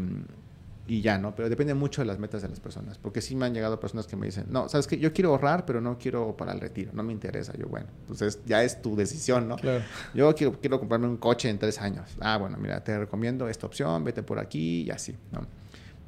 y 0.89 1.01
ya, 1.01 1.19
¿no? 1.19 1.35
Pero 1.35 1.49
depende 1.49 1.75
mucho 1.75 2.01
de 2.01 2.07
las 2.07 2.17
metas 2.17 2.41
de 2.41 2.49
las 2.49 2.59
personas, 2.59 2.97
porque 2.97 3.21
sí 3.21 3.35
me 3.35 3.45
han 3.45 3.53
llegado 3.53 3.79
personas 3.79 4.07
que 4.07 4.15
me 4.15 4.25
dicen, 4.25 4.47
no, 4.49 4.67
sabes 4.69 4.87
que 4.87 4.97
yo 4.97 5.13
quiero 5.13 5.29
ahorrar, 5.29 5.63
pero 5.63 5.79
no 5.81 5.99
quiero 5.99 6.35
para 6.35 6.51
el 6.51 6.59
retiro, 6.59 6.91
no 6.93 7.03
me 7.03 7.13
interesa. 7.13 7.53
Yo, 7.55 7.67
bueno, 7.67 7.85
entonces 8.01 8.39
ya 8.47 8.63
es 8.63 8.81
tu 8.81 8.95
decisión, 8.95 9.47
¿no? 9.47 9.55
Claro. 9.57 9.83
Yo 10.15 10.33
quiero, 10.33 10.59
quiero 10.59 10.79
comprarme 10.79 11.07
un 11.07 11.17
coche 11.17 11.47
en 11.47 11.59
tres 11.59 11.79
años. 11.79 12.17
Ah, 12.19 12.37
bueno, 12.37 12.57
mira, 12.57 12.83
te 12.83 12.97
recomiendo 12.97 13.47
esta 13.47 13.67
opción, 13.67 14.03
vete 14.03 14.23
por 14.23 14.39
aquí 14.39 14.81
y 14.81 14.89
así, 14.89 15.15
¿no? 15.31 15.45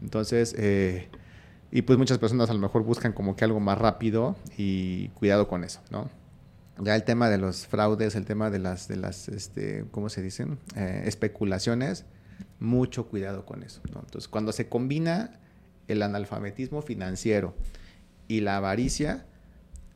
Entonces, 0.02 0.56
eh, 0.58 1.10
y 1.70 1.84
pues 1.84 2.00
muchas 2.00 2.18
personas 2.18 2.50
a 2.50 2.54
lo 2.54 2.60
mejor 2.60 2.82
buscan 2.84 3.14
como 3.14 3.36
que 3.36 3.46
algo 3.46 3.60
más 3.60 3.78
rápido 3.78 4.36
y 4.58 5.10
cuidado 5.10 5.48
con 5.48 5.64
eso, 5.64 5.80
¿no? 5.92 6.10
Ya 6.80 6.96
el 6.96 7.04
tema 7.04 7.30
de 7.30 7.38
los 7.38 7.68
fraudes, 7.68 8.16
el 8.16 8.26
tema 8.26 8.50
de 8.50 8.58
las, 8.58 8.88
de 8.88 8.96
las 8.96 9.30
este, 9.30 9.86
¿cómo 9.92 10.10
se 10.10 10.24
dicen? 10.24 10.58
Eh, 10.76 11.04
especulaciones 11.06 12.06
mucho 12.60 13.08
cuidado 13.08 13.46
con 13.46 13.64
eso. 13.64 13.82
Entonces, 13.88 14.28
cuando 14.28 14.52
se 14.52 14.70
combina 14.70 15.40
el 15.88 16.02
analfabetismo 16.02 16.82
financiero 16.82 17.56
y 18.28 18.42
la 18.42 18.58
avaricia, 18.58 19.26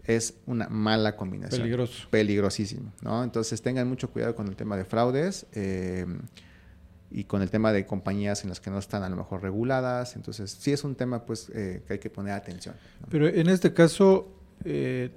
es 0.07 0.35
una 0.45 0.67
mala 0.69 1.15
combinación. 1.15 1.61
Peligroso. 1.61 2.07
Peligrosísimo, 2.09 2.93
¿no? 3.01 3.23
Entonces 3.23 3.61
tengan 3.61 3.87
mucho 3.87 4.09
cuidado 4.09 4.35
con 4.35 4.47
el 4.47 4.55
tema 4.55 4.77
de 4.77 4.85
fraudes 4.85 5.47
eh, 5.53 6.05
y 7.09 7.23
con 7.23 7.41
el 7.41 7.49
tema 7.49 7.71
de 7.71 7.85
compañías 7.85 8.43
en 8.43 8.49
las 8.49 8.59
que 8.59 8.69
no 8.69 8.77
están 8.77 9.03
a 9.03 9.09
lo 9.09 9.15
mejor 9.15 9.41
reguladas. 9.41 10.15
Entonces 10.15 10.51
sí 10.51 10.71
es 10.71 10.83
un 10.83 10.95
tema 10.95 11.25
pues 11.25 11.49
eh, 11.49 11.83
que 11.87 11.93
hay 11.93 11.99
que 11.99 12.09
poner 12.09 12.33
atención. 12.33 12.75
Pero 13.09 13.27
en 13.27 13.49
este 13.49 13.73
caso, 13.73 14.31
eh, 14.63 15.09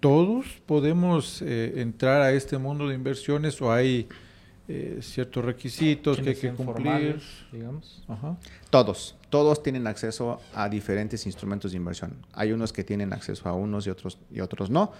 ¿todos 0.00 0.60
podemos 0.66 1.42
entrar 1.42 2.20
a 2.20 2.32
este 2.32 2.58
mundo 2.58 2.88
de 2.88 2.94
inversiones 2.94 3.60
o 3.62 3.72
hay 3.72 4.08
eh, 4.70 4.98
ciertos 5.00 5.42
requisitos 5.42 6.20
que 6.20 6.28
hay 6.28 6.36
que 6.36 6.52
cumplir. 6.52 7.22
Digamos. 7.50 8.02
Todos, 8.68 9.16
todos 9.30 9.62
tienen 9.62 9.86
acceso 9.86 10.40
a 10.54 10.68
diferentes 10.68 11.24
instrumentos 11.24 11.70
de 11.70 11.78
inversión. 11.78 12.14
Hay 12.34 12.52
unos 12.52 12.74
que 12.74 12.84
tienen 12.84 13.14
acceso 13.14 13.48
a 13.48 13.54
unos 13.54 13.86
y 13.86 13.90
otros, 13.90 14.18
y 14.30 14.40
otros 14.40 14.68
no, 14.68 14.92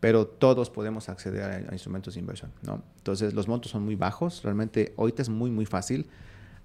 pero 0.00 0.26
todos 0.26 0.70
podemos 0.70 1.10
acceder 1.10 1.68
a, 1.68 1.72
instrumentos 1.74 2.14
de 2.14 2.20
inversión. 2.20 2.50
¿no? 2.62 2.82
Entonces 2.96 3.34
los 3.34 3.46
montos 3.46 3.70
son 3.70 3.84
muy 3.84 3.94
bajos, 3.94 4.42
realmente 4.42 4.94
ahorita 4.96 5.20
es 5.20 5.28
muy, 5.28 5.50
muy 5.50 5.66
fácil. 5.66 6.06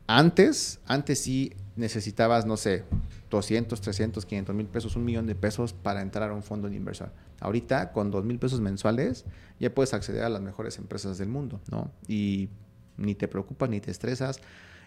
Antes, 0.07 0.79
antes 0.85 1.19
sí 1.19 1.51
necesitabas, 1.75 2.45
no 2.45 2.55
sé, 2.55 2.85
200, 3.31 3.81
300, 3.81 4.25
500 4.25 4.55
mil 4.55 4.67
pesos, 4.67 4.95
un 4.95 5.03
millón 5.03 5.27
de 5.27 5.35
pesos 5.35 5.73
para 5.73 6.01
entrar 6.01 6.29
a 6.29 6.33
un 6.33 6.43
fondo 6.43 6.69
de 6.69 6.77
inversión. 6.77 7.09
Ahorita, 7.39 7.91
con 7.91 8.11
2 8.11 8.23
mil 8.23 8.39
pesos 8.39 8.61
mensuales, 8.61 9.25
ya 9.59 9.73
puedes 9.73 9.93
acceder 9.93 10.23
a 10.23 10.29
las 10.29 10.41
mejores 10.41 10.77
empresas 10.77 11.17
del 11.17 11.29
mundo, 11.29 11.61
¿no? 11.69 11.91
Y 12.07 12.49
ni 12.97 13.15
te 13.15 13.27
preocupas, 13.27 13.69
ni 13.69 13.81
te 13.81 13.91
estresas. 13.91 14.39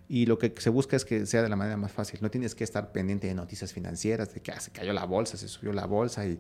Y 0.08 0.26
lo 0.26 0.38
que 0.38 0.54
se 0.56 0.70
busca 0.70 0.96
es 0.96 1.04
que 1.04 1.26
sea 1.26 1.42
de 1.42 1.50
la 1.50 1.56
manera 1.56 1.76
más 1.76 1.92
fácil. 1.92 2.20
No 2.22 2.30
tienes 2.30 2.54
que 2.54 2.64
estar 2.64 2.92
pendiente 2.92 3.26
de 3.26 3.34
noticias 3.34 3.72
financieras, 3.72 4.32
de 4.32 4.40
que 4.40 4.52
ah, 4.52 4.60
se 4.60 4.70
cayó 4.70 4.92
la 4.92 5.04
bolsa, 5.04 5.36
se 5.36 5.48
subió 5.48 5.72
la 5.72 5.84
bolsa 5.84 6.26
y, 6.26 6.38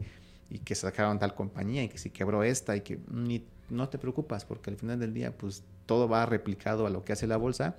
y 0.50 0.60
que 0.60 0.74
sacaron 0.74 1.18
tal 1.18 1.34
compañía 1.34 1.84
y 1.84 1.88
que 1.88 1.98
se 1.98 2.10
quebró 2.10 2.42
esta 2.42 2.76
y 2.76 2.80
que 2.80 2.98
ni, 3.10 3.44
no 3.68 3.88
te 3.88 3.98
preocupas 3.98 4.44
porque 4.44 4.70
al 4.70 4.76
final 4.76 4.98
del 4.98 5.12
día 5.12 5.36
pues 5.36 5.62
todo 5.86 6.08
va 6.08 6.24
replicado 6.26 6.86
a 6.86 6.90
lo 6.90 7.04
que 7.04 7.12
hace 7.12 7.26
la 7.26 7.36
bolsa 7.36 7.76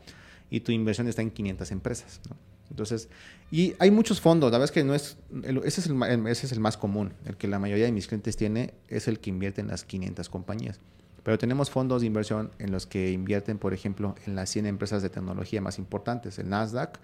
y 0.50 0.62
tu 0.62 0.72
inversión 0.72 1.08
está 1.08 1.22
en 1.22 1.32
500 1.32 1.72
empresas. 1.72 2.22
¿no? 2.30 2.36
Entonces, 2.70 3.10
y 3.52 3.74
hay 3.80 3.92
muchos 3.92 4.22
fondos, 4.22 4.52
la 4.52 4.58
verdad 4.58 4.66
es 4.66 4.72
que 4.72 4.84
no 4.84 4.94
es, 4.94 5.18
ese, 5.66 5.82
es 5.82 5.88
el, 5.88 6.28
ese 6.28 6.46
es 6.46 6.52
el 6.52 6.60
más 6.60 6.78
común, 6.78 7.14
el 7.26 7.36
que 7.36 7.48
la 7.48 7.60
mayoría 7.60 7.86
de 7.86 7.92
mis 7.92 8.08
clientes 8.08 8.38
tiene 8.38 8.74
es 8.88 9.08
el 9.08 9.20
que 9.20 9.30
invierte 9.30 9.62
en 9.62 9.68
las 9.68 9.84
500 9.84 10.30
compañías. 10.30 10.80
Pero 11.24 11.38
tenemos 11.38 11.70
fondos 11.70 12.02
de 12.02 12.08
inversión 12.08 12.52
en 12.60 12.72
los 12.72 12.88
que 12.88 13.12
invierten, 13.12 13.58
por 13.58 13.74
ejemplo, 13.74 14.16
en 14.26 14.36
las 14.36 14.50
100 14.50 14.68
empresas 14.68 15.02
de 15.02 15.10
tecnología 15.10 15.62
más 15.62 15.78
importantes, 15.78 16.40
el 16.40 16.50
Nasdaq, 16.50 17.00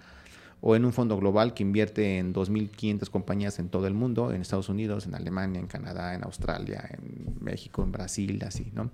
o 0.60 0.74
en 0.74 0.84
un 0.84 0.92
fondo 0.92 1.18
global 1.18 1.52
que 1.52 1.62
invierte 1.62 2.18
en 2.18 2.32
2.500 2.32 3.10
compañías 3.10 3.58
en 3.58 3.68
todo 3.68 3.86
el 3.86 3.94
mundo, 3.94 4.32
en 4.32 4.40
Estados 4.40 4.68
Unidos, 4.68 5.06
en 5.06 5.14
Alemania, 5.14 5.60
en 5.60 5.66
Canadá, 5.66 6.14
en 6.14 6.24
Australia, 6.24 6.88
en 6.90 7.36
México, 7.40 7.82
en 7.82 7.92
Brasil, 7.92 8.42
así, 8.46 8.72
¿no? 8.74 8.90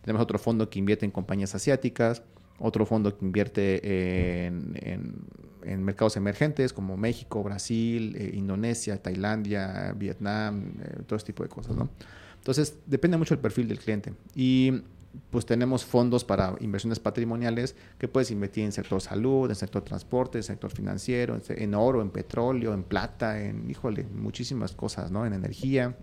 Tenemos 0.00 0.22
otro 0.22 0.38
fondo 0.38 0.68
que 0.68 0.78
invierte 0.78 1.04
en 1.04 1.12
compañías 1.12 1.54
asiáticas, 1.54 2.22
otro 2.62 2.86
fondo 2.86 3.16
que 3.16 3.24
invierte 3.24 4.46
en, 4.46 5.84
mercados 5.84 6.16
emergentes 6.16 6.72
como 6.72 6.96
México, 6.96 7.42
Brasil, 7.42 8.16
eh, 8.16 8.32
Indonesia, 8.34 9.00
Tailandia, 9.00 9.94
Vietnam, 9.96 10.74
eh, 10.82 11.02
todo 11.06 11.16
este 11.16 11.32
tipo 11.32 11.42
de 11.42 11.48
cosas, 11.48 11.76
¿no? 11.76 11.88
Entonces, 12.36 12.78
depende 12.86 13.16
mucho 13.16 13.34
del 13.34 13.42
perfil 13.42 13.68
del 13.68 13.78
cliente. 13.78 14.12
Y 14.34 14.82
pues 15.30 15.46
tenemos 15.46 15.84
fondos 15.84 16.24
para 16.24 16.56
inversiones 16.60 16.98
patrimoniales 16.98 17.76
que 17.98 18.08
puedes 18.08 18.30
invertir 18.30 18.64
en 18.64 18.72
sector 18.72 19.00
salud, 19.00 19.48
en 19.48 19.54
sector 19.54 19.82
transporte, 19.82 20.38
en 20.38 20.44
sector 20.44 20.70
financiero, 20.72 21.38
en, 21.48 21.74
oro, 21.74 22.02
en 22.02 22.10
petróleo, 22.10 22.74
en 22.74 22.82
plata, 22.82 23.40
en, 23.40 23.70
híjole, 23.70 24.04
muchísimas 24.04 24.72
cosas, 24.72 25.10
¿no? 25.10 25.26
En 25.26 25.32
energía, 25.32 25.96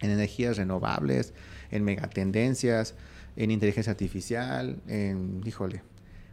en 0.00 0.10
energías 0.10 0.56
renovables, 0.56 1.34
en 1.70 1.84
megatendencias 1.84 2.94
en 3.36 3.50
inteligencia 3.50 3.90
artificial, 3.90 4.80
en, 4.88 5.42
híjole, 5.44 5.82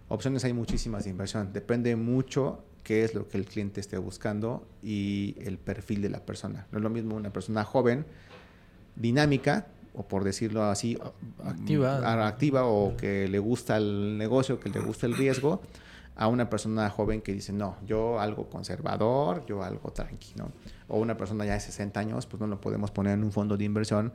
opciones 0.08 0.44
hay 0.46 0.54
muchísimas 0.54 1.04
de 1.04 1.10
inversión. 1.10 1.52
Depende 1.54 1.96
mucho 1.96 2.64
qué 2.84 3.04
es 3.04 3.14
lo 3.14 3.28
que 3.28 3.38
el 3.38 3.46
cliente 3.46 3.82
esté 3.82 3.98
buscando 3.98 4.66
y 4.82 5.36
el 5.42 5.58
perfil 5.58 6.02
de 6.02 6.10
la 6.10 6.26
persona. 6.26 6.68
No 6.72 6.80
es 6.80 6.84
lo 6.84 6.90
mismo 6.90 7.16
una 7.16 7.32
persona 7.32 7.64
joven, 7.64 8.06
dinámica, 8.96 9.68
o 9.96 10.08
por 10.08 10.24
decirlo 10.24 10.64
así, 10.64 10.98
activa, 11.44 12.00
mm, 12.00 12.20
activa 12.22 12.66
o 12.66 12.96
que 12.98 13.28
le 13.28 13.40
gusta 13.40 13.78
el 13.78 14.18
negocio, 14.18 14.60
que 14.60 14.70
le 14.70 14.80
gusta 14.80 15.06
el 15.06 15.16
riesgo, 15.16 15.62
a 16.16 16.28
una 16.28 16.50
persona 16.50 16.90
joven 16.90 17.22
que 17.22 17.34
dice, 17.34 17.54
no, 17.54 17.78
yo 17.86 18.20
algo 18.20 18.50
conservador, 18.50 19.46
yo 19.48 19.64
algo 19.64 19.92
tranquilo. 19.92 20.52
O 20.88 21.00
una 21.00 21.18
persona 21.18 21.46
ya 21.46 21.54
de 21.54 21.60
60 21.60 22.00
años, 22.00 22.28
pues 22.28 22.40
no 22.40 22.48
lo 22.48 22.62
podemos 22.62 22.92
poner 22.92 23.14
en 23.14 23.24
un 23.24 23.32
fondo 23.32 23.58
de 23.58 23.64
inversión 23.66 24.14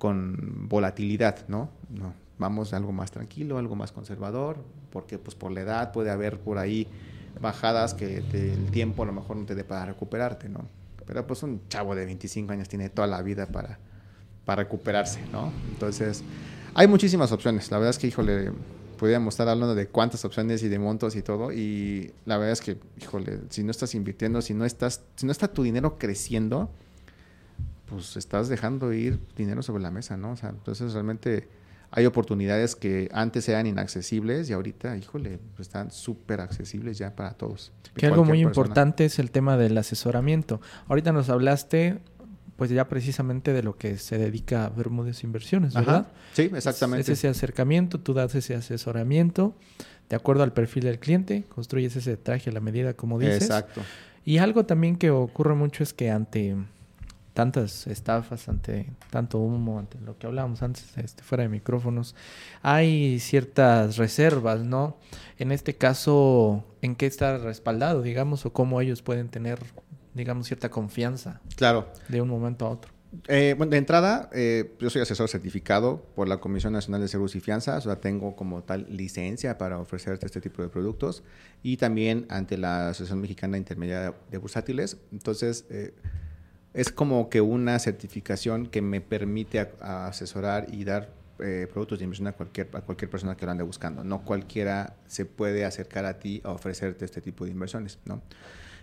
con 0.00 0.66
volatilidad, 0.68 1.46
¿no? 1.46 1.68
¿no? 1.90 2.14
Vamos 2.38 2.72
a 2.72 2.78
algo 2.78 2.90
más 2.90 3.12
tranquilo, 3.12 3.58
algo 3.58 3.76
más 3.76 3.92
conservador, 3.92 4.56
porque 4.90 5.18
pues 5.18 5.36
por 5.36 5.52
la 5.52 5.60
edad 5.60 5.92
puede 5.92 6.10
haber 6.10 6.40
por 6.40 6.58
ahí 6.58 6.88
bajadas 7.40 7.94
que 7.94 8.16
el 8.16 8.70
tiempo 8.70 9.04
a 9.04 9.06
lo 9.06 9.12
mejor 9.12 9.36
no 9.36 9.44
te 9.44 9.54
dé 9.54 9.62
para 9.62 9.84
recuperarte, 9.84 10.48
¿no? 10.48 10.66
Pero 11.06 11.26
pues 11.26 11.42
un 11.42 11.60
chavo 11.68 11.94
de 11.94 12.06
25 12.06 12.52
años 12.52 12.68
tiene 12.68 12.88
toda 12.88 13.06
la 13.06 13.20
vida 13.20 13.46
para, 13.46 13.78
para 14.44 14.62
recuperarse, 14.62 15.20
¿no? 15.30 15.52
Entonces, 15.70 16.24
hay 16.74 16.88
muchísimas 16.88 17.30
opciones. 17.30 17.70
La 17.70 17.76
verdad 17.76 17.90
es 17.90 17.98
que, 17.98 18.06
híjole, 18.06 18.52
podríamos 18.98 19.34
estar 19.34 19.48
hablando 19.48 19.74
de 19.74 19.88
cuántas 19.88 20.24
opciones 20.24 20.62
y 20.62 20.68
de 20.68 20.78
montos 20.78 21.14
y 21.14 21.22
todo. 21.22 21.52
Y 21.52 22.12
la 22.24 22.38
verdad 22.38 22.52
es 22.52 22.60
que, 22.62 22.78
híjole, 23.00 23.40
si 23.50 23.62
no 23.62 23.70
estás 23.70 23.94
invirtiendo, 23.94 24.40
si 24.40 24.54
no 24.54 24.64
estás, 24.64 25.02
si 25.16 25.26
no 25.26 25.32
está 25.32 25.48
tu 25.48 25.62
dinero 25.62 25.98
creciendo, 25.98 26.70
pues 27.90 28.16
estás 28.16 28.48
dejando 28.48 28.92
ir 28.92 29.18
dinero 29.36 29.62
sobre 29.62 29.82
la 29.82 29.90
mesa, 29.90 30.16
¿no? 30.16 30.32
O 30.32 30.36
sea, 30.36 30.50
entonces 30.50 30.92
realmente 30.92 31.48
hay 31.90 32.06
oportunidades 32.06 32.76
que 32.76 33.08
antes 33.12 33.48
eran 33.48 33.66
inaccesibles 33.66 34.48
y 34.48 34.52
ahorita, 34.52 34.96
híjole, 34.96 35.40
están 35.58 35.90
súper 35.90 36.40
accesibles 36.40 36.98
ya 36.98 37.16
para 37.16 37.32
todos. 37.32 37.72
Que 37.96 38.06
algo 38.06 38.24
muy 38.24 38.40
importante 38.40 39.04
es 39.04 39.18
el 39.18 39.30
tema 39.30 39.56
del 39.56 39.76
asesoramiento. 39.76 40.60
Ahorita 40.88 41.12
nos 41.12 41.28
hablaste 41.28 41.98
pues 42.56 42.70
ya 42.70 42.88
precisamente 42.88 43.54
de 43.54 43.62
lo 43.62 43.78
que 43.78 43.96
se 43.96 44.18
dedica 44.18 44.66
a 44.66 44.68
Bermúdez 44.68 45.24
Inversiones, 45.24 45.72
¿verdad? 45.72 46.08
Sí, 46.34 46.50
exactamente. 46.54 47.00
Es, 47.00 47.18
ese 47.18 47.28
acercamiento, 47.28 47.98
tú 47.98 48.12
das 48.12 48.34
ese 48.34 48.54
asesoramiento 48.54 49.56
de 50.10 50.16
acuerdo 50.16 50.42
al 50.42 50.52
perfil 50.52 50.84
del 50.84 50.98
cliente, 50.98 51.44
construyes 51.48 51.96
ese 51.96 52.18
traje 52.18 52.50
a 52.50 52.52
la 52.52 52.60
medida, 52.60 52.92
como 52.92 53.18
dices. 53.18 53.44
Exacto. 53.44 53.80
Y 54.26 54.38
algo 54.38 54.66
también 54.66 54.96
que 54.96 55.10
ocurre 55.10 55.54
mucho 55.54 55.82
es 55.82 55.94
que 55.94 56.10
ante 56.10 56.54
tantas 57.32 57.86
estafas, 57.86 58.48
ante 58.48 58.92
tanto 59.10 59.38
humo, 59.38 59.78
ante 59.78 59.98
lo 60.00 60.18
que 60.18 60.26
hablábamos 60.26 60.62
antes, 60.62 60.96
este, 60.96 61.22
fuera 61.22 61.42
de 61.42 61.48
micrófonos, 61.48 62.14
hay 62.62 63.18
ciertas 63.20 63.96
reservas, 63.96 64.60
¿no? 64.60 64.96
En 65.38 65.52
este 65.52 65.76
caso, 65.76 66.64
¿en 66.82 66.96
qué 66.96 67.06
está 67.06 67.38
respaldado, 67.38 68.02
digamos, 68.02 68.44
o 68.46 68.52
cómo 68.52 68.80
ellos 68.80 69.02
pueden 69.02 69.28
tener, 69.28 69.58
digamos, 70.14 70.46
cierta 70.46 70.70
confianza? 70.70 71.40
Claro. 71.56 71.88
De 72.08 72.20
un 72.20 72.28
momento 72.28 72.66
a 72.66 72.70
otro. 72.70 72.92
Eh, 73.26 73.54
bueno, 73.58 73.70
de 73.70 73.78
entrada, 73.78 74.30
eh, 74.32 74.72
yo 74.78 74.88
soy 74.88 75.02
asesor 75.02 75.28
certificado 75.28 76.04
por 76.14 76.28
la 76.28 76.38
Comisión 76.38 76.72
Nacional 76.72 77.00
de 77.00 77.08
Seguros 77.08 77.34
y 77.34 77.40
Fianzas, 77.40 77.84
o 77.84 77.90
sea, 77.90 78.00
tengo 78.00 78.36
como 78.36 78.62
tal 78.62 78.86
licencia 78.88 79.58
para 79.58 79.78
ofrecerte 79.78 80.26
este 80.26 80.40
tipo 80.40 80.62
de 80.62 80.68
productos 80.68 81.24
y 81.62 81.76
también 81.76 82.26
ante 82.28 82.56
la 82.56 82.90
Asociación 82.90 83.20
Mexicana 83.20 83.58
Intermediaria 83.58 84.14
de 84.30 84.38
Bursátiles. 84.38 84.96
Entonces, 85.10 85.66
eh, 85.70 85.92
es 86.74 86.90
como 86.92 87.28
que 87.28 87.40
una 87.40 87.78
certificación 87.78 88.66
que 88.66 88.82
me 88.82 89.00
permite 89.00 89.70
asesorar 89.80 90.66
y 90.72 90.84
dar 90.84 91.10
eh, 91.40 91.66
productos 91.72 91.98
de 91.98 92.04
inversión 92.04 92.28
a 92.28 92.32
cualquier, 92.32 92.68
a 92.74 92.82
cualquier 92.82 93.10
persona 93.10 93.36
que 93.36 93.46
lo 93.46 93.52
ande 93.52 93.64
buscando. 93.64 94.04
No 94.04 94.22
cualquiera 94.22 94.94
se 95.06 95.24
puede 95.24 95.64
acercar 95.64 96.04
a 96.04 96.18
ti 96.18 96.40
a 96.44 96.50
ofrecerte 96.50 97.04
este 97.04 97.20
tipo 97.20 97.44
de 97.44 97.50
inversiones, 97.50 97.98
¿no? 98.04 98.20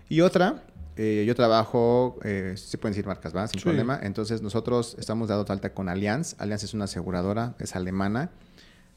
Y 0.09 0.21
otra, 0.21 0.63
eh, 0.95 1.23
yo 1.27 1.35
trabajo, 1.35 2.17
eh, 2.23 2.53
se 2.57 2.77
pueden 2.77 2.93
decir 2.93 3.05
marcas, 3.05 3.35
¿va? 3.35 3.47
Sin 3.47 3.61
problema. 3.61 3.99
Entonces, 4.01 4.41
nosotros 4.41 4.95
estamos 4.97 5.27
dado 5.29 5.45
alta 5.47 5.73
con 5.73 5.89
Allianz. 5.89 6.35
Allianz 6.39 6.63
es 6.63 6.73
una 6.73 6.85
aseguradora, 6.85 7.55
es 7.59 7.75
alemana. 7.75 8.31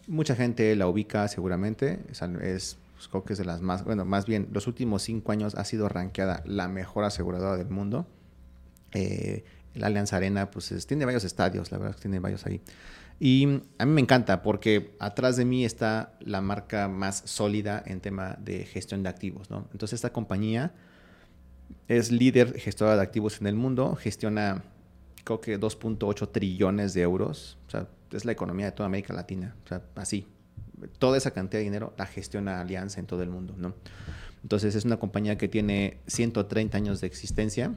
Mucha 0.06 0.34
gente 0.34 0.74
la 0.76 0.88
ubica 0.88 1.28
seguramente. 1.28 2.00
Es, 2.10 2.22
es 2.22 2.78
pues, 2.94 3.08
creo 3.08 3.24
que 3.24 3.32
es 3.34 3.38
de 3.38 3.44
las 3.44 3.60
más, 3.60 3.84
bueno, 3.84 4.04
más 4.04 4.26
bien, 4.26 4.48
los 4.52 4.66
últimos 4.66 5.02
cinco 5.02 5.32
años 5.32 5.54
ha 5.54 5.64
sido 5.64 5.88
rankeada 5.88 6.42
la 6.46 6.68
mejor 6.68 7.04
aseguradora 7.04 7.56
del 7.56 7.68
mundo. 7.68 8.06
Eh, 8.92 9.44
la 9.74 9.86
Alianza 9.86 10.16
Arena, 10.16 10.50
pues 10.50 10.86
tiene 10.86 11.04
varios 11.04 11.24
estadios, 11.24 11.70
la 11.70 11.78
verdad 11.78 11.94
que 11.94 12.02
tiene 12.02 12.18
varios 12.18 12.46
ahí. 12.46 12.60
Y 13.20 13.44
a 13.78 13.84
mí 13.84 13.92
me 13.92 14.00
encanta 14.00 14.42
porque 14.42 14.96
atrás 14.98 15.36
de 15.36 15.44
mí 15.44 15.64
está 15.64 16.14
la 16.20 16.40
marca 16.40 16.88
más 16.88 17.22
sólida 17.26 17.82
en 17.86 18.00
tema 18.00 18.36
de 18.40 18.64
gestión 18.64 19.02
de 19.02 19.10
activos, 19.10 19.50
¿no? 19.50 19.68
Entonces 19.72 19.98
esta 19.98 20.12
compañía 20.12 20.72
es 21.86 22.10
líder 22.10 22.58
gestora 22.58 22.96
de 22.96 23.02
activos 23.02 23.40
en 23.40 23.46
el 23.46 23.54
mundo, 23.54 23.94
gestiona 23.94 24.64
creo 25.24 25.40
que 25.40 25.60
2.8 25.60 26.32
trillones 26.32 26.94
de 26.94 27.02
euros, 27.02 27.58
o 27.66 27.70
sea, 27.70 27.88
es 28.10 28.24
la 28.24 28.32
economía 28.32 28.66
de 28.66 28.72
toda 28.72 28.86
América 28.86 29.12
Latina, 29.12 29.54
así. 29.94 30.26
Toda 30.98 31.18
esa 31.18 31.32
cantidad 31.32 31.60
de 31.60 31.64
dinero 31.64 31.92
la 31.98 32.06
gestiona 32.06 32.60
Alianza 32.60 33.00
en 33.00 33.06
todo 33.06 33.22
el 33.22 33.28
mundo, 33.28 33.54
¿no? 33.56 33.74
Entonces 34.42 34.74
es 34.74 34.86
una 34.86 34.98
compañía 34.98 35.36
que 35.36 35.46
tiene 35.46 35.98
130 36.06 36.76
años 36.76 37.02
de 37.02 37.06
existencia, 37.06 37.74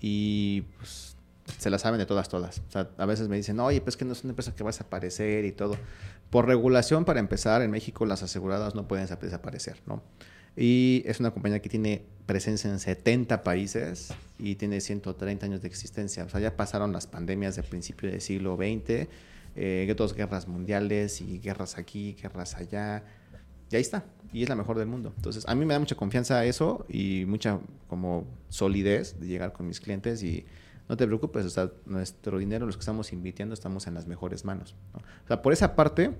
y 0.00 0.62
pues 0.78 1.16
se 1.58 1.70
la 1.70 1.78
saben 1.78 1.98
de 1.98 2.06
todas, 2.06 2.28
todas. 2.28 2.62
O 2.68 2.70
sea, 2.70 2.90
a 2.96 3.06
veces 3.06 3.28
me 3.28 3.36
dicen, 3.36 3.58
oye, 3.60 3.80
pues 3.80 3.96
que 3.96 4.04
no 4.04 4.12
es 4.12 4.24
una 4.24 4.30
empresa 4.30 4.54
que 4.54 4.62
va 4.62 4.70
a 4.70 4.72
desaparecer 4.72 5.44
y 5.44 5.52
todo. 5.52 5.76
Por 6.30 6.46
regulación, 6.46 7.04
para 7.04 7.20
empezar, 7.20 7.62
en 7.62 7.70
México 7.70 8.06
las 8.06 8.22
aseguradoras 8.22 8.74
no 8.74 8.86
pueden 8.86 9.06
desaparecer, 9.06 9.76
¿no? 9.86 10.02
Y 10.56 11.02
es 11.06 11.20
una 11.20 11.30
compañía 11.30 11.60
que 11.60 11.68
tiene 11.68 12.04
presencia 12.26 12.70
en 12.70 12.78
70 12.78 13.42
países 13.42 14.12
y 14.38 14.56
tiene 14.56 14.80
130 14.80 15.46
años 15.46 15.62
de 15.62 15.68
existencia. 15.68 16.24
O 16.24 16.28
sea, 16.28 16.40
ya 16.40 16.56
pasaron 16.56 16.92
las 16.92 17.06
pandemias 17.06 17.56
del 17.56 17.64
principio 17.64 18.10
del 18.10 18.20
siglo 18.20 18.56
XX, 18.56 19.08
eh, 19.56 19.94
dos 19.96 20.14
guerras 20.14 20.48
mundiales 20.48 21.20
y 21.20 21.40
guerras 21.40 21.78
aquí, 21.78 22.16
guerras 22.20 22.56
allá. 22.56 23.04
Y 23.70 23.76
ahí 23.76 23.82
está. 23.82 24.04
Y 24.32 24.42
es 24.42 24.48
la 24.48 24.56
mejor 24.56 24.78
del 24.78 24.86
mundo. 24.86 25.12
Entonces, 25.16 25.44
a 25.48 25.54
mí 25.54 25.64
me 25.64 25.74
da 25.74 25.80
mucha 25.80 25.94
confianza 25.94 26.44
eso 26.44 26.86
y 26.88 27.24
mucha 27.26 27.60
como 27.88 28.26
solidez 28.48 29.18
de 29.20 29.26
llegar 29.26 29.52
con 29.52 29.66
mis 29.66 29.80
clientes 29.80 30.22
y 30.22 30.46
no 30.88 30.96
te 30.96 31.06
preocupes, 31.06 31.46
o 31.46 31.50
sea, 31.50 31.70
nuestro 31.86 32.38
dinero, 32.38 32.66
los 32.66 32.76
que 32.76 32.80
estamos 32.80 33.12
invirtiendo, 33.12 33.54
estamos 33.54 33.86
en 33.86 33.94
las 33.94 34.08
mejores 34.08 34.44
manos. 34.44 34.74
O 34.92 35.28
sea, 35.28 35.40
por 35.40 35.52
esa 35.52 35.76
parte, 35.76 36.10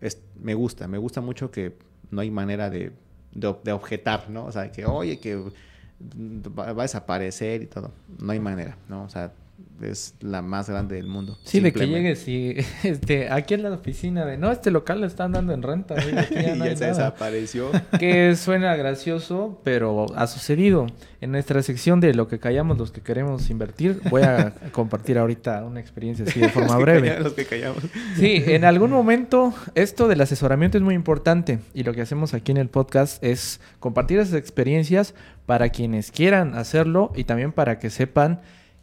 es, 0.00 0.20
me 0.34 0.54
gusta, 0.54 0.88
me 0.88 0.98
gusta 0.98 1.20
mucho 1.20 1.52
que 1.52 1.78
no 2.10 2.20
hay 2.20 2.30
manera 2.30 2.68
de, 2.68 2.92
de, 3.32 3.72
objetar, 3.72 4.28
¿no? 4.28 4.46
O 4.46 4.52
sea, 4.52 4.72
que, 4.72 4.86
oye, 4.86 5.20
que 5.20 5.36
va 5.36 6.68
a 6.68 6.74
desaparecer 6.74 7.62
y 7.62 7.66
todo. 7.66 7.92
No 8.18 8.32
hay 8.32 8.40
manera, 8.40 8.76
¿no? 8.88 9.04
O 9.04 9.08
sea, 9.08 9.32
es 9.82 10.14
la 10.20 10.42
más 10.42 10.68
grande 10.68 10.96
del 10.96 11.06
mundo. 11.06 11.38
Sí, 11.44 11.60
de 11.60 11.72
que 11.72 11.86
llegues 11.86 12.26
y 12.28 12.56
este, 12.82 13.30
aquí 13.30 13.54
en 13.54 13.62
la 13.62 13.70
oficina 13.70 14.24
de, 14.24 14.38
no, 14.38 14.50
este 14.52 14.70
local 14.70 15.00
lo 15.00 15.06
están 15.06 15.32
dando 15.32 15.52
en 15.52 15.62
renta. 15.62 15.96
ya 15.96 16.26
se 16.76 16.86
desapareció. 16.86 17.70
Que 17.98 18.34
suena 18.36 18.74
gracioso, 18.76 19.60
pero 19.64 20.06
ha 20.16 20.26
sucedido. 20.26 20.86
En 21.20 21.30
nuestra 21.30 21.62
sección 21.62 22.00
de 22.00 22.14
lo 22.14 22.26
que 22.26 22.40
callamos 22.40 22.78
los 22.78 22.90
que 22.90 23.00
queremos 23.00 23.48
invertir, 23.48 24.00
voy 24.10 24.22
a 24.22 24.54
compartir 24.72 25.18
ahorita 25.18 25.64
una 25.64 25.78
experiencia 25.78 26.24
así 26.26 26.40
de 26.40 26.48
forma 26.48 26.76
breve. 26.78 27.20
los 27.20 27.34
que 27.34 27.44
callamos. 27.44 27.78
Sí, 28.16 28.42
en 28.44 28.64
algún 28.64 28.90
momento 28.90 29.54
esto 29.76 30.08
del 30.08 30.20
asesoramiento 30.20 30.78
es 30.78 30.82
muy 30.82 30.96
importante 30.96 31.60
y 31.74 31.84
lo 31.84 31.92
que 31.92 32.00
hacemos 32.00 32.34
aquí 32.34 32.50
en 32.50 32.58
el 32.58 32.68
podcast 32.68 33.22
es 33.22 33.60
compartir 33.78 34.18
esas 34.18 34.34
experiencias 34.34 35.14
para 35.46 35.68
quienes 35.68 36.10
quieran 36.10 36.54
hacerlo 36.54 37.12
y 37.14 37.24
también 37.24 37.52
para 37.52 37.78
que 37.78 37.90
sepan 37.90 38.40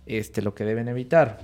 este, 0.10 0.41
lo 0.41 0.55
que 0.55 0.66
deben 0.66 0.88
evitar. 0.88 1.39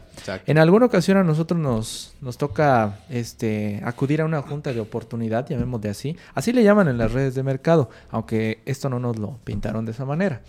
En 0.48 0.58
alguna 0.58 0.88
ocasión 0.88 1.18
a 1.18 1.24
nosotros 1.24 1.60
nos, 1.60 2.16
nos 2.20 2.38
toca 2.38 3.00
este, 3.10 3.80
acudir 3.86 4.22
a 4.22 4.26
una 4.26 4.42
junta 4.42 4.74
de 4.74 4.80
oportunidad, 4.80 5.48
llamémosle 5.48 5.90
así. 5.90 6.18
Así 6.34 6.52
le 6.52 6.64
llaman 6.64 6.88
en 6.88 6.98
las 6.98 7.12
redes 7.12 7.36
de 7.36 7.44
mercado, 7.44 7.90
aunque 8.10 8.62
esto 8.66 8.90
no 8.90 9.00
nos 9.00 9.18
lo 9.18 9.38
pintaron 9.44 9.86
de 9.86 9.92
esa 9.92 10.06
manera. 10.06 10.42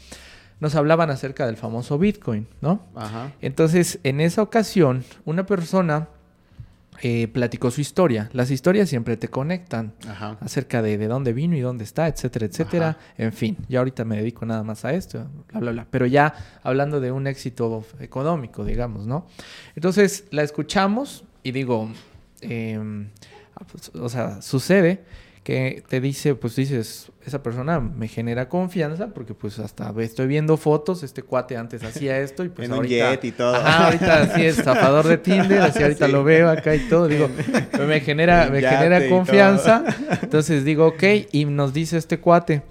Nos 0.58 0.74
hablaban 0.74 1.10
acerca 1.10 1.46
del 1.46 1.58
famoso 1.58 1.98
Bitcoin, 1.98 2.46
¿no? 2.62 2.80
Entonces, 3.42 3.98
en 4.02 4.22
esa 4.22 4.40
ocasión, 4.40 5.04
una 5.26 5.44
persona 5.44 6.08
eh, 7.02 7.28
platicó 7.28 7.70
su 7.70 7.80
historia. 7.80 8.30
Las 8.32 8.50
historias 8.50 8.88
siempre 8.88 9.16
te 9.16 9.28
conectan 9.28 9.94
acerca 10.40 10.82
de, 10.82 10.98
de 10.98 11.06
dónde 11.08 11.32
vino 11.32 11.56
y 11.56 11.60
dónde 11.60 11.84
está, 11.84 12.08
etcétera, 12.08 12.46
etcétera. 12.46 12.98
En 13.18 13.32
fin, 13.32 13.56
ya 13.68 13.80
ahorita 13.80 14.04
me 14.04 14.16
dedico 14.16 14.46
nada 14.46 14.62
más 14.62 14.84
a 14.84 14.92
esto, 14.92 15.26
bla, 15.48 15.60
bla, 15.60 15.72
bla. 15.72 15.86
Pero 15.90 16.06
ya 16.06 16.34
hablando 16.62 17.00
de 17.00 17.12
un 17.12 17.26
éxito 17.26 17.84
económico, 18.00 18.64
digamos, 18.64 19.06
¿no? 19.06 19.26
Entonces 19.74 20.24
la 20.30 20.42
escuchamos 20.42 21.24
y 21.42 21.52
digo, 21.52 21.90
em, 22.40 23.08
ah, 23.54 23.64
pues, 23.70 23.90
o 23.94 24.08
sea, 24.08 24.40
sucede 24.42 25.04
que 25.46 25.84
te 25.88 26.00
dice, 26.00 26.34
pues 26.34 26.56
dices, 26.56 27.12
esa 27.24 27.40
persona 27.40 27.78
me 27.78 28.08
genera 28.08 28.48
confianza 28.48 29.14
porque 29.14 29.32
pues 29.32 29.60
hasta 29.60 29.94
estoy 30.00 30.26
viendo 30.26 30.56
fotos, 30.56 31.04
este 31.04 31.22
cuate 31.22 31.56
antes 31.56 31.84
hacía 31.84 32.18
esto 32.20 32.42
y 32.42 32.48
pues 32.48 32.66
en 32.66 32.74
ahorita... 32.74 33.04
Un 33.04 33.10
jet 33.12 33.24
y 33.26 33.30
todo. 33.30 33.54
Ajá, 33.54 33.84
ahorita 33.84 34.26
sí 34.34 34.44
es 34.44 34.58
estafador 34.58 35.06
de 35.06 35.18
Tinder, 35.18 35.60
así 35.60 35.80
ahorita 35.80 36.08
lo 36.08 36.24
veo 36.24 36.50
acá 36.50 36.74
y 36.74 36.80
todo, 36.88 37.06
digo, 37.06 37.30
me 37.86 38.00
genera, 38.00 38.50
me 38.50 38.60
genera 38.60 39.08
confianza. 39.08 39.84
Entonces 40.22 40.64
digo, 40.64 40.88
ok, 40.88 41.04
y 41.30 41.44
nos 41.44 41.72
dice 41.72 41.96
este 41.96 42.18
cuate, 42.18 42.62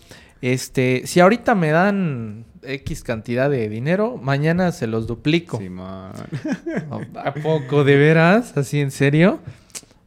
este, 0.41 1.03
si 1.05 1.21
ahorita 1.21 1.55
me 1.55 1.71
dan 1.71 2.43
X 2.61 3.05
cantidad 3.05 3.49
de 3.49 3.69
dinero, 3.69 4.17
mañana 4.17 4.73
se 4.73 4.87
los 4.87 5.07
duplico. 5.07 5.61
¿A 7.23 7.33
poco 7.35 7.85
de 7.85 7.95
veras? 7.95 8.57
¿Así 8.57 8.81
en 8.81 8.91
serio? 8.91 9.39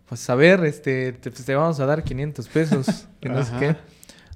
Pues 0.09 0.29
a 0.31 0.35
ver, 0.35 0.65
este, 0.65 1.13
te, 1.13 1.31
pues, 1.31 1.45
te 1.45 1.55
vamos 1.55 1.79
a 1.81 1.87
dar 1.87 2.03
500 2.03 2.49
pesos, 2.49 3.09
que 3.21 3.29
no 3.29 3.45
sé 3.45 3.53
qué. 3.59 3.77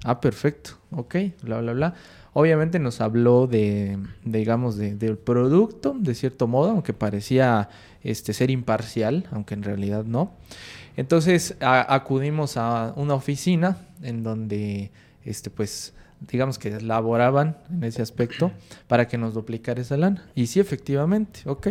Ah, 0.03 0.19
perfecto, 0.19 0.71
ok, 0.91 1.15
bla, 1.41 1.61
bla, 1.61 1.73
bla. 1.73 1.93
Obviamente 2.33 2.79
nos 2.79 2.99
habló 2.99 3.47
de, 3.47 3.97
digamos, 4.23 4.75
de, 4.75 4.95
del 4.95 5.17
producto, 5.17 5.95
de 5.97 6.15
cierto 6.15 6.47
modo, 6.47 6.71
aunque 6.71 6.93
parecía 6.93 7.69
este, 8.01 8.33
ser 8.33 8.49
imparcial, 8.49 9.27
aunque 9.31 9.53
en 9.53 9.63
realidad 9.63 10.03
no. 10.03 10.33
Entonces 10.97 11.55
acudimos 11.59 12.57
a 12.57 12.93
una 12.95 13.13
oficina 13.13 13.77
en 14.01 14.23
donde, 14.23 14.91
este, 15.23 15.49
pues, 15.49 15.93
digamos 16.19 16.57
que 16.57 16.79
laboraban 16.81 17.57
en 17.71 17.83
ese 17.83 18.01
aspecto 18.01 18.51
para 18.87 19.07
que 19.07 19.17
nos 19.17 19.33
duplicara 19.33 19.81
esa 19.81 19.97
lana. 19.97 20.25
Y 20.35 20.47
sí, 20.47 20.59
efectivamente, 20.59 21.41
ok. 21.45 21.67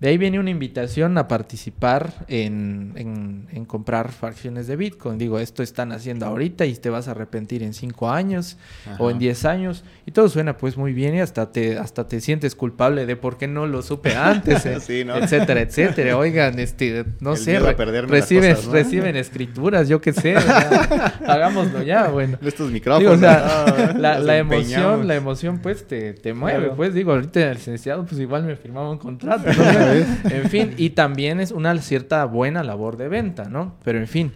De 0.00 0.10
ahí 0.10 0.16
viene 0.16 0.38
una 0.38 0.50
invitación 0.50 1.18
a 1.18 1.26
participar 1.26 2.12
en, 2.28 2.92
en, 2.94 3.48
en, 3.50 3.64
comprar 3.64 4.12
fracciones 4.12 4.68
de 4.68 4.76
Bitcoin. 4.76 5.18
Digo, 5.18 5.40
esto 5.40 5.64
están 5.64 5.90
haciendo 5.90 6.24
ahorita 6.24 6.66
y 6.66 6.74
te 6.76 6.88
vas 6.88 7.08
a 7.08 7.10
arrepentir 7.10 7.64
en 7.64 7.74
cinco 7.74 8.08
años 8.08 8.58
o 9.00 9.10
en 9.10 9.18
diez 9.18 9.44
años. 9.44 9.82
Y 10.06 10.12
todo 10.12 10.28
suena 10.28 10.56
pues 10.56 10.76
muy 10.76 10.92
bien 10.92 11.16
y 11.16 11.20
hasta 11.20 11.50
te, 11.50 11.78
hasta 11.78 12.06
te 12.06 12.20
sientes 12.20 12.54
culpable 12.54 13.06
de 13.06 13.16
por 13.16 13.38
qué 13.38 13.48
no 13.48 13.66
lo 13.66 13.82
supe 13.82 14.14
antes, 14.14 14.64
eh, 14.66 14.74
etcétera, 15.20 15.62
etcétera. 15.62 16.16
Oigan, 16.16 16.60
este, 16.60 17.04
no 17.18 17.34
sé, 17.34 17.58
reciben, 17.58 18.56
reciben 18.70 19.16
escrituras, 19.16 19.88
yo 19.88 20.00
qué 20.00 20.12
sé. 20.12 20.36
hagámoslo 21.26 21.82
ya, 21.82 22.06
bueno. 22.06 22.38
Estos 22.40 22.70
micrófonos. 22.70 23.20
la, 23.20 24.36
emoción, 24.38 25.08
la 25.08 25.16
emoción 25.16 25.58
pues 25.58 25.88
te, 25.88 26.12
te 26.12 26.34
mueve. 26.34 26.70
Pues 26.76 26.94
digo, 26.94 27.14
ahorita 27.14 27.40
el 27.50 27.54
licenciado 27.54 28.06
pues 28.06 28.20
igual 28.20 28.44
me 28.44 28.54
firmaba 28.54 28.90
un 28.90 28.98
contrato. 28.98 29.50
en 30.24 30.50
fin, 30.50 30.74
y 30.76 30.90
también 30.90 31.40
es 31.40 31.50
una 31.50 31.76
cierta 31.78 32.24
buena 32.24 32.62
labor 32.62 32.96
de 32.96 33.08
venta, 33.08 33.44
¿no? 33.44 33.74
Pero 33.84 33.98
en 33.98 34.08
fin. 34.08 34.32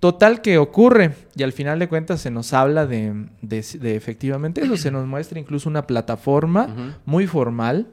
Total 0.00 0.40
que 0.40 0.56
ocurre 0.56 1.12
y 1.36 1.42
al 1.42 1.52
final 1.52 1.78
de 1.78 1.86
cuentas 1.86 2.22
se 2.22 2.30
nos 2.30 2.54
habla 2.54 2.86
de, 2.86 3.26
de, 3.42 3.96
efectivamente 3.96 4.62
eso, 4.62 4.78
se 4.78 4.90
nos 4.90 5.06
muestra 5.06 5.38
incluso 5.38 5.68
una 5.68 5.86
plataforma 5.86 6.94
muy 7.04 7.26
formal 7.26 7.86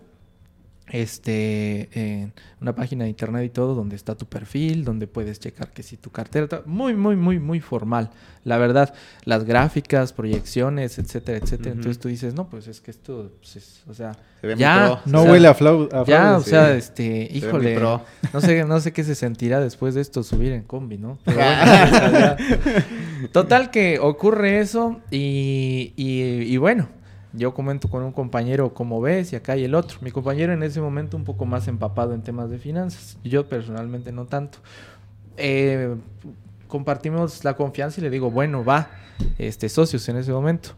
este, 0.90 2.32
una 2.62 2.74
página 2.74 3.04
de 3.04 3.10
internet 3.10 3.46
y 3.46 3.50
todo, 3.50 3.76
donde 3.76 3.96
está 3.96 4.16
tu 4.16 4.26
perfil, 4.26 4.86
donde 4.86 5.08
puedes 5.08 5.40
checar 5.40 5.72
que 5.72 5.84
si 5.84 5.98
tu 5.98 6.12
cartera, 6.12 6.62
muy, 6.66 6.96
muy, 6.96 7.16
muy, 7.16 7.40
muy 7.40 7.60
formal, 7.60 8.10
la 8.44 8.58
verdad, 8.58 8.94
las 9.26 9.44
gráficas, 9.44 10.14
proyecciones, 10.14 10.98
etcétera, 10.98 11.40
etcétera. 11.40 11.72
Entonces 11.72 12.00
tú 12.00 12.08
dices, 12.08 12.34
no, 12.34 12.50
pues 12.50 12.68
es 12.68 12.80
que 12.80 12.92
esto, 12.92 13.34
pues 13.40 13.84
o 13.88 13.94
sea, 13.94 14.14
ya, 14.58 15.02
no 15.06 15.24
huele 15.24 15.50
a 15.50 15.54
flow, 15.54 15.90
ya, 16.06 16.38
o 16.38 16.42
sea, 16.42 16.74
este, 16.74 17.30
híjole, 17.34 17.78
no 17.80 18.42
sé, 18.42 18.64
no 18.64 18.80
sé 18.80 18.94
qué 18.94 19.04
se 19.04 19.16
sentirá 19.16 19.60
después 19.60 19.96
de 19.96 20.02
esto 20.02 20.24
subir 20.24 20.54
en 20.54 20.64
combi, 20.64 20.98
¿no? 20.98 21.20
total 23.34 23.72
que 23.72 24.00
ocurre 24.00 24.60
eso 24.60 25.02
y, 25.12 25.94
y, 25.98 26.44
y 26.44 26.58
bueno, 26.58 26.88
yo 27.34 27.54
comento 27.54 27.90
con 27.90 28.04
un 28.04 28.12
compañero 28.12 28.74
como 28.74 29.02
ves 29.02 29.34
y 29.34 29.36
acá 29.36 29.54
hay 29.54 29.64
el 29.66 29.76
otro. 29.76 30.00
Mi 30.02 30.12
compañero 30.12 30.54
en 30.54 30.64
ese 30.64 30.82
momento 30.82 31.18
un 31.18 31.24
poco 31.24 31.46
más 31.46 31.68
empapado 31.68 32.14
en 32.14 32.22
temas 32.22 32.50
de 32.50 32.58
finanzas. 32.58 33.18
Yo 33.24 33.48
personalmente 33.48 34.12
no 34.12 34.26
tanto. 34.26 34.60
Eh, 35.38 35.96
compartimos 36.68 37.44
la 37.44 37.56
confianza 37.56 38.00
y 38.00 38.04
le 38.04 38.10
digo, 38.10 38.32
bueno, 38.32 38.64
va, 38.64 38.90
este, 39.38 39.70
socios 39.70 40.08
en 40.10 40.18
ese 40.18 40.32
momento. 40.32 40.70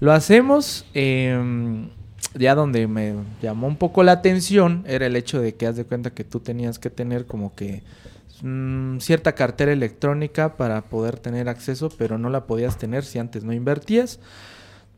Lo 0.00 0.12
hacemos. 0.12 0.86
Em, 0.92 1.88
ya 2.34 2.54
donde 2.54 2.86
me 2.86 3.14
llamó 3.40 3.66
un 3.66 3.76
poco 3.76 4.02
la 4.02 4.12
atención 4.12 4.84
era 4.86 5.06
el 5.06 5.16
hecho 5.16 5.40
de 5.40 5.54
que 5.54 5.66
haz 5.66 5.76
de 5.76 5.84
cuenta 5.84 6.10
que 6.10 6.24
tú 6.24 6.40
tenías 6.40 6.78
que 6.78 6.90
tener 6.90 7.26
como 7.26 7.54
que 7.54 7.82
mm, 8.42 8.98
cierta 8.98 9.32
cartera 9.32 9.72
electrónica 9.72 10.56
para 10.56 10.82
poder 10.82 11.18
tener 11.18 11.48
acceso, 11.48 11.88
pero 11.96 12.18
no 12.18 12.28
la 12.28 12.46
podías 12.46 12.78
tener 12.78 13.04
si 13.04 13.18
antes 13.18 13.44
no 13.44 13.52
invertías. 13.52 14.20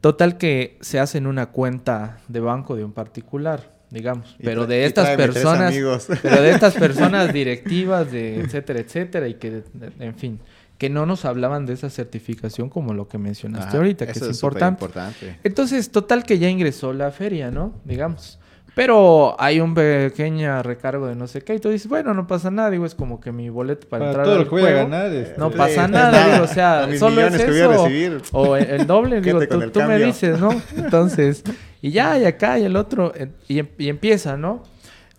Total 0.01 0.39
que 0.39 0.79
se 0.81 1.01
hace 1.01 1.19
en 1.19 1.27
una 1.27 1.47
cuenta 1.47 2.19
de 2.29 2.41
banco 2.41 2.77
de 2.77 2.85
un 2.85 2.93
particular, 2.93 3.73
digamos, 3.91 4.37
pero 4.43 4.67
de 4.67 4.85
estas 4.85 5.17
personas, 5.17 5.75
pero 6.23 6.41
de 6.43 6.51
estas 6.51 6.75
personas 6.75 7.33
directivas, 7.33 8.11
de 8.13 8.41
etcétera, 8.41 8.79
etcétera, 8.79 9.29
y 9.29 9.35
que, 9.35 9.65
en 9.99 10.15
fin, 10.15 10.41
que 10.79 10.89
no 10.89 11.05
nos 11.05 11.25
hablaban 11.25 11.67
de 11.67 11.73
esa 11.73 11.91
certificación 11.91 12.69
como 12.69 12.95
lo 12.95 13.09
que 13.09 13.19
mencionaste 13.19 13.77
ahorita, 13.77 14.07
que 14.07 14.13
es, 14.13 14.23
importante. 14.23 14.85
importante. 14.85 15.39
Entonces, 15.43 15.91
total 15.91 16.23
que 16.23 16.39
ya 16.39 16.49
ingresó 16.49 16.93
la 16.93 17.11
feria, 17.11 17.51
¿no? 17.51 17.75
Digamos. 17.85 18.39
Pero 18.79 19.35
hay 19.41 19.59
un 19.59 19.75
pequeño 19.75 20.63
recargo 20.63 21.09
de 21.09 21.17
no 21.17 21.27
sé 21.27 21.41
qué. 21.41 21.57
Y 21.57 21.59
tú 21.59 21.69
dices, 21.69 21.89
bueno, 21.89 22.15
no 22.15 22.29
pasa 22.29 22.49
nada. 22.49 22.71
Digo, 22.71 22.87
es 22.87 22.95
como 22.95 23.21
que 23.21 23.33
mi 23.33 23.49
boleto 23.49 23.89
para, 23.89 24.07
entrar. 24.07 24.25
Todo 24.25 24.39
lo 24.39 24.45
que 24.45 24.51
voy 24.51 24.63
a 24.63 24.71
ganar. 24.71 25.11
No 25.37 25.51
pasa 25.51 25.89
nada. 25.89 26.35
Digo, 26.35 26.45
o 26.45 26.47
sea, 26.47 26.89
solo 26.97 27.23
es 27.23 27.35
eso. 27.35 27.89
O 28.31 28.57
el 28.57 28.87
doble. 28.87 29.21
digo, 29.21 29.41
tú, 29.49 29.83
me 29.83 29.99
dices, 29.99 30.39
¿no? 30.39 30.51
Entonces, 30.77 31.43
y 31.83 31.91
ya, 31.91 32.21
y 32.21 32.25
acá, 32.25 32.57
y 32.61 32.67
el 32.67 32.77
otro. 32.77 33.13
Y, 33.49 33.63
y 33.79 33.89
empieza, 33.89 34.37
¿no? 34.37 34.63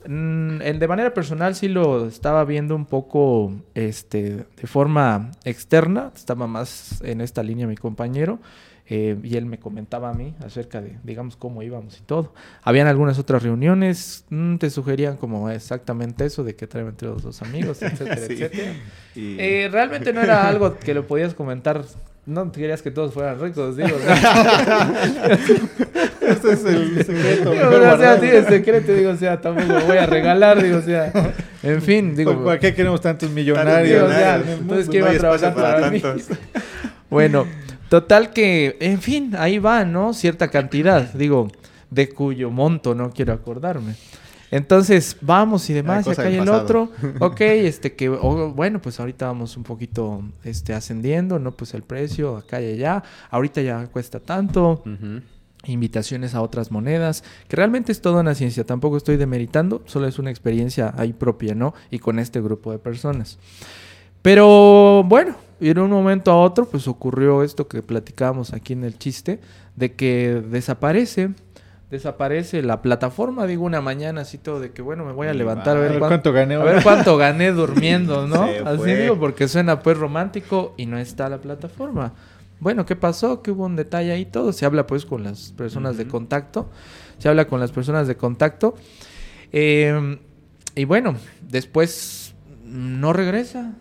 Mm, 0.08 0.60
de 0.60 0.88
manera 0.88 1.14
personal 1.14 1.54
sí 1.54 1.68
lo 1.68 2.08
estaba 2.08 2.46
viendo 2.46 2.78
un 2.78 2.86
poco 2.86 3.52
este, 3.76 4.46
de 4.56 4.68
forma 4.68 5.32
externa. 5.44 6.14
Estaba 6.16 6.48
más 6.48 7.02
en 7.02 7.20
esta 7.20 7.44
línea 7.44 7.68
mi 7.68 7.76
compañero. 7.76 8.40
Eh, 8.92 9.16
y 9.24 9.38
él 9.38 9.46
me 9.46 9.60
comentaba 9.60 10.10
a 10.10 10.14
mí 10.14 10.34
acerca 10.44 10.82
de, 10.82 10.98
digamos, 11.04 11.36
cómo 11.36 11.62
íbamos 11.62 12.00
y 12.00 12.02
todo. 12.02 12.34
Habían 12.64 12.88
algunas 12.88 13.20
otras 13.20 13.44
reuniones, 13.44 14.26
mm, 14.30 14.58
te 14.58 14.72
sugerían 14.72 15.16
como 15.18 15.50
exactamente 15.50 16.26
eso, 16.26 16.44
de 16.44 16.56
que 16.56 16.66
traen 16.66 16.88
entre 16.88 17.08
los 17.08 17.22
dos 17.22 17.42
amigos, 17.44 17.82
etcétera, 17.84 18.16
etcétera. 18.16 18.74
Eh, 19.16 19.70
realmente 19.72 20.12
no 20.12 20.22
era 20.22 20.48
algo 20.50 20.78
que 20.78 20.96
lo 20.96 21.06
podías 21.06 21.36
comentar 21.36 21.86
no 22.30 22.52
querías 22.52 22.82
que 22.84 22.92
todos 22.92 23.14
fueran 23.14 23.40
ricos, 23.40 23.76
digo. 23.76 23.90
Ese 26.22 26.54
es 26.54 26.64
el 26.64 27.04
secreto. 27.04 27.52
Digo, 27.52 27.70
o 27.70 27.98
sea, 27.98 28.20
sí, 28.20 28.28
el 28.28 28.46
secreto, 28.46 28.94
digo, 28.94 29.10
o 29.12 29.18
sea, 29.18 29.42
tampoco 29.42 29.74
lo 29.74 29.82
voy 29.86 29.98
a 29.98 30.06
regalar, 30.06 30.62
digo, 30.62 30.78
o 30.78 30.82
sea, 30.82 31.12
en 31.64 31.82
fin, 31.82 32.16
digo. 32.16 32.46
¿Para 32.46 32.60
qué 32.60 32.76
queremos 32.76 33.02
tantos 33.02 33.32
millonarios? 33.32 34.04
o 34.04 34.10
sea, 34.10 34.36
entonces, 34.36 34.90
¿qué 34.90 34.98
iba 34.98 35.10
a 35.10 35.18
trabajar 35.18 35.56
para, 35.56 35.90
mí? 35.90 36.04
bueno, 37.10 37.48
Total 37.90 38.34
que, 38.34 38.78
en 38.80 39.02
fin, 39.02 39.36
ahí 39.38 39.58
va, 39.58 39.84
¿no? 39.84 40.14
Cierta 40.14 40.50
cantidad, 40.50 41.12
digo, 41.14 41.48
de 41.90 42.10
cuyo 42.10 42.52
monto 42.52 42.94
no 42.94 43.10
quiero 43.10 43.34
acordarme. 43.34 43.96
Entonces, 44.52 45.18
vamos 45.22 45.70
y 45.70 45.74
demás, 45.74 46.08
y 46.08 46.12
acá 46.12 46.24
hay 46.24 46.36
el 46.38 46.50
otro. 46.50 46.92
Ok, 47.20 47.42
este 47.42 47.96
que, 47.96 48.10
bueno, 48.10 48.82
pues 48.82 49.00
ahorita 49.00 49.28
vamos 49.28 49.58
un 49.58 49.64
poquito 49.64 50.24
este, 50.44 50.74
ascendiendo, 50.74 51.40
¿no? 51.40 51.52
Pues 51.52 51.74
el 51.74 51.84
precio, 51.84 52.38
acá 52.38 52.62
y 52.62 52.74
allá. 52.74 53.04
Ahorita 53.30 53.62
ya 53.62 53.88
cuesta 53.88 54.20
tanto. 54.20 54.84
Invitaciones 55.66 56.36
a 56.36 56.42
otras 56.42 56.72
monedas, 56.72 57.24
que 57.48 57.58
realmente 57.58 57.92
es 57.92 58.02
toda 58.02 58.22
una 58.22 58.34
ciencia. 58.34 58.64
Tampoco 58.66 58.98
estoy 58.98 59.18
demeritando, 59.18 59.84
solo 59.86 60.08
es 60.08 60.18
una 60.18 60.30
experiencia 60.30 60.94
ahí 60.96 61.12
propia, 61.12 61.54
¿no? 61.54 61.74
Y 61.92 62.00
con 62.00 62.18
este 62.18 62.40
grupo 62.40 62.72
de 62.72 62.80
personas. 62.80 63.38
Pero 64.22 65.04
bueno, 65.04 65.36
y 65.60 65.70
en 65.70 65.80
un 65.80 65.90
momento 65.90 66.32
a 66.32 66.42
otro, 66.42 66.66
pues 66.66 66.88
ocurrió 66.88 67.44
esto 67.44 67.68
que 67.68 67.82
platicábamos 67.82 68.54
aquí 68.54 68.74
en 68.74 68.84
el 68.84 68.98
chiste, 68.98 69.40
de 69.76 69.94
que 69.94 70.42
desaparece, 70.50 71.32
desaparece 71.90 72.62
la 72.62 72.82
plataforma, 72.82 73.46
digo 73.46 73.66
una 73.66 73.82
mañana 73.82 74.22
así 74.22 74.38
todo 74.38 74.60
de 74.60 74.72
que 74.72 74.82
bueno, 74.82 75.06
me 75.06 75.12
voy 75.12 75.28
a 75.28 75.34
levantar 75.34 75.78
a 75.78 75.80
ver, 75.80 76.00
cuánto, 76.00 76.32
gané. 76.32 76.56
A 76.56 76.64
ver 76.64 76.82
cuánto 76.84 77.18
gané 77.18 77.52
durmiendo, 77.52 78.28
¿no? 78.28 78.44
así 78.66 78.94
digo, 78.94 79.20
porque 79.20 79.48
suena 79.48 79.82
pues 79.82 79.98
romántico 79.98 80.74
y 80.78 80.86
no 80.86 80.98
está 80.98 81.30
la 81.30 81.40
plataforma. 81.40 82.14
Bueno, 82.60 82.86
¿qué 82.86 82.96
pasó? 82.96 83.42
¿Qué 83.42 83.52
hubo 83.52 83.66
un 83.66 83.76
detalle 83.76 84.12
ahí? 84.12 84.26
Todo 84.26 84.52
se 84.52 84.66
habla 84.66 84.86
pues 84.86 85.06
con 85.06 85.24
las 85.24 85.54
personas 85.54 85.98
de 85.98 86.08
contacto. 86.08 86.70
Se 87.18 87.30
habla 87.30 87.48
con 87.48 87.62
las 87.62 87.72
personas 87.72 88.08
de 88.08 88.18
contacto. 88.18 88.76
Eh, 89.54 90.20
y 90.76 90.84
bueno, 90.84 91.16
después 91.42 92.36
no 92.66 93.14
regresa 93.14 93.76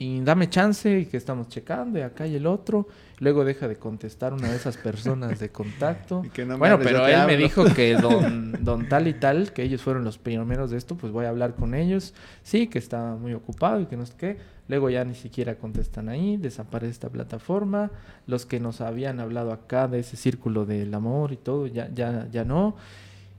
y 0.00 0.18
dame 0.22 0.48
chance 0.48 1.00
y 1.00 1.04
que 1.04 1.18
estamos 1.18 1.48
checando 1.48 1.98
y 1.98 2.02
acá 2.02 2.26
y 2.26 2.34
el 2.34 2.46
otro. 2.46 2.88
Luego 3.18 3.44
deja 3.44 3.68
de 3.68 3.76
contestar 3.76 4.32
una 4.32 4.48
de 4.48 4.56
esas 4.56 4.78
personas 4.78 5.38
de 5.38 5.50
contacto. 5.50 6.22
bueno, 6.58 6.78
pero 6.82 7.06
él 7.06 7.26
me 7.26 7.36
dijo 7.36 7.66
que 7.66 7.96
don, 7.96 8.52
don 8.64 8.88
tal 8.88 9.08
y 9.08 9.12
tal, 9.12 9.52
que 9.52 9.62
ellos 9.62 9.82
fueron 9.82 10.02
los 10.02 10.16
primeros 10.16 10.70
de 10.70 10.78
esto, 10.78 10.96
pues 10.96 11.12
voy 11.12 11.26
a 11.26 11.28
hablar 11.28 11.54
con 11.54 11.74
ellos. 11.74 12.14
Sí, 12.42 12.68
que 12.68 12.78
está 12.78 13.14
muy 13.16 13.34
ocupado 13.34 13.82
y 13.82 13.86
que 13.86 13.98
no 13.98 14.06
sé 14.06 14.14
qué. 14.16 14.38
Luego 14.68 14.88
ya 14.88 15.04
ni 15.04 15.14
siquiera 15.14 15.56
contestan 15.56 16.08
ahí, 16.08 16.38
desaparece 16.38 16.92
esta 16.92 17.10
plataforma. 17.10 17.90
Los 18.26 18.46
que 18.46 18.58
nos 18.58 18.80
habían 18.80 19.20
hablado 19.20 19.52
acá 19.52 19.86
de 19.86 19.98
ese 19.98 20.16
círculo 20.16 20.64
del 20.64 20.94
amor 20.94 21.32
y 21.32 21.36
todo, 21.36 21.66
ya, 21.66 21.90
ya, 21.92 22.26
ya 22.32 22.46
no 22.46 22.74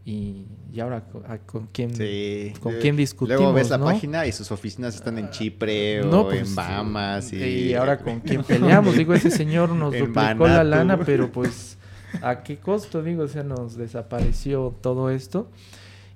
y, 0.04 0.48
y 0.74 0.80
ahora 0.80 1.04
con 1.46 1.68
quién 1.72 1.92
con 2.60 2.74
quién 2.80 2.96
discutimos 2.96 3.40
luego 3.40 3.54
ves 3.54 3.70
la 3.70 3.80
página 3.80 4.26
y 4.26 4.32
sus 4.32 4.52
oficinas 4.52 4.96
están 4.96 5.20
en 5.20 5.30
Chipre 5.30 6.02
o 6.02 6.24
pues, 6.24 6.50
en 6.50 6.56
Bahamas 6.56 7.32
y... 7.34 7.38
y... 7.38 7.74
ahora 7.76 8.00
con 8.00 8.20
quién 8.22 8.44
peleamos 8.44 8.98
digo 8.98 9.14
ese 9.14 9.30
señor 9.30 9.70
nos 9.70 9.94
duplicó 9.94 10.48
la 10.48 10.64
lana 10.64 10.98
pero 10.98 11.32
pues 11.32 11.78
a 12.22 12.42
qué 12.42 12.58
costo 12.58 13.04
digo 13.04 13.24
o 13.24 13.28
sea 13.28 13.44
nos 13.44 13.76
desapareció 13.76 14.76
todo 14.82 15.12
esto 15.12 15.50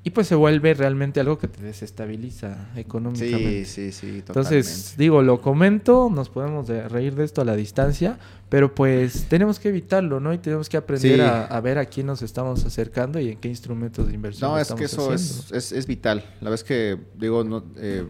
y 0.06 0.12
pues 0.12 0.28
se 0.28 0.36
vuelve 0.36 0.76
realmente 0.76 1.20
algo 1.20 1.40
que 1.40 1.48
te 1.48 1.64
desestabiliza 1.64 2.70
económicamente. 2.76 3.66
Sí, 3.66 3.90
sí, 3.90 3.92
sí, 3.92 4.22
totalmente. 4.22 4.56
Entonces, 4.58 4.94
digo, 5.00 5.24
lo 5.24 5.42
comento, 5.42 6.12
nos 6.14 6.30
podemos 6.30 6.68
reír 6.68 7.16
de 7.16 7.24
esto 7.24 7.42
a 7.42 7.44
la 7.44 7.56
distancia, 7.56 8.20
pero 8.48 8.76
pues 8.76 9.26
tenemos 9.30 9.58
que 9.58 9.70
evitarlo, 9.70 10.20
¿no? 10.20 10.32
Y 10.32 10.38
tenemos 10.38 10.70
que 10.70 10.78
aprender 10.78 11.22
a, 11.22 11.60
ver 11.60 11.80
a 11.80 11.86
quién 11.86 12.06
nos 12.06 12.22
estamos 12.22 12.64
acercando 12.66 13.20
y 13.20 13.30
en 13.30 13.40
qué 13.40 13.48
instrumentos 13.48 14.08
de 14.08 14.14
inversión 14.14 14.52
no, 14.52 14.60
es 14.60 14.72
que 14.74 14.84
eso 14.84 15.12
es, 15.12 15.52
es, 15.52 15.72
es, 15.72 15.88
vital. 15.88 16.24
La 16.40 16.52
vez 16.52 16.64
que, 16.64 17.00
digo, 17.18 17.44
no, 17.44 17.64
eh, 17.78 18.06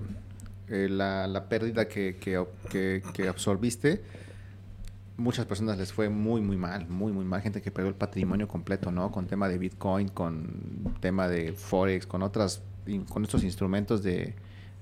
eh, 0.68 0.90
la, 0.92 1.28
la, 1.28 1.48
pérdida 1.48 1.88
que, 1.88 2.18
que, 2.18 2.44
que, 2.70 3.04
que 3.14 3.28
absorbiste 3.30 4.04
muchas 5.18 5.46
personas 5.46 5.78
les 5.78 5.94
fue 5.94 6.10
muy, 6.10 6.42
muy 6.42 6.58
mal, 6.58 6.88
muy, 6.88 7.12
muy 7.12 7.26
mal. 7.26 7.42
Gente 7.42 7.62
que 7.62 7.72
perdió 7.72 7.90
el 7.90 7.96
patrimonio 7.96 8.48
completo, 8.48 8.92
¿no? 8.92 9.12
Con 9.12 9.28
tema 9.28 9.48
de 9.48 9.58
Bitcoin, 9.58 10.10
con 10.10 10.96
tema 11.00 11.28
de 11.28 11.54
Forex, 11.54 12.06
con 12.06 12.24
otras 12.24 12.62
con 13.10 13.24
estos 13.24 13.44
instrumentos 13.44 14.04
de, 14.04 14.36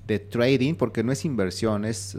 de 0.07 0.19
trading, 0.19 0.75
porque 0.75 1.03
no 1.03 1.13
es 1.13 1.23
inversión, 1.23 1.85
es 1.85 2.17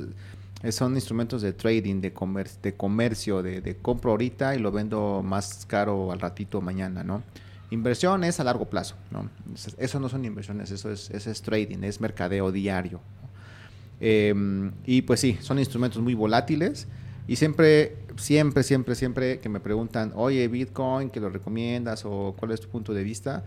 son 0.70 0.94
instrumentos 0.94 1.42
de 1.42 1.52
trading, 1.52 2.00
de, 2.00 2.14
comer 2.14 2.48
de 2.62 2.72
comercio, 2.72 3.42
de, 3.42 3.60
de, 3.60 3.76
compro 3.76 4.12
ahorita 4.12 4.54
y 4.54 4.58
lo 4.58 4.72
vendo 4.72 5.22
más 5.22 5.66
caro 5.66 6.10
al 6.10 6.20
ratito 6.20 6.62
mañana, 6.62 7.04
¿no? 7.04 7.22
Inversión 7.70 8.24
es 8.24 8.40
a 8.40 8.44
largo 8.44 8.64
plazo, 8.66 8.94
¿no? 9.10 9.28
Eso 9.76 10.00
no 10.00 10.08
son 10.08 10.24
inversiones, 10.24 10.70
eso 10.70 10.90
es, 10.90 11.10
eso 11.10 11.30
es 11.30 11.42
trading, 11.42 11.82
es 11.82 12.00
mercadeo 12.00 12.50
diario. 12.50 13.00
Em, 14.00 14.72
y 14.86 15.02
pues 15.02 15.20
sí, 15.20 15.38
son 15.40 15.58
instrumentos 15.58 16.02
muy 16.02 16.14
volátiles 16.14 16.88
y 17.26 17.36
siempre, 17.36 17.96
siempre, 18.16 18.62
siempre, 18.62 18.94
siempre 18.94 19.38
que 19.38 19.48
me 19.48 19.60
preguntan, 19.60 20.12
oye, 20.14 20.46
Bitcoin, 20.48 21.10
¿qué 21.10 21.20
lo 21.20 21.30
recomiendas 21.30 22.04
o 22.04 22.34
cuál 22.38 22.52
es 22.52 22.60
tu 22.60 22.68
punto 22.68 22.92
de 22.92 23.02
vista? 23.02 23.44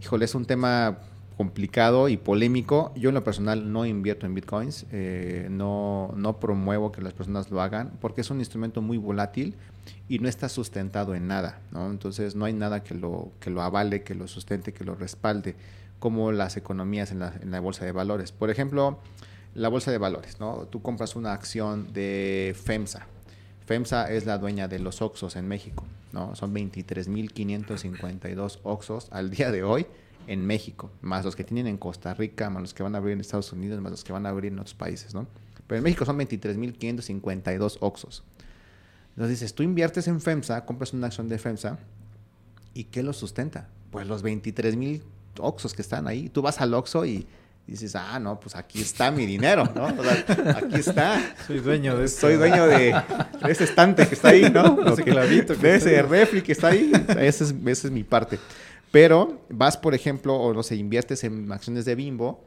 Híjole, 0.00 0.24
es 0.24 0.34
un 0.34 0.44
tema 0.44 0.98
complicado 1.36 2.08
y 2.08 2.18
polémico. 2.18 2.92
Yo 2.96 3.08
en 3.08 3.14
lo 3.14 3.24
personal 3.24 3.72
no 3.72 3.86
invierto 3.86 4.26
en 4.26 4.34
bitcoins, 4.34 4.84
eh, 4.92 5.48
no, 5.50 6.12
no 6.14 6.38
promuevo 6.38 6.92
que 6.92 7.00
las 7.00 7.14
personas 7.14 7.50
lo 7.50 7.62
hagan 7.62 7.92
porque 8.00 8.20
es 8.20 8.30
un 8.30 8.40
instrumento 8.40 8.82
muy 8.82 8.98
volátil 8.98 9.56
y 10.06 10.18
no 10.18 10.28
está 10.28 10.48
sustentado 10.48 11.14
en 11.14 11.26
nada, 11.26 11.60
¿no? 11.72 11.90
Entonces 11.90 12.36
no 12.36 12.44
hay 12.44 12.52
nada 12.52 12.82
que 12.82 12.94
lo, 12.94 13.32
que 13.40 13.48
lo 13.48 13.62
avale, 13.62 14.02
que 14.02 14.14
lo 14.14 14.28
sustente, 14.28 14.72
que 14.72 14.84
lo 14.84 14.94
respalde, 14.94 15.56
como 15.98 16.30
las 16.30 16.56
economías 16.56 17.10
en 17.10 17.20
la, 17.20 17.32
en 17.40 17.50
la 17.50 17.60
bolsa 17.60 17.84
de 17.86 17.92
valores. 17.92 18.32
Por 18.32 18.50
ejemplo, 18.50 18.98
la 19.54 19.68
bolsa 19.68 19.90
de 19.90 19.98
valores, 19.98 20.40
¿no? 20.40 20.68
Tú 20.70 20.82
compras 20.82 21.16
una 21.16 21.32
acción 21.32 21.92
de 21.92 22.56
FEMSA. 22.64 23.06
FEMSA 23.66 24.12
es 24.12 24.26
la 24.26 24.38
dueña 24.38 24.68
de 24.68 24.78
los 24.78 25.02
Oxos 25.02 25.36
en 25.36 25.48
México, 25.48 25.84
¿no? 26.12 26.34
Son 26.34 26.54
23.552 26.54 28.60
Oxos 28.62 29.08
al 29.10 29.30
día 29.30 29.50
de 29.50 29.62
hoy 29.62 29.86
en 30.26 30.46
México, 30.46 30.90
más 31.00 31.24
los 31.24 31.36
que 31.36 31.44
tienen 31.44 31.66
en 31.66 31.78
Costa 31.78 32.14
Rica, 32.14 32.50
más 32.50 32.62
los 32.62 32.74
que 32.74 32.82
van 32.82 32.94
a 32.94 32.98
abrir 32.98 33.14
en 33.14 33.20
Estados 33.20 33.52
Unidos, 33.52 33.80
más 33.80 33.90
los 33.90 34.04
que 34.04 34.12
van 34.12 34.26
a 34.26 34.28
abrir 34.28 34.52
en 34.52 34.58
otros 34.58 34.74
países, 34.74 35.14
¿no? 35.14 35.26
Pero 35.66 35.78
en 35.78 35.84
México 35.84 36.04
son 36.04 36.18
23.552 36.18 37.78
Oxos. 37.80 38.24
Entonces 39.10 39.40
dices, 39.40 39.54
tú 39.54 39.62
inviertes 39.62 40.08
en 40.08 40.20
FEMSA, 40.20 40.64
compras 40.64 40.92
una 40.92 41.06
acción 41.06 41.28
de 41.28 41.38
FEMSA, 41.38 41.78
¿y 42.74 42.84
qué 42.84 43.02
lo 43.02 43.12
sustenta? 43.12 43.68
Pues 43.90 44.06
los 44.06 44.24
23.000 44.24 45.02
Oxos 45.38 45.74
que 45.74 45.82
están 45.82 46.08
ahí. 46.08 46.28
Tú 46.28 46.42
vas 46.42 46.60
al 46.60 46.74
Oxo 46.74 47.04
y 47.04 47.26
dices, 47.66 47.94
ah, 47.94 48.18
no, 48.18 48.40
pues 48.40 48.56
aquí 48.56 48.80
está 48.80 49.10
mi 49.10 49.26
dinero, 49.26 49.64
¿no? 49.74 49.86
aquí 49.86 50.76
está. 50.76 51.34
Soy 51.46 51.60
dueño 51.60 51.96
de 51.96 52.08
Soy 52.08 52.34
dueño 52.34 52.66
de, 52.66 52.94
ese 53.48 53.64
estante 53.64 54.06
que 54.08 54.14
está 54.14 54.30
ahí, 54.30 54.50
¿no? 54.50 54.86
Ese 54.92 55.04
clavito. 55.04 55.54
De 55.54 55.76
ese 55.76 56.02
refri 56.02 56.42
que 56.42 56.52
está 56.52 56.68
ahí. 56.68 56.90
Esa 57.18 57.44
es, 57.44 57.54
esa 57.66 57.86
es 57.88 57.90
mi 57.92 58.04
parte. 58.04 58.38
Pero 58.90 59.44
vas, 59.48 59.76
por 59.76 59.94
ejemplo, 59.94 60.34
o 60.34 60.52
no 60.52 60.62
sé, 60.62 60.76
inviertes 60.76 61.22
en 61.24 61.50
acciones 61.52 61.84
de 61.84 61.94
Bimbo, 61.94 62.44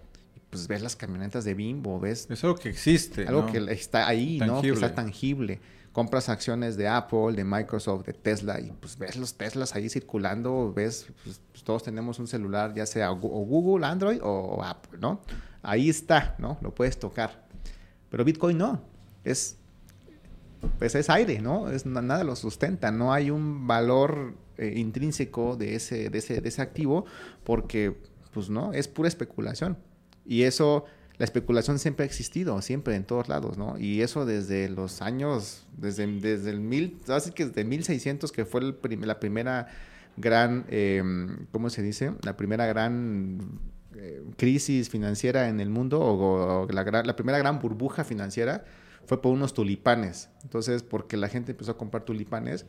pues 0.50 0.68
ves 0.68 0.82
las 0.82 0.96
camionetas 0.96 1.46
de 1.46 1.54
Bimbo, 1.54 2.00
ves... 2.00 2.28
Es 2.30 2.44
algo 2.44 2.58
que 2.58 2.70
existe, 2.70 3.26
Algo 3.28 3.48
que 3.52 3.60
está 3.72 4.08
ahí, 4.08 4.40
¿no? 4.40 4.62
Que 4.62 4.70
está 4.70 4.94
tangible. 4.94 5.62
Compras 5.94 6.28
acciones 6.28 6.76
de 6.76 6.90
Apple, 6.90 7.34
de 7.34 7.46
Microsoft, 7.46 8.06
de 8.06 8.14
Tesla, 8.14 8.60
y 8.60 8.72
pues 8.72 8.98
ves 8.98 9.16
los 9.16 9.36
Teslas 9.36 9.76
ahí 9.76 9.88
circulando, 9.90 10.74
ves, 10.76 11.08
pues, 11.24 11.40
pues 11.52 11.64
todos 11.64 11.84
tenemos 11.84 12.20
un 12.20 12.28
celular, 12.28 12.74
ya 12.74 12.86
sea 12.86 13.12
o 13.12 13.16
Google, 13.16 13.86
Android 13.86 14.20
o 14.22 14.62
Apple, 14.62 15.00
¿no? 15.00 15.22
Ahí 15.62 15.90
está, 15.90 16.36
¿no? 16.40 16.58
Lo 16.62 16.76
puedes 16.76 17.00
tocar. 17.00 17.46
Pero 18.10 18.26
Bitcoin 18.26 18.58
no. 18.58 18.82
Es 19.24 19.58
pues 20.80 20.96
es 20.96 21.10
aire, 21.10 21.40
¿no? 21.40 21.70
Es, 21.70 21.86
nada 21.86 22.24
lo 22.24 22.36
sustenta, 22.36 22.92
no 22.92 23.14
hay 23.14 23.30
un 23.30 23.68
valor 23.68 24.36
eh, 24.58 24.74
intrínseco 24.78 25.56
de 25.56 25.76
ese, 25.76 26.10
de, 26.10 26.18
ese, 26.18 26.42
de 26.42 26.50
ese 26.50 26.62
activo 26.62 27.06
porque, 27.44 27.98
pues 28.34 28.50
no, 28.50 28.74
es 28.74 28.88
pura 28.88 29.08
especulación. 29.08 29.78
Y 30.26 30.44
eso, 30.44 30.86
la 31.24 31.26
especulación 31.26 31.80
siempre 31.80 32.04
ha 32.04 32.06
existido, 32.06 32.62
siempre 32.62 32.98
en 32.98 33.06
todos 33.06 33.30
lados, 33.30 33.58
¿no? 33.58 33.78
Y 33.78 34.02
eso 34.02 34.26
desde 34.26 34.68
los 34.68 35.02
años, 35.02 35.66
desde, 35.78 36.06
desde 36.06 36.50
el 36.50 36.60
mil, 36.60 36.98
así 37.08 37.32
que 37.32 37.46
desde 37.46 37.64
1600 37.64 38.30
que 38.34 38.44
fue 38.44 38.60
la 38.62 39.20
primera 39.22 39.68
gran, 40.18 40.66
em, 40.68 41.46
¿cómo 41.54 41.70
se 41.70 41.82
dice? 41.82 42.12
La 42.24 42.36
primera 42.36 42.66
gran 42.66 43.40
eh, 43.96 44.22
crisis 44.36 44.90
financiera 44.90 45.48
en 45.48 45.62
el 45.62 45.70
mundo 45.70 46.02
o, 46.02 46.68
la, 46.70 46.84
la 46.84 47.16
primera 47.16 47.38
gran 47.38 47.60
burbuja 47.60 48.04
financiera 48.04 48.66
fue 49.06 49.22
por 49.22 49.32
unos 49.32 49.54
tulipanes. 49.54 50.30
Entonces, 50.44 50.84
porque 50.84 51.16
la 51.16 51.30
gente 51.30 51.54
empezó 51.54 51.72
a 51.72 51.78
comprar 51.78 52.04
tulipanes 52.04 52.66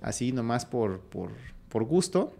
así 0.00 0.32
nomás 0.32 0.64
por, 0.64 1.00
por, 1.00 1.32
por 1.68 1.84
gusto. 1.84 2.32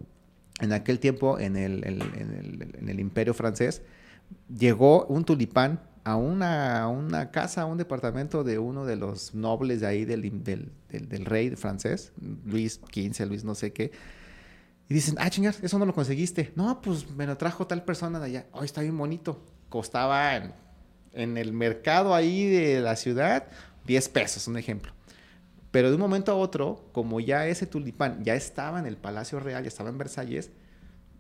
En 0.63 0.73
aquel 0.73 0.99
tiempo, 0.99 1.39
en 1.39 1.59
el, 1.59 1.87
en, 1.87 2.89
el, 2.89 3.01
imperio 3.01 3.35
francés, 3.35 3.83
llegó 4.49 5.07
un 5.07 5.25
tulipán 5.25 5.81
a 6.05 6.17
una, 6.17 6.89
una, 6.89 7.31
casa, 7.31 7.63
a 7.63 7.67
un 7.67 7.77
departamento 7.77 8.45
de 8.45 8.59
uno 8.59 8.87
de 8.87 8.97
los 8.97 9.35
nobles 9.35 9.81
de 9.81 9.87
ahí 9.87 10.05
del, 10.05 10.43
del, 10.43 10.73
del, 10.89 11.25
rey 11.27 11.55
francés, 11.57 12.13
Luis 12.45 12.81
XV, 12.93 13.27
Luis 13.27 13.45
no 13.45 13.55
sé 13.55 13.73
qué. 13.73 13.93
Y 14.89 14.95
dicen, 14.95 15.17
ah, 15.19 15.29
chingar, 15.29 15.55
eso 15.61 15.79
no 15.79 15.85
lo 15.85 15.93
conseguiste. 15.93 16.53
No, 16.57 16.81
pues 16.81 17.11
me 17.11 17.27
lo 17.27 17.37
trajo 17.37 17.67
tal 17.67 17.85
persona 17.85 18.19
de 18.19 18.25
allá. 18.25 18.47
Hoy 18.53 18.65
está 18.65 18.81
bien 18.81 18.97
bonito. 18.97 19.45
Costaba 19.69 20.35
en 21.13 21.37
el 21.37 21.53
mercado 21.53 22.15
ahí 22.15 22.47
de 22.49 22.81
la 22.81 22.97
ciudad, 22.97 23.49
10 23.87 24.09
pesos, 24.09 24.49
un 24.49 24.57
ejemplo. 24.57 24.93
Pero 25.71 25.89
de 25.89 25.95
un 25.97 26.01
momento 26.01 26.33
a 26.33 26.37
otro, 26.37 26.89
como 26.93 27.21
ya 27.21 27.47
ese 27.47 27.67
tulipán 27.67 28.25
ya 28.25 28.35
estaba 28.35 28.79
en 28.79 28.87
el 28.87 28.97
Palacio 28.97 29.41
Real, 29.41 29.63
ya 29.63 29.69
estaba 29.69 29.91
en 29.91 29.99
Versalles, 29.99 30.51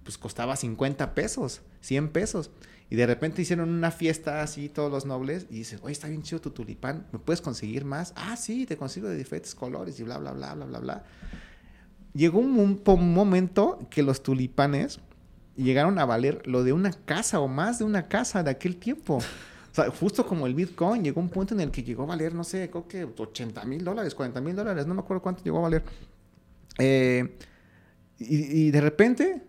pues 0.02 0.16
costaba 0.16 0.56
50 0.56 1.14
pesos, 1.14 1.60
100 1.82 2.08
pesos. 2.08 2.50
Y 2.90 2.96
de 2.96 3.06
repente 3.06 3.42
hicieron 3.42 3.68
una 3.68 3.90
fiesta 3.90 4.42
así 4.42 4.68
todos 4.68 4.90
los 4.90 5.04
nobles 5.04 5.46
y 5.50 5.56
dices, 5.56 5.80
oye, 5.82 5.92
está 5.92 6.08
bien 6.08 6.22
chido 6.22 6.40
tu 6.40 6.50
tulipán, 6.50 7.06
¿me 7.12 7.18
puedes 7.18 7.40
conseguir 7.40 7.84
más? 7.84 8.12
Ah, 8.16 8.36
sí, 8.36 8.64
te 8.64 8.76
consigo 8.76 9.08
de 9.08 9.16
diferentes 9.16 9.54
colores 9.54 10.00
y 10.00 10.04
bla, 10.04 10.18
bla, 10.18 10.32
bla, 10.32 10.54
bla, 10.54 10.64
bla, 10.64 10.78
bla. 10.78 11.04
Llegó 12.14 12.38
un, 12.38 12.80
un 12.84 13.14
momento 13.14 13.78
que 13.90 14.02
los 14.02 14.22
tulipanes 14.22 15.00
llegaron 15.56 15.98
a 15.98 16.06
valer 16.06 16.46
lo 16.46 16.64
de 16.64 16.72
una 16.72 16.92
casa 16.92 17.40
o 17.40 17.48
más 17.48 17.78
de 17.78 17.84
una 17.84 18.08
casa 18.08 18.42
de 18.42 18.50
aquel 18.50 18.76
tiempo 18.76 19.20
justo 19.86 20.26
como 20.26 20.46
el 20.46 20.54
Bitcoin, 20.54 21.04
llegó 21.04 21.20
un 21.20 21.28
punto 21.28 21.54
en 21.54 21.60
el 21.60 21.70
que 21.70 21.82
llegó 21.82 22.02
a 22.02 22.06
valer, 22.06 22.34
no 22.34 22.44
sé, 22.44 22.68
creo 22.70 22.88
que 22.88 23.04
80 23.04 23.64
mil 23.64 23.84
dólares, 23.84 24.14
40 24.14 24.40
mil 24.40 24.56
dólares, 24.56 24.86
no 24.86 24.94
me 24.94 25.00
acuerdo 25.00 25.22
cuánto 25.22 25.42
llegó 25.44 25.58
a 25.58 25.62
valer. 25.62 25.82
Eh, 26.78 27.36
y, 28.18 28.70
de 28.72 28.80
repente, 28.80 29.42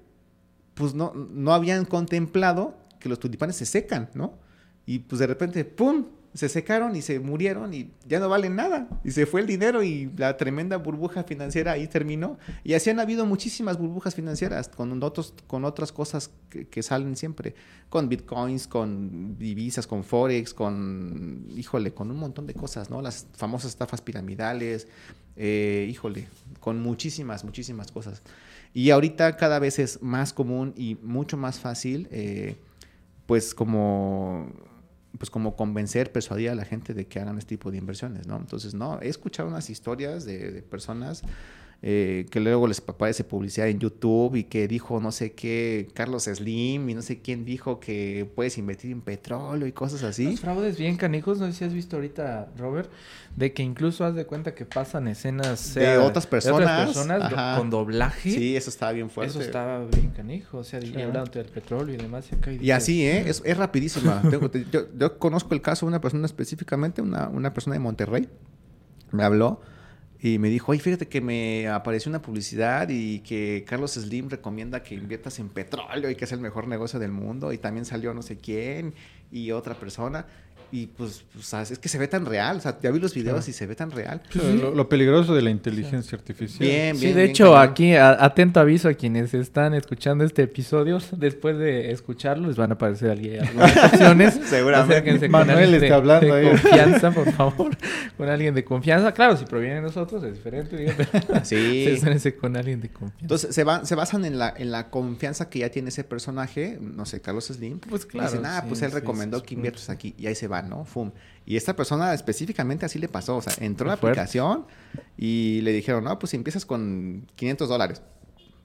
pues 0.75 0.93
no, 0.93 1.13
no 1.13 1.53
habían 1.53 1.85
contemplado 1.85 2.77
que 2.99 3.09
los 3.09 3.19
tulipanes 3.19 3.55
se 3.55 3.65
secan, 3.65 4.09
¿no? 4.13 4.38
Y 4.85 4.99
pues 4.99 5.19
de 5.19 5.27
repente, 5.27 5.65
¡pum! 5.65 6.05
se 6.34 6.47
secaron 6.47 6.95
y 6.95 7.01
se 7.01 7.19
murieron 7.19 7.73
y 7.73 7.91
ya 8.07 8.19
no 8.19 8.30
valen 8.30 8.55
nada. 8.55 8.88
Y 9.03 9.11
se 9.11 9.26
fue 9.26 9.41
el 9.41 9.47
dinero 9.47 9.81
y 9.81 10.11
la 10.15 10.38
tremenda 10.38 10.77
burbuja 10.77 11.23
financiera 11.23 11.71
ahí 11.71 11.88
terminó. 11.88 12.38
Y 12.63 12.73
así 12.73 12.89
han 12.89 12.99
habido 12.99 13.26
muchísimas 13.26 13.77
burbujas 13.77 14.13
financieras 14.13 14.69
con, 14.69 15.01
otros, 15.01 15.34
con 15.47 15.65
otras 15.65 15.91
cosas 15.91 16.30
que, 16.49 16.84
salen 16.84 17.15
siempre. 17.15 17.55
Con 17.89 18.09
bitcoins, 18.09 18.67
con 18.67 19.38
divisas, 19.38 19.88
con 19.88 20.03
forex, 20.03 20.53
con, 20.53 21.47
híjole, 21.55 21.93
con 21.93 22.11
un 22.11 22.17
montón 22.17 22.45
de 22.45 22.53
cosas, 22.53 22.89
¿no? 22.89 23.01
Las 23.01 23.26
famosas 23.34 23.71
estafas 23.71 24.01
piramidales, 24.01 24.88
eh, 25.35 25.88
híjole, 25.89 26.27
con 26.59 26.80
muchísimas, 26.80 27.43
muchísimas 27.43 27.91
cosas. 27.91 28.21
Y 28.71 28.91
ahorita 28.91 29.35
cada 29.35 29.57
vez 29.57 29.80
es 29.80 30.01
más 30.03 30.31
común 30.31 30.73
y 30.77 30.95
mucho 31.01 31.38
más 31.38 31.59
fácil, 31.59 32.07
eh, 32.11 32.55
pues 33.30 33.53
como 33.53 34.51
pues 35.19 35.30
como 35.30 35.56
convencer, 35.56 36.11
persuadir 36.11 36.49
a 36.49 36.56
la 36.56 36.65
gente 36.65 36.95
de 36.95 37.06
que 37.06 37.19
hagan 37.19 37.38
este 37.38 37.49
tipo 37.49 37.69
de 37.69 37.77
inversiones, 37.77 38.26
¿no? 38.26 38.38
Entonces, 38.38 38.73
no, 38.73 38.99
he 39.01 39.07
escuchado 39.07 39.47
unas 39.49 39.69
historias 39.69 40.26
de, 40.26 40.51
de 40.51 40.61
personas 40.64 41.22
eh, 41.81 42.26
que 42.30 42.41
luego 42.41 42.68
les 42.68 42.80
aparece 42.85 43.23
publicidad 43.23 43.69
en 43.69 43.80
YouTube 43.80 44.35
y 44.35 44.43
que 44.43 44.68
dijo 44.68 44.99
no 44.99 45.14
sé 45.14 45.31
qué, 45.31 45.88
Carlos 45.93 46.23
Slim 46.26 46.89
y 46.89 46.93
no 46.93 47.01
sé 47.01 47.22
quién 47.22 47.45
dijo 47.45 47.80
que 47.80 48.30
puedes 48.35 48.57
invertir 48.57 48.91
en 48.91 48.99
petróleo 48.99 49.65
y 49.65 49.72
cosas 49.72 50.03
así. 50.03 50.26
Los 50.26 50.41
fraudes 50.41 50.77
bien 50.77 50.97
canijos, 50.97 51.39
no 51.39 51.47
sé 51.47 51.53
si 51.53 51.64
has 51.64 51.73
visto 51.73 51.95
ahorita, 51.95 52.49
Robert, 52.57 52.91
de 53.38 53.53
que 53.53 53.64
incluso 53.64 54.03
haz 54.03 54.14
de 54.14 54.26
cuenta 54.26 54.53
que 54.53 54.65
pasan 54.65 55.07
escenas 55.07 55.73
de, 55.73 55.97
otras 55.99 56.27
personas, 56.27 56.97
con 57.57 57.69
doblaje. 57.69 58.31
Sí, 58.31 58.57
eso 58.57 58.69
estaba 58.69 58.91
bien 58.91 59.10
fuerte. 59.10 59.31
Eso 59.31 59.41
estaba 59.41 59.85
bien 59.85 60.10
canijo, 60.10 60.57
o 60.57 60.64
sea, 60.65 60.80
hablando 60.80 61.31
del 61.31 61.45
petróleo 61.45 61.95
y 61.95 61.97
demás. 61.97 62.27
Y, 62.60 62.72
así, 62.72 63.06
¿eh? 63.06 63.30
Es, 63.30 63.41
es 63.45 63.56
rapidísima. 63.56 64.22
yo, 64.72 64.81
yo, 64.97 65.18
conozco 65.18 65.53
el 65.53 65.61
caso 65.61 65.85
de 65.85 65.91
una 65.91 66.01
persona 66.01 66.26
específicamente, 66.26 67.01
una, 67.01 67.30
una 67.30 67.53
persona 67.53 67.76
de 67.76 67.80
Monterrey, 67.80 68.27
me 69.11 69.23
habló 69.23 69.61
y 70.21 70.37
me 70.37 70.49
dijo, 70.49 70.73
oye, 70.73 70.81
fíjate 70.81 71.07
que 71.07 71.21
me 71.21 71.69
apareció 71.69 72.09
una 72.09 72.21
publicidad 72.21 72.89
y 72.89 73.19
que 73.19 73.63
Carlos 73.65 73.93
Slim 73.93 74.29
recomienda 74.29 74.83
que 74.83 74.95
inviertas 74.95 75.39
en 75.39 75.47
petróleo 75.47 76.09
y 76.09 76.15
que 76.15 76.25
es 76.25 76.31
el 76.33 76.41
mejor 76.41 76.67
negocio 76.67 76.99
del 76.99 77.11
mundo. 77.11 77.53
Y 77.53 77.57
también 77.57 77.85
salió 77.85 78.13
no 78.13 78.21
sé 78.21 78.37
quién 78.37 78.93
y 79.31 79.51
otra 79.51 79.75
persona. 79.75 80.25
Y 80.71 80.87
pues, 80.87 81.23
pues, 81.33 81.71
es 81.71 81.79
que 81.79 81.89
se 81.89 81.97
ve 81.97 82.07
tan 82.07 82.25
real. 82.25 82.57
O 82.57 82.59
sea, 82.59 82.77
ya 82.81 82.91
vi 82.91 82.99
los 82.99 83.13
videos 83.13 83.47
y 83.47 83.53
se 83.53 83.65
ve 83.65 83.75
tan 83.75 83.91
real. 83.91 84.21
lo, 84.33 84.89
peligroso 84.89 85.33
de 85.33 85.41
la 85.41 85.49
inteligencia 85.49 86.17
artificial. 86.17 86.59
Bien, 86.59 86.99
bien. 86.99 87.13
Sí, 87.13 87.17
de 87.17 87.23
hecho, 87.25 87.57
aquí, 87.57 87.95
atento 87.95 88.59
aviso 88.59 88.89
a 88.89 88.93
quienes 88.93 89.33
están 89.33 89.73
escuchando 89.73 90.23
este 90.23 90.43
episodio. 90.43 90.99
Después 91.17 91.57
de 91.57 91.91
escucharlo, 91.91 92.47
les 92.47 92.57
van 92.57 92.71
a 92.71 92.75
aparecer 92.75 93.11
algunas 93.11 93.77
opciones. 93.93 94.39
Seguramente. 94.45 95.29
Manuel 95.29 95.75
está 95.75 95.95
hablando 95.95 96.35
de 96.35 96.49
confianza, 96.49 97.11
por 97.11 97.31
favor. 97.31 97.77
Con 98.17 98.29
alguien 98.29 98.53
de 98.53 98.63
confianza. 98.63 99.13
Claro, 99.13 99.37
si 99.37 99.45
proviene 99.45 99.75
de 99.75 99.81
nosotros 99.81 100.23
es 100.23 100.33
diferente. 100.33 100.95
sí. 101.43 102.33
con 102.39 102.55
alguien 102.57 102.81
de 102.81 102.89
confianza. 102.89 103.21
Entonces, 103.21 103.55
se, 103.55 103.63
van, 103.63 103.85
se 103.85 103.95
basan 103.95 104.25
en 104.25 104.37
la, 104.37 104.53
en 104.55 104.71
la 104.71 104.89
confianza 104.89 105.49
que 105.49 105.59
ya 105.59 105.69
tiene 105.69 105.89
ese 105.89 106.03
personaje. 106.03 106.77
No 106.81 107.05
sé, 107.05 107.21
Carlos 107.21 107.45
Slim. 107.45 107.79
Pues 107.79 108.05
claro. 108.05 108.29
Dicen, 108.29 108.45
ah, 108.45 108.65
pues 108.67 108.81
él 108.81 108.91
recomendó 108.91 109.41
que 109.41 109.53
inviertas 109.55 109.89
aquí. 109.89 110.13
Y 110.17 110.27
ahí 110.27 110.35
se 110.35 110.47
va 110.47 110.59
¿no? 110.68 110.86
Fum. 110.86 111.11
Y 111.45 111.56
esta 111.56 111.76
persona 111.76 112.14
específicamente 112.14 112.86
así 112.86 112.99
le 112.99 113.07
pasó, 113.07 113.38
o 113.38 113.41
sea, 113.41 113.53
entró 113.60 113.86
a 113.86 113.90
la 113.90 113.94
aplicación 113.95 114.65
y 115.18 115.61
le 115.61 115.72
dijeron, 115.72 116.03
no, 116.03 116.19
pues 116.19 116.34
empiezas 116.34 116.65
con 116.65 117.27
500 117.36 117.69
dólares. 117.69 118.02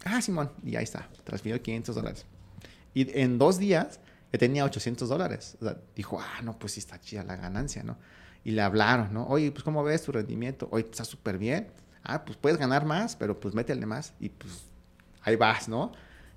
Ah, 0.05 0.21
Simón, 0.21 0.51
y 0.63 0.77
ahí 0.77 0.85
está, 0.85 1.09
transfirió 1.25 1.61
500 1.63 1.95
dólares. 1.95 2.27
Y 2.93 3.19
en 3.19 3.39
dos 3.39 3.59
días 3.59 4.01
ya 4.33 4.39
tenía 4.39 4.65
800 4.65 5.09
dólares. 5.09 5.57
O 5.61 5.65
sea, 5.65 5.79
dijo, 5.97 6.21
ah, 6.21 6.43
no, 6.43 6.59
pues 6.59 6.75
sí 6.75 6.81
está 6.81 7.01
chida 7.01 7.25
la 7.25 7.37
ganancia, 7.37 7.83
¿no? 7.83 7.97
Y 8.45 8.51
le 8.51 8.63
hablaron, 8.63 9.15
¿no? 9.15 9.27
Oye, 9.27 9.51
pues 9.51 9.65
¿cómo 9.65 9.83
ves 9.83 10.03
tu 10.03 10.13
rendimiento? 10.13 10.69
Oye, 10.71 10.85
está 10.91 11.05
súper 11.05 11.39
bien. 11.39 11.69
Ah, 12.03 12.25
pues 12.25 12.37
puedes 12.37 12.59
ganar 12.59 12.85
más, 12.85 13.17
pero 13.17 13.41
pues 13.41 13.55
métele 13.55 13.87
más 13.87 14.13
y 14.21 14.29
pues 14.29 14.65
ahí 15.23 15.37
vas, 15.37 15.69
¿no? 15.69 15.93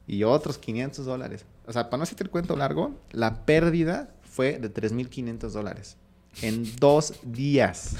Y 0.08 0.24
otros 0.24 0.58
500 0.58 1.06
dólares. 1.06 1.46
O 1.66 1.74
sea, 1.74 1.90
para 1.90 1.98
no 1.98 2.04
hacerte 2.04 2.24
el 2.24 2.30
cuento 2.30 2.56
largo, 2.56 2.98
la 3.12 3.46
pérdida 3.46 4.10
fue 4.38 4.59
de 4.59 4.72
3.500 4.72 5.49
dólares. 5.49 5.97
En 6.43 6.64
dos 6.76 7.19
días. 7.23 7.95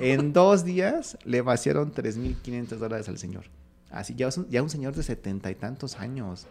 En 0.00 0.32
dos 0.32 0.64
días 0.64 1.16
le 1.24 1.42
vaciaron 1.42 1.92
3.500 1.92 2.66
dólares 2.76 3.08
al 3.08 3.18
señor. 3.18 3.44
Así, 3.88 4.16
ya, 4.16 4.28
ya 4.50 4.64
un 4.64 4.68
señor 4.68 4.96
de 4.96 5.04
setenta 5.04 5.48
y 5.48 5.54
tantos 5.54 5.94
años. 6.00 6.48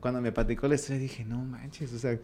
Cuando 0.00 0.20
me 0.20 0.32
platicó 0.32 0.66
la 0.66 0.74
historia 0.74 0.98
dije, 0.98 1.24
no 1.24 1.44
manches, 1.44 1.92
o 1.92 1.98
sea, 2.00 2.18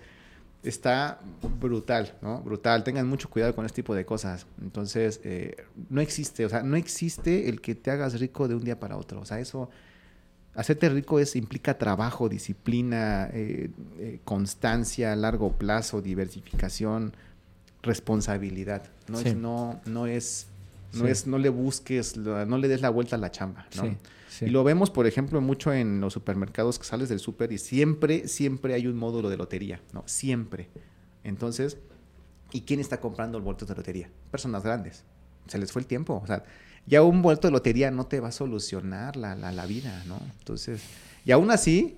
está 0.64 1.20
brutal, 1.60 2.18
¿no? 2.22 2.42
Brutal. 2.42 2.82
Tengan 2.82 3.06
mucho 3.06 3.30
cuidado 3.30 3.54
con 3.54 3.64
este 3.64 3.76
tipo 3.76 3.94
de 3.94 4.04
cosas. 4.04 4.48
Entonces, 4.60 5.20
eh, 5.22 5.64
no 5.90 6.00
existe, 6.00 6.44
o 6.44 6.48
sea, 6.48 6.64
no 6.64 6.74
existe 6.74 7.48
el 7.48 7.60
que 7.60 7.76
te 7.76 7.92
hagas 7.92 8.18
rico 8.18 8.48
de 8.48 8.56
un 8.56 8.64
día 8.64 8.80
para 8.80 8.96
otro. 8.96 9.20
O 9.20 9.24
sea, 9.24 9.38
eso 9.38 9.70
Hacerte 10.60 10.90
rico 10.90 11.18
es, 11.18 11.36
implica 11.36 11.78
trabajo, 11.78 12.28
disciplina, 12.28 13.30
eh, 13.32 13.70
eh, 13.98 14.20
constancia, 14.24 15.16
largo 15.16 15.56
plazo, 15.56 16.02
diversificación, 16.02 17.14
responsabilidad. 17.82 18.90
No 19.08 19.20
es, 19.20 19.34
no, 19.34 19.80
no 19.86 20.06
es, 20.06 20.48
no 20.92 21.06
es, 21.06 21.26
no 21.26 21.38
le 21.38 21.48
busques, 21.48 22.18
no 22.18 22.58
le 22.58 22.68
des 22.68 22.82
la 22.82 22.90
vuelta 22.90 23.16
a 23.16 23.18
la 23.18 23.30
chamba, 23.30 23.68
¿no? 23.74 23.96
Y 24.42 24.50
lo 24.50 24.62
vemos, 24.62 24.90
por 24.90 25.06
ejemplo, 25.06 25.40
mucho 25.40 25.72
en 25.72 25.98
los 26.02 26.12
supermercados 26.12 26.78
que 26.78 26.84
sales 26.84 27.08
del 27.08 27.20
súper 27.20 27.52
y 27.52 27.56
siempre, 27.56 28.28
siempre 28.28 28.74
hay 28.74 28.86
un 28.86 28.98
módulo 28.98 29.30
de 29.30 29.38
lotería, 29.38 29.80
¿no? 29.94 30.02
Siempre. 30.04 30.68
Entonces, 31.24 31.78
¿y 32.52 32.60
quién 32.60 32.80
está 32.80 33.00
comprando 33.00 33.38
el 33.38 33.44
boleto 33.44 33.64
de 33.64 33.74
lotería? 33.76 34.10
Personas 34.30 34.62
grandes. 34.62 35.04
Se 35.46 35.56
les 35.56 35.72
fue 35.72 35.80
el 35.80 35.86
tiempo. 35.86 36.20
O 36.22 36.26
sea, 36.26 36.44
ya 36.90 37.02
un 37.02 37.22
vuelto 37.22 37.48
de 37.48 37.52
lotería 37.52 37.90
no 37.90 38.06
te 38.06 38.20
va 38.20 38.28
a 38.28 38.32
solucionar 38.32 39.16
la, 39.16 39.34
la, 39.34 39.66
vida, 39.66 40.02
¿no? 40.06 40.18
Entonces, 40.40 40.82
y 41.24 41.30
aún 41.30 41.50
así, 41.52 41.96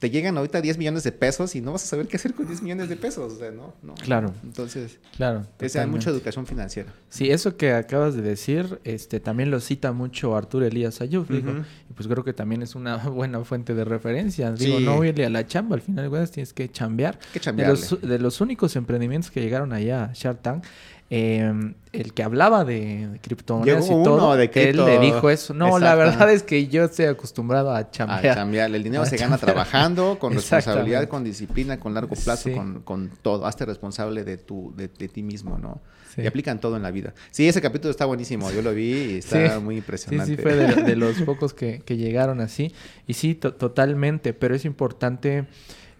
te 0.00 0.10
llegan 0.10 0.36
ahorita 0.36 0.60
10 0.60 0.78
millones 0.78 1.04
de 1.04 1.12
pesos 1.12 1.54
y 1.54 1.60
no 1.60 1.72
vas 1.72 1.84
a 1.84 1.86
saber 1.86 2.08
qué 2.08 2.16
hacer 2.16 2.34
con 2.34 2.46
10 2.46 2.62
millones 2.62 2.88
de 2.88 2.96
pesos, 2.96 3.32
o 3.32 3.36
sea, 3.36 3.50
¿no? 3.50 3.74
no 3.82 3.94
claro. 3.94 4.34
Entonces, 4.42 4.98
claro. 5.16 5.46
hay 5.60 5.86
mucha 5.86 6.10
educación 6.10 6.46
financiera. 6.46 6.92
Sí, 7.10 7.30
eso 7.30 7.56
que 7.56 7.72
acabas 7.72 8.14
de 8.14 8.22
decir, 8.22 8.80
este, 8.84 9.20
también 9.20 9.50
lo 9.50 9.60
cita 9.60 9.92
mucho 9.92 10.36
Arturo 10.36 10.66
Elías 10.66 11.00
Ayuf, 11.00 11.30
digo, 11.30 11.52
y 11.88 11.92
pues 11.92 12.08
creo 12.08 12.24
que 12.24 12.32
también 12.32 12.62
es 12.62 12.74
una 12.74 12.96
buena 13.08 13.44
fuente 13.44 13.74
de 13.74 13.84
referencia. 13.84 14.52
Digo, 14.52 14.80
no 14.80 15.04
irle 15.04 15.26
a 15.26 15.30
la 15.30 15.46
chamba, 15.46 15.76
al 15.76 15.82
final 15.82 16.10
de 16.10 16.26
tienes 16.28 16.52
que 16.52 16.70
chambear. 16.70 17.18
Que 17.32 17.52
de, 17.52 17.66
los, 17.66 18.00
de 18.00 18.18
los 18.18 18.40
únicos 18.40 18.74
emprendimientos 18.76 19.30
que 19.30 19.40
llegaron 19.40 19.72
allá 19.72 20.04
a 20.04 20.12
Shark 20.12 20.42
Tank, 20.42 20.64
eh, 21.10 21.52
el 21.92 22.12
que 22.14 22.22
hablaba 22.22 22.64
de 22.64 23.20
criptomonedas 23.22 23.86
y 23.86 23.90
todo, 23.90 24.34
él 24.34 24.76
le 24.76 24.98
dijo 24.98 25.30
eso. 25.30 25.54
No, 25.54 25.78
la 25.78 25.94
verdad 25.94 26.30
es 26.32 26.42
que 26.42 26.66
yo 26.68 26.84
estoy 26.84 27.06
acostumbrado 27.06 27.74
a 27.74 27.90
chambear. 27.90 28.38
A 28.38 28.66
El 28.66 28.82
dinero 28.82 29.04
se 29.06 29.16
gana 29.16 29.38
trabajando, 29.38 30.18
con 30.18 30.32
responsabilidad, 30.34 31.06
con 31.08 31.22
disciplina, 31.22 31.78
con 31.78 31.94
largo 31.94 32.16
plazo, 32.16 32.50
con, 32.52 32.80
con, 32.80 33.10
todo. 33.22 33.46
Hazte 33.46 33.64
responsable 33.66 34.24
de, 34.24 34.38
tu, 34.38 34.72
de, 34.76 34.88
ti 34.88 35.22
mismo, 35.22 35.58
¿no? 35.58 35.80
Y 36.16 36.26
aplican 36.26 36.60
todo 36.60 36.76
en 36.76 36.82
la 36.82 36.90
vida. 36.90 37.12
Sí, 37.32 37.48
ese 37.48 37.60
capítulo 37.60 37.90
está 37.90 38.06
buenísimo. 38.06 38.50
Yo 38.52 38.62
lo 38.62 38.72
vi 38.72 38.92
y 38.92 39.18
está 39.18 39.58
muy 39.60 39.76
impresionante. 39.78 40.30
Sí, 40.30 40.36
sí, 40.36 40.42
fue 40.42 40.54
de, 40.54 40.96
los 40.96 41.20
pocos 41.22 41.54
que, 41.54 41.80
que, 41.84 41.96
llegaron 41.96 42.40
así. 42.40 42.72
Y 43.06 43.14
sí, 43.14 43.34
totalmente. 43.34 44.32
Pero 44.32 44.54
es 44.54 44.64
importante 44.64 45.46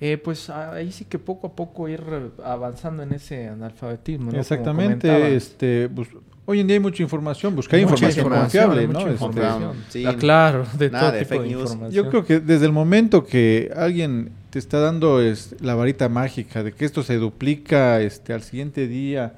eh, 0.06 0.18
pues 0.18 0.50
ahí 0.50 0.92
sí 0.92 1.06
que 1.06 1.18
poco 1.18 1.46
a 1.46 1.56
poco 1.56 1.88
ir 1.88 2.02
avanzando 2.44 3.02
en 3.02 3.14
ese 3.14 3.48
analfabetismo. 3.48 4.32
¿no? 4.32 4.38
Exactamente. 4.38 5.34
Este, 5.34 5.88
pues, 5.88 6.08
hoy 6.44 6.60
en 6.60 6.66
día 6.66 6.76
hay 6.76 6.80
mucha 6.80 7.02
información, 7.02 7.56
buscar 7.56 7.80
información, 7.80 8.28
confiable, 8.28 8.86
¿no? 8.86 9.08
Este, 9.08 10.06
ah, 10.06 10.14
claro, 10.14 10.66
de 10.76 10.90
todo 10.90 11.10
tipo 11.10 11.40
de, 11.40 11.48
información. 11.48 11.90
Yo 11.90 12.10
creo 12.10 12.22
que 12.22 12.40
desde 12.40 12.66
el 12.66 12.72
momento 12.72 13.24
que 13.24 13.72
alguien 13.74 14.32
te 14.50 14.58
está 14.58 14.78
dando 14.78 15.22
es, 15.22 15.56
la 15.62 15.74
varita 15.74 16.10
mágica 16.10 16.62
de 16.62 16.72
que 16.72 16.84
esto 16.84 17.02
se 17.02 17.16
duplica 17.16 18.02
este, 18.02 18.34
al 18.34 18.42
siguiente 18.42 18.86
día, 18.86 19.32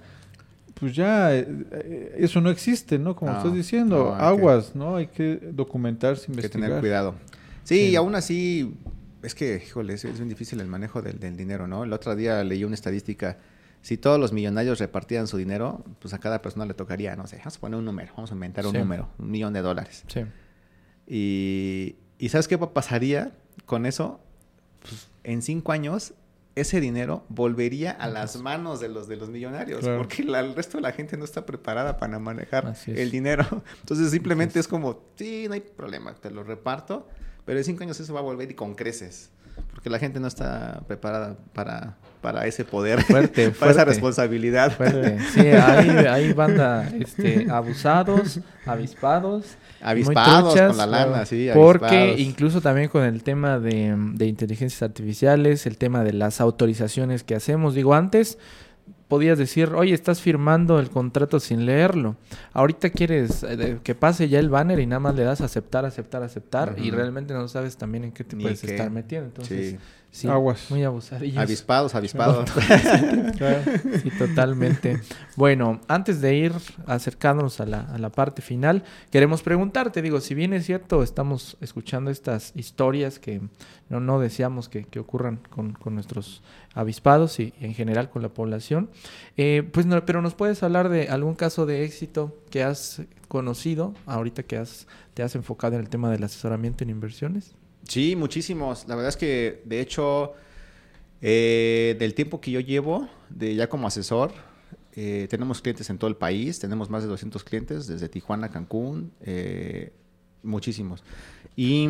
pues 0.75 0.97
ya 0.97 1.33
eh, 1.33 1.47
eh, 1.71 2.17
eso 2.19 2.41
no 2.41 2.51
existe, 2.51 2.99
¿no? 2.99 3.15
Como 3.15 3.31
estás 3.31 3.55
diciendo, 3.55 4.13
aguas, 4.17 4.75
¿no? 4.75 4.97
Hay 4.97 5.07
que 5.07 5.39
documentarse, 5.53 6.25
investigar. 6.29 6.45
Hay 6.45 6.51
que 6.51 6.67
tener 6.67 6.81
cuidado. 6.81 7.15
Sí, 7.63 7.91
y 7.91 7.97
aún 7.97 8.17
así 8.17 8.75
es 9.27 9.35
que, 9.35 9.61
híjole, 9.67 9.95
es, 9.95 10.03
bien 10.05 10.29
difícil 10.29 10.61
el 10.61 10.69
manejo 10.69 11.03
del, 11.03 11.37
dinero, 11.37 11.67
¿no? 11.67 11.83
El 11.83 11.93
otro 11.93 12.15
día 12.15 12.45
leí 12.45 12.63
una 12.63 12.77
estadística. 12.77 13.39
Si 13.83 13.97
todos 13.97 14.21
los 14.21 14.33
millonarios 14.33 14.79
repartieran 14.79 15.27
su 15.27 15.37
dinero, 15.37 15.85
pues 15.99 16.15
a 16.15 16.19
cada 16.19 16.43
persona 16.43 16.65
le 16.65 16.75
tocaría, 16.75 17.17
no 17.17 17.27
sé, 17.27 17.39
vamos 17.39 17.57
a 17.57 17.61
poner 17.61 17.79
un 17.79 17.85
número, 17.85 18.13
vamos 18.15 18.31
a 18.31 18.35
inventar 18.35 18.65
un 18.67 18.75
número, 18.75 19.09
un 19.19 19.31
millón 19.31 19.53
de 19.53 19.63
dólares. 19.63 20.05
Sí. 20.07 20.21
Y, 21.09 21.97
y 22.19 22.29
¿sabes 22.29 22.47
qué 22.47 22.57
pasaría 22.57 23.33
con 23.65 23.85
eso? 23.85 24.21
Pues 24.81 25.09
en 25.25 25.43
cinco 25.43 25.73
años 25.73 26.15
ese 26.55 26.81
dinero 26.81 27.25
volvería 27.29 27.91
a 27.91 28.09
las 28.09 28.37
manos 28.41 28.79
de 28.79 28.89
los 28.89 29.09
de 29.09 29.17
los 29.17 29.29
millonarios, 29.29 29.85
porque 29.99 30.23
el 30.23 30.55
resto 30.55 30.79
de 30.79 30.83
la 30.83 30.93
gente 30.93 31.17
no 31.17 31.25
está 31.25 31.45
preparada 31.45 31.97
para 31.97 32.21
manejar 32.21 32.75
el 32.87 33.11
dinero. 33.11 33.45
Entonces 33.81 34.11
simplemente 34.13 34.61
es 34.61 34.69
como, 34.69 35.03
sí, 35.17 35.47
no 35.49 35.55
hay 35.55 35.61
problema, 35.61 36.15
te 36.15 36.31
lo 36.31 36.45
reparto 36.45 37.09
pero 37.47 37.59
en 37.59 37.65
cinco 37.65 37.85
años 37.85 37.99
eso 37.99 38.13
va 38.13 38.21
a 38.21 38.25
volver 38.25 38.51
y 38.51 38.55
con 38.55 38.75
creces. 38.75 39.31
Porque 39.73 39.89
la 39.89 39.99
gente 39.99 40.21
no 40.21 40.27
está 40.27 40.83
preparada 40.87 41.37
para, 41.55 41.97
para 42.21 42.47
ese 42.47 42.65
poder, 42.65 43.03
fuerte, 43.03 43.51
para 43.59 43.73
esa 43.73 43.85
responsabilidad. 43.85 44.73
Fuerte. 44.77 45.19
Sí, 45.33 45.41
hay, 45.41 45.89
hay 45.89 46.33
banda 46.33 46.91
este, 46.99 47.47
abusados, 47.51 48.41
avispados. 48.67 49.57
Avispados 49.81 50.61
con 50.61 50.77
la 50.77 50.87
lana, 50.87 51.25
sí. 51.25 51.49
Porque 51.55 52.17
incluso 52.19 52.61
también 52.61 52.89
con 52.89 53.05
el 53.05 53.23
tema 53.23 53.59
de, 53.59 53.95
de 54.15 54.27
inteligencias 54.27 54.83
artificiales, 54.83 55.67
el 55.67 55.79
tema 55.79 56.05
de 56.05 56.13
las 56.13 56.41
autorizaciones 56.41 57.23
que 57.23 57.35
hacemos. 57.35 57.75
Digo, 57.75 57.95
antes 57.95 58.39
podías 59.09 59.39
decir, 59.39 59.71
oye, 59.71 59.95
estás 59.95 60.21
firmando 60.21 60.79
el 60.79 60.91
contrato 60.91 61.41
sin 61.41 61.67
leerlo. 61.67 62.17
Ahorita 62.53 62.91
quieres 62.91 63.45
eh, 63.45 63.79
que 63.83 63.95
pase 63.95 64.29
ya 64.29 64.41
el 64.41 64.51
banner 64.51 64.81
y 64.81 64.87
nada 64.87 65.01
más 65.01 65.15
le 65.15 65.25
das 65.25 65.41
aceptar, 65.41 65.85
aceptar, 65.85 66.23
aceptar 66.23 66.77
y 66.79 66.91
realmente 66.91 67.35
no 67.35 67.47
sabes 67.49 67.77
también 67.77 68.05
en 68.05 68.13
qué 68.13 68.25
te 68.25 68.37
puedes 68.37 68.63
estar 68.65 68.91
metiendo. 68.91 69.27
Entonces, 69.29 69.71
sí. 69.71 69.79
Aguas. 70.25 70.71
Muy 70.71 70.83
abusadillos. 70.85 71.37
Avispados, 71.37 71.95
avispados. 71.95 72.49
sí, 74.03 74.11
totalmente. 74.19 75.01
Bueno, 75.37 75.81
antes 75.89 76.21
de 76.21 76.35
ir 76.35 76.53
acercándonos 76.87 77.61
a 77.61 77.67
la, 77.67 77.81
a 77.81 77.99
la 77.99 78.11
parte 78.11 78.41
final, 78.41 78.85
queremos 79.11 79.43
preguntarte, 79.43 80.01
digo, 80.01 80.21
si 80.21 80.35
bien 80.35 80.53
es 80.53 80.67
cierto, 80.67 81.03
estamos 81.03 81.57
escuchando 81.61 82.11
estas 82.11 82.53
historias 82.55 83.19
que 83.19 83.43
no, 83.89 84.01
no 84.01 84.19
deseamos 84.19 84.69
que, 84.69 84.85
que 84.85 84.99
ocurran 84.99 85.41
con, 85.51 85.73
con 85.73 85.95
nuestros 85.95 86.43
avispados 86.75 87.41
y, 87.41 87.53
en 87.61 87.75
general 87.75 88.11
con 88.11 88.23
la 88.23 88.29
población. 88.29 88.91
Eh, 89.37 89.69
pues 89.73 89.87
no, 89.87 90.05
pero 90.05 90.23
nos 90.23 90.35
puedes 90.35 90.63
hablar 90.63 90.89
de 90.89 91.09
algún 91.09 91.35
caso 91.35 91.67
de 91.67 91.85
éxito 91.85 92.37
que 92.51 92.63
has 92.63 93.03
conocido 93.29 93.95
ahorita 94.07 94.43
que 94.45 94.57
has, 94.57 94.87
te 95.15 95.23
has 95.23 95.35
enfocado 95.35 95.75
en 95.75 95.81
el 95.81 95.89
tema 95.89 96.11
del 96.11 96.25
asesoramiento 96.25 96.85
en 96.85 96.91
inversiones. 96.91 97.55
Sí, 97.89 98.17
muchísimos. 98.17 98.87
La 98.89 98.95
verdad 98.95 99.11
es 99.11 99.17
que, 99.17 99.63
de 99.65 99.81
hecho, 99.81 100.35
eh, 101.21 101.97
del 101.99 102.15
tiempo 102.15 102.41
que 102.41 102.51
yo 102.51 102.61
llevo 102.61 103.09
de 103.29 103.55
ya 103.55 103.69
como 103.69 103.87
asesor, 103.87 104.33
eh, 104.95 105.27
tenemos 105.31 105.61
clientes 105.61 105.89
en 105.91 105.99
todo 105.99 106.09
el 106.09 106.17
país, 106.17 106.59
tenemos 106.59 106.91
más 106.91 107.03
de 107.03 107.09
200 107.09 107.45
clientes 107.45 107.87
desde 107.87 108.09
Tijuana, 108.09 108.51
Cancún, 108.51 109.13
muchísimos. 110.43 111.03
Y 111.55 111.89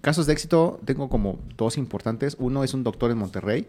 casos 0.00 0.26
de 0.26 0.34
éxito 0.34 0.80
tengo 0.84 1.08
como 1.08 1.38
dos 1.56 1.78
importantes. 1.78 2.36
Uno 2.38 2.62
es 2.62 2.74
un 2.74 2.84
doctor 2.84 3.10
en 3.10 3.18
Monterrey 3.18 3.66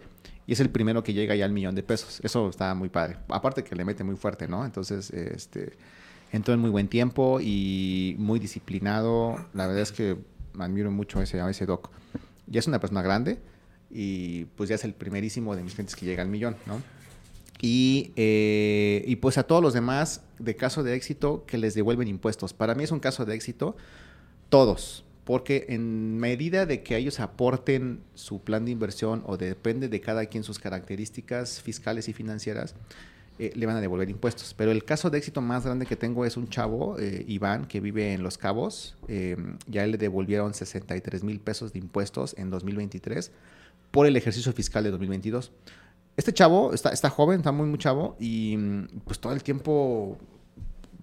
y 0.47 0.53
es 0.53 0.59
el 0.59 0.69
primero 0.69 1.03
que 1.03 1.13
llega 1.13 1.35
ya 1.35 1.45
al 1.45 1.51
millón 1.51 1.75
de 1.75 1.83
pesos. 1.83 2.19
Eso 2.23 2.49
está 2.49 2.75
muy 2.75 2.89
padre. 2.89 3.17
Aparte 3.29 3.63
que 3.63 3.75
le 3.75 3.85
mete 3.85 4.03
muy 4.03 4.15
fuerte, 4.15 4.47
¿no? 4.47 4.65
Entonces, 4.65 5.09
este, 5.11 5.77
entró 6.31 6.53
en 6.53 6.59
muy 6.59 6.69
buen 6.69 6.87
tiempo 6.87 7.39
y 7.41 8.15
muy 8.19 8.39
disciplinado. 8.39 9.37
La 9.53 9.65
verdad 9.67 9.81
es 9.81 9.91
que 9.91 10.17
admiro 10.63 10.91
mucho 10.91 11.21
ese, 11.21 11.41
a 11.41 11.49
ese 11.49 11.65
doc. 11.65 11.89
Ya 12.47 12.59
es 12.59 12.67
una 12.67 12.79
persona 12.79 13.01
grande 13.01 13.39
y 13.89 14.45
pues 14.55 14.69
ya 14.69 14.75
es 14.75 14.83
el 14.83 14.93
primerísimo 14.93 15.55
de 15.55 15.63
mis 15.63 15.73
clientes 15.73 15.95
que 15.95 16.05
llega 16.05 16.21
al 16.21 16.29
millón, 16.29 16.55
¿no? 16.65 16.81
Y, 17.61 18.11
eh, 18.15 19.03
y 19.07 19.15
pues 19.17 19.37
a 19.37 19.43
todos 19.43 19.61
los 19.61 19.73
demás 19.73 20.21
de 20.39 20.55
caso 20.55 20.83
de 20.83 20.93
éxito 20.93 21.45
que 21.47 21.57
les 21.57 21.73
devuelven 21.73 22.07
impuestos. 22.07 22.53
Para 22.53 22.75
mí 22.75 22.83
es 22.83 22.91
un 22.91 22.99
caso 22.99 23.25
de 23.25 23.33
éxito 23.33 23.75
todos, 24.49 25.03
porque 25.23 25.65
en 25.69 26.17
medida 26.17 26.65
de 26.65 26.83
que 26.83 26.97
ellos 26.97 27.19
aporten 27.19 28.01
su 28.13 28.41
plan 28.41 28.65
de 28.65 28.71
inversión 28.71 29.23
o 29.25 29.37
depende 29.37 29.89
de 29.89 30.01
cada 30.01 30.25
quien 30.27 30.43
sus 30.43 30.59
características 30.59 31.61
fiscales 31.61 32.07
y 32.09 32.13
financieras, 32.13 32.75
eh, 33.37 33.51
le 33.55 33.65
van 33.65 33.75
a 33.75 33.81
devolver 33.81 34.09
impuestos. 34.09 34.53
Pero 34.53 34.71
el 34.71 34.85
caso 34.85 35.09
de 35.09 35.17
éxito 35.17 35.41
más 35.41 35.65
grande 35.65 35.85
que 35.85 35.95
tengo 35.95 36.25
es 36.25 36.37
un 36.37 36.47
chavo, 36.47 36.97
eh, 36.99 37.25
Iván, 37.27 37.65
que 37.65 37.81
vive 37.81 38.13
en 38.13 38.23
Los 38.23 38.37
Cabos. 38.37 38.95
Eh, 39.07 39.35
ya 39.67 39.85
le 39.85 39.97
devolvieron 39.97 40.53
63 40.53 41.23
mil 41.23 41.39
pesos 41.39 41.73
de 41.73 41.79
impuestos 41.79 42.35
en 42.37 42.49
2023 42.49 43.31
por 43.91 44.05
el 44.05 44.15
ejercicio 44.15 44.53
fiscal 44.53 44.83
de 44.83 44.91
2022. 44.91 45.51
Este 46.15 46.33
chavo 46.33 46.73
está, 46.73 46.91
está 46.91 47.09
joven, 47.09 47.39
está 47.39 47.51
muy, 47.51 47.67
muy 47.67 47.77
chavo 47.77 48.15
y 48.19 48.57
pues 49.03 49.19
todo 49.19 49.33
el 49.33 49.43
tiempo 49.43 50.17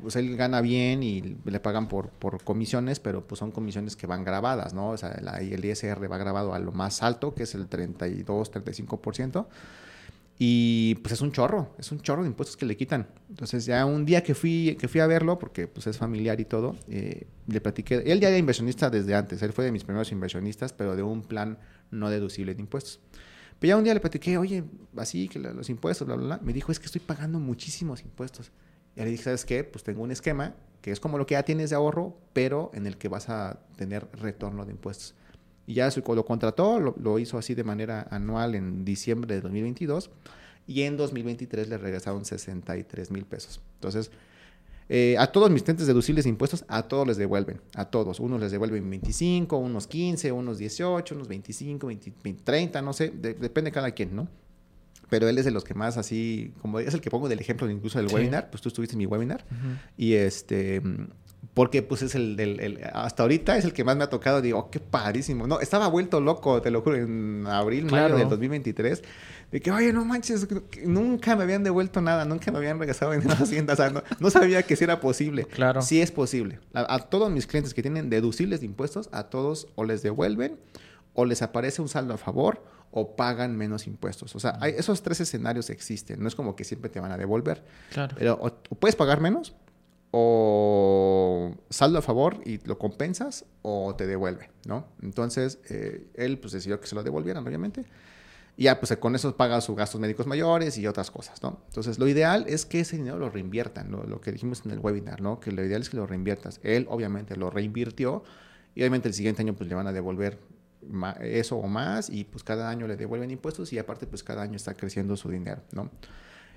pues 0.00 0.16
él 0.16 0.36
gana 0.36 0.60
bien 0.60 1.02
y 1.02 1.36
le 1.44 1.60
pagan 1.60 1.86
por, 1.86 2.08
por 2.08 2.42
comisiones, 2.42 2.98
pero 2.98 3.26
pues 3.26 3.38
son 3.38 3.52
comisiones 3.52 3.94
que 3.94 4.06
van 4.06 4.24
grabadas, 4.24 4.74
¿no? 4.74 4.90
O 4.90 4.96
sea, 4.96 5.10
el 5.12 5.64
ISR 5.64 6.10
va 6.10 6.18
grabado 6.18 6.54
a 6.54 6.58
lo 6.58 6.72
más 6.72 7.02
alto, 7.02 7.34
que 7.34 7.44
es 7.44 7.54
el 7.54 7.68
32, 7.68 8.52
35%. 8.52 9.46
Y 10.44 10.96
pues 10.96 11.12
es 11.12 11.20
un 11.20 11.30
chorro, 11.30 11.72
es 11.78 11.92
un 11.92 12.00
chorro 12.00 12.22
de 12.22 12.28
impuestos 12.28 12.56
que 12.56 12.66
le 12.66 12.76
quitan. 12.76 13.06
Entonces 13.28 13.64
ya 13.64 13.86
un 13.86 14.04
día 14.04 14.24
que 14.24 14.34
fui, 14.34 14.76
que 14.76 14.88
fui 14.88 15.00
a 15.00 15.06
verlo, 15.06 15.38
porque 15.38 15.68
pues 15.68 15.86
es 15.86 15.96
familiar 15.96 16.40
y 16.40 16.44
todo, 16.44 16.74
eh, 16.88 17.28
le 17.46 17.60
platiqué, 17.60 18.02
él 18.04 18.18
ya 18.18 18.26
era 18.26 18.38
inversionista 18.38 18.90
desde 18.90 19.14
antes, 19.14 19.40
él 19.40 19.52
fue 19.52 19.64
de 19.64 19.70
mis 19.70 19.84
primeros 19.84 20.10
inversionistas, 20.10 20.72
pero 20.72 20.96
de 20.96 21.04
un 21.04 21.22
plan 21.22 21.58
no 21.92 22.10
deducible 22.10 22.56
de 22.56 22.60
impuestos. 22.60 22.98
Pero 23.60 23.68
ya 23.68 23.76
un 23.76 23.84
día 23.84 23.94
le 23.94 24.00
platiqué, 24.00 24.36
oye, 24.36 24.64
así 24.96 25.28
que 25.28 25.38
los 25.38 25.70
impuestos, 25.70 26.08
bla, 26.08 26.16
bla, 26.16 26.26
bla, 26.26 26.40
me 26.42 26.52
dijo, 26.52 26.72
es 26.72 26.80
que 26.80 26.86
estoy 26.86 27.02
pagando 27.02 27.38
muchísimos 27.38 28.02
impuestos. 28.02 28.50
Y 28.96 29.00
le 29.00 29.10
dije, 29.10 29.22
¿sabes 29.22 29.44
qué? 29.44 29.62
Pues 29.62 29.84
tengo 29.84 30.02
un 30.02 30.10
esquema 30.10 30.56
que 30.80 30.90
es 30.90 30.98
como 30.98 31.18
lo 31.18 31.24
que 31.24 31.34
ya 31.34 31.44
tienes 31.44 31.70
de 31.70 31.76
ahorro, 31.76 32.18
pero 32.32 32.72
en 32.74 32.88
el 32.88 32.98
que 32.98 33.06
vas 33.06 33.28
a 33.28 33.60
tener 33.76 34.08
retorno 34.14 34.64
de 34.64 34.72
impuestos. 34.72 35.14
Y 35.66 35.74
ya 35.74 35.90
lo 35.96 36.24
contrató, 36.24 36.80
lo, 36.80 37.18
hizo 37.18 37.38
así 37.38 37.54
de 37.54 37.64
manera 37.64 38.06
anual 38.10 38.54
en 38.54 38.84
diciembre 38.84 39.34
de 39.34 39.40
2022 39.40 40.10
y 40.66 40.82
en 40.82 40.96
2023 40.96 41.68
le 41.68 41.78
regresaron 41.78 42.24
63 42.24 43.10
mil 43.10 43.24
pesos. 43.24 43.60
Entonces, 43.74 44.10
eh, 44.88 45.16
a 45.18 45.28
todos 45.28 45.50
mis 45.50 45.62
clientes 45.62 45.86
deducibles 45.86 46.24
de 46.24 46.30
impuestos, 46.30 46.64
a 46.68 46.82
todos 46.82 47.06
les 47.06 47.16
devuelven, 47.16 47.60
a 47.74 47.84
todos. 47.84 48.18
Unos 48.18 48.40
les 48.40 48.50
devuelven 48.50 48.88
25, 48.90 49.56
unos 49.56 49.86
15, 49.86 50.32
unos 50.32 50.58
18, 50.58 51.14
unos 51.14 51.28
25, 51.28 51.86
20, 51.86 52.12
30, 52.44 52.82
no 52.82 52.92
sé, 52.92 53.10
depende 53.10 53.70
de 53.70 53.72
cada 53.72 53.92
quien, 53.92 54.16
¿no? 54.16 54.28
pero 55.12 55.28
él 55.28 55.36
es 55.36 55.44
de 55.44 55.50
los 55.50 55.62
que 55.62 55.74
más 55.74 55.98
así, 55.98 56.54
como 56.62 56.80
es 56.80 56.94
el 56.94 57.02
que 57.02 57.10
pongo 57.10 57.28
del 57.28 57.38
ejemplo 57.38 57.68
incluso 57.68 57.98
del 57.98 58.10
webinar, 58.10 58.48
pues 58.48 58.62
tú 58.62 58.70
estuviste 58.70 58.94
en 58.94 58.98
mi 58.98 59.04
webinar, 59.04 59.44
y 59.94 60.14
este, 60.14 60.80
porque 61.54 61.82
pues 61.82 62.02
es 62.02 62.14
el, 62.14 62.36
del, 62.36 62.80
hasta 62.92 63.22
ahorita 63.24 63.56
es 63.56 63.64
el 63.64 63.72
que 63.72 63.84
más 63.84 63.96
me 63.96 64.04
ha 64.04 64.10
tocado, 64.10 64.40
digo, 64.40 64.58
oh, 64.58 64.70
qué 64.70 64.80
padrísimo, 64.80 65.46
no, 65.46 65.60
estaba 65.60 65.88
vuelto 65.88 66.20
loco, 66.20 66.62
te 66.62 66.70
lo 66.70 66.82
juro, 66.82 66.96
en 66.96 67.46
abril, 67.46 67.86
mayo 67.90 68.16
del 68.16 68.28
2023, 68.28 69.02
de 69.50 69.60
que, 69.60 69.70
oye, 69.70 69.92
no 69.92 70.04
manches, 70.04 70.48
nunca 70.84 71.36
me 71.36 71.42
habían 71.42 71.62
devuelto 71.62 72.00
nada, 72.00 72.24
nunca 72.24 72.50
me 72.50 72.58
habían 72.58 72.78
regresado 72.78 73.12
en 73.14 73.26
la 73.26 73.34
hacienda, 73.34 73.74
o 73.74 73.76
sea, 73.76 73.92
no, 74.18 74.30
sabía 74.30 74.62
que 74.62 74.76
sí 74.76 74.84
era 74.84 75.00
posible. 75.00 75.44
Claro. 75.44 75.82
Sí 75.82 76.00
es 76.00 76.10
posible. 76.10 76.60
A, 76.72 76.94
a, 76.94 76.98
todos 77.00 77.30
mis 77.30 77.46
clientes 77.46 77.74
que 77.74 77.82
tienen 77.82 78.08
deducibles 78.08 78.60
de 78.60 78.66
impuestos, 78.66 79.10
a 79.12 79.24
todos 79.24 79.68
o 79.74 79.84
les 79.84 80.02
devuelven, 80.02 80.58
o 81.14 81.26
les 81.26 81.42
aparece 81.42 81.82
un 81.82 81.88
saldo 81.88 82.14
a 82.14 82.18
favor, 82.18 82.62
o 82.92 83.16
pagan 83.16 83.56
menos 83.56 83.86
impuestos. 83.86 84.36
O 84.36 84.40
sea, 84.40 84.58
hay, 84.60 84.74
esos 84.76 85.02
tres 85.02 85.20
escenarios 85.20 85.70
existen. 85.70 86.22
No 86.22 86.28
es 86.28 86.34
como 86.34 86.54
que 86.54 86.62
siempre 86.64 86.90
te 86.90 87.00
van 87.00 87.10
a 87.10 87.16
devolver. 87.16 87.64
Claro. 87.90 88.14
Pero 88.18 88.38
o, 88.40 88.50
puedes 88.76 88.94
pagar 88.94 89.20
menos, 89.20 89.54
o 90.12 91.54
saldo 91.70 91.98
a 91.98 92.02
favor 92.02 92.40
y 92.44 92.58
lo 92.66 92.78
compensas, 92.78 93.44
o 93.62 93.94
te 93.96 94.06
devuelve, 94.06 94.50
¿no? 94.66 94.86
Entonces, 95.02 95.58
eh, 95.68 96.06
él 96.14 96.38
pues 96.38 96.52
decidió 96.52 96.80
que 96.80 96.86
se 96.86 96.94
lo 96.94 97.02
devolvieran, 97.02 97.44
obviamente. 97.46 97.84
Y 98.56 98.64
ya, 98.64 98.78
pues 98.78 98.94
con 98.98 99.14
eso 99.14 99.34
paga 99.36 99.60
sus 99.62 99.74
gastos 99.74 100.00
médicos 100.00 100.26
mayores 100.26 100.76
y 100.78 100.86
otras 100.86 101.10
cosas, 101.10 101.42
¿no? 101.42 101.62
Entonces, 101.68 101.98
lo 101.98 102.06
ideal 102.06 102.44
es 102.46 102.66
que 102.66 102.80
ese 102.80 102.96
dinero 102.96 103.18
lo 103.18 103.30
reinviertan, 103.30 103.90
lo 103.90 104.20
que 104.20 104.30
dijimos 104.30 104.62
en 104.64 104.72
el 104.72 104.78
webinar, 104.78 105.22
¿no? 105.22 105.40
Que 105.40 105.50
lo 105.50 105.64
ideal 105.64 105.80
es 105.80 105.90
que 105.90 105.96
lo 105.96 106.06
reinviertas. 106.06 106.60
Él, 106.62 106.86
obviamente, 106.90 107.34
lo 107.36 107.50
reinvirtió 107.50 108.22
y 108.74 108.80
obviamente 108.80 109.08
el 109.08 109.14
siguiente 109.14 109.42
año 109.42 109.54
pues 109.54 109.68
le 109.68 109.74
van 109.74 109.86
a 109.86 109.92
devolver 109.92 110.38
eso 111.20 111.56
o 111.56 111.66
más 111.68 112.10
y 112.10 112.24
pues 112.24 112.42
cada 112.42 112.68
año 112.68 112.86
le 112.86 112.96
devuelven 112.96 113.30
impuestos 113.30 113.72
y 113.72 113.78
aparte 113.78 114.06
pues 114.06 114.22
cada 114.22 114.42
año 114.42 114.56
está 114.56 114.74
creciendo 114.74 115.16
su 115.16 115.30
dinero, 115.30 115.62
¿no? 115.72 115.90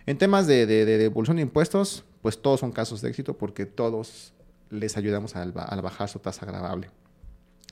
En 0.08 0.18
temas 0.18 0.46
de, 0.46 0.66
devolución 0.68 1.38
de 1.38 1.44
impuestos, 1.44 2.06
pues 2.26 2.42
todos 2.42 2.60
son 2.62 2.72
casos 2.72 3.02
de 3.02 3.10
éxito 3.10 3.38
porque 3.38 3.68
todos 3.68 4.34
les 4.72 4.98
ayudamos 4.98 5.36
a, 5.36 5.46
bajar 5.46 6.10
su 6.10 6.18
tasa 6.18 6.44
agravable. 6.44 6.90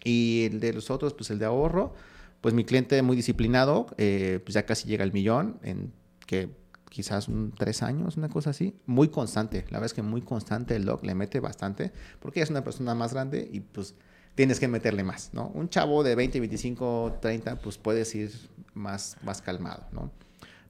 Y 0.03 0.43
el 0.45 0.59
de 0.59 0.73
los 0.73 0.91
otros, 0.91 1.15
pues 1.15 1.31
el 1.31 1.39
de 1.39 1.45
ahorro, 1.45 1.95
pues 2.39 2.53
mi 2.53 2.63
cliente 2.63 3.01
muy 3.01 3.15
disciplinado, 3.15 3.87
eh, 3.97 4.39
pues 4.45 4.53
ya 4.53 4.63
casi 4.67 4.87
llega 4.87 5.03
al 5.03 5.11
millón 5.11 5.57
en 5.63 5.91
que 6.27 6.51
quizás 6.87 7.29
un, 7.29 7.51
tres 7.57 7.81
años, 7.81 8.15
una 8.15 8.29
cosa 8.29 8.51
así, 8.51 8.75
muy 8.85 9.07
constante. 9.07 9.65
La 9.71 9.79
verdad 9.79 9.85
es 9.85 9.95
que 9.95 10.03
muy 10.03 10.21
constante 10.21 10.75
el 10.75 10.85
doc 10.85 11.03
le 11.03 11.15
mete 11.15 11.39
bastante 11.39 11.91
porque 12.19 12.43
es 12.43 12.51
una 12.51 12.63
persona 12.63 12.93
más 12.93 13.11
grande 13.11 13.49
y 13.51 13.61
pues 13.61 13.95
tienes 14.35 14.59
que 14.59 14.67
meterle 14.67 15.03
más, 15.03 15.31
¿no? 15.33 15.47
Un 15.55 15.69
chavo 15.69 16.03
de 16.03 16.13
20, 16.13 16.39
25, 16.39 17.17
30, 17.19 17.55
pues 17.55 17.79
puedes 17.79 18.13
ir 18.13 18.31
más, 18.75 19.17
más 19.23 19.41
calmado, 19.41 19.87
¿no? 19.91 20.11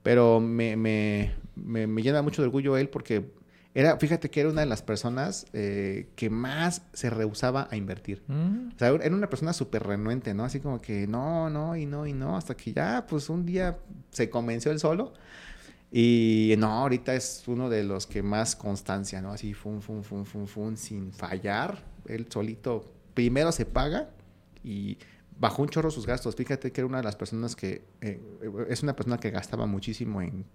Pero 0.03 0.39
me, 0.39 0.77
me, 0.77 1.33
me, 1.57 2.01
llena 2.01 2.21
mucho 2.21 2.41
de 2.41 2.47
orgullo 2.47 2.77
él 2.77 2.87
porque 2.87 3.42
era, 3.75 3.97
fíjate 3.97 4.29
que 4.29 4.41
era 4.41 4.49
una 4.49 4.61
de 4.61 4.67
las 4.67 4.81
personas 4.81 5.47
eh, 5.53 6.09
que 6.15 6.29
más 6.29 6.83
se 6.93 7.09
rehusaba 7.09 7.67
a 7.71 7.75
invertir. 7.75 8.23
Mm. 8.27 8.69
O 8.75 8.79
sea, 8.79 8.89
era 8.89 9.15
una 9.15 9.29
persona 9.29 9.53
súper 9.53 9.83
renuente, 9.83 10.33
¿no? 10.33 10.45
Así 10.45 10.59
como 10.59 10.79
que 10.79 11.07
no, 11.07 11.49
no, 11.49 11.75
y 11.75 11.85
no, 11.85 12.05
y 12.05 12.13
no, 12.13 12.37
hasta 12.37 12.55
que 12.55 12.73
ya, 12.73 13.05
pues 13.07 13.29
un 13.29 13.45
día 13.45 13.77
se 14.11 14.29
convenció 14.29 14.71
él 14.71 14.79
solo. 14.79 15.13
Y 15.91 16.55
no, 16.57 16.71
ahorita 16.71 17.13
es 17.13 17.43
uno 17.47 17.69
de 17.69 17.83
los 17.83 18.07
que 18.07 18.23
más 18.23 18.55
constancia, 18.55 19.21
¿no? 19.21 19.31
Así, 19.31 19.53
fun, 19.53 19.81
fun, 19.81 20.03
fun, 20.03 20.25
fun, 20.25 20.47
fun, 20.47 20.77
sin 20.77 21.11
fallar. 21.13 21.83
Él 22.07 22.27
solito 22.29 22.91
primero 23.13 23.51
se 23.51 23.65
paga 23.65 24.09
y 24.63 24.97
bajó 25.39 25.61
un 25.61 25.69
chorro 25.69 25.91
sus 25.91 26.05
gastos. 26.05 26.35
Fíjate 26.35 26.71
que 26.71 26.81
era 26.81 26.87
una 26.87 26.97
de 26.97 27.03
las 27.03 27.15
personas 27.15 27.55
que, 27.55 27.83
eh, 28.01 28.19
es 28.69 28.83
una 28.83 28.95
persona 28.95 29.19
que 29.19 29.29
gastaba 29.29 29.65
muchísimo 29.65 30.21
en, 30.21 30.45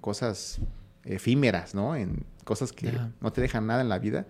cosas 0.00 0.60
efímeras, 1.04 1.74
¿no? 1.74 1.96
En 1.96 2.24
cosas 2.44 2.72
que 2.72 2.92
no 3.20 3.32
te 3.32 3.40
dejan 3.40 3.66
nada 3.66 3.80
en 3.80 3.88
la 3.88 3.98
vida. 3.98 4.26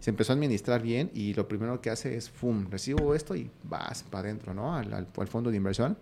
Se 0.00 0.10
empezó 0.10 0.32
a 0.32 0.34
administrar 0.34 0.82
bien 0.82 1.10
y 1.14 1.34
lo 1.34 1.48
primero 1.48 1.80
que 1.80 1.90
hace 1.90 2.16
es, 2.16 2.28
¡fum!, 2.28 2.66
recibo 2.70 3.14
esto 3.14 3.34
y 3.36 3.50
vas 3.62 4.02
para 4.02 4.28
adentro, 4.28 4.52
¿no? 4.52 4.76
Al, 4.76 5.06
fondo 5.28 5.50
de 5.50 5.56
inversión. 5.56 5.96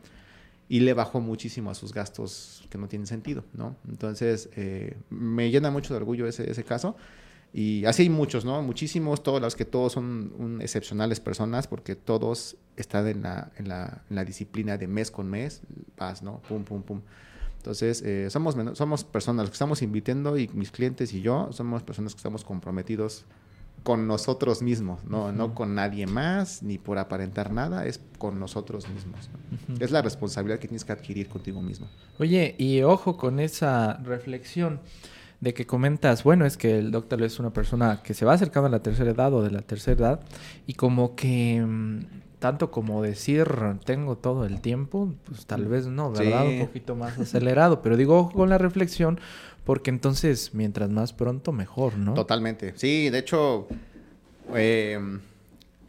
Y 0.68 0.80
le 0.80 0.94
bajó 0.94 1.20
muchísimo 1.20 1.70
a 1.70 1.74
sus 1.74 1.93
gastos 1.93 2.66
que 2.70 2.78
no 2.78 2.89
tienen 2.89 3.06
sentido, 3.06 3.44
¿no? 3.52 3.76
Entonces, 3.89 4.48
eh, 4.56 4.97
me 5.10 5.51
llena 5.51 5.70
mucho 5.70 5.94
de 5.94 5.98
orgullo 5.98 6.26
ese, 6.26 6.51
ese 6.51 6.64
caso. 6.64 6.97
Y 7.52 7.84
así 7.84 8.05
hay 8.05 8.09
muchos, 8.09 8.47
¿no? 8.47 8.62
Muchísimos, 8.62 9.22
todos 9.22 9.40
los 9.40 9.55
que 9.55 9.66
todos 9.66 9.93
son 9.93 10.59
excepcionales 10.62 11.20
personas 11.20 11.66
porque 11.66 11.94
todos 11.94 12.56
están 12.76 13.06
en 13.09 13.22
la, 13.22 13.52
en, 13.59 13.68
la, 13.68 14.02
en 14.09 14.16
la, 14.16 14.24
disciplina 14.24 14.78
de 14.78 14.86
mes 14.86 15.10
con 15.10 15.28
mes, 15.28 15.60
vas, 15.98 16.22
¿no? 16.22 16.40
Pum, 16.48 16.64
pum, 16.64 16.82
pum. 16.82 17.02
Entonces, 17.62 18.02
eh, 18.02 18.28
somos, 18.28 18.56
somos 18.76 19.05
personas, 19.05 19.47
que 19.47 19.52
estamos 19.52 19.82
invitando 19.82 20.36
y 20.36 20.48
mis 20.48 20.72
clientes 20.72 21.14
y 21.14 21.22
yo 21.22 21.48
somos 21.52 21.84
personas 21.84 22.12
que 22.12 22.18
estamos 22.18 22.43
comprometidos 22.43 23.24
con 23.84 24.09
nosotros 24.09 24.62
mismos, 24.62 25.05
¿no? 25.05 25.30
No 25.30 25.55
con 25.55 25.76
nadie 25.76 26.09
más, 26.09 26.64
ni 26.64 26.78
por 26.78 26.98
aparentar 26.98 27.52
nada, 27.52 27.86
es 27.86 28.01
con 28.18 28.40
nosotros 28.40 28.89
mismos. 28.89 29.30
Es 29.78 29.93
la 29.93 30.02
responsabilidad 30.02 30.59
que 30.59 30.66
tienes 30.66 30.84
que 30.84 30.90
adquirir 30.90 31.28
contigo 31.28 31.62
mismo. 31.62 31.86
Oye, 32.18 32.56
y 32.59 32.82
ojo 32.82 33.16
con 33.16 33.39
esa 33.39 33.94
reflexión 33.98 34.80
de 35.40 35.55
que 35.55 35.64
comentas, 35.64 36.24
bueno, 36.24 36.47
es 36.47 36.56
que 36.56 36.80
el 36.80 36.90
doctor 36.90 37.22
es 37.22 37.39
una 37.39 37.52
persona 37.52 38.02
que 38.02 38.12
se 38.12 38.24
va 38.24 38.32
acercando 38.32 38.66
a 38.66 38.70
la 38.70 38.82
tercera 38.82 39.12
edad 39.12 39.32
o 39.32 39.40
de 39.40 39.52
la 39.52 39.62
tercera 39.62 39.97
edad 40.01 40.20
y 40.66 40.74
como 40.74 41.14
que 41.14 41.64
mm, 41.64 42.01
tanto 42.43 42.73
como 42.73 43.02
decir 43.02 43.47
tengo 43.85 44.16
todo 44.19 44.44
el 44.44 44.60
tiempo, 44.60 45.14
pues 45.24 45.47
tal 45.47 45.66
vez 45.66 45.86
no, 45.86 46.10
¿verdad? 46.10 46.44
Un 46.44 46.66
poquito 46.66 46.97
más 46.97 47.16
acelerado, 47.16 47.82
pero 47.82 47.97
digo 47.97 48.32
con 48.32 48.48
la 48.51 48.59
reflexión 48.59 49.20
porque 49.62 49.90
entonces 49.90 50.52
mientras 50.52 50.90
más 50.90 51.12
pronto 51.12 51.52
mejor, 51.52 51.97
¿no? 51.97 52.14
Totalmente. 52.14 52.73
Sí, 52.74 53.10
de 53.10 53.19
hecho, 53.19 53.69
eh, 54.56 54.98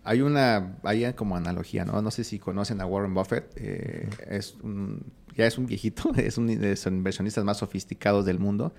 hay 0.04 0.22
una, 0.22 0.78
hay 0.84 1.12
como 1.14 1.36
analogía, 1.36 1.86
¿no? 1.86 2.00
No 2.04 2.12
sé 2.12 2.24
si 2.24 2.38
conocen 2.38 2.82
a 2.82 2.86
Warren 2.86 3.16
Buffett, 3.16 3.52
eh, 3.56 4.08
es 4.30 4.56
un, 4.62 5.04
ya 5.36 5.48
es 5.48 5.58
un 5.58 5.66
viejito, 5.66 6.12
es 6.18 6.38
uno 6.38 6.56
de 6.56 6.70
los 6.70 6.86
inversionistas 6.86 7.44
más 7.44 7.58
sofisticados 7.58 8.26
del 8.28 8.38
mundo. 8.38 8.76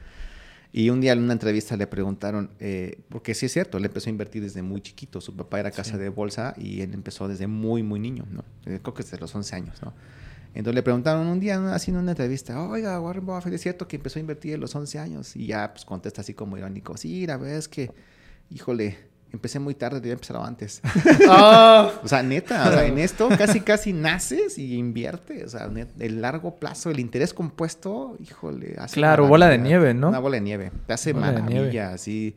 Y 0.77 0.91
un 0.91 1.01
día 1.01 1.13
en 1.13 1.21
una 1.21 1.35
entrevista 1.35 1.77
le 1.77 1.87
preguntaron, 1.87 2.51
eh, 2.59 2.99
porque 3.09 3.33
sí 3.33 3.47
es 3.47 3.53
cierto, 3.53 3.79
él 3.79 3.85
empezó 3.85 4.09
a 4.09 4.11
invertir 4.11 4.43
desde 4.43 4.61
muy 4.61 4.81
chiquito. 4.81 5.21
Su 5.21 5.37
papá 5.37 5.61
era 5.61 5.71
casa 5.71 5.99
de 5.99 6.09
bolsa 6.09 6.53
y 6.59 6.81
él 6.81 6.93
empezó 6.95 7.29
desde 7.29 7.47
muy, 7.47 7.85
muy 7.85 8.01
niño, 8.01 8.27
¿no? 8.29 8.41
Eh, 8.67 8.81
creo 8.83 8.93
que 8.93 9.05
desde 9.05 9.19
los 9.19 9.33
11 9.33 9.55
años, 9.55 9.81
¿no? 9.81 9.95
Entonces 10.53 10.75
le 10.75 10.83
preguntaron 10.83 11.29
un 11.29 11.39
día 11.39 11.73
haciendo 11.73 12.01
una 12.01 12.11
entrevista, 12.11 12.61
oiga, 12.61 13.01
Warren 13.01 13.25
Buffett, 13.25 13.55
¿es 13.55 13.61
cierto 13.61 13.87
que 13.87 13.95
empezó 13.95 14.19
a 14.19 14.23
invertir 14.23 14.57
a 14.57 14.59
los 14.59 14.75
11 14.75 14.99
años? 14.99 15.37
Y 15.37 15.47
ya 15.47 15.73
pues 15.73 15.85
contesta 15.85 16.23
así 16.23 16.35
como 16.35 16.59
irónico, 16.59 16.97
sí, 16.97 17.25
la 17.25 17.37
verdad 17.37 17.59
es 17.59 17.69
que, 17.69 17.93
híjole, 18.51 18.99
empecé 19.35 19.59
muy 19.59 19.75
tarde, 19.75 20.01
debía 20.01 20.15
empezar 20.15 20.37
antes. 20.37 20.81
Ah. 21.29 21.93
o 22.03 22.09
sea, 22.09 22.23
neta, 22.23 22.69
o 22.69 22.73
sea, 22.73 22.87
en 22.87 22.99
esto 23.09 23.29
casi 23.29 23.61
casi 23.61 23.93
naces 23.93 24.59
y 24.59 24.77
inviertes. 24.77 25.55
O 25.55 25.59
sea, 25.59 25.71
el 25.99 26.21
largo 26.21 26.57
plazo, 26.57 26.91
el 26.91 27.01
interés 27.01 27.35
compuesto, 27.35 28.17
híjole. 28.21 28.77
Hace 28.79 28.95
claro, 28.95 29.27
bola 29.27 29.49
de 29.49 29.59
nieve, 29.59 29.95
¿no? 29.95 30.09
Una 30.09 30.19
bola 30.19 30.37
de 30.37 30.43
nieve. 30.43 30.73
Te 30.87 30.93
hace 30.93 31.13
maravillas, 31.13 32.01
sí. 32.01 32.37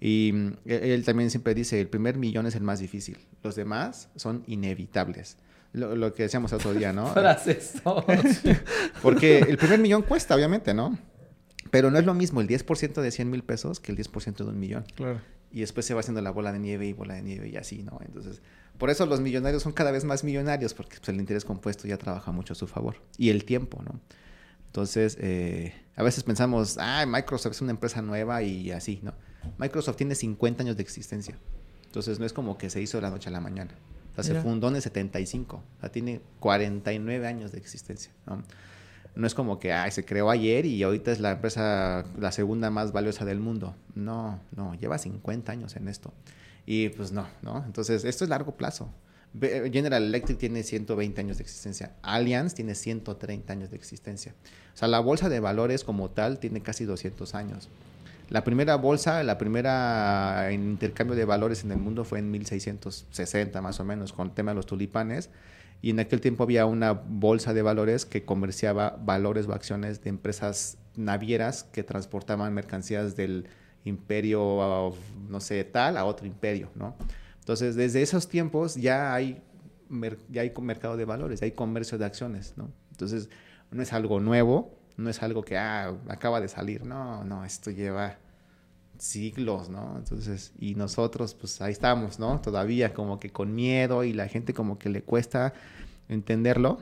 Y 0.00 0.32
mm, 0.32 0.52
e, 0.66 0.94
él 0.94 1.04
también 1.04 1.30
siempre 1.30 1.54
dice, 1.54 1.80
el 1.80 1.88
primer 1.88 2.16
millón 2.16 2.46
es 2.46 2.54
el 2.54 2.62
más 2.62 2.80
difícil. 2.80 3.18
Los 3.42 3.54
demás 3.54 4.08
son 4.16 4.44
inevitables. 4.46 5.36
Lo, 5.72 6.14
que 6.14 6.24
decíamos 6.24 6.52
otro 6.52 6.72
día, 6.72 6.92
¿no? 6.92 7.12
Porque 9.02 9.38
el 9.38 9.58
primer 9.58 9.78
millón 9.78 10.02
cuesta, 10.02 10.34
obviamente, 10.34 10.72
¿no? 10.72 10.98
Pero 11.70 11.90
no 11.90 11.98
es 11.98 12.06
lo 12.06 12.14
mismo 12.14 12.40
el 12.40 12.48
10% 12.48 13.00
de 13.00 13.10
100 13.10 13.30
mil 13.30 13.42
pesos 13.42 13.80
que 13.80 13.92
el 13.92 13.98
10% 13.98 14.36
de 14.36 14.44
un 14.44 14.58
millón. 14.58 14.84
Claro 14.94 15.20
y 15.50 15.60
después 15.60 15.86
se 15.86 15.94
va 15.94 16.00
haciendo 16.00 16.20
la 16.20 16.30
bola 16.30 16.52
de 16.52 16.58
nieve 16.58 16.86
y 16.86 16.92
bola 16.92 17.14
de 17.14 17.22
nieve 17.22 17.48
y 17.48 17.56
así, 17.56 17.82
¿no? 17.82 17.98
Entonces, 18.04 18.42
por 18.76 18.90
eso 18.90 19.06
los 19.06 19.20
millonarios 19.20 19.62
son 19.62 19.72
cada 19.72 19.90
vez 19.90 20.04
más 20.04 20.24
millonarios, 20.24 20.74
porque 20.74 20.98
pues, 20.98 21.08
el 21.08 21.16
interés 21.16 21.44
compuesto 21.44 21.88
ya 21.88 21.96
trabaja 21.96 22.32
mucho 22.32 22.52
a 22.52 22.56
su 22.56 22.66
favor. 22.66 22.96
Y 23.16 23.30
el 23.30 23.44
tiempo, 23.44 23.82
¿no? 23.82 24.00
Entonces, 24.66 25.16
eh, 25.20 25.74
a 25.96 26.02
veces 26.02 26.22
pensamos, 26.24 26.76
ah, 26.78 27.06
Microsoft 27.06 27.52
es 27.52 27.62
una 27.62 27.70
empresa 27.70 28.02
nueva 28.02 28.42
y 28.42 28.70
así, 28.70 29.00
¿no? 29.02 29.14
Microsoft 29.56 29.96
tiene 29.96 30.14
50 30.14 30.62
años 30.62 30.76
de 30.76 30.82
existencia. 30.82 31.38
Entonces, 31.86 32.18
no 32.18 32.26
es 32.26 32.34
como 32.34 32.58
que 32.58 32.68
se 32.68 32.82
hizo 32.82 32.98
de 32.98 33.02
la 33.02 33.10
noche 33.10 33.30
a 33.30 33.32
la 33.32 33.40
mañana. 33.40 33.72
O 34.12 34.22
sea, 34.22 34.34
se 34.34 34.40
fundó 34.40 34.68
en 34.68 34.76
el 34.76 34.82
75. 34.82 35.56
O 35.56 35.80
sea, 35.80 35.90
tiene 35.90 36.20
49 36.40 37.26
años 37.26 37.52
de 37.52 37.58
existencia, 37.58 38.12
¿no? 38.26 38.42
No 39.18 39.26
es 39.26 39.34
como 39.34 39.58
que 39.58 39.72
Ay, 39.72 39.90
se 39.90 40.04
creó 40.04 40.30
ayer 40.30 40.64
y 40.64 40.80
ahorita 40.84 41.10
es 41.10 41.18
la 41.18 41.32
empresa 41.32 42.04
la 42.20 42.30
segunda 42.30 42.70
más 42.70 42.92
valiosa 42.92 43.24
del 43.24 43.40
mundo. 43.40 43.74
No, 43.96 44.38
no, 44.54 44.74
lleva 44.76 44.96
50 44.96 45.50
años 45.50 45.74
en 45.74 45.88
esto. 45.88 46.12
Y 46.64 46.90
pues 46.90 47.10
no, 47.10 47.26
¿no? 47.42 47.64
Entonces, 47.66 48.04
esto 48.04 48.22
es 48.22 48.30
largo 48.30 48.56
plazo. 48.56 48.88
General 49.40 50.04
Electric 50.04 50.38
tiene 50.38 50.62
120 50.62 51.20
años 51.20 51.38
de 51.38 51.42
existencia. 51.42 51.96
Allianz 52.02 52.54
tiene 52.54 52.76
130 52.76 53.52
años 53.52 53.70
de 53.70 53.76
existencia. 53.76 54.34
O 54.72 54.76
sea, 54.76 54.86
la 54.86 55.00
bolsa 55.00 55.28
de 55.28 55.40
valores 55.40 55.82
como 55.82 56.10
tal 56.10 56.38
tiene 56.38 56.60
casi 56.60 56.84
200 56.84 57.34
años. 57.34 57.68
La 58.30 58.44
primera 58.44 58.76
bolsa, 58.76 59.24
la 59.24 59.36
primera 59.36 60.50
intercambio 60.52 61.16
de 61.16 61.24
valores 61.24 61.64
en 61.64 61.72
el 61.72 61.78
mundo 61.78 62.04
fue 62.04 62.20
en 62.20 62.30
1660 62.30 63.60
más 63.62 63.80
o 63.80 63.84
menos, 63.84 64.12
con 64.12 64.28
el 64.28 64.34
tema 64.34 64.52
de 64.52 64.56
los 64.56 64.66
tulipanes 64.66 65.30
y 65.80 65.90
en 65.90 66.00
aquel 66.00 66.20
tiempo 66.20 66.42
había 66.42 66.66
una 66.66 66.92
bolsa 66.92 67.54
de 67.54 67.62
valores 67.62 68.04
que 68.04 68.24
comerciaba 68.24 68.98
valores 69.00 69.46
o 69.46 69.52
acciones 69.52 70.02
de 70.02 70.10
empresas 70.10 70.78
navieras 70.96 71.64
que 71.64 71.84
transportaban 71.84 72.52
mercancías 72.52 73.14
del 73.14 73.46
imperio, 73.84 74.94
no 75.28 75.40
sé, 75.40 75.62
tal, 75.64 75.96
a 75.96 76.04
otro 76.04 76.26
imperio, 76.26 76.70
¿no? 76.74 76.96
Entonces, 77.38 77.76
desde 77.76 78.02
esos 78.02 78.28
tiempos 78.28 78.74
ya 78.74 79.14
hay, 79.14 79.40
ya 80.28 80.42
hay 80.42 80.52
mercado 80.60 80.96
de 80.96 81.04
valores, 81.04 81.42
hay 81.42 81.52
comercio 81.52 81.96
de 81.96 82.04
acciones, 82.04 82.54
¿no? 82.56 82.70
Entonces, 82.90 83.30
no 83.70 83.82
es 83.82 83.92
algo 83.92 84.20
nuevo, 84.20 84.76
no 84.96 85.08
es 85.08 85.22
algo 85.22 85.42
que, 85.42 85.56
ah, 85.56 85.94
acaba 86.08 86.40
de 86.40 86.48
salir, 86.48 86.84
no, 86.84 87.24
no, 87.24 87.44
esto 87.44 87.70
lleva 87.70 88.18
siglos, 88.98 89.68
¿no? 89.68 89.96
Entonces, 89.96 90.52
y 90.58 90.74
nosotros, 90.74 91.34
pues 91.34 91.60
ahí 91.60 91.72
estamos, 91.72 92.18
¿no? 92.18 92.40
Todavía 92.40 92.92
como 92.92 93.18
que 93.18 93.30
con 93.30 93.54
miedo 93.54 94.04
y 94.04 94.12
la 94.12 94.28
gente 94.28 94.52
como 94.54 94.78
que 94.78 94.88
le 94.88 95.02
cuesta 95.02 95.52
entenderlo 96.08 96.78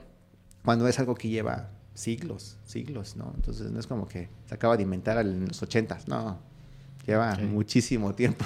cuando 0.64 0.88
es 0.88 0.98
algo 0.98 1.14
que 1.14 1.28
lleva 1.28 1.70
siglos, 1.94 2.58
siglos, 2.64 3.16
¿no? 3.16 3.32
Entonces 3.36 3.70
no 3.70 3.80
es 3.80 3.86
como 3.86 4.08
que 4.08 4.28
se 4.46 4.54
acaba 4.54 4.76
de 4.76 4.82
inventar 4.82 5.18
en 5.18 5.46
los 5.46 5.62
ochentas, 5.62 6.08
no, 6.08 6.38
lleva 7.06 7.36
muchísimo 7.36 8.14
tiempo. 8.14 8.44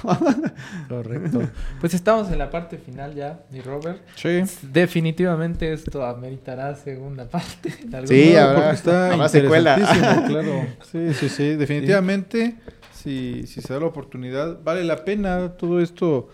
Correcto. 0.89 1.43
Pues 1.81 1.95
estamos 1.95 2.31
en 2.31 2.39
la 2.39 2.51
parte 2.51 2.79
final 2.79 3.15
ya, 3.15 3.41
mi 3.51 3.61
Robert. 3.61 4.03
Sí. 4.17 4.43
Definitivamente 4.63 5.73
esto 5.73 6.05
ameritará 6.05 6.75
segunda 6.75 7.29
parte. 7.29 7.73
Sí, 8.07 8.37
ahora 8.37 8.73
está 8.73 9.29
secuela. 9.29 9.77
claro. 10.29 10.67
Sí, 10.91 11.15
sí, 11.15 11.29
sí, 11.29 11.57
definitivamente 11.57 12.57
si, 13.03 13.47
si 13.47 13.61
se 13.61 13.73
da 13.73 13.81
la 13.81 13.87
oportunidad, 13.87 14.63
vale 14.63 14.85
la 14.85 15.05
pena 15.05 15.57
todo 15.57 15.81
esto 15.81 16.29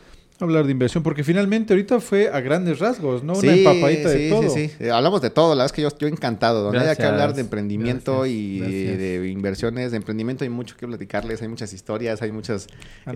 hablar 0.45 0.67
de 0.67 0.73
inversión, 0.73 1.03
porque 1.03 1.25
finalmente 1.25 1.73
ahorita 1.73 2.01
fue 2.01 2.29
a 2.29 2.41
grandes 2.41 2.79
rasgos, 2.79 3.23
¿no? 3.23 3.35
Una 3.35 3.53
empapadita 3.55 4.09
de 4.09 4.29
todo. 4.29 4.51
Sí, 4.51 4.69
sí, 4.69 4.89
hablamos 4.89 5.21
de 5.23 5.31
todo, 5.31 5.51
la 5.51 5.63
verdad 5.63 5.67
es 5.67 5.73
que 5.73 5.83
yo 5.83 5.89
estoy 5.89 6.11
encantado. 6.11 6.65
Donde 6.65 6.89
hay 6.89 6.97
que 6.97 7.05
hablar 7.05 7.35
de 7.35 7.41
emprendimiento 7.41 8.27
y 8.27 8.61
de 8.61 9.29
inversiones, 9.29 9.91
de 9.91 9.97
emprendimiento 9.97 10.45
hay 10.45 10.51
mucho 10.51 10.77
que 10.77 10.87
platicarles, 10.87 11.43
hay 11.43 11.49
muchas 11.49 11.73
historias, 11.73 12.23
hay 12.23 12.33
muchas, 12.33 12.67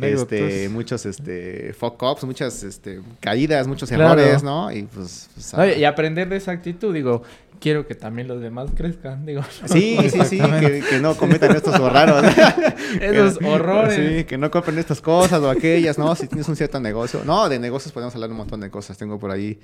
este, 0.00 0.68
muchos, 0.68 1.06
este, 1.06 1.72
fuck 1.72 2.02
ups, 2.02 2.24
muchas, 2.24 2.62
este, 2.62 3.00
caídas, 3.20 3.66
muchos 3.66 3.90
errores, 3.92 4.42
¿no? 4.42 4.72
Y 4.72 4.82
pues... 4.82 5.28
pues 5.34 5.78
y 5.78 5.84
aprender 5.84 6.28
de 6.28 6.36
esa 6.36 6.52
actitud, 6.52 6.94
digo, 6.94 7.22
quiero 7.60 7.86
que 7.86 7.94
también 7.94 8.26
los 8.26 8.40
demás 8.40 8.70
crezcan, 8.74 9.24
digo. 9.26 9.42
Sí, 9.66 9.98
sí, 10.10 10.20
sí, 10.24 10.38
que, 10.38 10.98
no 11.00 11.14
cometan 11.14 11.54
estos 11.54 11.78
horrores. 11.78 12.34
Esos 13.00 13.38
horrores. 13.44 13.94
Sí, 13.94 14.24
que 14.24 14.38
no 14.38 14.50
compren 14.50 14.78
estas 14.78 15.00
cosas 15.00 15.40
o 15.40 15.50
aquellas, 15.50 15.98
¿no? 15.98 16.14
Si 16.16 16.26
tienes 16.26 16.48
un 16.48 16.56
cierto 16.56 16.80
negocio. 16.80 17.09
No, 17.24 17.48
de 17.48 17.58
negocios 17.58 17.92
podemos 17.92 18.14
hablar 18.14 18.30
un 18.30 18.36
montón 18.36 18.60
de 18.60 18.70
cosas. 18.70 18.96
Tengo 18.98 19.18
por 19.18 19.30
ahí 19.30 19.58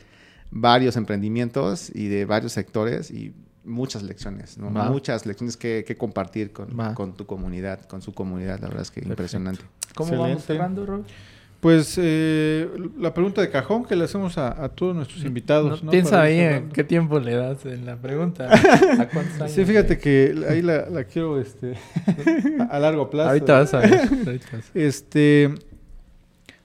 varios 0.50 0.96
emprendimientos 0.96 1.90
y 1.94 2.08
de 2.08 2.24
varios 2.24 2.52
sectores 2.52 3.10
y 3.10 3.34
muchas 3.64 4.02
lecciones, 4.02 4.58
¿no? 4.58 4.70
Muchas 4.70 5.26
lecciones 5.26 5.56
que, 5.56 5.96
compartir 5.98 6.52
con, 6.52 6.76
con, 6.94 7.14
tu 7.14 7.26
comunidad, 7.26 7.80
con 7.82 8.02
su 8.02 8.14
comunidad. 8.14 8.60
La 8.60 8.68
verdad 8.68 8.82
es 8.82 8.90
que 8.90 9.00
impresionante. 9.00 9.62
¿Cómo 9.94 10.16
vamos 10.16 10.44
cerrando, 10.44 10.86
Rob? 10.86 11.04
Pues 11.60 11.96
eh, 12.00 12.68
la 12.98 13.14
pregunta 13.14 13.40
de 13.40 13.50
cajón 13.50 13.86
que 13.86 13.96
le 13.96 14.04
hacemos 14.04 14.36
a, 14.36 14.68
todos 14.68 14.94
nuestros 14.94 15.24
invitados. 15.24 15.82
No, 15.82 15.90
Piensa 15.90 16.22
bien 16.24 16.68
qué 16.72 16.84
tiempo 16.84 17.18
le 17.18 17.34
das 17.34 17.64
en 17.64 17.86
la 17.86 17.96
pregunta. 17.96 18.48
¿A 19.00 19.08
cuántos 19.08 19.40
años? 19.40 19.52
Sí, 19.52 19.64
fíjate 19.64 19.98
que 19.98 20.34
ahí 20.48 20.62
la, 20.62 21.04
quiero 21.04 21.40
este, 21.40 21.74
a, 22.70 22.78
largo 22.78 23.08
plazo. 23.08 23.30
Ahorita 23.30 23.58
vas 23.58 23.74
a 23.74 23.78
ver. 23.78 24.40
Este, 24.74 25.54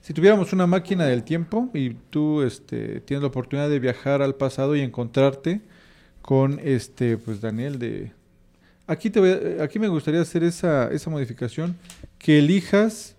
si 0.02 0.12
tuviéramos 0.12 0.52
una 0.52 0.66
máquina 0.66 1.06
del 1.06 1.22
tiempo 1.22 1.70
y 1.72 1.90
tú 2.10 2.42
este, 2.42 3.00
tienes 3.00 3.22
la 3.22 3.28
oportunidad 3.28 3.70
de 3.70 3.78
viajar 3.78 4.20
al 4.20 4.34
pasado 4.34 4.74
y 4.74 4.80
encontrarte 4.80 5.60
con 6.20 6.60
este, 6.62 7.16
pues 7.16 7.40
Daniel 7.40 7.78
de... 7.78 8.12
Aquí, 8.88 9.10
te 9.10 9.62
aquí 9.62 9.78
me 9.78 9.86
gustaría 9.86 10.20
hacer 10.20 10.42
esa, 10.42 10.90
esa 10.90 11.08
modificación, 11.08 11.76
que 12.18 12.40
elijas 12.40 13.14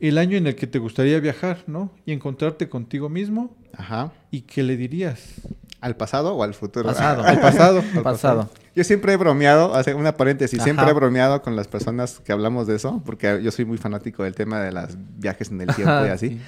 el 0.00 0.18
año 0.18 0.36
en 0.36 0.48
el 0.48 0.56
que 0.56 0.66
te 0.66 0.80
gustaría 0.80 1.20
viajar, 1.20 1.62
¿no? 1.68 1.92
Y 2.04 2.12
encontrarte 2.12 2.68
contigo 2.68 3.08
mismo. 3.08 3.56
Ajá. 3.72 4.12
¿Y 4.32 4.40
qué 4.40 4.64
le 4.64 4.76
dirías? 4.76 5.40
¿Al 5.80 5.96
pasado 5.96 6.34
o 6.34 6.42
al 6.42 6.54
futuro? 6.54 6.86
Pasado. 6.86 7.24
al 7.24 7.40
pasado. 7.40 7.82
al 7.94 8.02
pasado. 8.02 8.50
Yo 8.74 8.84
siempre 8.84 9.12
he 9.12 9.16
bromeado, 9.16 9.74
hace 9.74 9.94
una 9.94 10.16
paréntesis, 10.16 10.62
siempre 10.62 10.88
he 10.88 10.92
bromeado 10.92 11.42
con 11.42 11.56
las 11.56 11.66
personas 11.68 12.20
que 12.20 12.32
hablamos 12.32 12.66
de 12.66 12.76
eso, 12.76 13.02
porque 13.04 13.40
yo 13.42 13.50
soy 13.50 13.64
muy 13.64 13.78
fanático 13.78 14.22
del 14.22 14.34
tema 14.34 14.60
de 14.60 14.72
los 14.72 14.96
viajes 15.16 15.50
en 15.50 15.60
el 15.60 15.74
tiempo 15.74 16.06
y 16.06 16.08
así. 16.08 16.40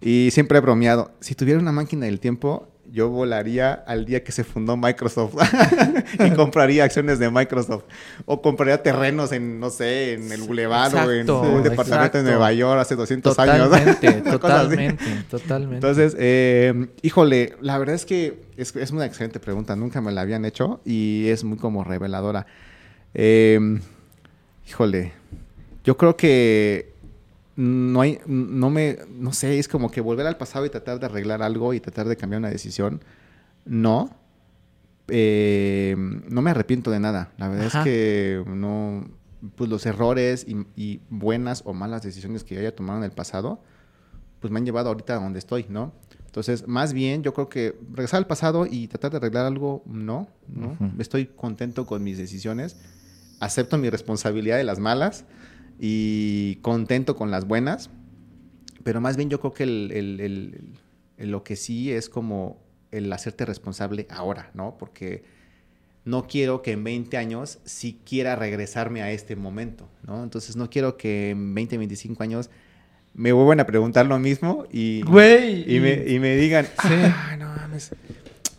Y 0.00 0.30
siempre 0.30 0.58
he 0.58 0.60
bromeado, 0.60 1.12
si 1.20 1.34
tuviera 1.34 1.58
una 1.58 1.72
máquina 1.72 2.06
del 2.06 2.20
tiempo, 2.20 2.68
yo 2.90 3.08
volaría 3.08 3.72
al 3.72 4.04
día 4.04 4.22
que 4.22 4.32
se 4.32 4.44
fundó 4.44 4.76
Microsoft 4.76 5.34
y 6.24 6.30
compraría 6.32 6.84
acciones 6.84 7.18
de 7.18 7.30
Microsoft. 7.30 7.84
O 8.24 8.40
compraría 8.40 8.82
terrenos 8.82 9.32
en, 9.32 9.60
no 9.60 9.70
sé, 9.70 10.14
en 10.14 10.30
el 10.30 10.42
Boulevard 10.42 10.94
o 10.94 11.10
en 11.10 11.30
un 11.30 11.62
departamento 11.62 12.18
de 12.18 12.24
Nueva 12.24 12.52
York 12.52 12.80
hace 12.80 12.96
200 12.96 13.38
años. 13.38 13.70
totalmente, 14.24 15.22
totalmente. 15.30 15.74
Entonces, 15.74 16.16
eh, 16.18 16.88
híjole, 17.02 17.56
la 17.60 17.78
verdad 17.78 17.94
es 17.94 18.04
que 18.04 18.44
es, 18.56 18.74
es, 18.76 18.90
una 18.90 19.06
excelente 19.06 19.40
pregunta. 19.40 19.76
Nunca 19.76 20.00
me 20.00 20.12
la 20.12 20.20
habían 20.20 20.44
hecho 20.44 20.80
y 20.84 21.28
es 21.28 21.44
muy 21.44 21.58
como 21.58 21.84
reveladora. 21.84 22.46
Eh, 23.14 23.80
híjole, 24.68 25.12
yo 25.84 25.96
creo 25.96 26.16
que 26.16 26.93
no 27.56 28.00
hay, 28.00 28.18
no 28.26 28.70
me, 28.70 28.98
no 29.08 29.32
sé, 29.32 29.58
es 29.58 29.68
como 29.68 29.90
que 29.90 30.00
volver 30.00 30.26
al 30.26 30.36
pasado 30.36 30.66
y 30.66 30.70
tratar 30.70 30.98
de 30.98 31.06
arreglar 31.06 31.42
algo 31.42 31.72
y 31.72 31.80
tratar 31.80 32.08
de 32.08 32.16
cambiar 32.16 32.40
una 32.40 32.50
decisión. 32.50 33.00
No. 33.64 34.10
Eh, 35.08 35.94
no 35.96 36.42
me 36.42 36.50
arrepiento 36.50 36.90
de 36.90 37.00
nada. 37.00 37.32
La 37.38 37.48
verdad 37.48 37.66
es 37.66 37.84
que 37.84 38.42
no, 38.46 39.08
pues 39.54 39.70
los 39.70 39.86
errores 39.86 40.46
y, 40.48 41.00
buenas 41.10 41.62
o 41.64 41.72
malas 41.74 42.02
decisiones 42.02 42.42
que 42.44 42.58
haya 42.58 42.74
tomado 42.74 42.98
en 42.98 43.04
el 43.04 43.12
pasado, 43.12 43.62
pues 44.40 44.50
me 44.50 44.58
han 44.58 44.66
llevado 44.66 44.88
ahorita 44.88 45.14
a 45.14 45.20
donde 45.20 45.38
estoy, 45.38 45.66
¿no? 45.68 45.92
Entonces, 46.26 46.66
más 46.66 46.92
bien, 46.92 47.22
yo 47.22 47.32
creo 47.32 47.48
que 47.48 47.78
regresar 47.92 48.18
al 48.18 48.26
pasado 48.26 48.66
y 48.68 48.88
tratar 48.88 49.12
de 49.12 49.18
arreglar 49.18 49.46
algo, 49.46 49.82
no, 49.86 50.26
no. 50.48 50.76
Estoy 50.98 51.26
contento 51.26 51.86
con 51.86 52.02
mis 52.02 52.18
decisiones, 52.18 52.76
acepto 53.38 53.78
mi 53.78 53.88
responsabilidad 53.88 54.56
de 54.56 54.64
las 54.64 54.80
malas 54.80 55.24
y 55.78 56.56
contento 56.56 57.16
con 57.16 57.30
las 57.30 57.46
buenas, 57.46 57.90
pero 58.82 59.00
más 59.00 59.16
bien 59.16 59.30
yo 59.30 59.40
creo 59.40 59.52
que 59.52 59.64
el, 59.64 60.74
lo 61.18 61.42
que 61.44 61.56
sí 61.56 61.90
es 61.92 62.08
como 62.08 62.58
el 62.90 63.12
hacerte 63.12 63.44
responsable 63.44 64.06
ahora, 64.10 64.50
¿no? 64.54 64.76
Porque 64.78 65.24
no 66.04 66.26
quiero 66.26 66.62
que 66.62 66.72
en 66.72 66.84
20 66.84 67.16
años 67.16 67.58
sí 67.64 67.98
quiera 68.04 68.36
regresarme 68.36 69.02
a 69.02 69.10
este 69.10 69.36
momento, 69.36 69.88
¿no? 70.06 70.22
Entonces 70.22 70.54
no 70.54 70.70
quiero 70.70 70.96
que 70.96 71.30
en 71.30 71.54
20, 71.54 71.78
25 71.78 72.22
años 72.22 72.50
me 73.14 73.32
vuelvan 73.32 73.60
a 73.60 73.66
preguntar 73.66 74.06
lo 74.06 74.18
mismo 74.18 74.66
y, 74.70 75.00
y, 75.00 75.80
me, 75.80 76.36
digan, 76.36 76.66
ah, 76.78 77.36
no 77.38 77.46
mames, 77.46 77.92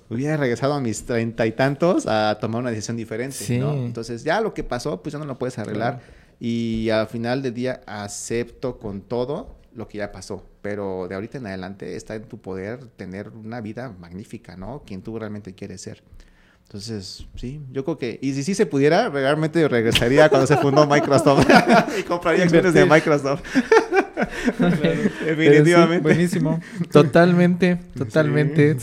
hubiera 0.09 0.37
regresado 0.37 0.73
a 0.73 0.81
mis 0.81 1.05
treinta 1.05 1.45
y 1.45 1.51
tantos 1.51 2.07
a 2.07 2.37
tomar 2.39 2.61
una 2.61 2.71
decisión 2.71 2.97
diferente, 2.97 3.59
¿no? 3.59 3.73
Entonces 3.73 4.23
ya 4.23 4.41
lo 4.41 4.53
que 4.53 4.63
pasó, 4.63 5.01
pues 5.01 5.13
ya 5.13 5.19
no 5.19 5.25
lo 5.25 5.37
puedes 5.37 5.57
arreglar. 5.59 6.01
Y 6.39 6.89
al 6.89 7.07
final 7.07 7.41
del 7.41 7.53
día 7.53 7.81
acepto 7.85 8.77
con 8.77 9.01
todo 9.01 9.55
lo 9.73 9.87
que 9.87 9.99
ya 9.99 10.11
pasó. 10.11 10.45
Pero 10.61 11.07
de 11.07 11.15
ahorita 11.15 11.37
en 11.37 11.47
adelante 11.47 11.95
está 11.95 12.15
en 12.15 12.23
tu 12.23 12.39
poder 12.39 12.87
tener 12.87 13.29
una 13.29 13.61
vida 13.61 13.93
magnífica, 13.99 14.55
¿no? 14.55 14.83
Quien 14.85 15.01
tú 15.01 15.17
realmente 15.19 15.53
quieres 15.53 15.81
ser. 15.81 16.03
Entonces, 16.63 17.27
sí, 17.35 17.61
yo 17.71 17.83
creo 17.83 17.97
que, 17.97 18.17
y 18.21 18.33
si 18.33 18.43
sí 18.43 18.55
se 18.55 18.65
pudiera, 18.65 19.09
realmente 19.09 19.67
regresaría 19.67 20.29
cuando 20.29 20.47
se 20.47 20.57
fundó 20.57 20.87
Microsoft 20.89 21.45
y 21.99 22.03
compraría 22.03 22.43
acciones 22.43 22.73
de 22.73 22.85
Microsoft. 22.85 23.43
Definitivamente. 25.25 26.03
buenísimo. 26.03 26.59
Totalmente, 26.91 27.79
totalmente. 27.97 28.77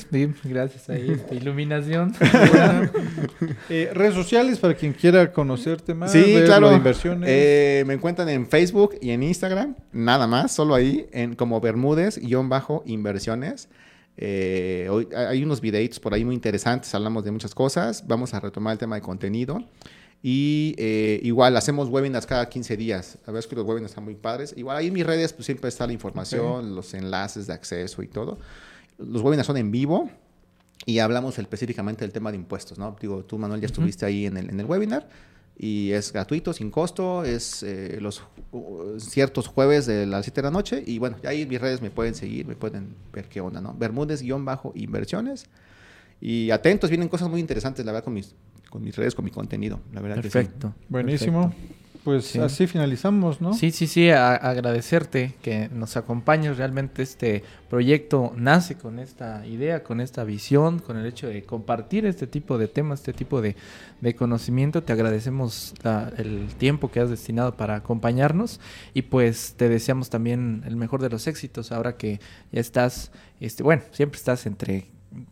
gracias 0.45 0.91
a 0.91 0.99
Iluminación. 1.35 2.13
Eh, 3.69 3.91
redes 3.95 4.15
sociales 4.15 4.59
para 4.59 4.75
quien 4.75 4.93
quiera 4.93 5.33
conocerte 5.33 5.95
más. 5.95 6.13
Sí, 6.13 6.35
claro. 6.45 6.75
inversiones. 6.75 7.29
Eh, 7.31 7.85
me 7.87 7.95
encuentran 7.95 8.29
en 8.29 8.47
Facebook 8.47 8.97
y 9.01 9.11
en 9.11 9.23
Instagram, 9.23 9.77
nada 9.93 10.27
más, 10.27 10.53
solo 10.53 10.75
ahí, 10.75 11.07
en 11.13 11.35
como 11.35 11.61
Bermúdez-inversiones. 11.61 13.69
Eh, 14.17 14.89
hoy 14.91 15.09
hay 15.17 15.43
unos 15.43 15.61
videitos 15.61 15.99
por 15.99 16.15
ahí 16.15 16.25
muy 16.25 16.35
interesantes, 16.35 16.95
hablamos 16.95 17.25
de 17.25 17.31
muchas 17.31 17.55
cosas. 17.55 18.07
Vamos 18.07 18.35
a 18.35 18.41
retomar 18.41 18.73
el 18.73 18.79
tema 18.79 18.97
de 18.97 19.03
contenido. 19.03 19.65
Y 20.23 20.75
eh, 20.79 21.19
igual 21.25 21.57
hacemos 21.57 21.89
webinars 21.89 22.27
cada 22.27 22.49
15 22.49 22.77
días. 22.77 23.19
A 23.27 23.33
veces 23.33 23.49
que 23.49 23.57
los 23.57 23.65
webinars 23.65 23.91
están 23.91 24.05
muy 24.05 24.15
padres. 24.15 24.55
Igual 24.57 24.77
ahí 24.77 24.87
en 24.87 24.93
mis 24.93 25.05
redes 25.05 25.33
pues 25.33 25.47
siempre 25.47 25.69
está 25.69 25.87
la 25.87 25.93
información, 25.93 26.75
los 26.75 26.95
enlaces 26.95 27.49
de 27.49 27.55
acceso 27.55 28.03
y 28.03 28.09
todo. 28.09 28.39
Los 28.99 29.23
webinars 29.23 29.47
son 29.47 29.57
en 29.57 29.73
vivo 29.73 30.09
y 30.87 31.01
hablamos 31.01 31.39
específicamente 31.39 32.05
del 32.05 32.13
tema 32.13 32.31
de 32.31 32.37
impuestos, 32.37 32.79
¿no? 32.79 32.97
Digo, 33.01 33.25
tú 33.25 33.39
Manuel 33.39 33.61
ya 33.61 33.67
estuviste 33.67 34.07
ahí 34.07 34.27
en 34.27 34.37
el, 34.37 34.51
en 34.51 34.61
el 34.61 34.67
webinar 34.67 35.09
y 35.57 35.93
es 35.93 36.13
gratuito, 36.13 36.53
sin 36.53 36.71
costo, 36.71 37.25
es 37.25 37.63
eh, 37.63 37.99
los 38.01 38.23
ciertos 38.99 39.47
jueves 39.47 39.87
de 39.87 40.07
las 40.07 40.25
7 40.25 40.41
de 40.41 40.45
la 40.45 40.51
noche 40.51 40.83
y 40.85 40.99
bueno, 40.99 41.17
ahí 41.25 41.43
en 41.43 41.49
mis 41.49 41.61
redes 41.61 41.83
me 41.83 41.91
pueden 41.91 42.15
seguir, 42.15 42.47
me 42.47 42.57
pueden 42.57 42.95
ver 43.13 43.29
qué 43.29 43.41
onda, 43.41 43.61
¿no? 43.61 43.75
Bermúdez-inversiones 43.75 45.47
y 46.21 46.51
atentos, 46.51 46.91
vienen 46.91 47.09
cosas 47.09 47.29
muy 47.29 47.41
interesantes, 47.41 47.85
la 47.85 47.93
verdad, 47.93 48.05
con 48.05 48.15
mis, 48.15 48.35
con 48.73 48.83
mis 48.83 48.97
redes, 48.97 49.15
con 49.15 49.27
mi 49.27 49.31
contenido, 49.31 49.81
la 49.93 50.01
verdad. 50.01 50.23
Perfecto. 50.23 50.73
Buenísimo. 50.89 51.53
Pues 52.05 52.35
así 52.37 52.67
finalizamos, 52.67 53.43
¿no? 53.43 53.53
Sí, 53.53 53.71
sí, 53.71 53.87
sí, 53.87 54.11
agradecerte 54.11 55.35
que 55.43 55.69
nos 55.69 55.97
acompañes. 55.99 56.57
Realmente 56.57 57.03
este 57.03 57.45
proyecto 57.69 58.33
nace 58.35 58.77
con 58.77 58.99
esta 58.99 59.47
idea, 59.47 59.85
con 59.85 60.01
esta 60.01 60.25
visión, 60.25 60.79
con 60.79 60.97
el 60.97 61.05
hecho 61.05 61.29
de 61.29 61.45
compartir 61.45 62.07
este 62.07 62.27
tipo 62.27 62.57
de 62.57 62.67
temas, 62.67 63.01
este 63.01 63.13
tipo 63.13 63.43
de, 63.43 63.57
conocimiento. 64.17 64.83
Te 64.83 64.95
agradecemos 64.95 65.75
el 66.17 66.49
tiempo 66.57 66.91
que 66.91 66.99
has 66.99 67.11
destinado 67.11 67.57
para 67.57 67.77
acompañarnos 67.77 68.59
y 68.95 69.03
pues 69.03 69.55
te 69.59 69.69
deseamos 69.69 70.09
también 70.09 70.65
el 70.67 70.77
mejor 70.77 71.03
de 71.03 71.11
los 71.11 71.27
éxitos 71.27 71.73
ahora 71.73 71.99
que 71.99 72.21
ya 72.51 72.61
estás, 72.61 73.13
este, 73.39 73.63
bueno, 73.63 73.83
siempre 73.93 74.17
estás 74.17 74.47
entre 74.47 74.87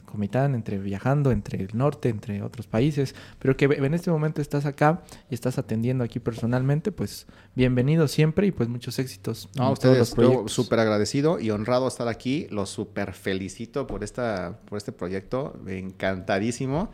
Comitán, 0.05 0.55
entre 0.55 0.79
viajando, 0.79 1.31
entre 1.31 1.63
el 1.63 1.71
norte, 1.73 2.09
entre 2.09 2.43
otros 2.43 2.67
países, 2.67 3.15
pero 3.39 3.57
que 3.57 3.65
en 3.67 3.95
este 3.95 4.11
momento 4.11 4.41
estás 4.41 4.67
acá 4.67 5.03
y 5.31 5.35
estás 5.35 5.59
atendiendo 5.59 6.05
aquí 6.05 6.19
personalmente, 6.21 6.93
pues 6.93 7.27
bienvenido 7.55 8.09
siempre 8.09 8.47
y 8.47 8.51
pues 8.51 8.69
muchos 8.69 8.99
éxitos. 8.99 9.49
No, 9.57 9.65
a 9.65 9.71
ustedes, 9.71 10.15
súper 10.47 10.81
agradecido 10.81 11.41
y 11.41 11.51
honrado 11.51 11.89
estar 11.89 12.09
aquí, 12.09 12.47
los 12.51 12.71
súper 12.71 13.13
felicito 13.13 13.87
por, 13.87 14.05
esta, 14.05 14.61
por 14.67 14.79
este 14.79 14.93
proyecto, 14.93 15.61
encantadísimo. 15.67 16.91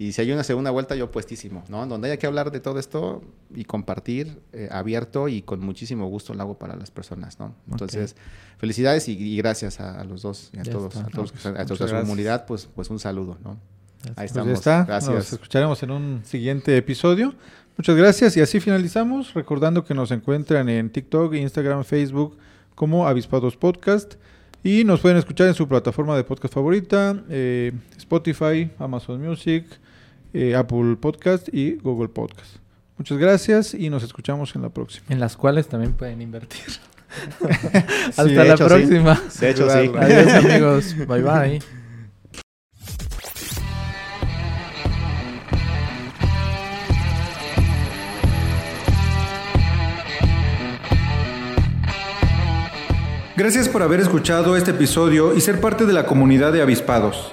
Y 0.00 0.12
si 0.12 0.20
hay 0.20 0.30
una 0.30 0.44
segunda 0.44 0.70
vuelta, 0.70 0.94
yo 0.94 1.10
puestísimo, 1.10 1.64
¿no? 1.68 1.84
Donde 1.86 2.08
haya 2.08 2.18
que 2.18 2.26
hablar 2.28 2.52
de 2.52 2.60
todo 2.60 2.78
esto 2.78 3.20
y 3.52 3.64
compartir 3.64 4.40
eh, 4.52 4.68
abierto 4.70 5.26
y 5.26 5.42
con 5.42 5.58
muchísimo 5.58 6.06
gusto 6.06 6.34
lo 6.34 6.42
hago 6.42 6.58
para 6.58 6.76
las 6.76 6.92
personas, 6.92 7.40
¿no? 7.40 7.54
Entonces, 7.68 8.14
felicidades 8.58 9.08
y, 9.08 9.36
gracias 9.36 9.80
a, 9.80 10.04
los 10.04 10.22
dos 10.22 10.50
y 10.52 10.60
a 10.60 10.62
todos, 10.62 10.96
a 10.96 11.06
todos, 11.06 11.32
a, 11.44 11.66
toda 11.66 11.88
su 11.88 11.94
comunidad, 11.94 12.46
pues, 12.46 12.68
pues 12.72 12.90
un 12.90 13.00
saludo, 13.00 13.38
¿no? 13.42 13.58
Ahí 14.10 14.12
pues 14.14 14.30
estamos. 14.30 14.52
está. 14.52 14.84
Gracias. 14.84 15.14
Nos 15.14 15.32
escucharemos 15.32 15.82
en 15.82 15.90
un 15.90 16.20
siguiente 16.24 16.76
episodio. 16.76 17.34
Muchas 17.76 17.96
gracias 17.96 18.36
y 18.36 18.40
así 18.40 18.60
finalizamos, 18.60 19.34
recordando 19.34 19.84
que 19.84 19.94
nos 19.94 20.12
encuentran 20.12 20.68
en 20.68 20.90
TikTok, 20.90 21.34
Instagram, 21.34 21.82
Facebook 21.84 22.38
como 22.76 23.08
Avispados 23.08 23.56
Podcast. 23.56 24.14
Y 24.62 24.84
nos 24.84 25.00
pueden 25.00 25.18
escuchar 25.18 25.48
en 25.48 25.54
su 25.54 25.66
plataforma 25.68 26.16
de 26.16 26.24
podcast 26.24 26.54
favorita, 26.54 27.20
eh, 27.28 27.72
Spotify, 27.96 28.70
Amazon 28.78 29.20
Music, 29.20 29.64
eh, 30.32 30.54
Apple 30.54 30.96
Podcast 31.00 31.48
y 31.52 31.76
Google 31.76 32.08
Podcast. 32.08 32.56
Muchas 32.96 33.18
gracias 33.18 33.74
y 33.74 33.90
nos 33.90 34.02
escuchamos 34.02 34.54
en 34.56 34.62
la 34.62 34.70
próxima. 34.70 35.06
En 35.08 35.20
las 35.20 35.36
cuales 35.36 35.68
también 35.68 35.92
pueden 35.92 36.20
invertir. 36.20 36.64
Hasta 38.08 38.24
la 38.24 38.56
próxima. 38.56 39.20
De 39.40 39.50
hecho, 39.50 39.70
sí. 39.70 39.90
Adiós 39.96 40.44
amigos. 40.44 40.96
Bye 41.06 41.22
bye. 41.22 41.78
Gracias 53.38 53.68
por 53.68 53.84
haber 53.84 54.00
escuchado 54.00 54.56
este 54.56 54.72
episodio 54.72 55.32
y 55.36 55.40
ser 55.40 55.60
parte 55.60 55.86
de 55.86 55.92
la 55.92 56.06
comunidad 56.06 56.52
de 56.52 56.60
avispados. 56.60 57.32